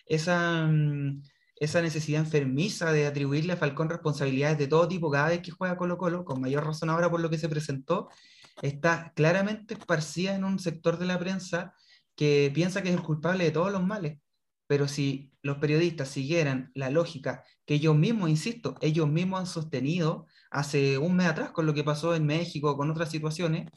esa, 0.05 0.67
mm, 0.67 1.23
esa 1.55 1.81
necesidad 1.81 2.21
enfermiza 2.21 2.91
de 2.91 3.07
atribuirle 3.07 3.53
a 3.53 3.57
Falcón 3.57 3.89
responsabilidades 3.89 4.59
de 4.59 4.67
todo 4.67 4.87
tipo 4.87 5.09
cada 5.09 5.29
vez 5.29 5.41
que 5.41 5.51
juega 5.51 5.77
Colo 5.77 5.97
Colo, 5.97 6.23
con 6.25 6.41
mayor 6.41 6.63
razón 6.63 6.91
ahora 6.91 7.09
por 7.09 7.21
lo 7.21 7.29
que 7.31 7.39
se 7.39 7.49
presentó, 7.49 8.09
está 8.61 9.13
claramente 9.15 9.73
esparcida 9.73 10.35
en 10.35 10.43
un 10.43 10.59
sector 10.59 10.99
de 10.99 11.07
la 11.07 11.17
prensa 11.17 11.73
que 12.15 12.51
piensa 12.53 12.83
que 12.83 12.89
es 12.89 12.95
el 12.95 13.01
culpable 13.01 13.45
de 13.45 13.51
todos 13.51 13.71
los 13.71 13.83
males. 13.83 14.19
Pero 14.67 14.87
si 14.87 15.31
los 15.41 15.57
periodistas 15.57 16.09
siguieran 16.09 16.71
la 16.73 16.89
lógica 16.89 17.43
que 17.65 17.75
ellos 17.75 17.95
mismos, 17.95 18.29
insisto, 18.29 18.75
ellos 18.81 19.07
mismos 19.07 19.41
han 19.41 19.47
sostenido 19.47 20.25
hace 20.49 20.97
un 20.97 21.15
mes 21.15 21.27
atrás 21.27 21.51
con 21.51 21.65
lo 21.65 21.73
que 21.73 21.83
pasó 21.83 22.15
en 22.15 22.25
México, 22.25 22.77
con 22.77 22.89
otras 22.89 23.11
situaciones, 23.11 23.69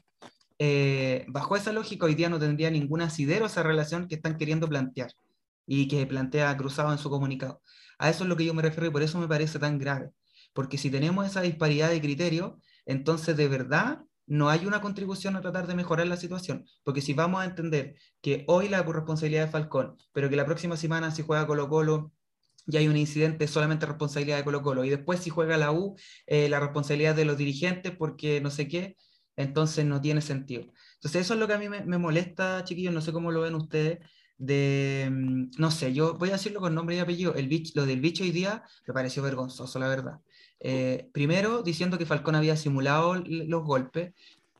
eh, 0.59 1.24
bajo 1.28 1.57
esa 1.57 1.72
lógica 1.72 2.07
hoy 2.07 2.14
día 2.14 2.28
no 2.28 2.39
tendría 2.39 2.70
ningún 2.70 3.01
asidero 3.01 3.47
esa 3.47 3.62
relación 3.62 4.09
que 4.09 4.16
están 4.16 4.36
queriendo 4.36 4.68
plantear 4.68 5.12
y 5.66 5.86
que 5.89 6.07
plantea 6.07 6.57
Cruzado 6.57 6.93
en 6.93 6.99
su 6.99 7.11
comunicado. 7.11 7.62
A 7.99 8.11
eso 8.11 8.24
es 8.24 8.28
lo 8.28 8.36
que 8.36 8.45
yo 8.45 8.55
me 8.55 8.62
refiero 8.62 8.86
y 8.86 8.91
por 8.91 9.03
eso 9.03 9.18
me 9.18 9.28
parece 9.28 9.59
tan 9.59 9.78
grave. 9.78 10.11
Porque 10.53 10.78
si 10.78 10.91
tenemos 10.91 11.26
esa 11.26 11.43
disparidad 11.43 11.91
de 11.91 12.01
criterio, 12.01 12.61
entonces 12.86 13.36
de 13.36 13.49
verdad 13.49 14.01
no 14.29 14.49
hay 14.49 14.66
una 14.66 14.81
contribución 14.81 15.37
a 15.37 15.41
tratar 15.41 15.66
de 15.66 15.74
mejorar 15.74 16.07
la 16.07 16.16
situación. 16.16 16.66
Porque 16.85 17.01
si 17.01 17.14
vamos 17.14 17.41
a 17.41 17.45
entender 17.47 17.97
que 18.20 18.45
hoy 18.49 18.68
la 18.68 18.83
responsabilidad 18.83 19.47
de 19.47 19.51
Falcón, 19.51 19.97
pero 20.12 20.29
que 20.29 20.37
la 20.37 20.47
próxima 20.47 20.76
semana 20.76 21.11
si 21.11 21.22
juega 21.22 21.47
Colo 21.47 21.68
Colo 21.68 22.12
y 22.66 22.76
hay 22.76 22.89
un 22.89 22.97
incidente 22.97 23.49
solamente 23.49 23.87
responsabilidad 23.87 24.37
de 24.37 24.45
Colo 24.45 24.62
Colo, 24.62 24.85
y 24.85 24.91
después 24.91 25.20
si 25.20 25.31
juega 25.31 25.57
la 25.57 25.72
U, 25.72 25.97
eh, 26.26 26.49
la 26.49 26.61
responsabilidad 26.61 27.14
de 27.14 27.24
los 27.24 27.39
dirigentes 27.39 27.97
porque 27.97 28.41
no 28.41 28.51
sé 28.51 28.68
qué, 28.68 28.97
entonces 29.37 29.87
no 29.87 30.01
tiene 30.01 30.20
sentido. 30.20 30.64
Entonces 30.97 31.22
eso 31.22 31.35
es 31.35 31.41
lo 31.41 31.47
que 31.47 31.55
a 31.55 31.59
mí 31.59 31.68
me, 31.68 31.85
me 31.85 31.99
molesta, 31.99 32.64
chiquillos, 32.64 32.93
no 32.93 33.01
sé 33.01 33.12
cómo 33.12 33.33
lo 33.33 33.41
ven 33.41 33.55
ustedes, 33.55 34.01
de, 34.39 35.09
mm, 35.11 35.51
no 35.59 35.70
sé, 35.70 35.93
yo 35.93 36.14
voy 36.14 36.31
a 36.31 36.33
decirlo 36.33 36.61
con 36.61 36.74
nombre 36.74 36.97
y 36.97 36.99
apellido, 37.01 37.35
el 37.35 37.49
bicho, 37.49 37.72
lo 37.74 37.87
del 37.87 38.01
bicho 38.01 38.24
hoy 38.24 38.31
día 38.31 38.62
me 38.87 38.95
pareció 38.95 39.22
vergonzoso, 39.22 39.79
la 39.79 39.89
verdad. 39.89 40.20
Eh, 40.61 41.09
primero 41.13 41.63
diciendo 41.63 41.99
que 41.99 42.07
Falcón 42.07 42.35
había 42.35 42.57
simulado 42.57 43.15
los 43.15 43.65
golpes, 43.65 44.13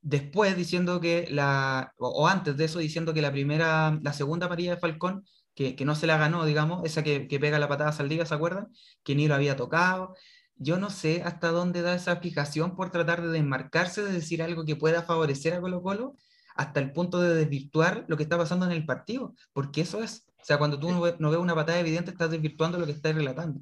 después 0.03 0.57
diciendo 0.57 1.01
que 1.01 1.29
la, 1.31 1.93
o, 1.99 2.29
antes 2.29 2.57
de 2.57 2.65
eso 2.65 2.79
diciendo 2.79 3.15
que 3.15 3.23
la 3.23 3.33
primera, 3.33 3.99
la 4.03 4.13
segunda 4.13 4.49
parilla 4.49 4.75
de 4.75 4.81
Falcón, 4.81 5.25
que, 5.55 5.75
que 5.77 5.85
no 5.85 5.95
se 5.95 6.07
la 6.07 6.19
ganó, 6.19 6.45
digamos, 6.45 6.85
esa 6.85 7.03
que, 7.03 7.27
que 7.29 7.41
pega 7.41 7.59
la 7.59 7.69
patada 7.69 7.91
a 7.91 7.93
Saldivia, 7.93 8.27
¿se 8.27 8.35
acuerdan? 8.35 8.69
Que 9.03 9.15
ni 9.15 9.27
lo 9.29 9.35
había 9.35 9.57
tocado. 9.57 10.15
Yo 10.57 10.79
no 10.79 10.91
sé 10.91 11.23
hasta 11.25 11.51
dónde 11.51 11.83
da 11.83 11.95
esa 11.95 12.17
fijación 12.17 12.77
por 12.77 12.91
tratar 12.91 13.23
de 13.23 13.29
desmarcarse, 13.29 14.03
de 14.03 14.13
decir 14.13 14.43
algo 14.43 14.65
que 14.65 14.77
pueda 14.77 15.03
favorecer 15.03 15.55
a 15.55 15.61
Colo 15.61 15.83
Colo, 15.83 16.17
hasta 16.59 16.81
el 16.81 16.93
punto 16.93 17.21
de 17.21 17.35
desvirtuar 17.35 18.05
lo 18.09 18.17
que 18.17 18.25
está 18.25 18.37
pasando 18.37 18.67
en 18.67 18.73
el 18.73 18.85
partido, 18.85 19.35
porque 19.53 19.83
eso 19.83 20.03
es, 20.03 20.27
o 20.41 20.45
sea, 20.45 20.59
cuando 20.59 20.79
tú 20.79 20.91
no 20.91 21.01
ves, 21.01 21.15
una 21.21 21.55
patada 21.55 21.79
evidente, 21.79 22.11
estás 22.11 22.33
desvirtuando 22.33 22.79
lo 22.79 22.87
que 22.87 22.93
estás 22.93 23.15
relatando. 23.15 23.61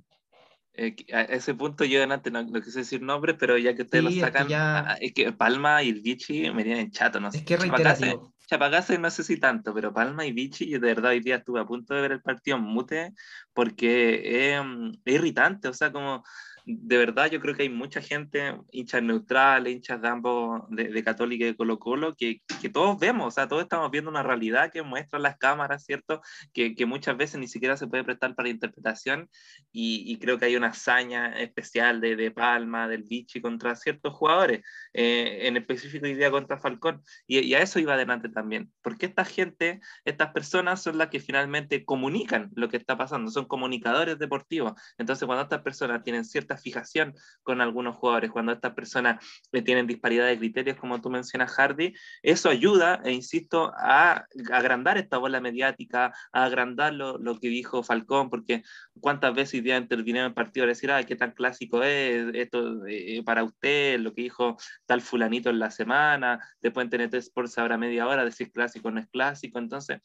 Eh, 0.78 0.94
a 1.12 1.22
ese 1.22 1.54
punto 1.54 1.84
yo 1.84 2.02
antes 2.02 2.30
no, 2.30 2.42
no, 2.42 2.60
quise 2.60 2.80
decir 2.80 3.00
nombres, 3.00 3.36
pero 3.38 3.56
ya 3.56 3.74
que 3.74 3.82
ustedes 3.82 4.04
lo 4.04 4.10
sacan, 4.10 4.42
es 4.42 4.46
que, 4.46 4.50
ya... 4.50 4.98
es 5.00 5.12
que, 5.14 5.32
Palma 5.32 5.82
y 5.82 5.92
Vichy 5.92 6.50
me 6.50 6.64
tienen 6.64 6.90
chato, 6.90 7.18
no 7.18 7.32
sé. 7.32 7.38
Es 7.38 7.44
que 7.44 7.56
reiterativo. 7.56 8.34
Chapacase 8.46 8.98
no 8.98 9.10
sé 9.10 9.24
si 9.24 9.38
tanto, 9.38 9.74
pero 9.74 9.92
Palma 9.92 10.24
y 10.26 10.32
Vichy, 10.32 10.68
yo 10.68 10.78
de 10.78 10.88
verdad 10.88 11.12
hoy 11.12 11.20
día 11.20 11.36
estuve 11.36 11.60
a 11.60 11.64
punto 11.64 11.94
de 11.94 12.02
ver 12.02 12.12
el 12.12 12.22
partido 12.22 12.58
en 12.58 12.62
mute 12.62 13.12
porque 13.52 14.54
es, 14.54 14.60
es 15.04 15.14
irritante, 15.14 15.68
o 15.68 15.72
sea, 15.72 15.90
como 15.90 16.22
de 16.66 16.98
verdad 16.98 17.30
yo 17.30 17.40
creo 17.40 17.54
que 17.54 17.62
hay 17.62 17.68
mucha 17.68 18.02
gente, 18.02 18.56
hinchas 18.72 19.00
neutrales, 19.00 19.72
hinchas 19.72 20.02
de 20.02 20.08
ambos, 20.08 20.64
de, 20.68 21.04
Católica 21.04 21.44
y 21.44 21.48
de 21.48 21.56
Colo 21.56 21.78
Colo, 21.78 22.16
que, 22.16 22.42
que, 22.60 22.68
todos 22.68 22.98
vemos, 22.98 23.28
o 23.28 23.30
sea, 23.30 23.46
todos 23.46 23.62
estamos 23.62 23.88
viendo 23.92 24.10
una 24.10 24.24
realidad 24.24 24.72
que 24.72 24.82
muestran 24.82 25.22
las 25.22 25.38
cámaras, 25.38 25.84
¿cierto? 25.84 26.20
Que, 26.52 26.74
que 26.74 26.84
muchas 26.84 27.16
veces 27.16 27.38
ni 27.38 27.46
siquiera 27.46 27.76
se 27.76 27.86
puede 27.86 28.02
prestar 28.02 28.34
para 28.34 28.48
interpretación 28.48 29.30
y, 29.70 30.02
y 30.06 30.18
creo 30.18 30.40
que 30.40 30.46
hay 30.46 30.56
una 30.56 30.68
hazaña 30.68 31.38
especial 31.38 32.00
de, 32.00 32.16
de 32.16 32.32
Palma, 32.32 32.88
del 32.88 33.04
Vichy 33.04 33.40
contra 33.40 33.76
ciertos 33.76 34.12
jugadores, 34.12 34.62
eh, 34.92 35.46
en 35.46 35.56
específico 35.56 36.06
hoy 36.06 36.14
día 36.14 36.32
contra 36.32 36.58
Falcón, 36.58 37.00
y, 37.28 37.38
y, 37.38 37.54
a 37.54 37.60
eso 37.60 37.78
iba 37.78 37.94
adelante 37.94 38.28
también, 38.28 38.72
porque 38.82 39.06
esta 39.06 39.24
gente, 39.24 39.80
estas 40.04 40.32
personas 40.32 40.82
son 40.82 40.98
las 40.98 41.10
que 41.10 41.20
finalmente 41.20 41.84
comunican 41.84 42.50
lo 42.56 42.68
que 42.68 42.76
está 42.76 42.98
pasando, 42.98 43.30
son 43.30 43.46
comunicadores 43.46 44.18
deportivos, 44.18 44.72
entonces 44.98 45.24
cuando 45.26 45.44
estas 45.44 45.62
personas 45.62 46.02
tienen 46.02 46.24
ciertas 46.24 46.55
fijación 46.56 47.14
con 47.42 47.60
algunos 47.60 47.96
jugadores, 47.96 48.30
cuando 48.30 48.52
estas 48.52 48.74
personas 48.74 49.24
tienen 49.64 49.86
disparidad 49.86 50.26
de 50.26 50.38
criterios, 50.38 50.76
como 50.76 51.00
tú 51.00 51.10
mencionas, 51.10 51.52
Hardy, 51.52 51.94
eso 52.22 52.48
ayuda, 52.48 53.00
e 53.04 53.12
insisto, 53.12 53.72
a 53.76 54.26
agrandar 54.52 54.98
esta 54.98 55.18
bola 55.18 55.40
mediática, 55.40 56.12
a 56.32 56.44
agrandar 56.44 56.94
lo, 56.94 57.18
lo 57.18 57.38
que 57.38 57.48
dijo 57.48 57.82
Falcón, 57.82 58.30
porque 58.30 58.62
cuántas 59.00 59.34
veces 59.34 59.62
ya 59.62 59.76
intervinieron 59.76 60.26
en 60.26 60.30
el 60.30 60.34
partido 60.34 60.64
a 60.64 60.68
decir, 60.68 60.90
ay, 60.90 61.04
qué 61.04 61.16
tan 61.16 61.32
clásico 61.32 61.82
es 61.82 62.26
esto 62.34 62.86
eh, 62.86 63.22
para 63.24 63.44
usted, 63.44 63.98
lo 64.00 64.12
que 64.14 64.22
dijo 64.22 64.56
tal 64.86 65.00
fulanito 65.00 65.50
en 65.50 65.58
la 65.58 65.70
semana, 65.70 66.40
después 66.60 66.84
en 66.84 66.90
TNT 66.90 67.14
Sports 67.14 67.58
ahora 67.58 67.78
media 67.78 68.06
hora 68.06 68.24
decir 68.24 68.50
clásico 68.52 68.90
no 68.90 69.00
es 69.00 69.06
clásico, 69.08 69.58
entonces 69.58 70.00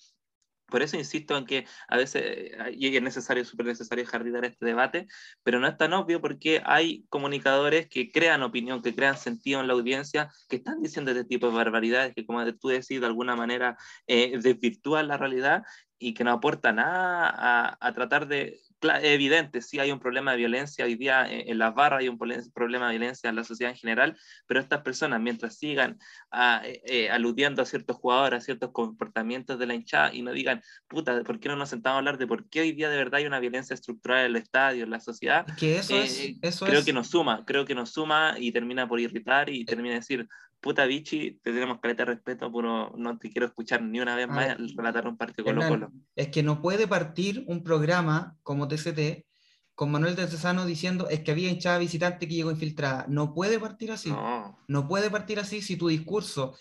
por 0.71 0.81
eso 0.81 0.97
insisto 0.97 1.37
en 1.37 1.45
que 1.45 1.67
a 1.87 1.97
veces 1.97 2.51
y 2.73 2.95
es 2.95 3.03
necesario, 3.03 3.45
súper 3.45 3.67
necesario 3.67 4.05
jardín 4.05 4.31
este 4.43 4.65
debate, 4.65 5.07
pero 5.43 5.59
no 5.59 5.67
es 5.67 5.77
tan 5.77 5.93
obvio 5.93 6.21
porque 6.21 6.61
hay 6.65 7.05
comunicadores 7.09 7.87
que 7.87 8.11
crean 8.11 8.41
opinión, 8.41 8.81
que 8.81 8.95
crean 8.95 9.17
sentido 9.17 9.61
en 9.61 9.67
la 9.67 9.73
audiencia, 9.73 10.31
que 10.49 10.55
están 10.55 10.81
diciendo 10.81 11.11
este 11.11 11.25
tipo 11.25 11.47
de 11.47 11.55
barbaridades 11.55 12.15
que, 12.15 12.25
como 12.25 12.43
tú 12.55 12.69
decís, 12.69 12.99
de 12.99 13.05
alguna 13.05 13.35
manera 13.35 13.77
eh, 14.07 14.39
desvirtúan 14.41 15.07
la 15.07 15.17
realidad 15.17 15.63
y 15.99 16.13
que 16.13 16.23
no 16.23 16.31
aportan 16.31 16.77
nada 16.77 17.77
a 17.79 17.93
tratar 17.93 18.27
de 18.27 18.59
evidente, 19.01 19.61
sí 19.61 19.79
hay 19.79 19.91
un 19.91 19.99
problema 19.99 20.31
de 20.31 20.37
violencia 20.37 20.85
hoy 20.85 20.95
día 20.95 21.25
en, 21.29 21.57
las 21.57 21.73
barras, 21.73 22.01
hay 22.01 22.09
un 22.09 22.17
problema 22.17 22.87
de 22.87 22.97
violencia 22.97 23.29
en 23.29 23.35
la 23.35 23.43
sociedad 23.43 23.71
en 23.71 23.77
general, 23.77 24.17
pero 24.47 24.59
estas 24.59 24.81
personas, 24.81 25.21
mientras 25.21 25.57
sigan 25.57 25.97
ah, 26.31 26.61
eh, 26.65 26.81
eh, 26.85 27.09
aludiendo 27.09 27.61
a 27.61 27.65
ciertos 27.65 27.97
jugadores, 27.97 28.39
a 28.39 28.45
ciertos 28.45 28.71
comportamientos 28.71 29.59
de 29.59 29.65
la 29.65 29.75
hinchada 29.75 30.13
y 30.13 30.21
no 30.21 30.31
digan, 30.31 30.61
puta, 30.87 31.23
¿por 31.23 31.39
qué 31.39 31.49
no 31.49 31.55
nos 31.55 31.69
sentamos 31.69 31.95
a 31.95 31.99
hablar 31.99 32.17
de 32.17 32.27
por 32.27 32.49
qué 32.49 32.61
hoy 32.61 32.71
día 32.71 32.89
de 32.89 32.97
verdad 32.97 33.15
hay 33.15 33.25
una 33.25 33.39
violencia 33.39 33.73
estructural 33.73 34.19
en 34.21 34.25
el 34.27 34.35
estadio, 34.37 34.83
en 34.83 34.89
la 34.89 34.99
sociedad? 34.99 35.45
Que 35.57 35.77
eso 35.77 35.95
es, 35.97 36.19
eh, 36.19 36.37
eso 36.41 36.65
creo 36.65 36.83
que 36.83 36.93
nos 36.93 37.07
suma, 37.07 37.43
creo 37.45 37.65
que 37.65 37.75
nos 37.75 37.91
suma 37.91 38.35
y 38.37 38.51
termina 38.51 38.87
por 38.87 38.99
irritar 38.99 39.49
y 39.49 39.65
termina 39.65 39.93
de 39.93 39.99
decir, 39.99 40.27
puta 40.61 40.85
bichi, 40.85 41.39
te 41.41 41.51
tenemos 41.51 41.79
caleta 41.79 42.05
de 42.05 42.13
respeto, 42.13 42.51
pero 42.53 42.93
no 42.95 43.17
te 43.17 43.29
quiero 43.29 43.47
escuchar 43.47 43.81
ni 43.81 43.99
una 43.99 44.15
vez 44.15 44.27
más 44.27 44.57
relatar 44.75 45.07
un 45.07 45.17
partido 45.17 45.43
Colo 45.43 45.67
Colo. 45.67 45.91
Es 46.15 46.29
que 46.29 46.43
no 46.43 46.61
puede 46.61 46.87
partir 46.87 47.43
un 47.47 47.63
programa 47.63 48.37
como 48.43 48.67
TCT 48.67 49.25
con 49.73 49.89
Manuel 49.89 50.15
de 50.15 50.27
Cesano 50.27 50.65
diciendo 50.65 51.09
es 51.09 51.21
que 51.21 51.31
había 51.31 51.49
hinchada 51.49 51.79
visitante 51.79 52.27
que 52.27 52.35
llegó 52.35 52.51
infiltrada. 52.51 53.05
No 53.09 53.33
puede 53.33 53.59
partir 53.59 53.91
así. 53.91 54.13
No. 54.67 54.87
puede 54.87 55.09
partir 55.09 55.39
así 55.39 55.61
si 55.61 55.75
tu 55.75 55.87
discurso 55.87 56.55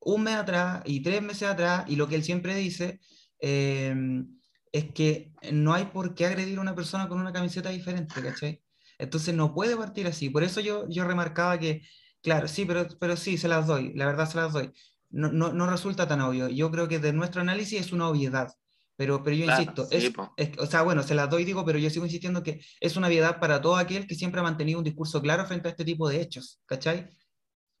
un 0.00 0.22
mes 0.22 0.36
atrás 0.36 0.82
y 0.86 1.00
tres 1.02 1.22
meses 1.22 1.48
atrás 1.48 1.84
y 1.86 1.96
lo 1.96 2.08
que 2.08 2.14
él 2.14 2.24
siempre 2.24 2.54
dice 2.56 3.00
em, 3.38 4.26
es 4.72 4.86
que 4.92 5.32
no 5.52 5.74
hay 5.74 5.84
por 5.84 6.14
qué 6.14 6.24
agredir 6.24 6.58
a 6.58 6.62
una 6.62 6.74
persona 6.74 7.08
con 7.08 7.20
una 7.20 7.32
camiseta 7.32 7.68
diferente, 7.68 8.22
¿cachai? 8.22 8.62
Entonces 8.98 9.34
no 9.34 9.52
puede 9.52 9.76
partir 9.76 10.06
así. 10.06 10.30
Por 10.30 10.42
eso 10.42 10.60
yo, 10.60 10.88
yo 10.88 11.04
remarcaba 11.04 11.58
que 11.58 11.82
Claro, 12.22 12.48
sí, 12.48 12.64
pero, 12.64 12.86
pero 13.00 13.16
sí, 13.16 13.36
se 13.36 13.48
las 13.48 13.66
doy, 13.66 13.92
la 13.94 14.06
verdad 14.06 14.28
se 14.28 14.38
las 14.38 14.52
doy. 14.52 14.70
No, 15.10 15.30
no, 15.30 15.52
no 15.52 15.68
resulta 15.68 16.08
tan 16.08 16.20
obvio. 16.20 16.48
Yo 16.48 16.70
creo 16.70 16.88
que 16.88 16.98
de 16.98 17.12
nuestro 17.12 17.40
análisis 17.40 17.80
es 17.80 17.92
una 17.92 18.08
obviedad. 18.08 18.52
Pero, 18.96 19.22
pero 19.22 19.34
yo 19.34 19.46
insisto, 19.46 19.88
es, 19.90 20.12
o 20.58 20.66
sea, 20.66 20.82
bueno, 20.82 21.02
se 21.02 21.14
las 21.14 21.28
doy, 21.28 21.44
digo, 21.44 21.64
pero 21.64 21.78
yo 21.78 21.88
sigo 21.90 22.04
insistiendo 22.04 22.42
que 22.42 22.60
es 22.78 22.96
una 22.96 23.08
obviedad 23.08 23.40
para 23.40 23.60
todo 23.60 23.76
aquel 23.76 24.06
que 24.06 24.14
siempre 24.14 24.40
ha 24.40 24.44
mantenido 24.44 24.78
un 24.78 24.84
discurso 24.84 25.20
claro 25.20 25.46
frente 25.46 25.66
a 25.66 25.70
este 25.70 25.84
tipo 25.84 26.08
de 26.08 26.20
hechos, 26.20 26.60
¿cachai? 26.66 27.08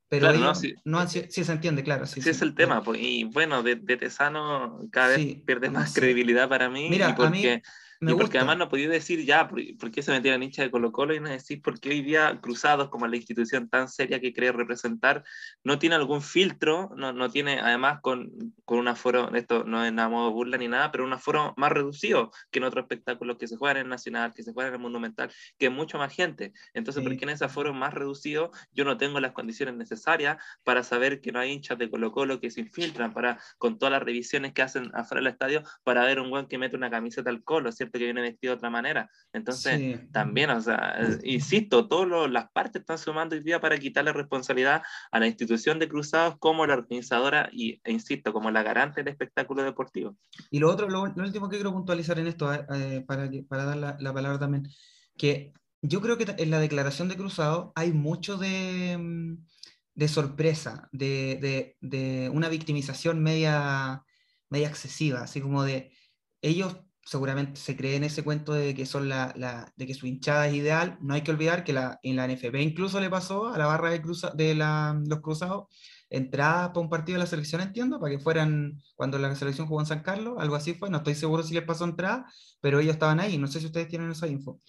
Pero 0.08 0.32
no, 0.32 0.54
sí, 0.54 0.74
no 0.84 1.06
sí, 1.06 1.26
se 1.30 1.52
entiende, 1.52 1.82
claro. 1.84 2.06
Sí, 2.06 2.20
es 2.24 2.42
el 2.42 2.54
tema, 2.54 2.82
pues, 2.82 3.00
y 3.00 3.24
bueno, 3.24 3.62
de, 3.62 3.76
de 3.76 3.96
Tesano 3.96 4.80
cada 4.90 5.16
vez 5.16 5.36
pierde 5.46 5.70
más 5.70 5.94
credibilidad 5.94 6.48
para 6.48 6.68
mí. 6.68 6.88
Mira, 6.90 7.14
porque... 7.14 7.52
a 7.52 7.54
mí, 7.56 7.62
y 8.02 8.14
porque 8.14 8.38
además 8.38 8.58
no 8.58 8.68
podía 8.68 8.88
decir 8.88 9.24
ya, 9.24 9.48
¿por, 9.48 9.90
qué 9.92 10.02
se 10.02 10.10
metieron 10.10 10.42
hinchas 10.42 10.66
de 10.66 10.70
Colo 10.72 10.90
Colo? 10.90 11.14
Y 11.14 11.20
no 11.20 11.28
decir 11.28 11.62
por 11.62 11.78
qué 11.78 11.90
hoy 11.90 12.02
día 12.02 12.40
Cruzados, 12.40 12.88
como 12.88 13.06
la 13.06 13.14
institución 13.16 13.68
tan 13.68 13.88
seria 13.88 14.20
que 14.20 14.32
cree 14.32 14.50
representar, 14.50 15.22
no 15.62 15.78
tiene 15.78 15.94
algún 15.94 16.20
filtro, 16.20 16.90
no, 16.96 17.12
no 17.12 17.30
tiene, 17.30 17.60
además 17.60 18.00
con, 18.02 18.32
con 18.64 18.80
un 18.80 18.88
aforo, 18.88 19.32
esto 19.34 19.62
no 19.62 19.84
es 19.84 19.92
nada 19.92 20.08
modo 20.08 20.32
burla 20.32 20.58
ni 20.58 20.66
nada, 20.66 20.90
pero 20.90 21.04
un 21.04 21.12
aforo 21.12 21.54
más 21.56 21.70
reducido 21.70 22.32
que 22.50 22.58
en 22.58 22.64
otros 22.64 22.82
espectáculos 22.82 23.36
que 23.38 23.46
se 23.46 23.56
juegan 23.56 23.76
en 23.76 23.88
Nacional, 23.88 24.32
que 24.34 24.42
se 24.42 24.52
juegan 24.52 24.74
en 24.74 24.80
el 24.80 24.82
Monumental, 24.82 25.30
que 25.56 25.70
mucho 25.70 25.96
más 25.96 26.12
gente. 26.12 26.52
Entonces, 26.74 27.04
¿por 27.04 27.16
qué 27.16 27.24
en 27.24 27.30
ese 27.30 27.44
aforo 27.44 27.72
más 27.72 27.94
reducido 27.94 28.50
yo 28.72 28.84
no 28.84 28.96
tengo 28.96 29.20
las 29.20 29.30
condiciones 29.30 29.76
necesarias 29.76 30.38
para 30.64 30.82
saber 30.82 31.20
que 31.20 31.30
no 31.30 31.38
hay 31.38 31.52
hinchas 31.52 31.78
de 31.78 31.88
Colo 31.88 32.10
Colo 32.10 32.40
que 32.40 32.50
se 32.50 32.62
infiltran 32.62 33.12
para, 33.14 33.38
con 33.58 33.78
todas 33.78 33.92
las 33.92 34.02
revisiones 34.02 34.52
que 34.52 34.62
hacen 34.62 34.90
afuera 34.92 35.20
del 35.20 35.32
estadio 35.32 35.62
para 35.84 36.04
ver 36.04 36.18
un 36.18 36.30
buen 36.30 36.46
que 36.46 36.58
mete 36.58 36.74
una 36.74 36.90
camiseta 36.90 37.30
al 37.30 37.44
Colo, 37.44 37.70
¿cierto? 37.70 37.91
Que 37.98 38.04
viene 38.04 38.20
vestido 38.20 38.52
de 38.52 38.56
otra 38.56 38.70
manera. 38.70 39.10
Entonces, 39.32 40.00
también, 40.12 40.50
o 40.50 40.60
sea, 40.60 40.98
insisto, 41.22 41.88
todas 41.88 42.30
las 42.30 42.50
partes 42.50 42.80
están 42.80 42.98
sumando 42.98 43.34
hoy 43.34 43.42
día 43.42 43.60
para 43.60 43.78
quitarle 43.78 44.12
responsabilidad 44.12 44.82
a 45.10 45.18
la 45.18 45.26
institución 45.26 45.78
de 45.78 45.88
Cruzados 45.88 46.36
como 46.38 46.66
la 46.66 46.74
organizadora 46.74 47.48
y, 47.52 47.80
e 47.84 47.92
insisto, 47.92 48.32
como 48.32 48.50
la 48.50 48.62
garante 48.62 49.02
del 49.02 49.12
espectáculo 49.12 49.62
deportivo. 49.62 50.16
Y 50.50 50.58
lo 50.58 50.70
otro, 50.70 50.88
lo, 50.88 51.02
último 51.02 51.48
que 51.48 51.56
quiero 51.56 51.72
puntualizar 51.72 52.18
en 52.18 52.26
esto, 52.26 52.52
eh, 52.52 52.66
eh, 52.74 53.04
para, 53.06 53.30
para 53.48 53.64
dar 53.64 53.76
la, 53.76 53.96
la 54.00 54.12
palabra 54.12 54.38
también, 54.38 54.68
que 55.16 55.52
yo 55.82 56.00
creo 56.00 56.16
que 56.16 56.26
en 56.38 56.50
la 56.50 56.60
declaración 56.60 57.08
de 57.08 57.16
Cruzado 57.16 57.72
hay 57.74 57.92
mucho 57.92 58.36
de, 58.36 58.96
mm, 58.98 59.44
de 59.94 60.08
sorpresa, 60.08 60.88
de, 60.92 61.38
de, 61.40 61.76
de, 61.80 62.30
una 62.30 62.48
victimización 62.48 63.22
media, 63.22 64.04
media 64.48 64.68
excesiva, 64.68 65.22
así 65.22 65.40
como 65.40 65.64
de 65.64 65.92
ellos 66.40 66.76
seguramente 67.04 67.60
se 67.60 67.76
cree 67.76 67.96
en 67.96 68.04
ese 68.04 68.22
cuento 68.22 68.52
de 68.52 68.74
que, 68.74 68.86
son 68.86 69.08
la, 69.08 69.32
la, 69.36 69.72
de 69.76 69.86
que 69.86 69.94
su 69.94 70.06
hinchada 70.06 70.48
es 70.48 70.54
ideal. 70.54 70.98
No 71.00 71.14
hay 71.14 71.22
que 71.22 71.30
olvidar 71.30 71.64
que 71.64 71.72
la, 71.72 71.98
en 72.02 72.16
la 72.16 72.26
NFB 72.26 72.56
incluso 72.56 73.00
le 73.00 73.10
pasó 73.10 73.48
a 73.48 73.58
la 73.58 73.66
barra 73.66 73.90
de, 73.90 74.00
cruza, 74.00 74.30
de 74.30 74.54
la, 74.54 75.00
los 75.06 75.20
cruzados 75.20 75.66
entradas 76.10 76.68
para 76.68 76.80
un 76.80 76.90
partido 76.90 77.16
de 77.16 77.24
la 77.24 77.26
selección, 77.26 77.60
entiendo, 77.60 77.98
para 77.98 78.12
que 78.12 78.22
fueran 78.22 78.80
cuando 78.94 79.18
la 79.18 79.34
selección 79.34 79.66
jugó 79.66 79.80
en 79.80 79.86
San 79.86 80.02
Carlos, 80.02 80.36
algo 80.38 80.54
así 80.54 80.74
fue, 80.74 80.90
no 80.90 80.98
estoy 80.98 81.14
seguro 81.14 81.42
si 81.42 81.54
les 81.54 81.64
pasó 81.64 81.84
entrada, 81.84 82.26
pero 82.60 82.80
ellos 82.80 82.92
estaban 82.92 83.18
ahí, 83.18 83.38
no 83.38 83.46
sé 83.46 83.60
si 83.60 83.66
ustedes 83.66 83.88
tienen 83.88 84.10
esa 84.10 84.26
info. 84.28 84.60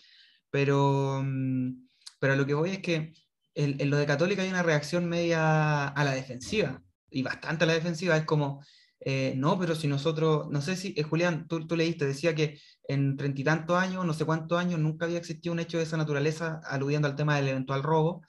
Pero, 0.50 1.22
mm, 1.24 1.88
pero 2.20 2.36
lo 2.36 2.46
que 2.46 2.54
voy 2.54 2.72
es 2.72 2.80
que 2.80 3.14
en, 3.56 3.82
en 3.82 3.90
lo 3.90 3.98
de 3.98 4.06
Católica 4.06 4.42
hay 4.42 4.50
una 4.50 4.64
reacción 4.64 5.08
media 5.10 5.88
a 5.90 6.04
la 6.06 6.12
defensiva, 6.12 6.82
y 7.10 7.24
bastante 7.24 7.66
a 7.66 7.68
la 7.68 7.74
defensiva, 7.74 8.18
es 8.18 8.26
como 8.26 8.64
eh, 9.06 9.34
no, 9.36 9.60
pero 9.60 9.76
si 9.76 9.88
nosotros, 9.88 10.48
no 10.50 10.62
sé 10.62 10.78
si, 10.78 10.94
eh, 10.96 11.04
Julián, 11.04 11.48
tú, 11.48 11.68
tú, 11.68 11.76
leíste, 11.76 12.06
decía 12.06 12.34
que 12.34 12.60
en 12.88 13.18
treinta 13.18 13.42
y 13.42 13.44
tantos 13.44 13.78
años, 13.78 14.06
no 14.06 14.14
sé 14.14 14.24
cuántos 14.24 14.58
años, 14.58 14.80
nunca 14.80 15.06
había 15.06 15.18
existido 15.18 15.52
un 15.52 15.60
hecho 15.60 15.78
de 15.78 15.84
esa 15.84 15.98
naturaleza, 15.98 16.62
aludiendo 16.66 17.08
al 17.08 17.16
tema 17.16 17.36
del 17.36 17.50
eventual 17.50 17.84
robo. 17.84 18.22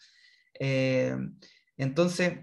Eh, 0.58 1.16
entonces, 1.76 2.40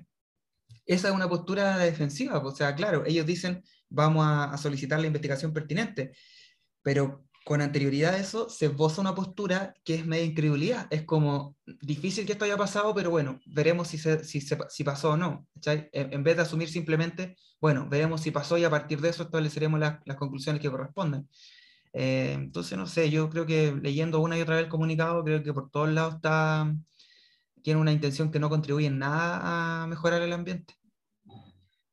esa 0.86 1.10
es 1.10 1.14
una 1.14 1.28
postura 1.28 1.78
defensiva, 1.78 2.40
o 2.40 2.56
sea, 2.56 2.74
claro, 2.76 3.04
ellos 3.06 3.26
dicen, 3.26 3.64
vamos 3.90 4.26
a, 4.26 4.46
a 4.46 4.58
solicitar 4.58 5.00
la 5.02 5.08
investigación 5.08 5.54
pertinente, 5.54 6.14
pero 6.82 7.26
con 7.44 7.62
anterioridad 7.62 8.14
a 8.14 8.18
eso 8.18 8.50
se 8.50 8.68
esboza 8.68 9.02
una 9.02 9.16
postura 9.16 9.74
que 9.84 9.96
es 9.96 10.06
media 10.06 10.26
incredulidad. 10.26 10.88
Es 10.92 11.04
como 11.04 11.56
difícil 11.82 12.26
que 12.26 12.34
esto 12.34 12.46
haya 12.46 12.58
pasado, 12.58 12.94
pero 12.94 13.10
bueno, 13.10 13.40
veremos 13.46 13.88
si, 13.88 13.98
se, 13.98 14.24
si, 14.24 14.42
se, 14.42 14.58
si 14.70 14.84
pasó 14.84 15.12
o 15.12 15.18
no. 15.18 15.48
En, 15.66 16.24
vez 16.24 16.36
de 16.36 16.44
asumir 16.44 16.70
simplemente, 16.70 17.36
bueno, 17.60 17.88
veremos 17.90 18.22
si 18.22 18.32
pasó 18.32 18.58
y 18.58 18.64
a 18.64 18.70
partir 18.70 19.02
de 19.02 19.10
eso 19.10 19.24
estableceremos 19.24 19.80
las 19.80 20.18
conclusiones 20.18 20.62
que 20.62 20.70
corresponden. 20.70 21.28
Eh, 21.94 22.34
entonces, 22.34 22.78
no 22.78 22.88
sé, 22.88 23.10
yo 23.10 23.30
creo 23.30 23.46
que 23.46 23.74
leyendo 23.82 24.20
una 24.20 24.38
y 24.38 24.42
otra 24.42 24.56
vez 24.56 24.66
el 24.66 24.70
comunicado, 24.70 25.24
creo 25.24 25.44
que 25.44 25.54
por 25.54 25.70
todos 25.70 25.90
lados 25.90 26.16
está, 26.16 26.74
tiene 27.64 27.80
una 27.80 27.92
intención 27.92 28.32
que 28.32 28.40
no 28.40 28.50
contribuye 28.50 28.88
en 28.88 29.00
nada 29.00 29.84
a 29.84 29.88
mejorar 29.88 30.22
el 30.22 30.34
ambiente. 30.34 30.76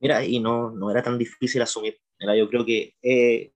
Mira, 0.01 0.25
y 0.25 0.39
no, 0.39 0.71
no 0.71 0.91
era 0.91 1.03
tan 1.03 1.19
difícil 1.19 1.63
asumir. 1.63 1.99
Mira, 2.21 2.37
yo 2.37 2.49
creo 2.49 2.65
que 2.65 2.95
eh, 3.03 3.53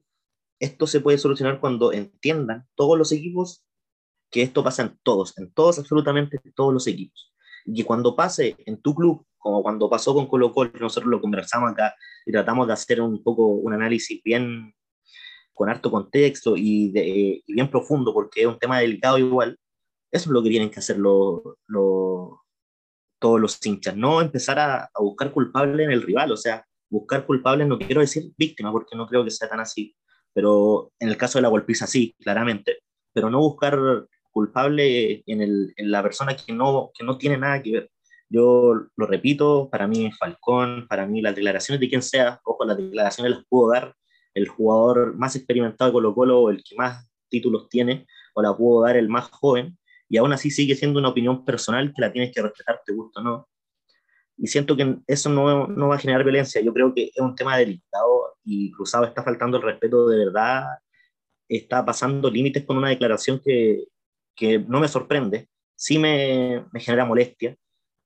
esto 0.63 0.87
se 0.87 1.01
puede 1.01 1.19
solucionar 1.19 1.59
cuando 1.59 1.93
entiendan 1.93 2.69
todos 2.77 2.97
los 2.97 3.11
equipos 3.11 3.65
que 4.31 4.43
esto 4.43 4.63
pasa 4.63 4.83
en 4.83 4.99
todos, 5.03 5.37
en 5.37 5.53
todos, 5.53 5.81
absolutamente 5.81 6.41
todos 6.55 6.73
los 6.73 6.87
equipos. 6.87 7.35
Y 7.67 7.83
cuando 7.83 8.15
pase 8.15 8.57
en 8.65 8.81
tu 8.81 8.95
club, 8.95 9.27
como 9.39 9.61
cuando 9.61 9.91
pasó 9.91 10.15
con 10.15 10.29
Colo 10.29 10.53
Colo, 10.53 10.71
nosotros 10.81 11.11
lo 11.11 11.21
conversamos 11.21 11.73
acá 11.73 11.97
y 12.25 12.31
tratamos 12.31 12.69
de 12.69 12.75
hacer 12.75 13.01
un 13.01 13.25
poco 13.25 13.45
un 13.47 13.73
análisis 13.75 14.23
bien 14.23 14.73
con 15.53 15.69
harto 15.69 15.91
contexto 15.91 16.57
y, 16.57 16.93
bien 17.49 17.69
profundo, 17.69 18.15
porque 18.15 18.43
es 18.43 18.47
un 18.47 18.59
tema 18.61 18.79
delicado 18.79 19.19
igual, 19.19 19.59
eso 20.13 20.31
es 20.31 20.33
lo 20.33 20.45
que 20.45 20.51
tienen 20.51 20.71
que 20.71 20.79
hacer 20.79 20.97
los, 20.97 21.43
todos 23.19 23.41
los 23.41 23.67
hinchas, 23.67 23.97
no 23.97 24.21
empezar 24.21 24.61
a, 24.61 24.85
a 24.85 25.01
buscar 25.01 25.33
culpable 25.33 25.83
en 25.83 25.91
el 25.91 26.03
rival, 26.03 26.31
o 26.31 26.37
sea, 26.37 26.65
buscar 26.89 27.27
culpable 27.27 27.67
no 27.67 27.81
quiero 27.81 28.01
decir 28.01 28.33
víctima, 28.39 28.71
porque 28.71 28.97
no 28.97 29.09
creo 29.09 29.25
que 29.25 29.31
sea 29.31 29.49
tan 29.49 29.59
así, 29.61 29.97
pero 30.35 30.93
en 30.99 31.09
el 31.09 31.17
caso 31.17 31.39
de 31.39 31.43
la 31.43 31.49
golpiza 31.49 31.87
sí, 31.87 32.15
claramente, 32.21 32.79
pero 33.13 33.31
no 33.31 33.41
buscar 33.41 33.79
culpable 34.31 35.23
en, 35.27 35.43
el, 35.43 35.73
en 35.77 35.91
la 35.91 36.03
persona 36.03 36.35
que 36.37 36.53
no, 36.53 36.91
que 36.95 37.05
no 37.05 37.19
tiene 37.19 37.37
nada 37.39 37.63
que 37.63 37.73
ver. 37.73 37.91
Yo 38.29 38.87
lo 38.97 39.07
repito, 39.07 39.69
para 39.71 39.87
mí 39.87 40.11
Falcón, 40.13 40.87
para 40.89 41.07
mí 41.07 41.21
las 41.21 41.35
declaraciones 41.35 41.81
de 41.81 41.89
quien 41.89 42.03
sea, 42.03 42.41
ojo, 42.45 42.65
las 42.65 42.79
declaraciones 42.79 43.33
las 43.33 43.45
pudo 43.45 43.73
dar 43.73 43.95
el 44.35 44.49
jugador 44.49 45.15
más 45.17 45.37
experimentado 45.37 45.91
de 45.91 45.93
Colo 45.93 46.15
Colo, 46.15 46.51
el 46.51 46.65
que 46.65 46.75
más 46.77 47.07
títulos 47.29 47.69
tiene, 47.69 48.07
o 48.35 48.41
la 48.41 48.57
pudo 48.57 48.85
dar 48.87 48.97
el 48.97 49.09
más 49.11 49.29
joven, 49.31 49.77
y 50.09 50.17
aún 50.17 50.33
así 50.33 50.51
sigue 50.51 50.75
siendo 50.75 50.99
una 50.99 51.11
opinión 51.11 51.45
personal 51.45 51.93
que 51.95 52.01
la 52.01 52.13
tienes 52.13 52.33
que 52.33 52.41
respetar, 52.41 52.81
te 52.87 52.95
gusta 52.95 53.21
o 53.21 53.25
no 53.25 53.49
y 54.43 54.49
siento 54.49 54.77
que 54.77 54.97
eso 55.07 55.31
no, 55.31 55.69
no, 55.69 55.87
va 55.87 55.95
a 55.95 55.99
generar 56.01 56.25
violencia. 56.25 56.61
Yo 56.61 56.75
creo 56.75 56.93
que 56.93 57.13
es 57.15 57.21
un 57.21 57.37
tema 57.37 57.57
delicado 57.57 58.35
y 58.45 58.73
Cruzado 58.73 59.05
está 59.05 59.23
faltando 59.23 59.57
el 59.57 59.63
respeto 59.63 60.09
de 60.09 60.19
verdad, 60.25 60.65
está 61.49 61.85
pasando 61.85 62.29
límites 62.29 62.65
con 62.65 62.77
una 62.77 62.89
declaración 62.89 63.41
que, 63.43 63.85
que 64.35 64.59
no 64.59 64.81
me 64.81 64.89
sorprende, 64.89 65.49
sí 65.77 65.97
me, 65.97 66.65
me, 66.73 66.81
genera 66.81 67.05
molestia 67.05 67.57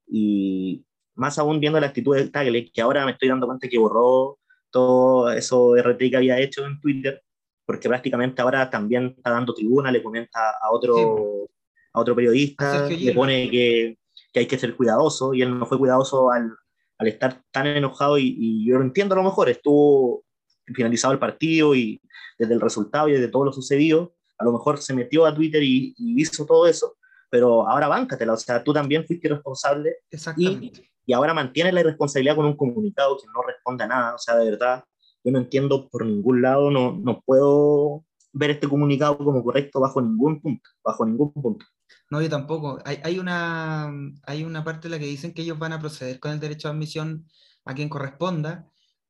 y 0.05 0.85
más 1.15 1.39
aún 1.39 1.59
viendo 1.59 1.79
la 1.79 1.87
actitud 1.87 2.15
de 2.15 2.29
Tagle, 2.29 2.69
que 2.71 2.81
ahora 2.81 3.03
me 3.03 3.13
estoy 3.13 3.29
dando 3.29 3.47
cuenta 3.47 3.67
que 3.67 3.79
borró 3.79 4.37
todo 4.69 5.31
eso 5.31 5.75
RT 5.75 5.97
que 5.97 6.17
había 6.17 6.39
hecho 6.39 6.67
en 6.67 6.79
Twitter, 6.79 7.19
porque 7.65 7.89
prácticamente 7.89 8.43
ahora 8.43 8.69
también 8.69 9.15
está 9.17 9.31
dando 9.31 9.55
tribuna, 9.55 9.91
le 9.91 10.03
comenta 10.03 10.51
a 10.61 10.69
otro, 10.69 11.47
a 11.93 11.99
otro 11.99 12.15
periodista, 12.15 12.87
le 12.87 13.11
pone 13.11 13.49
que 13.49 13.97
que 14.37 14.41
hay 14.41 14.47
que 14.47 14.59
ser 14.59 14.75
cuidadoso 14.75 15.33
y 15.33 15.41
él 15.41 15.57
no 15.57 15.65
fue 15.65 15.79
cuidadoso 15.79 16.29
al, 16.29 16.55
al 16.99 17.07
estar 17.07 17.41
tan 17.51 17.65
enojado 17.65 18.19
y, 18.19 18.35
y, 18.37 18.69
yo 18.69 18.77
lo 18.77 18.83
entiendo 18.83 19.15
a 19.15 19.17
lo 19.17 19.23
mejor, 19.23 19.49
estuvo 19.49 20.23
finalizado 20.75 21.11
el 21.13 21.19
partido 21.19 21.73
y 21.73 21.99
desde 22.37 22.53
el 22.53 22.61
resultado 22.61 23.09
y 23.09 23.13
desde 23.13 23.29
todo 23.29 23.45
lo 23.45 23.51
sucedido, 23.51 24.13
a 24.37 24.45
lo 24.45 24.51
mejor 24.51 24.77
se 24.77 24.93
metió 24.93 25.25
a 25.25 25.33
Twitter 25.33 25.63
y, 25.63 25.95
y 25.97 26.21
hizo 26.21 26.45
todo 26.45 26.67
eso, 26.67 26.97
pero 27.31 27.67
ahora 27.67 27.87
báncatela, 27.87 28.33
o 28.33 28.37
sea, 28.37 28.63
tú 28.63 28.73
también 28.73 29.07
fuiste 29.07 29.27
responsable 29.27 29.97
y, 30.37 30.71
y, 31.05 31.13
ahora 31.13 31.33
mantienes 31.33 31.73
la 31.73 31.79
irresponsabilidad 31.79 32.35
con 32.35 32.45
un 32.45 32.55
comunicado 32.55 33.17
que 33.17 33.25
no 33.33 33.41
responde 33.41 33.85
a 33.85 33.87
nada, 33.87 34.13
o 34.15 34.19
sea, 34.19 34.35
de 34.35 34.51
verdad, 34.51 34.83
yo 35.23 35.31
no 35.31 35.39
entiendo 35.39 35.89
por 35.89 36.05
ningún 36.05 36.43
lado, 36.43 36.69
no, 36.69 36.91
no 36.91 37.21
puedo 37.25 38.05
ver 38.37 38.51
este 38.51 38.67
comunicado 38.67 39.17
como 39.17 39.43
correcto 39.43 39.79
bajo 39.79 40.01
ningún 40.01 40.41
punto, 40.41 40.69
bajo 40.83 41.05
ningún 41.05 41.33
punto. 41.33 41.65
No, 42.09 42.21
yo 42.21 42.29
tampoco. 42.29 42.79
Hay, 42.85 42.99
hay, 43.03 43.19
una, 43.19 43.91
hay 44.23 44.43
una 44.43 44.63
parte 44.63 44.87
en 44.87 44.91
la 44.91 44.99
que 44.99 45.05
dicen 45.05 45.33
que 45.33 45.41
ellos 45.41 45.59
van 45.59 45.73
a 45.73 45.79
proceder 45.79 46.19
con 46.19 46.31
el 46.31 46.39
derecho 46.39 46.67
de 46.67 46.73
admisión 46.73 47.27
a 47.65 47.73
quien 47.73 47.89
corresponda, 47.89 48.69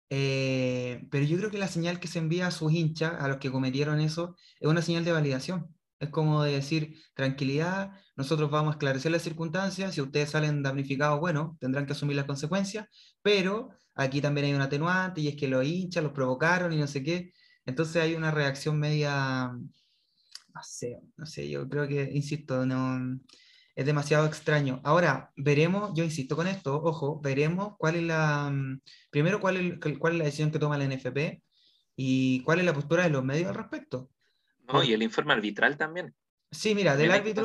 eh, 0.09 1.05
pero 1.11 1.25
yo 1.25 1.38
creo 1.38 1.51
que 1.51 1.57
la 1.57 1.67
señal 1.67 1.99
que 1.99 2.07
se 2.07 2.19
envía 2.19 2.47
a 2.47 2.51
sus 2.51 2.71
hinchas, 2.71 3.13
a 3.19 3.28
los 3.28 3.38
que 3.38 3.51
cometieron 3.51 3.99
eso, 3.99 4.36
es 4.59 4.67
una 4.67 4.82
señal 4.82 5.05
de 5.05 5.11
validación. 5.11 5.75
Es 5.99 6.09
como 6.09 6.43
de 6.43 6.53
decir, 6.53 6.95
tranquilidad, 7.15 7.91
nosotros 8.15 8.51
vamos 8.51 8.69
a 8.69 8.73
esclarecer 8.73 9.11
las 9.11 9.23
circunstancias, 9.23 9.95
si 9.95 10.01
ustedes 10.01 10.30
salen 10.30 10.61
damnificados, 10.63 11.19
bueno, 11.19 11.57
tendrán 11.59 11.86
que 11.86 11.93
asumir 11.93 12.15
las 12.15 12.25
consecuencias, 12.25 12.88
pero 13.21 13.69
aquí 13.95 14.21
también 14.21 14.47
hay 14.47 14.53
un 14.53 14.61
atenuante 14.61 15.21
y 15.21 15.28
es 15.28 15.36
que 15.36 15.47
los 15.47 15.65
hinchas 15.65 16.03
los 16.03 16.13
provocaron 16.13 16.71
y 16.71 16.78
no 16.78 16.88
sé 16.88 17.03
qué. 17.03 17.32
Entonces 17.68 18.01
hay 18.01 18.15
una 18.15 18.32
reacción 18.32 18.80
media, 18.80 19.51
no 19.51 20.63
sé, 20.63 21.01
no 21.18 21.26
sé, 21.26 21.49
yo 21.49 21.68
creo 21.68 21.86
que, 21.88 22.09
insisto, 22.13 22.65
no, 22.65 23.20
es 23.76 23.86
demasiado 23.86 24.26
extraño. 24.26 24.80
Ahora, 24.86 25.32
veremos, 25.36 25.91
yo 25.93 26.05
insisto 26.05 26.38
con 26.38 26.47
esto, 26.47 26.82
ojo, 26.82 27.20
veremos 27.20 27.76
cuál 27.78 27.97
es 27.97 28.03
la, 28.03 28.49
mm, 28.49 28.82
primero 29.11 29.41
cuál 29.41 29.57
es, 29.57 29.97
cuál 29.99 30.13
es 30.13 30.20
la 30.20 30.26
decisión 30.26 30.49
que 30.49 30.59
toma 30.59 30.78
la 30.78 30.86
NFP 30.86 31.43
y 31.97 32.41
cuál 32.43 32.59
es 32.59 32.65
la 32.65 32.74
postura 32.74 33.03
de 33.03 33.09
los 33.09 33.24
medios 33.24 33.49
al 33.49 33.55
respecto. 33.55 34.09
No, 34.72 34.82
y 34.82 34.93
el 34.93 35.03
informe 35.03 35.34
arbitral 35.34 35.78
también. 35.78 36.15
Sí, 36.50 36.74
mira, 36.74 36.95
del 36.95 37.12
árbitro, 37.12 37.43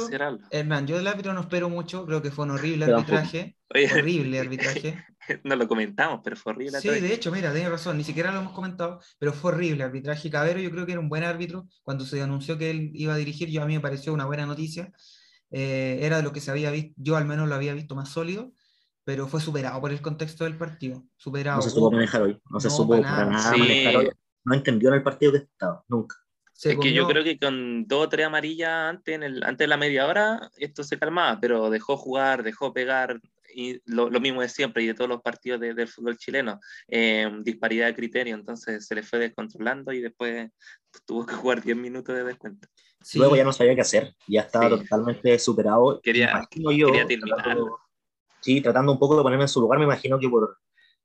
Hernán, 0.50 0.86
yo 0.86 0.96
del 0.96 1.09
árbitro 1.09 1.32
no 1.34 1.40
espero 1.40 1.68
mucho, 1.68 2.07
creo 2.07 2.22
que 2.22 2.30
fue 2.30 2.44
un 2.44 2.53
horrible 2.53 2.84
arbitraje. 2.84 3.57
horrible 3.68 4.38
arbitraje. 4.40 5.05
no 5.42 5.57
lo 5.57 5.66
comentamos, 5.66 6.20
pero 6.22 6.36
fue 6.36 6.53
horrible. 6.53 6.80
Sí, 6.80 6.88
de 6.88 7.12
hecho, 7.12 7.32
mira, 7.32 7.53
tienes 7.53 7.70
razón, 7.70 7.96
ni 7.96 8.05
siquiera 8.05 8.30
lo 8.30 8.40
hemos 8.40 8.53
comentado, 8.53 9.00
pero 9.18 9.32
fue 9.32 9.53
horrible 9.53 9.82
arbitraje. 9.82 10.30
Cabero 10.30 10.61
yo 10.61 10.70
creo 10.70 10.86
que 10.86 10.92
era 10.92 11.00
un 11.00 11.09
buen 11.09 11.24
árbitro. 11.24 11.66
Cuando 11.82 12.05
se 12.05 12.22
anunció 12.22 12.57
que 12.59 12.70
él 12.70 12.90
iba 12.94 13.14
a 13.14 13.16
dirigir, 13.16 13.48
yo 13.48 13.62
a 13.62 13.66
mí 13.66 13.74
me 13.74 13.80
pareció 13.80 14.14
una 14.14 14.26
buena 14.26 14.46
noticia. 14.46 14.92
Eh, 15.50 15.98
era 16.03 16.18
de 16.18 16.22
lo 16.22 16.32
que 16.32 16.40
se 16.40 16.53
había 16.53 16.70
visto, 16.70 16.94
yo 16.96 17.16
al 17.16 17.26
menos 17.26 17.48
lo 17.48 17.57
había 17.57 17.74
visto 17.74 17.96
más 17.96 18.09
sólido, 18.09 18.53
pero 19.05 19.26
fue 19.26 19.40
superado 19.40 19.80
por 19.80 19.90
el 19.90 20.00
contexto 20.00 20.44
del 20.44 20.57
partido. 20.57 21.05
Superado. 21.16 21.57
No 21.57 21.62
se 21.62 21.70
supo 21.70 21.90
manejar 21.90 22.22
hoy, 22.22 22.40
no 22.48 22.61
se 22.61 22.70
supo 22.70 23.00
para 23.00 23.26
nada, 23.26 23.57
manejar 23.57 23.96
hoy. 23.96 24.11
No 24.44 24.55
entendió 24.55 24.90
en 24.90 24.94
el 24.94 25.03
partido 25.03 25.32
que 25.32 25.38
estaba, 25.38 25.84
nunca 25.88 26.16
es 26.62 26.78
que 26.78 26.92
yo 26.92 27.07
creo 27.09 27.24
que 27.24 27.38
con 27.38 27.86
dos 27.86 28.07
o 28.07 28.09
tres 28.09 28.26
amarillas 28.26 28.70
antes, 28.70 29.14
en 29.14 29.22
el, 29.22 29.42
antes 29.42 29.59
de 29.59 29.68
la 29.68 29.76
media 29.76 30.07
hora, 30.07 30.50
esto 30.59 30.84
se 30.84 30.98
calmaba, 30.98 31.38
pero 31.40 31.70
dejó 31.70 31.96
jugar, 31.96 32.42
dejó 32.42 32.72
pegar, 32.72 33.20
y 33.55 33.80
lo, 33.84 34.09
lo 34.11 34.20
mismo 34.20 34.40
de 34.40 34.48
siempre 34.48 34.82
y 34.82 34.86
de 34.86 34.94
todos 34.94 35.09
los 35.09 35.22
partidos 35.22 35.61
del 35.61 35.88
fútbol 35.88 36.16
chileno, 36.16 36.61
eh, 36.88 37.30
disparidad 37.42 37.86
de 37.86 37.94
criterio, 37.94 38.34
entonces 38.34 38.86
se 38.86 38.94
le 38.94 39.03
fue 39.03 39.18
descontrolando 39.18 39.92
y 39.92 40.00
después 40.00 40.50
tuvo 41.05 41.26
que 41.26 41.34
jugar 41.34 41.62
10 41.62 41.76
minutos 41.76 42.14
de 42.14 42.24
descuento. 42.24 42.68
Luego 43.14 43.36
ya 43.36 43.44
no 43.44 43.53
sabía 43.53 43.74
qué 43.74 43.80
hacer, 43.80 44.14
ya 44.28 44.42
estaba 44.42 44.68
totalmente 44.68 45.38
superado. 45.38 46.00
Quería, 46.03 46.46
yo, 46.55 46.86
quería 46.86 47.07
terminar. 47.07 47.59
sí, 48.40 48.61
tratando 48.61 48.92
un 48.92 48.98
poco 48.98 49.16
de 49.16 49.22
ponerme 49.22 49.44
en 49.44 49.48
su 49.48 49.61
lugar, 49.61 49.78
me 49.78 49.84
imagino 49.84 50.18
que 50.18 50.28
por, 50.28 50.59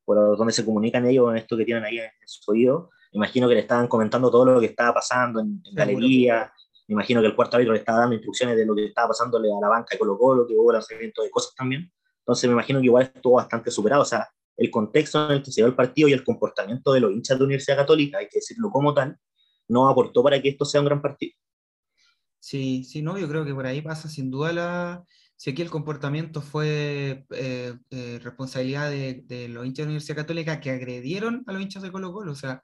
por 0.05 0.37
donde 0.37 0.53
se 0.53 0.63
comunican 0.63 1.05
ellos, 1.07 1.31
en 1.31 1.37
esto 1.37 1.57
que 1.57 1.65
tienen 1.65 1.83
ahí 1.83 1.99
en 1.99 2.11
su 2.25 2.51
oído, 2.51 2.91
imagino 3.17 3.47
que 3.47 3.55
le 3.55 3.61
estaban 3.61 3.87
comentando 3.87 4.31
todo 4.31 4.45
lo 4.45 4.59
que 4.59 4.67
estaba 4.67 4.93
pasando 4.93 5.39
en, 5.39 5.61
galería, 5.73 6.51
me 6.87 6.93
imagino 6.93 7.19
que 7.19 7.27
el 7.27 7.35
cuarto 7.35 7.57
árbitro 7.57 7.73
le 7.73 7.79
estaba 7.79 7.99
dando 7.99 8.15
instrucciones 8.15 8.55
de 8.55 8.65
lo 8.65 8.73
que 8.73 8.85
estaba 8.85 9.09
pasándole 9.09 9.49
a 9.51 9.59
la 9.59 9.67
banca 9.67 9.89
de 9.91 9.99
Colo 9.99 10.17
Colo, 10.17 10.47
que 10.47 10.53
hubo 10.55 10.71
lanzamiento 10.71 11.21
de 11.21 11.29
cosas 11.29 11.53
también. 11.53 11.91
Entonces 12.19 12.49
me 12.49 12.53
imagino 12.53 12.79
que 12.79 12.85
igual 12.85 13.11
estuvo 13.13 13.35
bastante 13.35 13.71
superado. 13.71 14.03
O 14.03 14.05
sea, 14.05 14.29
el 14.55 14.71
contexto 14.71 15.25
en 15.25 15.37
el 15.37 15.43
que 15.43 15.51
se 15.51 15.61
dio 15.61 15.67
el 15.67 15.75
partido 15.75 16.07
y 16.07 16.13
el 16.13 16.23
comportamiento 16.23 16.93
de 16.93 17.01
los 17.01 17.11
hinchas 17.11 17.37
de 17.37 17.43
Universidad 17.43 17.77
Católica, 17.77 18.19
hay 18.19 18.29
que 18.29 18.39
decirlo 18.39 18.69
como 18.71 18.93
tal, 18.93 19.17
no 19.67 19.89
aportó 19.89 20.23
para 20.23 20.41
que 20.41 20.49
esto 20.49 20.63
sea 20.63 20.79
un 20.79 20.87
gran 20.87 21.01
partido. 21.01 21.33
Sí, 22.39 22.85
sí, 22.85 23.01
no, 23.01 23.17
yo 23.17 23.27
creo 23.27 23.43
que 23.43 23.53
por 23.53 23.65
ahí 23.65 23.81
pasa 23.81 24.07
sin 24.09 24.31
duda 24.31 24.53
la... 24.53 25.03
Si 25.35 25.51
aquí 25.51 25.61
el 25.61 25.69
comportamiento 25.69 26.41
fue 26.41 27.25
eh, 27.29 27.75
eh, 27.91 28.19
responsabilidad 28.23 28.89
de, 28.89 29.21
de, 29.25 29.49
los 29.49 29.65
hinchas 29.67 29.85
de 29.85 29.89
Universidad 29.89 30.15
Católica 30.15 30.59
que 30.59 30.71
agredieron 30.71 31.43
a 31.45 31.51
los 31.51 31.61
hinchas 31.61 31.83
de 31.83 31.91
Colo 31.91 32.11
Colo, 32.11 32.31
o 32.31 32.35
sea, 32.35 32.63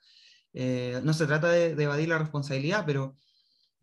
eh, 0.53 1.01
no 1.03 1.13
se 1.13 1.25
trata 1.27 1.49
de, 1.49 1.71
evadir 1.83 2.09
la 2.09 2.19
responsabilidad, 2.19 2.83
pero, 2.85 3.17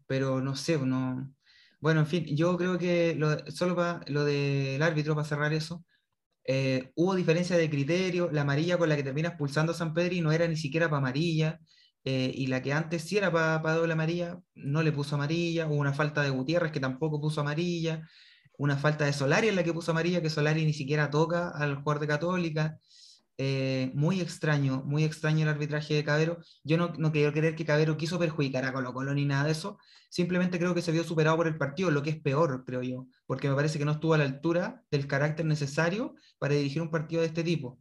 pero 0.06 0.40
no 0.40 0.56
sé, 0.56 0.78
no... 0.78 1.32
Bueno, 1.80 2.00
en 2.00 2.06
fin, 2.06 2.26
yo 2.36 2.56
creo 2.58 2.78
que 2.78 3.18
solo 3.48 3.74
para 3.76 4.00
lo 4.06 4.24
del 4.24 4.82
árbitro, 4.82 5.14
para 5.14 5.26
cerrar 5.26 5.52
eso, 5.54 5.84
eh, 6.44 6.92
hubo 6.94 7.14
diferencia 7.14 7.56
de 7.56 7.70
criterio, 7.70 8.30
la 8.32 8.42
amarilla 8.42 8.78
con 8.78 8.88
la 8.88 8.96
que 8.96 9.02
termina 9.02 9.28
expulsando 9.28 9.72
a 9.72 9.74
San 9.74 9.94
Pedri 9.94 10.20
no 10.20 10.32
era 10.32 10.46
ni 10.48 10.56
siquiera 10.56 10.88
para 10.88 10.98
amarilla, 10.98 11.60
eh, 12.04 12.32
y 12.34 12.46
la 12.46 12.62
que 12.62 12.72
antes 12.72 13.02
sí 13.02 13.18
era 13.18 13.30
para, 13.30 13.74
doble 13.74 13.92
amarilla, 13.92 14.40
no 14.54 14.82
le 14.82 14.92
puso 14.92 15.16
amarilla, 15.16 15.66
hubo 15.66 15.76
una 15.76 15.92
falta 15.92 16.22
de 16.22 16.30
Gutiérrez 16.30 16.72
que 16.72 16.80
tampoco 16.80 17.20
puso 17.20 17.42
amarilla, 17.42 18.08
una 18.58 18.76
falta 18.76 19.04
de 19.04 19.12
Solari 19.12 19.48
en 19.48 19.56
la 19.56 19.64
que 19.64 19.72
puso 19.72 19.92
amarilla, 19.92 20.22
que 20.22 20.30
Solari 20.30 20.64
ni 20.64 20.72
siquiera 20.72 21.10
toca 21.10 21.50
al 21.50 21.76
jugador 21.76 22.00
de 22.00 22.06
Católica, 22.08 22.78
eh, 23.42 23.90
muy 23.94 24.20
extraño, 24.20 24.82
muy 24.84 25.02
extraño 25.02 25.44
el 25.44 25.48
arbitraje 25.48 25.94
de 25.94 26.04
Cabero. 26.04 26.40
Yo 26.62 26.76
no, 26.76 26.92
no 26.98 27.10
quiero 27.10 27.32
creer 27.32 27.56
que 27.56 27.64
Cabero 27.64 27.96
quiso 27.96 28.18
perjudicar 28.18 28.66
a 28.66 28.72
Colo 28.74 28.92
Colo 28.92 29.14
ni 29.14 29.24
nada 29.24 29.44
de 29.44 29.52
eso. 29.52 29.78
Simplemente 30.10 30.58
creo 30.58 30.74
que 30.74 30.82
se 30.82 30.92
vio 30.92 31.04
superado 31.04 31.38
por 31.38 31.46
el 31.46 31.56
partido, 31.56 31.90
lo 31.90 32.02
que 32.02 32.10
es 32.10 32.20
peor, 32.20 32.66
creo 32.66 32.82
yo, 32.82 33.06
porque 33.26 33.48
me 33.48 33.54
parece 33.54 33.78
que 33.78 33.86
no 33.86 33.92
estuvo 33.92 34.12
a 34.12 34.18
la 34.18 34.24
altura 34.24 34.82
del 34.90 35.06
carácter 35.06 35.46
necesario 35.46 36.14
para 36.38 36.52
dirigir 36.52 36.82
un 36.82 36.90
partido 36.90 37.22
de 37.22 37.28
este 37.28 37.42
tipo. 37.42 37.78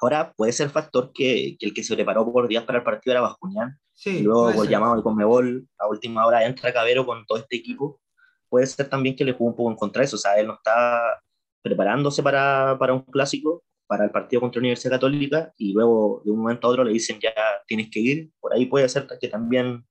Ahora 0.00 0.32
puede 0.34 0.52
ser 0.52 0.70
factor 0.70 1.12
que, 1.12 1.58
el 1.60 1.74
que 1.74 1.84
se 1.84 1.94
preparó 1.94 2.32
por 2.32 2.48
días 2.48 2.64
para 2.64 2.78
el 2.78 2.84
partido 2.84 3.12
era 3.12 3.20
Bascuñán. 3.20 3.78
Sí, 3.92 4.20
y 4.20 4.22
luego 4.22 4.54
por 4.54 4.66
llamado 4.66 4.96
de 4.96 5.02
Conmebol, 5.02 5.68
a 5.76 5.86
última 5.86 6.24
hora 6.24 6.46
entra 6.46 6.72
Cabero 6.72 7.04
con 7.04 7.26
todo 7.26 7.36
este 7.36 7.56
equipo. 7.56 8.00
Puede 8.48 8.66
ser 8.66 8.88
también 8.88 9.16
que 9.16 9.24
le 9.26 9.34
jugó 9.34 9.50
un 9.50 9.56
poco 9.56 9.70
en 9.70 9.76
contra 9.76 10.00
de 10.00 10.06
eso. 10.06 10.16
O 10.16 10.18
sea, 10.18 10.36
él 10.36 10.46
no 10.46 10.54
está 10.54 11.20
preparándose 11.60 12.22
para, 12.22 12.78
para 12.78 12.94
un 12.94 13.02
clásico 13.02 13.64
para 13.86 14.04
el 14.04 14.10
partido 14.10 14.40
contra 14.40 14.58
la 14.58 14.62
Universidad 14.62 14.92
Católica 14.92 15.52
y 15.56 15.72
luego 15.72 16.22
de 16.24 16.30
un 16.30 16.38
momento 16.40 16.66
a 16.66 16.70
otro 16.70 16.84
le 16.84 16.92
dicen 16.92 17.18
ya 17.20 17.32
tienes 17.66 17.90
que 17.90 18.00
ir, 18.00 18.30
por 18.40 18.54
ahí 18.54 18.66
puede 18.66 18.88
ser 18.88 19.06
que 19.20 19.28
también 19.28 19.86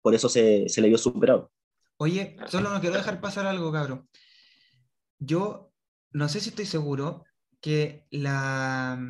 por 0.00 0.14
eso 0.14 0.28
se, 0.28 0.68
se 0.68 0.80
le 0.80 0.88
vio 0.88 0.98
superado. 0.98 1.50
Oye, 1.96 2.36
solo 2.46 2.70
no 2.70 2.80
quiero 2.80 2.96
dejar 2.96 3.20
pasar 3.20 3.46
algo, 3.46 3.70
cabrón. 3.72 4.08
Yo 5.18 5.72
no 6.10 6.28
sé 6.28 6.40
si 6.40 6.50
estoy 6.50 6.66
seguro 6.66 7.24
que 7.60 8.06
la, 8.10 9.00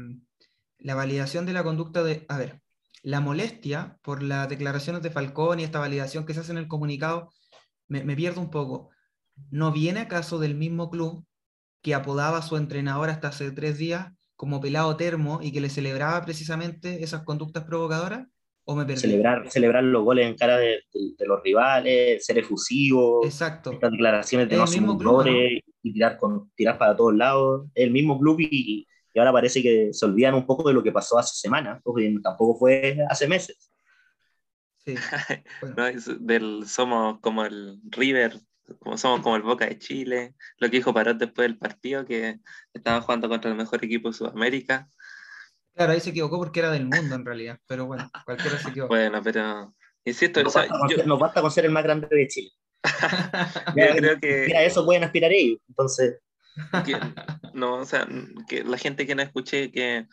la 0.78 0.94
validación 0.94 1.46
de 1.46 1.54
la 1.54 1.64
conducta 1.64 2.02
de... 2.02 2.26
A 2.28 2.36
ver, 2.36 2.60
la 3.02 3.20
molestia 3.20 3.98
por 4.02 4.22
las 4.22 4.48
declaraciones 4.48 5.02
de 5.02 5.10
Falcón 5.10 5.58
y 5.58 5.64
esta 5.64 5.78
validación 5.78 6.26
que 6.26 6.34
se 6.34 6.40
hace 6.40 6.52
en 6.52 6.58
el 6.58 6.68
comunicado, 6.68 7.30
me, 7.88 8.04
me 8.04 8.14
pierdo 8.14 8.40
un 8.40 8.50
poco. 8.50 8.90
¿No 9.50 9.72
viene 9.72 10.00
acaso 10.00 10.38
del 10.38 10.54
mismo 10.54 10.90
club 10.90 11.24
que 11.82 11.94
apodaba 11.94 12.38
a 12.38 12.42
su 12.42 12.56
entrenador 12.56 13.10
hasta 13.10 13.28
hace 13.28 13.50
tres 13.50 13.76
días 13.76 14.12
como 14.36 14.60
pelado 14.60 14.96
termo 14.96 15.40
y 15.42 15.52
que 15.52 15.60
le 15.60 15.68
celebraba 15.68 16.24
precisamente 16.24 17.02
esas 17.02 17.22
conductas 17.22 17.64
provocadoras? 17.64 18.26
¿O 18.64 18.76
me 18.76 18.96
Celebrar, 18.96 19.50
celebrar 19.50 19.82
los 19.82 20.04
goles 20.04 20.26
en 20.26 20.36
cara 20.36 20.56
de, 20.56 20.82
los 21.26 21.42
rivales, 21.42 22.24
ser 22.24 22.38
efusivo, 22.38 23.24
Exacto. 23.24 23.72
estas 23.72 23.90
declaraciones 23.90 24.48
de 24.48 24.56
no 24.56 24.66
ser 24.68 24.82
y 25.82 25.92
tirar, 25.92 26.16
con, 26.16 26.48
tirar 26.54 26.78
para 26.78 26.96
todos 26.96 27.14
lados. 27.14 27.66
El 27.74 27.90
mismo 27.90 28.20
club 28.20 28.38
y, 28.38 28.86
y, 29.12 29.18
ahora 29.18 29.32
parece 29.32 29.62
que 29.62 29.88
se 29.92 30.06
olvidan 30.06 30.34
un 30.34 30.46
poco 30.46 30.68
de 30.68 30.74
lo 30.74 30.82
que 30.82 30.92
pasó 30.92 31.18
hace 31.18 31.34
semanas, 31.34 31.80
porque 31.82 32.14
tampoco 32.22 32.56
fue 32.56 32.98
hace 33.10 33.26
meses. 33.26 33.72
Sí. 34.84 34.94
del, 36.20 36.64
somos 36.66 37.18
como 37.20 37.44
el 37.44 37.80
River 37.90 38.38
como 38.78 38.96
somos 38.96 39.20
como 39.20 39.36
el 39.36 39.42
Boca 39.42 39.66
de 39.66 39.78
Chile, 39.78 40.34
lo 40.58 40.70
que 40.70 40.76
dijo 40.76 40.94
Parot 40.94 41.18
después 41.18 41.48
del 41.48 41.58
partido, 41.58 42.04
que 42.04 42.38
estaba 42.72 43.00
jugando 43.00 43.28
contra 43.28 43.50
el 43.50 43.56
mejor 43.56 43.84
equipo 43.84 44.08
de 44.08 44.14
Sudamérica. 44.14 44.88
Claro, 45.74 45.92
ahí 45.92 46.00
se 46.00 46.10
equivocó 46.10 46.38
porque 46.38 46.60
era 46.60 46.70
del 46.70 46.86
mundo 46.86 47.14
en 47.14 47.24
realidad, 47.24 47.58
pero 47.66 47.86
bueno, 47.86 48.10
cualquiera 48.24 48.58
se 48.58 48.68
equivocó. 48.68 48.94
Bueno, 48.94 49.22
pero 49.22 49.74
insisto, 50.04 50.42
nos, 50.42 50.54
basta, 50.54 50.74
yo... 50.88 51.18
basta 51.18 51.40
con 51.40 51.50
ser 51.50 51.64
el 51.64 51.72
más 51.72 51.82
grande 51.82 52.08
de 52.10 52.28
Chile. 52.28 52.50
yo 53.76 53.96
creo 53.96 54.20
que... 54.20 54.44
Mira, 54.46 54.62
eso 54.64 54.84
pueden 54.84 55.04
aspirar 55.04 55.32
ellos, 55.32 55.58
entonces... 55.68 56.18
no, 57.54 57.76
o 57.76 57.84
sea, 57.86 58.06
que 58.46 58.62
la 58.62 58.76
gente 58.76 59.06
que 59.06 59.14
no 59.14 59.22
escuche 59.22 59.70
que 59.70 60.06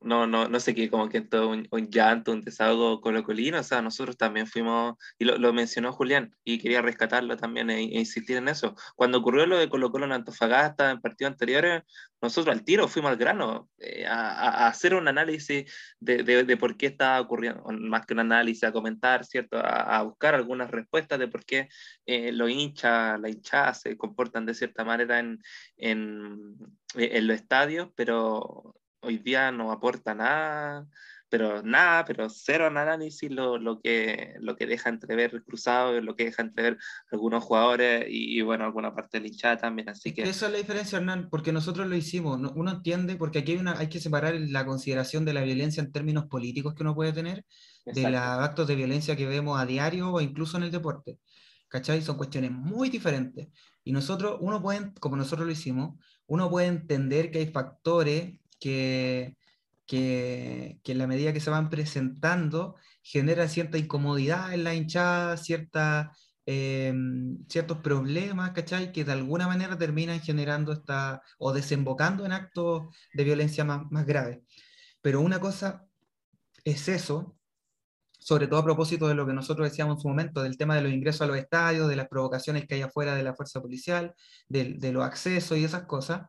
no, 0.00 0.26
no, 0.26 0.48
no 0.48 0.60
sé 0.60 0.74
qué, 0.74 0.90
como 0.90 1.08
que 1.08 1.20
todo 1.20 1.48
un, 1.50 1.66
un, 1.70 1.90
llanto, 1.90 2.32
un 2.32 2.42
desahogo 2.42 3.00
colocolino, 3.00 3.60
o 3.60 3.62
sea, 3.62 3.82
nosotros 3.82 4.16
también 4.16 4.46
fuimos, 4.46 4.96
y 5.18 5.24
lo, 5.24 5.38
lo 5.38 5.52
mencionó 5.52 5.92
Julián, 5.92 6.34
y 6.44 6.58
quería 6.58 6.82
rescatarlo 6.82 7.36
también 7.36 7.70
e, 7.70 7.80
e, 7.80 7.98
insistir 7.98 8.36
en 8.36 8.48
eso. 8.48 8.74
Cuando 8.94 9.18
ocurrió 9.18 9.46
lo 9.46 9.58
de 9.58 9.68
Colo 9.68 9.90
Colo 9.90 10.06
en 10.06 10.12
Antofagasta, 10.12 10.90
en 10.90 11.00
partidos 11.00 11.32
anteriores, 11.32 11.82
nosotros 12.20 12.54
al 12.54 12.64
tiro 12.64 12.88
fuimos 12.88 13.10
al 13.10 13.16
grano, 13.16 13.68
eh, 13.78 14.06
a, 14.06 14.64
a, 14.64 14.68
hacer 14.68 14.94
un 14.94 15.08
análisis 15.08 15.70
de, 16.00 16.22
de, 16.22 16.44
de, 16.44 16.56
por 16.56 16.76
qué 16.76 16.86
estaba 16.86 17.20
ocurriendo, 17.20 17.62
más 17.70 18.06
que 18.06 18.14
un 18.14 18.20
análisis, 18.20 18.64
a 18.64 18.72
comentar, 18.72 19.24
¿cierto? 19.24 19.58
A, 19.58 19.98
a 19.98 20.02
buscar 20.02 20.34
algunas 20.34 20.70
respuestas 20.70 21.18
de 21.18 21.28
por 21.28 21.44
qué 21.44 21.68
eh, 22.06 22.32
los 22.32 22.50
hinchas, 22.50 23.20
la 23.20 23.28
hinchada 23.28 23.74
se 23.74 23.96
comportan 23.96 24.46
de 24.46 24.54
cierta 24.54 24.84
manera 24.84 25.18
en, 25.18 25.38
en, 25.76 26.56
en 26.94 27.26
los 27.26 27.36
estadios, 27.36 27.90
pero 27.94 28.74
hoy 29.06 29.18
día 29.18 29.52
no 29.52 29.72
aporta 29.72 30.14
nada, 30.14 30.86
pero 31.28 31.62
nada, 31.62 32.04
pero 32.04 32.28
cero 32.30 32.66
análisis 32.66 33.30
lo, 33.30 33.58
lo, 33.58 33.80
que, 33.80 34.34
lo 34.40 34.56
que 34.56 34.66
deja 34.66 34.90
entrever 34.90 35.42
Cruzado, 35.42 36.00
lo 36.00 36.14
que 36.14 36.26
deja 36.26 36.42
entrever 36.42 36.78
algunos 37.10 37.42
jugadores 37.42 38.06
y, 38.08 38.40
bueno, 38.42 38.64
alguna 38.64 38.94
parte 38.94 39.18
del 39.18 39.28
hinchada 39.28 39.56
también. 39.56 39.88
Así 39.88 40.12
que... 40.12 40.22
Esa 40.22 40.46
es 40.46 40.52
la 40.52 40.58
diferencia, 40.58 40.98
Hernán, 40.98 41.28
porque 41.30 41.52
nosotros 41.52 41.88
lo 41.88 41.96
hicimos. 41.96 42.40
Uno 42.54 42.70
entiende, 42.70 43.16
porque 43.16 43.40
aquí 43.40 43.52
hay, 43.52 43.58
una, 43.58 43.78
hay 43.78 43.88
que 43.88 44.00
separar 44.00 44.34
la 44.34 44.64
consideración 44.64 45.24
de 45.24 45.34
la 45.34 45.42
violencia 45.42 45.82
en 45.82 45.90
términos 45.90 46.26
políticos 46.26 46.74
que 46.74 46.82
uno 46.82 46.94
puede 46.94 47.12
tener 47.12 47.44
de 47.84 48.02
los 48.02 48.20
actos 48.20 48.66
de 48.66 48.76
violencia 48.76 49.16
que 49.16 49.26
vemos 49.26 49.60
a 49.60 49.66
diario 49.66 50.12
o 50.12 50.20
incluso 50.20 50.56
en 50.56 50.64
el 50.64 50.70
deporte. 50.70 51.18
¿Cachai? 51.68 52.00
Son 52.02 52.16
cuestiones 52.16 52.52
muy 52.52 52.88
diferentes. 52.88 53.48
Y 53.82 53.92
nosotros, 53.92 54.38
uno 54.40 54.62
puede, 54.62 54.92
como 55.00 55.16
nosotros 55.16 55.46
lo 55.46 55.52
hicimos, 55.52 55.98
uno 56.26 56.48
puede 56.48 56.68
entender 56.68 57.30
que 57.30 57.38
hay 57.38 57.46
factores 57.46 58.38
que, 58.58 59.36
que, 59.86 60.80
en 60.84 60.98
la 60.98 61.06
medida 61.06 61.32
que 61.32 61.40
se 61.40 61.50
van 61.50 61.70
presentando 61.70 62.76
genera 63.02 63.48
cierta 63.48 63.78
incomodidad 63.78 64.52
en 64.52 64.64
la 64.64 64.74
hinchada, 64.74 65.36
cierta, 65.36 66.12
eh, 66.46 66.92
ciertos 67.48 67.78
problemas, 67.78 68.52
¿cachai? 68.52 68.92
Que 68.92 69.04
de 69.04 69.12
alguna 69.12 69.46
manera 69.46 69.78
terminan 69.78 70.20
generando 70.20 70.72
esta, 70.72 71.22
o 71.38 71.52
desembocando 71.52 72.24
en 72.26 72.32
actos 72.32 72.94
de 73.14 73.24
violencia 73.24 73.64
más, 73.64 73.82
más 73.90 74.06
graves. 74.06 74.40
Pero 75.00 75.20
una 75.20 75.40
cosa 75.40 75.86
es 76.64 76.88
eso, 76.88 77.36
sobre 78.18 78.48
todo 78.48 78.58
a 78.60 78.64
propósito 78.64 79.06
de 79.06 79.14
lo 79.14 79.24
que 79.26 79.32
nosotros 79.32 79.70
decíamos 79.70 79.98
en 79.98 80.02
su 80.02 80.08
momento, 80.08 80.42
del 80.42 80.56
tema 80.58 80.74
de 80.74 80.82
los 80.82 80.92
ingresos 80.92 81.22
a 81.22 81.26
los 81.26 81.36
estadios, 81.38 81.88
de 81.88 81.96
las 81.96 82.08
provocaciones 82.08 82.66
que 82.66 82.74
hay 82.74 82.82
afuera 82.82 83.14
de 83.14 83.22
la 83.22 83.34
fuerza 83.34 83.60
policial, 83.62 84.14
de, 84.48 84.74
de 84.74 84.92
los 84.92 85.04
accesos 85.04 85.58
y 85.58 85.64
esas 85.64 85.84
cosas. 85.84 86.22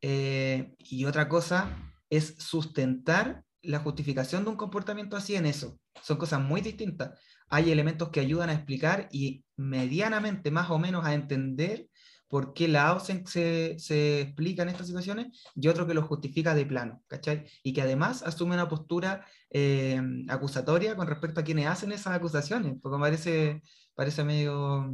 Eh, 0.00 0.74
y 0.78 1.04
otra 1.04 1.28
cosa 1.28 1.76
es 2.10 2.36
sustentar 2.38 3.44
la 3.62 3.80
justificación 3.80 4.44
de 4.44 4.50
un 4.50 4.56
comportamiento 4.56 5.16
así 5.16 5.34
en 5.34 5.46
eso. 5.46 5.78
Son 6.02 6.18
cosas 6.18 6.40
muy 6.40 6.60
distintas. 6.60 7.18
Hay 7.48 7.70
elementos 7.70 8.10
que 8.10 8.20
ayudan 8.20 8.50
a 8.50 8.54
explicar 8.54 9.08
y 9.10 9.44
medianamente 9.56 10.50
más 10.50 10.70
o 10.70 10.78
menos 10.78 11.04
a 11.04 11.14
entender 11.14 11.88
por 12.28 12.54
qué 12.54 12.68
la 12.68 12.88
AUSEN 12.88 13.26
se, 13.26 14.20
explica 14.20 14.62
en 14.62 14.68
estas 14.68 14.86
situaciones 14.88 15.28
y 15.54 15.68
otro 15.68 15.86
que 15.86 15.94
lo 15.94 16.02
justifica 16.02 16.54
de 16.54 16.66
plano, 16.66 17.02
¿cachai? 17.06 17.46
Y 17.62 17.72
que 17.72 17.82
además 17.82 18.22
asume 18.22 18.54
una 18.54 18.68
postura 18.68 19.24
eh, 19.50 20.00
acusatoria 20.28 20.96
con 20.96 21.06
respecto 21.06 21.40
a 21.40 21.44
quienes 21.44 21.66
hacen 21.66 21.92
esas 21.92 22.14
acusaciones, 22.14 22.74
porque 22.82 22.98
parece, 22.98 23.62
parece 23.94 24.24
medio 24.24 24.92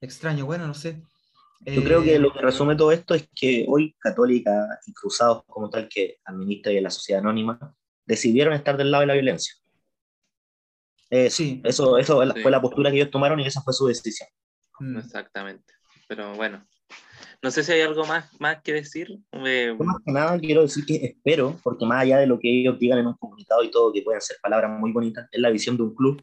extraño, 0.00 0.46
bueno, 0.46 0.66
no 0.66 0.74
sé. 0.74 1.02
Yo 1.64 1.82
creo 1.84 2.02
que 2.02 2.16
Eh, 2.16 2.18
lo 2.18 2.32
que 2.32 2.40
resume 2.40 2.74
todo 2.76 2.90
esto 2.92 3.14
es 3.14 3.28
que 3.34 3.64
hoy 3.68 3.94
Católica 3.98 4.66
y 4.86 4.92
Cruzados 4.92 5.44
como 5.46 5.70
tal 5.70 5.88
que 5.88 6.18
administra 6.24 6.72
y 6.72 6.80
la 6.80 6.90
sociedad 6.90 7.20
anónima 7.22 7.74
decidieron 8.04 8.52
estar 8.54 8.76
del 8.76 8.90
lado 8.90 9.02
de 9.02 9.06
la 9.06 9.14
violencia. 9.14 9.54
Eso, 11.10 11.36
Sí. 11.36 11.60
eso, 11.64 11.98
eso 11.98 12.16
fue 12.16 12.26
la- 12.26 12.34
Sí. 12.34 12.40
fue 12.42 12.50
la 12.50 12.60
postura 12.60 12.90
que 12.90 12.96
ellos 12.96 13.10
tomaron 13.10 13.38
y 13.40 13.46
esa 13.46 13.60
fue 13.62 13.72
su 13.74 13.86
decisión. 13.86 14.28
mm, 14.80 14.96
Exactamente. 14.98 15.72
Pero 16.08 16.34
bueno, 16.34 16.66
no 17.42 17.50
sé 17.50 17.62
si 17.62 17.70
hay 17.72 17.82
algo 17.82 18.04
más, 18.06 18.28
más 18.40 18.60
que 18.62 18.72
decir. 18.72 19.18
Eh, 19.32 19.66
Yo 19.78 19.84
más 19.84 19.96
que 20.04 20.10
nada 20.12 20.38
quiero 20.40 20.62
decir 20.62 20.84
que 20.84 20.96
espero, 20.96 21.56
porque 21.62 21.84
más 21.86 22.02
allá 22.02 22.18
de 22.18 22.26
lo 22.26 22.38
que 22.40 22.48
ellos 22.60 22.78
digan 22.78 22.98
en 22.98 23.06
un 23.06 23.14
comunicado 23.14 23.62
y 23.62 23.70
todo, 23.70 23.92
que 23.92 24.02
pueden 24.02 24.20
ser 24.20 24.38
palabras 24.42 24.70
muy 24.80 24.90
bonitas, 24.90 25.28
es 25.30 25.40
la 25.40 25.50
visión 25.50 25.76
de 25.76 25.84
un 25.84 25.94
club 25.94 26.22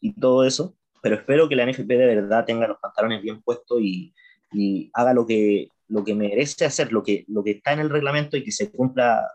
y 0.00 0.12
todo 0.12 0.44
eso, 0.44 0.76
pero 1.02 1.16
espero 1.16 1.48
que 1.48 1.56
la 1.56 1.64
NFP 1.64 1.96
de 1.96 2.06
verdad 2.14 2.44
tenga 2.44 2.68
los 2.68 2.78
pantalones 2.78 3.20
bien 3.22 3.42
puestos 3.42 3.80
y, 3.80 4.14
y 4.52 4.90
haga 4.94 5.14
lo 5.14 5.26
que, 5.26 5.68
lo 5.88 6.04
que 6.04 6.14
merece 6.14 6.64
hacer, 6.64 6.92
lo 6.92 7.02
que, 7.02 7.24
lo 7.28 7.42
que 7.42 7.52
está 7.52 7.72
en 7.72 7.80
el 7.80 7.90
reglamento 7.90 8.36
y 8.36 8.44
que 8.44 8.52
se 8.52 8.70
cumpla 8.70 9.26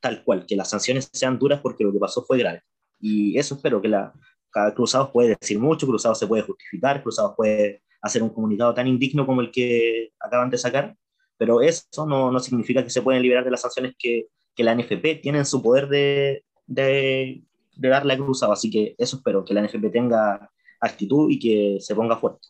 tal 0.00 0.24
cual, 0.24 0.46
que 0.46 0.56
las 0.56 0.70
sanciones 0.70 1.10
sean 1.12 1.38
duras 1.38 1.60
porque 1.60 1.84
lo 1.84 1.92
que 1.92 1.98
pasó 1.98 2.24
fue 2.24 2.38
grave. 2.38 2.62
Y 3.00 3.38
eso 3.38 3.54
espero 3.54 3.80
que 3.80 3.88
la 3.88 4.12
cada 4.50 4.74
Cruzados 4.74 5.10
puede 5.10 5.36
decir 5.40 5.58
mucho, 5.58 5.86
Cruzados 5.86 6.18
se 6.18 6.26
puede 6.26 6.42
justificar, 6.42 7.02
Cruzados 7.02 7.34
puede 7.36 7.82
hacer 8.02 8.22
un 8.22 8.30
comunicado 8.30 8.74
tan 8.74 8.86
indigno 8.86 9.26
como 9.26 9.40
el 9.40 9.50
que 9.50 10.10
acaban 10.18 10.50
de 10.50 10.58
sacar, 10.58 10.96
pero 11.36 11.60
eso 11.62 12.06
no, 12.06 12.30
no 12.30 12.40
significa 12.40 12.82
que 12.82 12.90
se 12.90 13.02
pueden 13.02 13.22
liberar 13.22 13.44
de 13.44 13.50
las 13.50 13.60
sanciones 13.60 13.94
que, 13.98 14.26
que 14.54 14.64
la 14.64 14.74
NFP 14.74 15.20
tiene 15.22 15.38
en 15.38 15.46
su 15.46 15.62
poder 15.62 15.88
de, 15.88 16.44
de, 16.66 17.42
de 17.76 17.88
darle 17.88 18.14
a 18.14 18.16
Cruzado. 18.16 18.52
Así 18.52 18.70
que 18.70 18.94
eso 18.98 19.16
espero, 19.16 19.44
que 19.44 19.54
la 19.54 19.62
NFP 19.62 19.90
tenga 19.90 20.50
actitud 20.80 21.30
y 21.30 21.38
que 21.38 21.78
se 21.80 21.94
ponga 21.94 22.16
fuerte. 22.16 22.48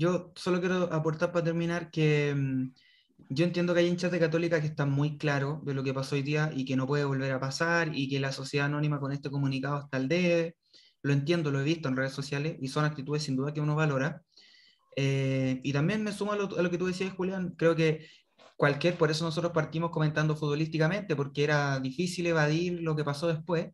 Yo 0.00 0.32
solo 0.34 0.60
quiero 0.60 0.90
aportar 0.94 1.30
para 1.30 1.44
terminar 1.44 1.90
que 1.90 2.34
mm, 2.34 2.72
yo 3.28 3.44
entiendo 3.44 3.74
que 3.74 3.80
hay 3.80 3.86
hinchas 3.86 4.10
de 4.10 4.18
Católica 4.18 4.58
que 4.58 4.68
están 4.68 4.90
muy 4.90 5.18
claros 5.18 5.62
de 5.62 5.74
lo 5.74 5.82
que 5.84 5.92
pasó 5.92 6.14
hoy 6.14 6.22
día 6.22 6.50
y 6.54 6.64
que 6.64 6.74
no 6.74 6.86
puede 6.86 7.04
volver 7.04 7.30
a 7.32 7.38
pasar 7.38 7.94
y 7.94 8.08
que 8.08 8.18
la 8.18 8.32
sociedad 8.32 8.66
anónima 8.66 8.98
con 8.98 9.12
este 9.12 9.30
comunicado 9.30 9.80
está 9.80 9.98
al 9.98 10.08
debe. 10.08 10.56
Lo 11.02 11.12
entiendo, 11.12 11.50
lo 11.50 11.60
he 11.60 11.64
visto 11.64 11.88
en 11.88 11.96
redes 11.96 12.12
sociales 12.12 12.56
y 12.62 12.68
son 12.68 12.86
actitudes 12.86 13.24
sin 13.24 13.36
duda 13.36 13.52
que 13.52 13.60
uno 13.60 13.76
valora. 13.76 14.22
Eh, 14.96 15.60
y 15.62 15.72
también 15.74 16.02
me 16.02 16.12
sumo 16.12 16.32
a 16.32 16.36
lo, 16.36 16.58
a 16.58 16.62
lo 16.62 16.70
que 16.70 16.78
tú 16.78 16.86
decías, 16.86 17.12
Julián. 17.12 17.54
Creo 17.58 17.76
que 17.76 18.06
cualquier, 18.56 18.96
por 18.96 19.10
eso 19.10 19.24
nosotros 19.24 19.52
partimos 19.52 19.90
comentando 19.90 20.34
futbolísticamente, 20.34 21.14
porque 21.14 21.44
era 21.44 21.78
difícil 21.78 22.26
evadir 22.26 22.80
lo 22.80 22.96
que 22.96 23.04
pasó 23.04 23.28
después, 23.28 23.68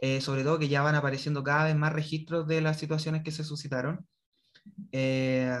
eh, 0.00 0.20
sobre 0.20 0.42
todo 0.42 0.58
que 0.58 0.68
ya 0.68 0.82
van 0.82 0.96
apareciendo 0.96 1.44
cada 1.44 1.66
vez 1.66 1.76
más 1.76 1.92
registros 1.92 2.48
de 2.48 2.60
las 2.60 2.78
situaciones 2.78 3.22
que 3.22 3.30
se 3.30 3.44
suscitaron. 3.44 4.08
Eh, 4.92 5.58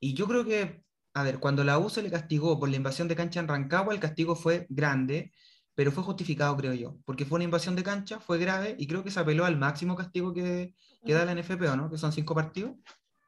y 0.00 0.14
yo 0.14 0.26
creo 0.26 0.44
que, 0.44 0.82
a 1.14 1.22
ver, 1.22 1.38
cuando 1.38 1.64
la 1.64 1.78
U 1.78 1.88
se 1.90 2.02
le 2.02 2.10
castigó 2.10 2.58
por 2.58 2.68
la 2.68 2.76
invasión 2.76 3.08
de 3.08 3.16
cancha 3.16 3.40
en 3.40 3.48
Rancagua, 3.48 3.94
el 3.94 4.00
castigo 4.00 4.34
fue 4.34 4.66
grande, 4.70 5.32
pero 5.74 5.90
fue 5.92 6.02
justificado, 6.04 6.56
creo 6.56 6.74
yo, 6.74 6.98
porque 7.04 7.24
fue 7.24 7.36
una 7.36 7.44
invasión 7.44 7.76
de 7.76 7.82
cancha, 7.82 8.20
fue 8.20 8.38
grave, 8.38 8.74
y 8.78 8.86
creo 8.86 9.02
que 9.04 9.10
se 9.10 9.20
apeló 9.20 9.44
al 9.44 9.56
máximo 9.58 9.96
castigo 9.96 10.32
que, 10.34 10.74
que 11.04 11.12
da 11.12 11.24
la 11.24 11.32
NFP, 11.34 11.62
¿o 11.68 11.76
no? 11.76 11.90
Que 11.90 11.98
son 11.98 12.12
cinco 12.12 12.34
partidos. 12.34 12.72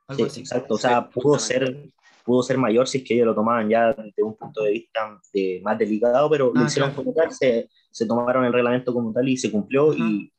Algo 0.07 0.25
Sí, 0.25 0.27
así. 0.27 0.41
exacto, 0.41 0.75
o 0.75 0.79
sea, 0.79 1.09
pudo 1.09 1.39
ser, 1.39 1.91
pudo 2.25 2.43
ser 2.43 2.59
mayor 2.59 2.87
si 2.87 2.99
es 2.99 3.05
que 3.05 3.15
ellos 3.15 3.27
lo 3.27 3.35
tomaban 3.35 3.69
ya 3.69 3.93
desde 3.95 4.23
un 4.23 4.37
punto 4.37 4.63
de 4.63 4.73
vista 4.73 5.19
de, 5.33 5.61
más 5.65 5.79
delicado, 5.79 6.29
pero 6.31 6.53
lo 6.55 6.63
Ah, 6.63 6.67
hicieron 6.67 6.91
claro. 6.91 7.05
como 7.05 7.15
tal, 7.15 7.33
se, 7.33 7.71
se 7.91 8.07
tomaron 8.07 8.45
el 8.45 8.53
reglamento 8.53 8.93
como 8.93 9.13
tal 9.13 9.29
y 9.29 9.37
se 9.37 9.51
cumplió. 9.51 9.93
Ajá. 9.93 9.99
Y, 10.01 10.31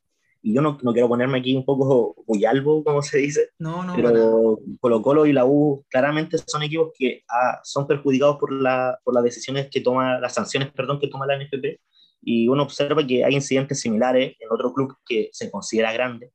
y 0.45 0.53
yo 0.53 0.61
no, 0.61 0.77
no 0.83 0.93
quiero 0.93 1.07
ponerme 1.07 1.39
aquí 1.39 1.55
un 1.55 1.65
poco 1.65 2.23
muy 2.27 2.45
albo, 2.45 2.83
como 2.83 3.01
se 3.01 3.17
dice, 3.17 3.49
No, 3.57 3.83
no, 3.83 3.95
pero 3.95 4.59
Colo 4.79 5.01
Colo 5.01 5.25
y 5.25 5.33
la 5.33 5.43
U 5.43 5.83
claramente 5.89 6.37
son 6.45 6.61
equipos 6.61 6.91
que 6.95 7.23
ah, 7.27 7.59
son 7.63 7.87
perjudicados 7.87 8.37
por, 8.37 8.51
la, 8.51 8.99
por 9.03 9.15
las 9.15 9.23
decisiones 9.23 9.69
que 9.71 9.81
toma, 9.81 10.19
las 10.19 10.35
sanciones, 10.35 10.71
perdón, 10.71 10.99
que 10.99 11.07
toma 11.07 11.25
la 11.25 11.35
NFP. 11.35 11.79
Y 12.21 12.47
uno 12.47 12.61
observa 12.61 13.05
que 13.07 13.25
hay 13.25 13.33
incidentes 13.33 13.79
similares 13.79 14.35
en 14.39 14.51
otro 14.51 14.71
club 14.71 14.95
que 15.03 15.29
se 15.33 15.49
considera 15.49 15.91
grande, 15.91 16.31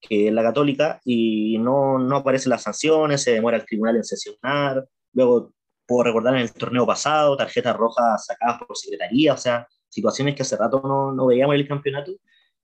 que 0.00 0.26
es 0.26 0.34
la 0.34 0.42
Católica, 0.42 1.00
y 1.04 1.58
no, 1.58 1.96
no 1.96 2.16
aparecen 2.16 2.50
las 2.50 2.62
sanciones, 2.62 3.22
se 3.22 3.34
demora 3.34 3.56
el 3.56 3.64
tribunal 3.64 3.94
en 3.94 4.04
sesionar. 4.04 4.84
Luego, 5.12 5.52
puedo 5.86 6.02
recordar 6.02 6.34
en 6.34 6.40
el 6.40 6.52
torneo 6.52 6.84
pasado, 6.84 7.36
tarjetas 7.36 7.76
rojas 7.76 8.26
sacadas 8.26 8.60
por 8.66 8.76
secretaría, 8.76 9.34
o 9.34 9.36
sea, 9.36 9.68
situaciones 9.88 10.34
que 10.34 10.42
hace 10.42 10.56
rato 10.56 10.82
no, 10.82 11.12
no 11.12 11.26
veíamos 11.26 11.54
en 11.54 11.60
el 11.60 11.68
campeonato 11.68 12.10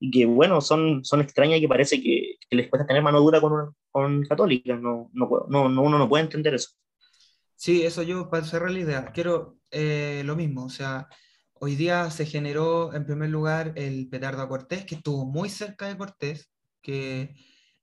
y 0.05 0.11
que, 0.11 0.25
bueno, 0.25 0.61
son, 0.61 1.03
son 1.03 1.21
extrañas 1.21 1.57
y 1.57 1.61
que 1.61 1.67
parece 1.67 2.01
que, 2.01 2.35
que 2.47 2.55
les 2.55 2.69
cuesta 2.69 2.85
tener 2.85 3.01
mano 3.01 3.19
dura 3.19 3.41
con, 3.41 3.75
con 3.89 4.23
Católica. 4.23 4.75
No, 4.75 5.09
no, 5.13 5.45
no, 5.49 5.69
no, 5.69 5.81
uno 5.81 5.97
no 5.97 6.07
puede 6.07 6.25
entender 6.25 6.53
eso. 6.53 6.69
Sí, 7.55 7.83
eso 7.83 8.03
yo, 8.03 8.29
para 8.29 8.45
cerrar 8.45 8.71
la 8.71 8.79
idea, 8.79 9.11
quiero 9.13 9.57
eh, 9.71 10.21
lo 10.25 10.35
mismo, 10.35 10.65
o 10.65 10.69
sea, 10.69 11.07
hoy 11.53 11.75
día 11.75 12.11
se 12.11 12.25
generó 12.25 12.93
en 12.93 13.05
primer 13.05 13.29
lugar 13.29 13.73
el 13.75 14.07
petardo 14.09 14.41
a 14.41 14.49
Cortés, 14.49 14.85
que 14.85 14.95
estuvo 14.95 15.25
muy 15.25 15.49
cerca 15.49 15.87
de 15.87 15.97
Cortés, 15.97 16.51
que, 16.81 17.33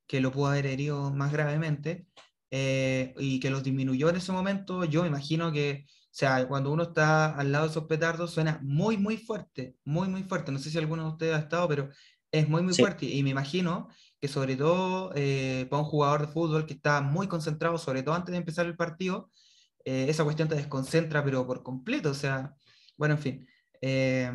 que 0.07 0.21
lo 0.21 0.31
pudo 0.31 0.49
haber 0.49 0.67
herido 0.67 1.11
más 1.11 1.33
gravemente, 1.33 2.07
eh, 2.51 3.15
y 3.19 3.41
que 3.41 3.51
los 3.51 3.65
disminuyó 3.65 4.11
en 4.11 4.17
ese 4.17 4.31
momento, 4.31 4.85
yo 4.85 5.03
me 5.03 5.09
imagino 5.09 5.51
que, 5.51 5.87
o 5.89 6.15
sea, 6.15 6.47
cuando 6.47 6.71
uno 6.71 6.83
está 6.83 7.35
al 7.35 7.51
lado 7.51 7.65
de 7.65 7.71
esos 7.71 7.85
petardos 7.85 8.31
suena 8.31 8.61
muy, 8.63 8.99
muy 8.99 9.17
fuerte, 9.17 9.75
muy, 9.85 10.09
muy 10.09 10.23
fuerte, 10.23 10.53
no 10.53 10.59
sé 10.59 10.71
si 10.71 10.77
alguno 10.77 11.05
de 11.05 11.09
ustedes 11.13 11.35
ha 11.35 11.39
estado, 11.39 11.67
pero 11.67 11.89
es 12.33 12.49
muy, 12.49 12.63
muy 12.63 12.75
Sí. 12.75 12.83
fuerte, 12.83 13.07
y 13.07 13.23
me 13.23 13.31
imagino 13.31 13.89
que 14.21 14.29
sobre 14.29 14.57
todo 14.57 15.13
eh, 15.17 15.67
para 15.71 15.83
un 15.83 15.89
jugador 15.89 16.27
de 16.27 16.33
fútbol 16.33 16.67
que 16.67 16.75
está 16.75 17.01
muy 17.03 17.29
concentrado, 17.29 17.79
sobre 17.79 18.03
todo 18.03 18.15
antes 18.15 18.33
de 18.33 18.39
empezar 18.39 18.67
el 18.67 18.77
partido, 18.77 19.31
eh, 19.85 20.07
esa 20.09 20.25
cuestión 20.25 20.49
te 20.49 20.55
desconcentra, 20.57 21.25
pero 21.25 21.47
por 21.47 21.63
completo, 21.63 22.11
o 22.11 22.15
sea, 22.15 22.55
bueno, 22.97 23.15
en 23.17 23.21
fin. 23.23 23.49
eh, 23.83 24.31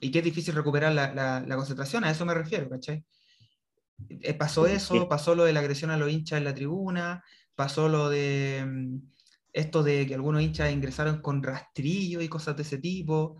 y 0.00 0.10
que 0.10 0.18
es 0.20 0.24
difícil 0.24 0.54
recuperar 0.54 0.92
la, 0.94 1.14
la- 1.14 1.40
la 1.40 1.56
concentración, 1.56 2.04
a 2.04 2.10
eso 2.10 2.24
me 2.26 2.34
refiero, 2.34 2.68
¿cachai? 2.70 3.04
Pasó 4.38 4.66
eso, 4.66 5.08
pasó 5.08 5.34
lo 5.34 5.44
de 5.44 5.52
la 5.52 5.60
agresión 5.60 5.90
a 5.90 5.96
los 5.96 6.10
hinchas 6.10 6.38
en 6.38 6.44
la 6.44 6.54
tribuna, 6.54 7.24
pasó 7.54 7.88
lo 7.88 8.08
de 8.10 8.64
mm, 8.66 8.98
esto 9.52 9.82
de 9.82 10.06
que 10.06 10.14
algunos 10.14 10.42
hinchas 10.42 10.70
ingresaron 10.72 11.20
con 11.22 11.42
rastrillo 11.42 12.20
y 12.20 12.28
cosas 12.28 12.56
de 12.56 12.62
ese 12.62 12.78
tipo. 12.78 13.36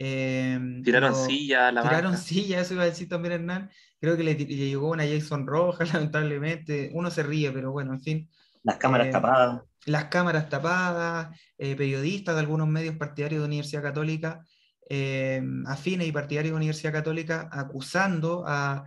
Eh, 0.00 0.58
Tiraron 0.82 1.10
lo- 1.12 1.24
silla 1.26 1.68
a 1.68 1.72
la 1.72 1.82
Tiraron 1.82 2.12
banca. 2.12 2.24
silla, 2.24 2.60
eso 2.60 2.74
iba 2.74 2.82
a 2.84 2.86
decir 2.86 3.08
también 3.08 3.34
Hernán. 3.34 3.70
Creo 4.00 4.16
que 4.16 4.24
le, 4.24 4.34
llegó 4.34 4.90
una 4.90 5.04
Jason 5.06 5.46
Roja, 5.46 5.84
lamentablemente. 5.94 6.90
Uno 6.94 7.10
se 7.10 7.22
ríe, 7.22 7.52
pero 7.52 7.70
bueno, 7.72 7.92
en 7.94 8.00
fin 8.00 8.28
Las 8.62 8.78
cámaras 8.78 9.06
Eh, 9.08 9.10
tapadas. 9.12 9.62
las 9.86 10.04
cámaras 10.06 10.48
tapadas, 10.48 11.38
eh, 11.58 11.76
periodistas 11.76 12.34
de 12.34 12.40
algunos 12.40 12.66
medios 12.68 12.96
partidarios 12.96 13.40
de 13.42 13.46
Universidad 13.46 13.82
Católica, 13.82 14.42
eh, 14.88 15.42
afines 15.66 16.08
y 16.08 16.12
partidarios 16.12 16.52
de 16.52 16.56
Universidad 16.56 16.92
Católica, 16.92 17.48
acusando 17.52 18.44
a, 18.46 18.84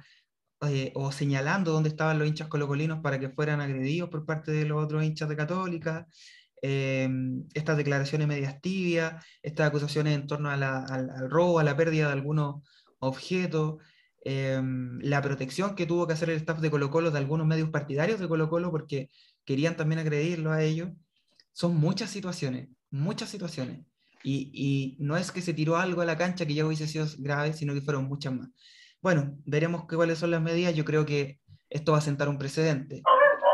eh, 0.68 0.92
o 0.96 1.12
señalando 1.12 1.72
dónde 1.72 1.90
estaban 1.90 2.18
los 2.20 2.28
hinchas 2.28 2.48
colocolinos 2.48 3.00
para 3.02 3.20
que 3.20 3.30
fueran 3.30 3.62
agredidos 3.62 4.10
por 4.10 4.26
parte 4.26 4.52
de 4.52 4.66
los 4.66 4.84
otros 4.84 5.04
hinchas 5.04 5.30
de 5.30 5.36
Católica, 5.36 6.08
eh, 6.66 7.10
estas 7.54 7.76
declaraciones 7.76 8.26
medias 8.26 8.62
tibias, 8.62 9.22
estas 9.42 9.68
acusaciones 9.68 10.16
en 10.16 10.28
torno 10.28 10.50
al, 10.50 11.30
robo, 11.30 11.60
a 11.60 11.64
la 11.64 11.76
pérdida 11.76 12.08
de 12.08 12.14
algunos 12.14 12.64
objetos, 13.00 13.84
eh, 14.24 14.62
la 15.02 15.22
protección 15.22 15.76
que 15.76 15.86
tuvo 15.86 16.08
que 16.08 16.14
hacer 16.14 16.30
el 16.30 16.38
staff 16.38 16.62
de 16.62 16.72
Colo 16.72 16.90
Colo 16.90 17.12
de 17.12 17.18
algunos 17.18 17.46
medios 17.46 17.70
partidarios 17.70 18.22
de 18.22 18.30
Colo 18.30 18.50
Colo 18.50 18.72
porque 18.72 19.10
querían 19.44 19.76
también 19.76 20.00
agredirlo 20.00 20.54
a 20.54 20.64
ellos. 20.64 20.90
Son 21.52 21.76
muchas 21.76 22.10
situaciones, 22.12 22.70
muchas 22.90 23.30
situaciones. 23.30 23.82
Y, 24.24 24.50
y 24.54 24.96
no 25.04 25.18
es 25.18 25.34
que 25.34 25.42
se 25.42 25.54
tiró 25.54 25.76
algo 25.76 26.02
a 26.02 26.06
la 26.06 26.18
cancha 26.18 26.46
que 26.46 26.54
ya 26.54 26.66
hubiese 26.66 26.88
sido 26.88 27.06
grave, 27.18 27.52
sino 27.52 27.74
que 27.74 27.82
fueron 27.82 28.06
muchas 28.06 28.34
más. 28.34 28.48
Bueno, 29.02 29.38
veremos 29.44 29.86
cuáles 29.86 30.18
son 30.18 30.32
las 30.32 30.42
medidas. 30.42 30.74
Yo 30.74 30.86
creo 30.86 31.06
que 31.06 31.40
esto 31.70 31.92
va 31.92 31.98
a 31.98 32.02
sentar 32.02 32.30
un 32.30 32.38
precedente. 32.38 33.02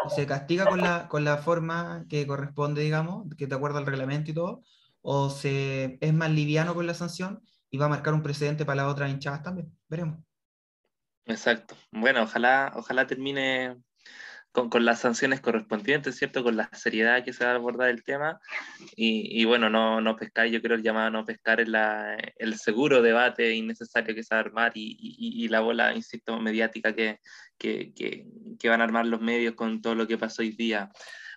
Se 0.09 0.25
castiga 0.25 0.65
con 0.65 0.79
la, 0.79 1.07
con 1.07 1.23
la 1.23 1.37
forma 1.37 2.05
que 2.09 2.25
corresponde, 2.25 2.81
digamos, 2.81 3.27
que 3.37 3.47
de 3.47 3.55
acuerdo 3.55 3.77
al 3.77 3.85
reglamento 3.85 4.31
y 4.31 4.33
todo, 4.33 4.63
o 5.01 5.29
se 5.29 5.97
es 6.01 6.13
más 6.13 6.31
liviano 6.31 6.73
con 6.73 6.87
la 6.87 6.93
sanción 6.93 7.41
y 7.69 7.77
va 7.77 7.85
a 7.85 7.89
marcar 7.89 8.13
un 8.13 8.23
precedente 8.23 8.65
para 8.65 8.83
las 8.83 8.91
otras 8.91 9.09
hinchadas 9.11 9.43
también. 9.43 9.71
Veremos. 9.87 10.19
Exacto. 11.25 11.75
Bueno, 11.91 12.23
ojalá, 12.23 12.71
ojalá 12.75 13.05
termine 13.05 13.77
con, 14.51 14.69
con, 14.69 14.85
las 14.85 14.99
sanciones 14.99 15.41
correspondientes, 15.41 16.17
¿cierto? 16.17 16.43
Con 16.43 16.57
la 16.57 16.69
seriedad 16.73 17.23
que 17.23 17.33
se 17.33 17.45
va 17.45 17.51
a 17.51 17.55
abordar 17.55 17.89
el 17.89 18.03
tema. 18.03 18.39
Y, 18.95 19.41
y 19.41 19.45
bueno, 19.45 19.69
no, 19.69 20.01
no 20.01 20.15
pescar, 20.15 20.47
yo 20.47 20.61
creo 20.61 20.75
el 20.75 20.83
llamado 20.83 21.07
a 21.07 21.11
no 21.11 21.25
pescar 21.25 21.61
es 21.61 21.67
la, 21.67 22.17
el 22.37 22.57
seguro 22.57 23.01
debate 23.01 23.53
innecesario 23.53 24.15
que 24.15 24.23
se 24.23 24.33
va 24.33 24.41
a 24.41 24.43
armar 24.43 24.71
y, 24.75 24.97
y, 24.99 25.45
y 25.45 25.47
la 25.49 25.59
bola, 25.61 25.93
insisto, 25.93 26.39
mediática 26.39 26.95
que, 26.95 27.19
que, 27.57 27.93
que, 27.93 28.25
que, 28.59 28.69
van 28.69 28.81
a 28.81 28.85
armar 28.85 29.05
los 29.05 29.21
medios 29.21 29.55
con 29.55 29.81
todo 29.81 29.95
lo 29.95 30.07
que 30.07 30.17
pasó 30.17 30.41
hoy 30.41 30.51
día. 30.51 30.89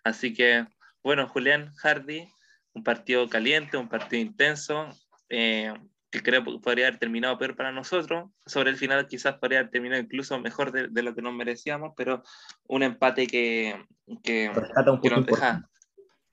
Así 0.04 0.32
que, 0.34 0.66
bueno, 1.02 1.28
Julián 1.28 1.72
Hardy, 1.76 2.26
un 2.74 2.82
partido 2.82 3.28
caliente, 3.28 3.76
un 3.76 3.88
partido 3.88 4.22
intenso. 4.22 4.88
Eh, 5.28 5.72
que 6.12 6.22
creo 6.22 6.44
que 6.44 6.58
podría 6.58 6.86
haber 6.86 7.00
terminado 7.00 7.38
peor 7.38 7.56
para 7.56 7.72
nosotros. 7.72 8.30
Sobre 8.44 8.70
el 8.70 8.76
final 8.76 9.08
quizás 9.08 9.38
podría 9.38 9.60
haber 9.60 9.70
terminado 9.70 10.02
incluso 10.02 10.38
mejor 10.38 10.70
de, 10.70 10.88
de 10.88 11.02
lo 11.02 11.14
que 11.14 11.22
nos 11.22 11.32
merecíamos, 11.32 11.94
pero 11.96 12.22
un 12.68 12.82
empate 12.82 13.26
que, 13.26 13.82
que, 14.22 14.52
rescata 14.54 14.92
un 14.92 15.00
punto 15.00 15.14
que 15.14 15.20
nos 15.20 15.26
deja... 15.26 15.70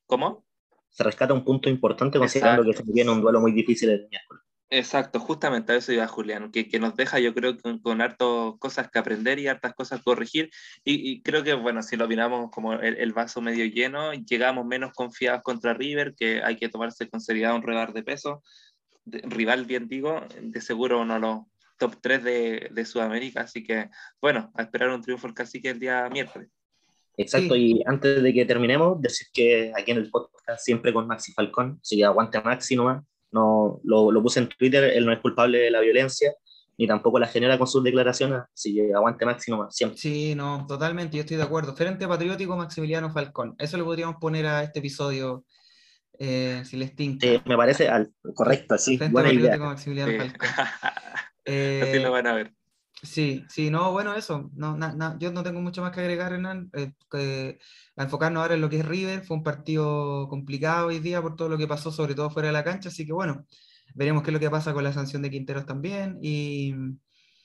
¿Cómo? 0.06 0.46
Se 0.90 1.04
rescata 1.04 1.34
un 1.34 1.46
punto 1.46 1.70
importante 1.70 2.20
considerando 2.20 2.64
Exacto. 2.64 2.84
que 2.84 2.88
se 2.88 2.94
viene 2.94 3.12
un 3.12 3.22
duelo 3.22 3.40
muy 3.40 3.54
difícil 3.54 3.90
el 3.90 4.08
miércoles. 4.10 4.44
Exacto, 4.72 5.20
justamente 5.20 5.72
a 5.72 5.78
eso 5.78 5.92
iba 5.92 6.06
Julián, 6.08 6.52
que, 6.52 6.68
que 6.68 6.78
nos 6.78 6.96
deja 6.96 7.18
yo 7.18 7.34
creo 7.34 7.58
con, 7.58 7.80
con 7.80 8.02
hartas 8.02 8.28
cosas 8.60 8.88
que 8.92 9.00
aprender 9.00 9.40
y 9.40 9.48
hartas 9.48 9.74
cosas 9.74 10.00
que 10.00 10.04
corregir 10.04 10.52
y, 10.84 11.10
y, 11.10 11.22
creo 11.24 11.44
que 11.44 11.56
bueno, 11.56 11.82
si 11.82 11.98
lo 11.98 12.08
miramos 12.08 12.52
como 12.52 12.74
el, 12.74 12.98
el, 12.98 13.12
vaso 13.12 13.42
medio 13.42 13.66
lleno, 13.66 14.14
llegamos 14.14 14.68
menos 14.68 14.92
confiados 14.94 15.42
contra 15.42 15.74
River, 15.74 16.14
que 16.16 16.44
hay 16.44 16.56
que 16.56 16.70
tomarse 16.70 17.10
con 17.10 17.20
seriedad 17.20 17.56
un 17.56 17.64
regar 17.64 17.94
de 17.94 18.04
peso, 18.04 18.44
de, 19.10 19.22
rival 19.24 19.66
bien 19.66 19.88
digo, 19.88 20.22
de 20.42 20.62
seguro 20.62 21.02
uno 21.02 21.16
de 21.16 21.20
los 21.20 21.40
top 21.78 21.96
3 22.02 22.24
de, 22.24 22.70
de, 22.72 22.86
Sudamérica, 22.86 23.42
así 23.42 23.64
que 23.64 23.90
bueno, 24.22 24.52
a 24.56 24.64
esperar 24.64 24.90
un 24.90 25.02
triunfo 25.02 25.28
el 25.28 25.34
cacique 25.34 25.70
el 25.70 25.80
día 25.80 26.10
miércoles. 26.10 26.50
Exacto, 27.18 27.56
sí. 27.56 27.74
y 27.78 27.84
antes 27.86 28.24
de 28.24 28.34
que 28.34 28.46
terminemos, 28.46 29.02
decir 29.02 29.28
que 29.34 29.74
aquí 29.76 29.92
en 29.92 29.98
el 29.98 30.10
podcast 30.10 30.64
siempre 30.64 30.94
con 30.94 31.08
Maxi 31.08 31.34
Falcón, 31.34 31.80
así 31.82 31.98
que 31.98 32.06
aguante 32.06 32.38
a 32.38 32.42
Maxi 32.42 32.76
nomás, 32.76 33.04
no, 33.32 33.80
lo, 33.84 34.12
lo, 34.12 34.22
puse 34.24 34.40
en 34.40 34.50
Twitter, 34.50 34.86
él 34.86 35.06
no 35.06 35.12
es 35.12 35.20
culpable 35.20 35.60
de 35.60 35.72
la 35.72 35.82
violencia, 35.82 36.34
ni 36.78 36.88
tampoco 36.88 37.20
la 37.20 37.28
genera 37.28 37.58
con 37.58 37.68
sus 37.68 37.84
declaraciones, 37.84 38.40
así 38.54 38.74
que 38.74 38.94
aguante 38.94 39.26
Maxi 39.26 39.52
nomás, 39.52 39.76
siempre. 39.76 39.98
Sí, 39.98 40.34
no, 40.34 40.66
totalmente, 40.66 41.18
yo 41.18 41.22
estoy 41.22 41.36
de 41.36 41.44
acuerdo. 41.44 41.76
Frente 41.76 42.08
Patriótico 42.08 42.56
Maximiliano 42.56 43.12
Falcón, 43.12 43.54
eso 43.58 43.78
lo 43.78 43.84
podríamos 43.84 44.16
poner 44.16 44.46
a 44.46 44.64
este 44.64 44.80
episodio 44.80 45.44
eh, 46.20 46.62
si 46.66 46.78
les 46.78 46.96
tinca. 46.96 47.26
Sí, 47.26 47.42
me 47.46 47.58
parece 47.58 47.88
al, 47.90 48.14
correcto, 48.36 48.78
sí, 48.78 48.98
Frente 48.98 49.14
buena 49.14 49.34
idea. 49.34 49.58
Maximiliano 49.58 50.12
Sí. 50.12 50.18
Falcón. 50.20 50.50
Así 51.46 51.52
Eh, 51.52 52.00
lo 52.04 52.12
van 52.12 52.28
a 52.28 52.34
ver. 52.36 52.54
Sí, 53.02 53.46
sí, 53.48 53.70
no, 53.72 53.92
bueno, 53.94 54.14
eso. 54.14 54.52
No, 54.54 54.76
na- 54.78 54.94
na- 54.94 55.16
yo 55.20 55.32
no 55.32 55.42
tengo 55.42 55.62
mucho 55.62 55.82
más 55.82 55.92
que 55.94 56.02
agregar, 56.02 56.34
Hernán. 56.34 56.70
eh, 56.74 57.58
a 57.96 58.04
enfocarnos 58.04 58.42
ahora 58.42 58.56
en 58.56 58.62
lo 58.62 58.70
que 58.70 58.80
es 58.80 58.86
River. 58.86 59.22
Fue 59.24 59.38
un 59.38 59.44
partido 59.44 60.28
complicado 60.28 60.88
hoy 60.88 61.00
día 61.00 61.22
por 61.22 61.36
todo 61.38 61.48
lo 61.50 61.58
que 61.58 61.66
pasó, 61.68 61.92
sobre 61.92 62.14
todo 62.14 62.30
fuera 62.30 62.50
de 62.50 62.54
la 62.54 62.64
cancha. 62.66 62.90
Así 62.90 63.06
que 63.06 63.14
bueno, 63.14 63.46
veremos 63.96 64.22
qué 64.22 64.30
es 64.32 64.34
lo 64.34 64.40
que 64.40 64.50
pasa 64.50 64.74
con 64.74 64.84
la 64.84 64.92
sanción 64.94 65.22
de 65.22 65.32
Quinteros 65.32 65.66
también. 65.66 66.20
Y 66.22 66.76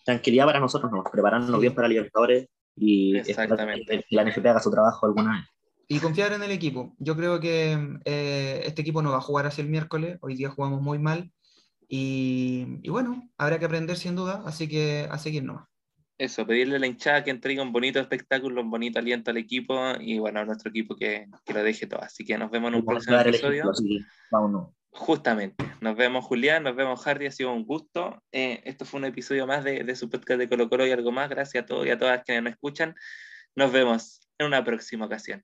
Tranquilidad 0.04 0.44
para 0.46 0.58
nosotros, 0.60 0.90
nos 0.92 1.08
prepararnos 1.10 1.50
Sí. 1.52 1.60
bien 1.60 1.74
para 1.74 1.88
Libertadores 1.88 2.48
y 2.76 3.16
esperar 3.16 3.44
Exactamente. 3.44 4.04
que 4.08 4.16
la 4.16 4.22
NFP 4.22 4.48
haga 4.48 4.60
su 4.60 4.70
trabajo 4.72 5.06
alguna 5.06 5.38
vez. 5.38 5.48
Y 5.88 5.98
confiar 6.00 6.32
en 6.32 6.42
el 6.42 6.50
equipo. 6.50 6.94
Yo 6.98 7.16
creo 7.16 7.40
que 7.40 7.78
eh, 8.04 8.62
este 8.64 8.82
equipo 8.82 9.02
no 9.02 9.10
va 9.10 9.18
a 9.18 9.22
jugar 9.22 9.46
hacia 9.46 9.62
el 9.62 9.68
miércoles. 9.68 10.18
Hoy 10.22 10.34
día 10.34 10.50
jugamos 10.50 10.80
muy 10.80 10.98
mal. 10.98 11.30
Y, 11.88 12.66
y 12.82 12.88
bueno, 12.88 13.28
habrá 13.36 13.58
que 13.58 13.66
aprender 13.66 13.96
sin 13.96 14.16
duda. 14.16 14.42
Así 14.46 14.68
que 14.68 15.06
a 15.10 15.18
seguir 15.18 15.44
nomás. 15.44 15.66
Eso, 16.16 16.46
pedirle 16.46 16.76
a 16.76 16.78
la 16.78 16.86
hinchada 16.86 17.24
que 17.24 17.30
entregue 17.30 17.60
un 17.60 17.72
bonito 17.72 17.98
espectáculo, 17.98 18.62
un 18.62 18.70
bonito 18.70 19.00
aliento 19.00 19.32
al 19.32 19.36
equipo 19.36 19.76
y 20.00 20.18
bueno, 20.20 20.40
a 20.40 20.44
nuestro 20.44 20.70
equipo 20.70 20.94
que, 20.94 21.26
que 21.44 21.52
lo 21.52 21.62
deje 21.62 21.86
todo. 21.86 22.02
Así 22.02 22.24
que 22.24 22.38
nos 22.38 22.50
vemos 22.50 22.68
en 22.68 22.76
un 22.76 22.84
Vamos 22.84 23.08
a 23.08 23.10
próximo 23.10 23.20
episodio. 23.20 23.70
así 23.70 23.98
que 23.98 24.04
vámonos. 24.30 24.68
Justamente, 24.96 25.64
nos 25.80 25.96
vemos 25.96 26.24
Julián, 26.24 26.62
nos 26.62 26.76
vemos 26.76 27.02
Hardy, 27.02 27.26
ha 27.26 27.32
sido 27.32 27.52
un 27.52 27.64
gusto. 27.64 28.22
Eh, 28.30 28.62
esto 28.64 28.84
fue 28.84 29.00
un 29.00 29.06
episodio 29.06 29.44
más 29.44 29.64
de, 29.64 29.82
de 29.82 29.96
su 29.96 30.08
podcast 30.08 30.38
de 30.38 30.48
Colo 30.48 30.68
Colo 30.70 30.86
y 30.86 30.92
algo 30.92 31.10
más. 31.10 31.28
Gracias 31.28 31.64
a 31.64 31.66
todos 31.66 31.84
y 31.84 31.90
a 31.90 31.98
todas 31.98 32.22
quienes 32.22 32.44
nos 32.44 32.52
escuchan. 32.52 32.94
Nos 33.56 33.72
vemos 33.72 34.20
en 34.38 34.46
una 34.46 34.64
próxima 34.64 35.06
ocasión. 35.06 35.42